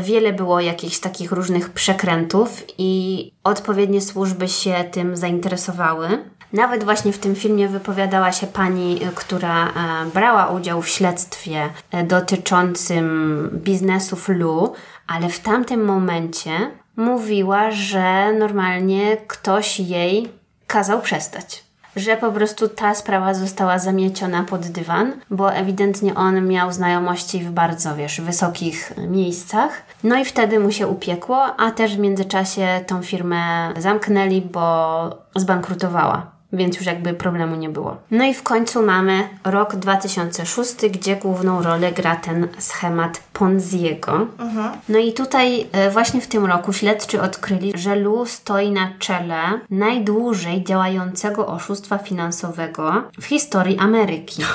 wiele 0.00 0.32
było 0.32 0.60
jakichś 0.60 0.98
takich 0.98 1.32
różnych 1.32 1.70
przekrętów 1.70 2.62
i 2.78 3.32
odpowiednie 3.44 4.00
służby 4.00 4.48
się 4.48 4.84
tym 4.90 5.16
zainteresowały. 5.16 6.08
Nawet 6.52 6.84
właśnie 6.84 7.12
w 7.12 7.18
tym 7.18 7.34
filmie 7.34 7.68
wypowiadała 7.68 8.32
się 8.32 8.46
pani, 8.46 9.04
y, 9.04 9.14
która 9.14 9.66
e, 9.68 9.70
brała 10.14 10.46
udział 10.46 10.82
w 10.82 10.88
śledztwie 10.88 11.68
e, 11.90 12.04
dotyczącym 12.04 13.50
biznesów 13.52 14.28
Lu, 14.28 14.72
ale 15.06 15.28
w 15.28 15.40
tamtym 15.40 15.84
momencie 15.84 16.50
mówiła, 16.96 17.70
że 17.70 18.32
normalnie 18.32 19.16
ktoś 19.16 19.80
jej 19.80 20.28
kazał 20.66 21.00
przestać 21.00 21.66
że 21.96 22.16
po 22.16 22.32
prostu 22.32 22.68
ta 22.68 22.94
sprawa 22.94 23.34
została 23.34 23.78
zamieciona 23.78 24.42
pod 24.42 24.66
dywan, 24.66 25.12
bo 25.30 25.52
ewidentnie 25.52 26.14
on 26.14 26.48
miał 26.48 26.72
znajomości 26.72 27.40
w 27.40 27.50
bardzo, 27.50 27.96
wiesz, 27.96 28.20
wysokich 28.20 28.92
miejscach. 29.08 29.82
No 30.04 30.16
i 30.16 30.24
wtedy 30.24 30.60
mu 30.60 30.72
się 30.72 30.86
upiekło, 30.86 31.44
a 31.56 31.70
też 31.70 31.96
w 31.96 31.98
międzyczasie 31.98 32.80
tą 32.86 33.02
firmę 33.02 33.72
zamknęli, 33.78 34.40
bo 34.40 35.10
zbankrutowała 35.36 36.35
więc 36.52 36.76
już 36.76 36.86
jakby 36.86 37.14
problemu 37.14 37.56
nie 37.56 37.68
było. 37.68 37.96
No 38.10 38.24
i 38.24 38.34
w 38.34 38.42
końcu 38.42 38.82
mamy 38.82 39.28
rok 39.44 39.76
2006, 39.76 40.74
gdzie 40.90 41.16
główną 41.16 41.62
rolę 41.62 41.92
gra 41.92 42.16
ten 42.16 42.48
schemat 42.58 43.22
Ponziego. 43.32 44.26
Mhm. 44.38 44.72
No 44.88 44.98
i 44.98 45.12
tutaj 45.12 45.66
e, 45.72 45.90
właśnie 45.90 46.20
w 46.20 46.26
tym 46.26 46.44
roku 46.44 46.72
śledczy 46.72 47.22
odkryli, 47.22 47.72
że 47.74 47.96
Lu 47.96 48.26
stoi 48.26 48.70
na 48.70 48.90
czele 48.98 49.60
najdłużej 49.70 50.64
działającego 50.64 51.46
oszustwa 51.46 51.98
finansowego 51.98 53.02
w 53.20 53.24
historii 53.24 53.78
Ameryki. 53.78 54.42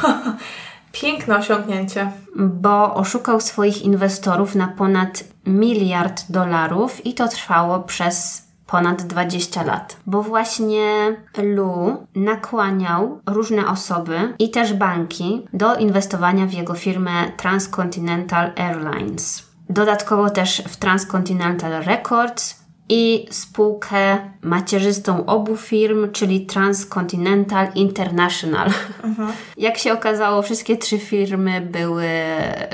Piękne 0.91 1.37
osiągnięcie. 1.37 2.11
Bo 2.35 2.95
oszukał 2.95 3.41
swoich 3.41 3.81
inwestorów 3.81 4.55
na 4.55 4.67
ponad 4.67 5.23
miliard 5.45 6.23
dolarów 6.29 7.05
i 7.05 7.13
to 7.13 7.27
trwało 7.27 7.79
przez 7.79 8.47
ponad 8.71 9.01
20 9.01 9.63
lat, 9.63 9.97
bo 10.05 10.23
właśnie 10.23 11.15
Lu 11.43 12.07
nakłaniał 12.15 13.21
różne 13.25 13.67
osoby 13.67 14.33
i 14.39 14.49
też 14.49 14.73
banki 14.73 15.47
do 15.53 15.75
inwestowania 15.75 16.45
w 16.45 16.53
jego 16.53 16.73
firmę 16.73 17.11
Transcontinental 17.37 18.51
Airlines. 18.55 19.43
Dodatkowo 19.69 20.29
też 20.29 20.63
w 20.67 20.77
Transcontinental 20.77 21.83
Records 21.83 22.61
i 22.89 23.25
spółkę 23.31 24.17
macierzystą 24.41 25.25
obu 25.25 25.57
firm, 25.57 26.11
czyli 26.11 26.45
Transcontinental 26.45 27.67
International. 27.75 28.69
Mhm. 29.03 29.31
Jak 29.57 29.77
się 29.77 29.93
okazało, 29.93 30.41
wszystkie 30.41 30.77
trzy 30.77 30.99
firmy 30.99 31.61
były 31.61 32.07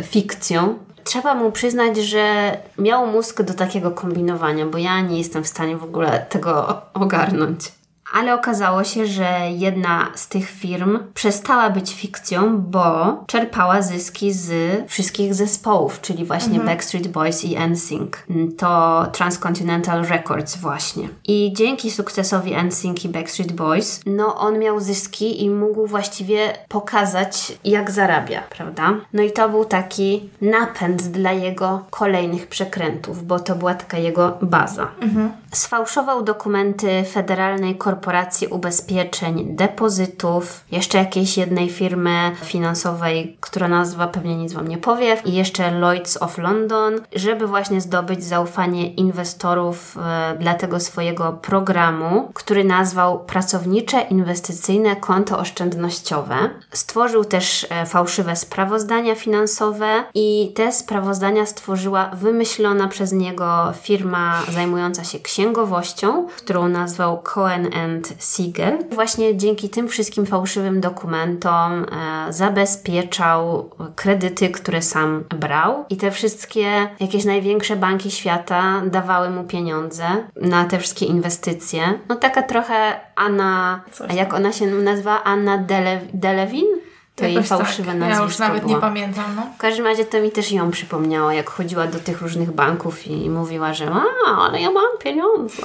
fikcją, 0.03 0.79
trzeba 1.07 1.35
mu 1.35 1.51
przyznać, 1.51 1.97
że 1.97 2.57
miał 2.77 3.07
mózg 3.07 3.41
do 3.41 3.53
takiego 3.53 3.91
kombinowania, 3.91 4.65
bo 4.65 4.77
ja 4.77 5.01
nie 5.01 5.17
jestem 5.17 5.43
w 5.43 5.47
stanie 5.47 5.77
w 5.77 5.83
ogóle 5.83 6.25
tego 6.29 6.81
ogarnąć. 6.93 7.71
Ale 8.13 8.33
okazało 8.33 8.83
się, 8.83 9.05
że 9.05 9.39
jedna 9.51 10.07
z 10.15 10.27
tych 10.27 10.49
firm 10.49 10.99
przestała 11.13 11.69
być 11.69 11.95
fikcją, 11.95 12.61
bo 12.61 13.17
czerpała 13.27 13.81
zyski 13.81 14.33
z 14.33 14.51
wszystkich 14.89 15.33
zespołów, 15.33 16.01
czyli 16.01 16.25
właśnie 16.25 16.59
mhm. 16.59 16.67
Backstreet 16.67 17.07
Boys 17.07 17.43
i 17.43 17.57
NSYNC. 17.69 18.25
To 18.57 19.05
Transcontinental 19.11 20.05
Records 20.05 20.57
właśnie. 20.57 21.09
I 21.27 21.53
dzięki 21.55 21.91
sukcesowi 21.91 22.55
NSYNC 22.63 23.05
i 23.05 23.09
Backstreet 23.09 23.51
Boys, 23.51 24.01
no 24.05 24.35
on 24.35 24.59
miał 24.59 24.79
zyski 24.79 25.43
i 25.43 25.49
mógł 25.49 25.87
właściwie 25.87 26.53
pokazać, 26.67 27.57
jak 27.63 27.91
zarabia, 27.91 28.41
prawda? 28.49 28.93
No 29.13 29.23
i 29.23 29.31
to 29.31 29.49
był 29.49 29.65
taki 29.65 30.29
napęd 30.41 31.03
dla 31.03 31.31
jego 31.31 31.85
kolejnych 31.89 32.47
przekrętów, 32.47 33.27
bo 33.27 33.39
to 33.39 33.55
była 33.55 33.73
taka 33.75 33.97
jego 33.97 34.37
baza. 34.41 34.87
Mhm. 35.01 35.31
Sfałszował 35.51 36.23
dokumenty 36.23 37.03
Federalnej 37.03 37.75
Korporacji 37.75 38.47
Ubezpieczeń 38.47 39.55
Depozytów, 39.55 40.63
jeszcze 40.71 40.97
jakiejś 40.97 41.37
jednej 41.37 41.69
firmy 41.69 42.31
finansowej, 42.43 43.37
która 43.39 43.67
nazwa 43.67 44.07
pewnie 44.07 44.37
nic 44.37 44.53
Wam 44.53 44.67
nie 44.67 44.77
powie, 44.77 45.17
i 45.25 45.33
jeszcze 45.33 45.71
Lloyds 45.71 46.21
of 46.21 46.37
London, 46.37 47.01
żeby 47.15 47.47
właśnie 47.47 47.81
zdobyć 47.81 48.23
zaufanie 48.23 48.93
inwestorów 48.93 49.97
e, 49.97 50.35
dla 50.39 50.53
tego 50.53 50.79
swojego 50.79 51.33
programu, 51.33 52.31
który 52.33 52.63
nazwał 52.63 53.19
Pracownicze 53.19 54.01
Inwestycyjne 54.01 54.95
Konto 54.95 55.39
Oszczędnościowe. 55.39 56.35
Stworzył 56.71 57.25
też 57.25 57.67
e, 57.69 57.85
fałszywe 57.85 58.35
sprawozdania 58.35 59.15
finansowe 59.15 60.03
i 60.13 60.53
te 60.55 60.71
sprawozdania 60.71 61.45
stworzyła 61.45 62.11
wymyślona 62.13 62.87
przez 62.87 63.11
niego 63.11 63.73
firma 63.81 64.41
zajmująca 64.51 65.03
się 65.03 65.19
księgowością, 65.37 66.27
którą 66.27 66.67
nazwał 66.67 67.21
Cohen 67.21 67.69
and 67.73 68.13
Siegel. 68.19 68.77
Właśnie 68.91 69.37
dzięki 69.37 69.69
tym 69.69 69.87
wszystkim 69.87 70.25
fałszywym 70.25 70.81
dokumentom 70.81 71.85
e, 72.27 72.33
zabezpieczał 72.33 73.69
kredyty, 73.95 74.49
które 74.49 74.81
sam 74.81 75.23
brał 75.39 75.85
i 75.89 75.97
te 75.97 76.11
wszystkie 76.11 76.89
jakieś 76.99 77.25
największe 77.25 77.75
banki 77.75 78.11
świata 78.11 78.81
dawały 78.85 79.29
mu 79.29 79.43
pieniądze 79.43 80.03
na 80.35 80.65
te 80.65 80.79
wszystkie 80.79 81.05
inwestycje. 81.05 81.99
No 82.09 82.15
taka 82.15 82.41
trochę 82.41 82.99
Anna, 83.15 83.81
jak 84.15 84.33
ona 84.33 84.51
się 84.51 84.67
nazywa? 84.67 85.23
Anna 85.23 85.57
Dele, 85.57 86.01
Delevin? 86.13 86.86
To 87.17 87.23
Jakoś 87.25 87.35
jej 87.35 87.43
fałszywe 87.43 87.91
tak. 87.91 87.99
nazwisko 87.99 88.23
Ja 88.23 88.27
już 88.27 88.39
nawet 88.39 88.61
było. 88.61 88.75
nie 88.75 88.81
pamiętam. 88.81 89.25
No. 89.35 89.41
W 89.55 89.57
każdym 89.57 89.85
razie 89.85 90.05
to 90.05 90.21
mi 90.21 90.31
też 90.31 90.51
ją 90.51 90.71
przypomniało, 90.71 91.31
jak 91.31 91.49
chodziła 91.49 91.87
do 91.87 91.99
tych 91.99 92.21
różnych 92.21 92.51
banków 92.51 93.07
i 93.07 93.29
mówiła, 93.29 93.73
że 93.73 93.91
a, 94.27 94.31
ale 94.45 94.61
ja 94.61 94.71
mam 94.71 94.97
pieniądze. 95.03 95.63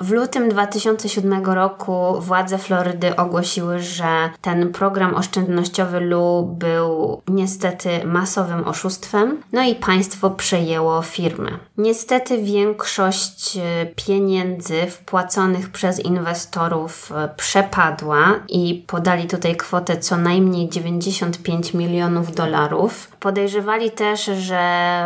W 0.00 0.10
lutym 0.10 0.48
2007 0.48 1.44
roku 1.44 2.20
władze 2.20 2.58
Florydy 2.58 3.16
ogłosiły, 3.16 3.80
że 3.80 4.30
ten 4.40 4.72
program 4.72 5.14
oszczędnościowy 5.14 6.00
LU 6.00 6.54
był 6.58 7.22
niestety 7.28 7.88
masowym 8.04 8.64
oszustwem, 8.64 9.42
no 9.52 9.62
i 9.62 9.74
państwo 9.74 10.30
przejęło 10.30 11.02
firmę. 11.02 11.50
Niestety 11.78 12.42
większość 12.42 13.56
e, 13.56 13.86
pieniędzy 13.86 14.86
wpłaconych 14.86 15.70
przez 15.70 16.00
inwestorów 16.00 17.12
e, 17.12 17.28
przepadła 17.36 18.34
i 18.48 18.84
podali 18.86 19.26
tutaj 19.26 19.56
kwotę 19.56 19.96
co 19.96 20.16
najmniej 20.16 20.68
95 20.68 21.74
milionów 21.74 22.34
dolarów. 22.34 23.16
Podejrzewali 23.20 23.90
też, 23.90 24.24
że 24.24 24.62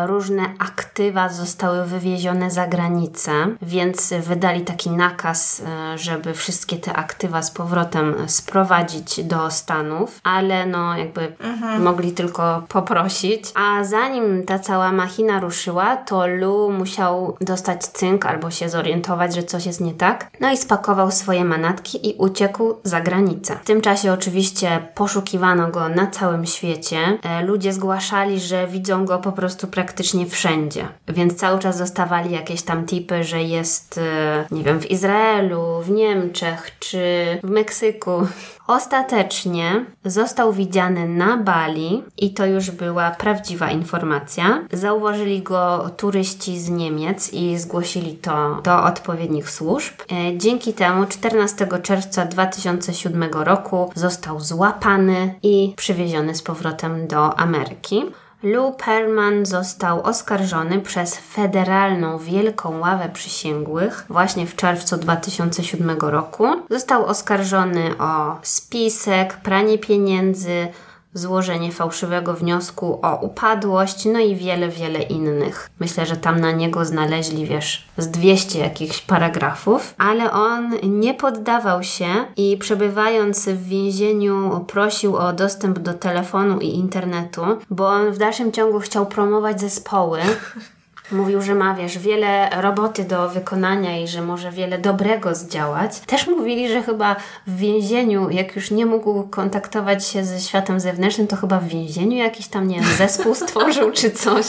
różne 0.06 0.42
aktywa 0.58 1.28
zostały 1.28 1.84
wywiezione 1.84 2.50
za 2.50 2.66
granicę, 2.66 3.32
więc 3.62 4.14
wydali 4.20 4.60
taki 4.82 4.96
nakaz, 4.96 5.62
e, 5.66 5.98
żeby 5.98 6.34
wszystkie 6.34 6.76
te 6.76 6.92
aktywa 6.92 7.42
z 7.42 7.50
powrotem 7.50 8.14
sprowadzić 8.26 9.24
do 9.24 9.50
Stanów, 9.50 10.20
ale 10.24 10.66
no 10.66 10.96
jakby 10.96 11.36
mhm. 11.40 11.82
mogli 11.82 12.12
tylko 12.12 12.62
poprosić. 12.68 13.44
A 13.54 13.84
zanim 13.84 14.44
ta 14.44 14.58
cała 14.58 14.92
machina 14.92 15.40
ruszyła, 15.40 15.96
to 15.96 16.26
Lu 16.26 16.70
musiał 16.70 17.36
dostać 17.40 17.84
cynk 17.84 18.26
albo 18.26 18.50
się 18.50 18.68
zorientować, 18.68 19.34
że 19.34 19.42
coś 19.42 19.66
jest 19.66 19.80
nie 19.80 19.94
tak. 19.94 20.30
No 20.40 20.52
i 20.52 20.56
spakował 20.56 21.10
swoje 21.10 21.44
manatki 21.44 22.08
i 22.08 22.14
uciekł 22.18 22.74
za 22.84 23.00
granicę. 23.00 23.56
W 23.62 23.66
tym 23.66 23.80
czasie 23.80 24.12
oczywiście 24.12 24.88
poszukiwano 24.94 25.68
go 25.68 25.88
na 25.88 26.06
całym 26.06 26.46
świecie. 26.46 27.18
E, 27.22 27.42
ludzie 27.42 27.72
zgłaszali, 27.72 28.40
że 28.40 28.66
widzą 28.66 29.04
go 29.04 29.18
po 29.18 29.32
prostu 29.32 29.66
praktycznie 29.66 30.26
wszędzie. 30.26 30.88
Więc 31.08 31.34
cały 31.34 31.58
czas 31.58 31.78
dostawali 31.78 32.30
jakieś 32.30 32.62
tam 32.62 32.86
tipy, 32.86 33.24
że 33.24 33.42
jest, 33.42 33.98
e, 33.98 34.44
nie 34.50 34.62
wiem, 34.62 34.71
w 34.80 34.90
Izraelu, 34.90 35.80
w 35.82 35.90
Niemczech 35.90 36.78
czy 36.78 37.02
w 37.42 37.50
Meksyku. 37.50 38.26
Ostatecznie 38.66 39.84
został 40.04 40.52
widziany 40.52 41.08
na 41.08 41.36
Bali 41.36 42.04
i 42.16 42.34
to 42.34 42.46
już 42.46 42.70
była 42.70 43.10
prawdziwa 43.10 43.70
informacja. 43.70 44.64
Zauważyli 44.72 45.42
go 45.42 45.90
turyści 45.96 46.58
z 46.58 46.70
Niemiec 46.70 47.32
i 47.32 47.58
zgłosili 47.58 48.14
to 48.14 48.60
do 48.64 48.84
odpowiednich 48.84 49.50
służb. 49.50 49.94
E, 50.12 50.38
dzięki 50.38 50.72
temu 50.72 51.06
14 51.06 51.68
czerwca 51.82 52.24
2007 52.24 53.24
roku 53.32 53.90
został 53.94 54.40
złapany 54.40 55.34
i 55.42 55.74
przywieziony 55.76 56.34
z 56.34 56.42
powrotem 56.42 57.06
do 57.06 57.38
Ameryki. 57.38 58.04
Lou 58.42 58.72
Perman 58.72 59.46
został 59.46 60.02
oskarżony 60.02 60.80
przez 60.80 61.16
Federalną 61.16 62.18
Wielką 62.18 62.78
Ławę 62.78 63.08
Przysięgłych 63.12 64.04
właśnie 64.08 64.46
w 64.46 64.56
czerwcu 64.56 64.96
2007 64.96 65.98
roku. 66.00 66.46
Został 66.70 67.06
oskarżony 67.06 67.98
o 67.98 68.38
spisek, 68.42 69.36
pranie 69.36 69.78
pieniędzy, 69.78 70.68
złożenie 71.14 71.72
fałszywego 71.72 72.34
wniosku 72.34 72.98
o 73.02 73.16
upadłość, 73.16 74.04
no 74.04 74.18
i 74.18 74.36
wiele, 74.36 74.68
wiele 74.68 75.02
innych. 75.02 75.70
Myślę, 75.80 76.06
że 76.06 76.16
tam 76.16 76.40
na 76.40 76.52
niego 76.52 76.84
znaleźli, 76.84 77.46
wiesz, 77.46 77.88
z 77.98 78.08
200 78.08 78.58
jakichś 78.58 79.00
paragrafów, 79.00 79.94
ale 79.98 80.32
on 80.32 80.74
nie 80.82 81.14
poddawał 81.14 81.82
się 81.82 82.06
i 82.36 82.56
przebywając 82.56 83.48
w 83.48 83.62
więzieniu 83.68 84.64
prosił 84.68 85.16
o 85.16 85.32
dostęp 85.32 85.78
do 85.78 85.94
telefonu 85.94 86.60
i 86.60 86.68
internetu, 86.68 87.42
bo 87.70 87.88
on 87.88 88.10
w 88.12 88.18
dalszym 88.18 88.52
ciągu 88.52 88.80
chciał 88.80 89.06
promować 89.06 89.60
zespoły. 89.60 90.18
Mówił, 91.12 91.42
że 91.42 91.54
ma, 91.54 91.74
wiesz, 91.74 91.98
wiele 91.98 92.50
roboty 92.60 93.04
do 93.04 93.28
wykonania 93.28 93.98
i 93.98 94.08
że 94.08 94.22
może 94.22 94.50
wiele 94.50 94.78
dobrego 94.78 95.34
zdziałać. 95.34 96.00
Też 96.00 96.26
mówili, 96.26 96.68
że 96.68 96.82
chyba 96.82 97.16
w 97.46 97.56
więzieniu, 97.56 98.30
jak 98.30 98.56
już 98.56 98.70
nie 98.70 98.86
mógł 98.86 99.22
kontaktować 99.22 100.06
się 100.06 100.24
ze 100.24 100.40
światem 100.40 100.80
zewnętrznym, 100.80 101.26
to 101.26 101.36
chyba 101.36 101.60
w 101.60 101.68
więzieniu 101.68 102.16
jakiś 102.16 102.48
tam, 102.48 102.68
nie 102.68 102.80
wiem, 102.80 102.96
zespół 102.98 103.34
stworzył 103.34 103.90
czy 103.92 104.10
coś. 104.10 104.46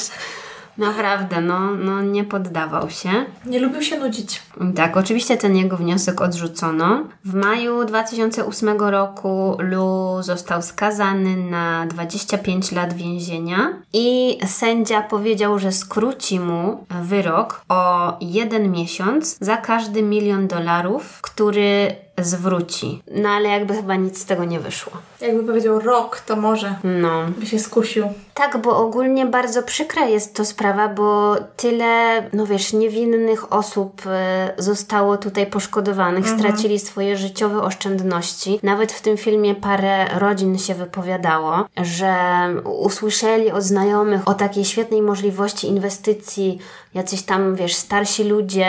Naprawdę, 0.78 1.42
no, 1.42 1.76
no 1.76 2.02
nie 2.02 2.24
poddawał 2.24 2.90
się. 2.90 3.10
Nie 3.46 3.60
lubił 3.60 3.82
się 3.82 4.00
nudzić. 4.00 4.42
Tak, 4.76 4.98
oczywiście 4.98 5.38
ten 5.38 5.56
jego 5.56 5.78
wniosek 5.78 6.22
odrzucono. 6.22 7.04
W 7.26 7.34
maju 7.34 7.86
2008 7.86 8.78
roku 8.80 9.58
Lu 9.60 10.18
został 10.22 10.62
skazany 10.62 11.38
na 11.38 11.86
25 11.86 12.72
lat 12.72 12.94
więzienia 12.94 13.74
i 13.94 14.38
sędzia 14.46 15.02
powiedział, 15.02 15.60
że 15.60 15.72
skróci 15.72 16.40
mu 16.40 16.86
wyrok 17.02 17.62
o 17.70 18.14
jeden 18.22 18.72
miesiąc 18.72 19.38
za 19.42 19.58
każdy 19.58 20.02
milion 20.02 20.48
dolarów, 20.48 21.22
który 21.22 21.96
zwróci. 22.18 23.02
No 23.12 23.30
ale 23.30 23.50
jakby 23.50 23.76
chyba 23.76 23.96
nic 23.96 24.22
z 24.22 24.26
tego 24.26 24.46
nie 24.46 24.60
wyszło. 24.60 24.92
Jakby 25.22 25.44
powiedział 25.44 25.80
rok, 25.80 26.20
to 26.20 26.36
może 26.36 26.76
no. 26.84 27.26
by 27.38 27.46
się 27.46 27.60
skusił. 27.60 28.08
Tak, 28.34 28.58
bo 28.58 28.78
ogólnie 28.78 29.26
bardzo 29.26 29.64
przykra 29.64 30.06
jest 30.06 30.36
to 30.36 30.46
sprawa, 30.46 30.88
bo 30.88 31.36
tyle, 31.58 32.24
no 32.34 32.46
wiesz, 32.46 32.74
niewinnych 32.74 33.54
osób 33.54 34.02
e, 34.06 34.54
zostało 34.58 35.18
tutaj 35.18 35.48
poszkodowanych, 35.48 36.26
mhm. 36.28 36.40
stracili 36.40 36.80
swoje 36.80 37.18
życiowe 37.18 37.62
oszczędności. 37.62 38.60
Nawet 38.64 38.92
w 38.92 39.02
tym 39.02 39.18
filmie 39.18 39.56
parę 39.56 40.20
rodzin 40.20 40.58
się 40.58 40.76
wypowiadało, 40.76 41.66
że 41.78 42.16
usłyszeli 42.66 43.52
od 43.52 43.64
znajomych 43.64 44.28
o 44.28 44.34
takiej 44.34 44.66
świetnej 44.66 45.02
możliwości 45.02 45.68
inwestycji, 45.68 46.60
jacyś 46.94 47.24
tam, 47.24 47.56
wiesz, 47.56 47.76
starsi 47.76 48.24
ludzie 48.24 48.68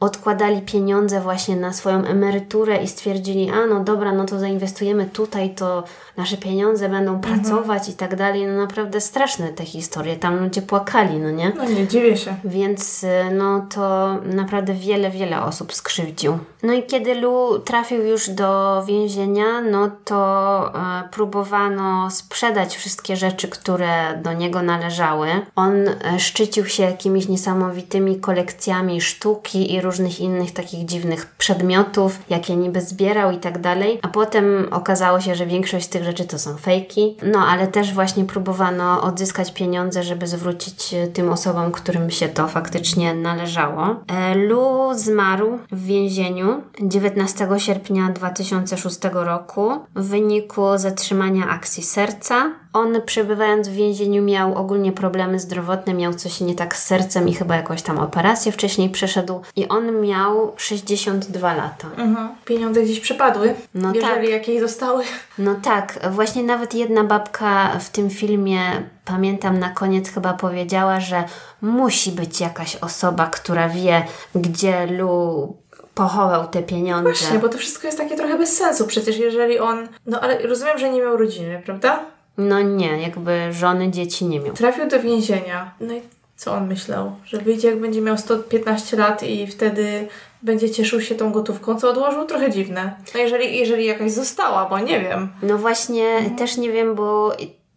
odkładali 0.00 0.62
pieniądze 0.62 1.20
właśnie 1.20 1.56
na 1.56 1.72
swoją 1.72 2.04
emeryturę 2.04 2.76
i 2.82 2.88
stwierdzili, 2.88 3.50
a 3.50 3.66
no 3.66 3.84
dobra, 3.84 4.12
no 4.12 4.24
to 4.24 4.38
zainwestujemy 4.38 5.06
tutaj, 5.06 5.54
to 5.54 5.84
nasze 6.16 6.36
pieniądze 6.36 6.88
będą 6.88 7.14
mhm. 7.14 7.34
pracować 7.34 7.88
i 7.88 7.92
tak 7.92 8.16
dalej. 8.16 8.46
No 8.46 8.56
naprawdę 8.56 9.00
straszne 9.00 9.48
te 9.48 9.64
historie. 9.64 10.16
Tam 10.16 10.44
ludzie 10.44 10.62
płakali, 10.62 11.18
no 11.18 11.30
nie? 11.30 11.52
No 11.56 11.64
nie 11.64 11.88
dziwię 11.88 12.16
się. 12.16 12.36
Więc 12.44 13.04
y, 13.04 13.08
no 13.32 13.66
to 13.74 14.16
naprawdę 14.24 14.74
wiele, 14.74 15.10
wiele 15.10 15.42
osób 15.42 15.74
skrzywdził. 15.74 16.38
No 16.66 16.72
i 16.72 16.82
kiedy 16.82 17.14
Lu 17.14 17.58
trafił 17.58 18.02
już 18.02 18.30
do 18.30 18.82
więzienia, 18.86 19.60
no 19.60 19.90
to 20.04 20.72
e, 20.74 21.08
próbowano 21.08 22.10
sprzedać 22.10 22.76
wszystkie 22.76 23.16
rzeczy, 23.16 23.48
które 23.48 24.18
do 24.22 24.32
niego 24.32 24.62
należały. 24.62 25.28
On 25.56 25.88
e, 25.88 25.94
szczycił 26.18 26.66
się 26.66 26.82
jakimiś 26.82 27.28
niesamowitymi 27.28 28.20
kolekcjami 28.20 29.00
sztuki 29.00 29.74
i 29.74 29.80
różnych 29.80 30.20
innych 30.20 30.52
takich 30.52 30.84
dziwnych 30.84 31.26
przedmiotów, 31.26 32.18
jakie 32.30 32.56
niby 32.56 32.80
zbierał 32.80 33.30
i 33.30 33.38
tak 33.38 33.60
dalej. 33.60 33.98
A 34.02 34.08
potem 34.08 34.68
okazało 34.70 35.20
się, 35.20 35.34
że 35.34 35.46
większość 35.46 35.86
z 35.86 35.88
tych 35.88 36.04
rzeczy 36.04 36.24
to 36.24 36.38
są 36.38 36.56
fejki. 36.56 37.16
No 37.22 37.38
ale 37.38 37.66
też 37.66 37.94
właśnie 37.94 38.24
próbowano 38.24 39.02
odzyskać 39.02 39.52
pieniądze, 39.52 40.02
żeby 40.02 40.26
zwrócić 40.26 40.94
e, 40.94 41.06
tym 41.06 41.32
osobom, 41.32 41.72
którym 41.72 42.10
się 42.10 42.28
to 42.28 42.48
faktycznie 42.48 43.14
należało. 43.14 43.96
E, 44.08 44.34
Lu 44.34 44.90
zmarł 44.94 45.58
w 45.72 45.84
więzieniu 45.84 46.55
19 46.80 47.48
sierpnia 47.58 48.08
2006 48.12 48.98
roku 49.12 49.70
w 49.94 50.08
wyniku 50.08 50.62
zatrzymania 50.76 51.48
akcji 51.48 51.82
serca. 51.82 52.52
On 52.72 53.02
przebywając 53.06 53.68
w 53.68 53.72
więzieniu 53.72 54.22
miał 54.22 54.54
ogólnie 54.54 54.92
problemy 54.92 55.40
zdrowotne, 55.40 55.94
miał 55.94 56.14
coś 56.14 56.40
nie 56.40 56.54
tak 56.54 56.76
z 56.76 56.86
sercem 56.86 57.28
i 57.28 57.34
chyba 57.34 57.56
jakąś 57.56 57.82
tam 57.82 57.98
operację 57.98 58.52
wcześniej 58.52 58.90
przeszedł 58.90 59.40
i 59.56 59.68
on 59.68 60.00
miał 60.00 60.52
62 60.56 61.54
lata. 61.54 61.88
Mhm. 61.96 62.28
Pieniądze 62.44 62.82
gdzieś 62.82 63.00
przepadły, 63.00 63.54
No 63.74 63.94
jeżeli 63.94 64.22
tak. 64.22 64.30
jakieś 64.30 64.60
zostały. 64.60 65.04
No 65.38 65.54
tak, 65.54 65.98
właśnie 66.10 66.42
nawet 66.42 66.74
jedna 66.74 67.04
babka 67.04 67.78
w 67.80 67.90
tym 67.90 68.10
filmie, 68.10 68.60
pamiętam 69.04 69.58
na 69.58 69.70
koniec 69.70 70.08
chyba 70.10 70.32
powiedziała, 70.32 71.00
że 71.00 71.24
musi 71.62 72.12
być 72.12 72.40
jakaś 72.40 72.76
osoba, 72.76 73.26
która 73.26 73.68
wie, 73.68 74.04
gdzie 74.34 74.86
Lu 74.86 75.56
pochował 75.96 76.48
te 76.48 76.62
pieniądze. 76.62 77.02
Właśnie, 77.02 77.38
bo 77.38 77.48
to 77.48 77.58
wszystko 77.58 77.86
jest 77.86 77.98
takie 77.98 78.16
trochę 78.16 78.38
bez 78.38 78.56
sensu. 78.56 78.86
Przecież 78.86 79.18
jeżeli 79.18 79.58
on... 79.58 79.88
No 80.06 80.20
ale 80.20 80.38
rozumiem, 80.38 80.78
że 80.78 80.90
nie 80.90 81.00
miał 81.00 81.16
rodziny, 81.16 81.62
prawda? 81.64 82.00
No 82.38 82.62
nie, 82.62 83.02
jakby 83.02 83.52
żony, 83.52 83.90
dzieci 83.90 84.24
nie 84.24 84.40
miał. 84.40 84.54
Trafił 84.54 84.88
do 84.88 85.00
więzienia. 85.00 85.74
No 85.80 85.94
i 85.94 86.00
co 86.36 86.52
on 86.52 86.66
myślał? 86.68 87.12
Że 87.24 87.38
wyjdzie 87.38 87.70
jak 87.70 87.80
będzie 87.80 88.00
miał 88.00 88.18
115 88.18 88.96
lat 88.96 89.22
i 89.22 89.46
wtedy 89.46 90.08
będzie 90.42 90.70
cieszył 90.70 91.00
się 91.00 91.14
tą 91.14 91.32
gotówką, 91.32 91.80
co 91.80 91.90
odłożył? 91.90 92.24
Trochę 92.24 92.50
dziwne. 92.50 92.96
No 93.14 93.20
jeżeli, 93.20 93.58
jeżeli 93.58 93.86
jakaś 93.86 94.12
została, 94.12 94.68
bo 94.68 94.78
nie 94.78 95.00
wiem. 95.00 95.28
No 95.42 95.58
właśnie, 95.58 96.30
też 96.38 96.56
nie 96.56 96.72
wiem, 96.72 96.94
bo 96.94 97.36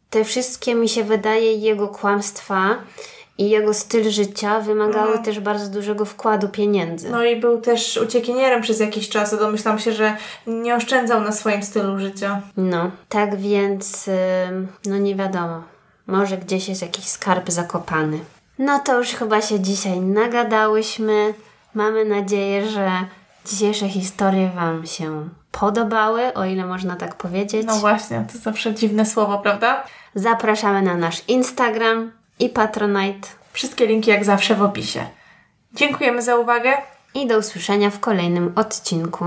te 0.09 0.23
wszystkie 0.23 0.75
mi 0.75 0.89
się 0.89 1.03
wydaje 1.03 1.53
jego 1.53 1.87
kłamstwa 1.87 2.75
i 3.40 3.49
jego 3.49 3.74
styl 3.74 4.10
życia 4.10 4.60
wymagały 4.60 5.20
też 5.20 5.40
bardzo 5.40 5.70
dużego 5.70 6.06
wkładu 6.06 6.49
pieniędzy. 6.49 7.10
No 7.10 7.24
i 7.24 7.36
był 7.36 7.61
też 7.61 7.98
uciekinierem 7.98 8.61
przez 8.61 8.80
jakiś 8.80 9.10
czas. 9.10 9.40
Domyślam 9.40 9.80
się, 9.80 9.94
że 9.94 10.18
nie 10.48 10.76
oszczędzał 10.76 11.22
na 11.22 11.32
swoim 11.32 11.64
stylu 11.64 11.99
życia. 11.99 12.41
No, 12.57 12.91
tak 13.10 13.38
więc, 13.38 14.10
no 14.86 14.98
nie 14.98 15.16
wiadomo. 15.16 15.64
Może 16.07 16.38
gdzieś 16.38 16.70
jest 16.70 16.82
jakiś 16.82 17.06
skarb 17.06 17.49
zakopany. 17.49 18.20
No 18.57 18.80
to 18.80 18.98
już 18.98 19.07
chyba 19.07 19.41
się 19.41 19.60
dzisiaj 19.60 19.99
nagadałyśmy. 19.99 21.34
Mamy 21.74 22.06
nadzieję, 22.06 22.70
że 22.70 22.91
dzisiejsze 23.45 23.90
historie 23.90 24.52
Wam 24.56 24.86
się 24.86 25.30
podobały, 25.52 26.34
o 26.34 26.45
ile 26.45 26.66
można 26.66 26.95
tak 26.95 27.16
powiedzieć. 27.16 27.68
No 27.68 27.76
właśnie, 27.76 28.26
to 28.34 28.40
zawsze 28.40 28.74
dziwne 28.74 29.06
słowo, 29.06 29.38
prawda? 29.38 29.84
Zapraszamy 30.16 30.82
na 30.82 30.98
nasz 30.98 31.24
Instagram 31.28 32.18
i 32.40 32.49
Patronite. 32.49 33.28
Wszystkie 33.53 33.88
linki 33.88 34.10
jak 34.10 34.26
zawsze 34.26 34.56
w 34.56 34.61
opisie. 34.61 35.06
Dziękujemy 35.74 36.22
za 36.22 36.36
uwagę. 36.36 36.74
I 37.14 37.28
do 37.28 37.38
usłyszenia 37.38 37.90
w 37.90 37.99
kolejnym 37.99 38.52
odcinku. 38.56 39.26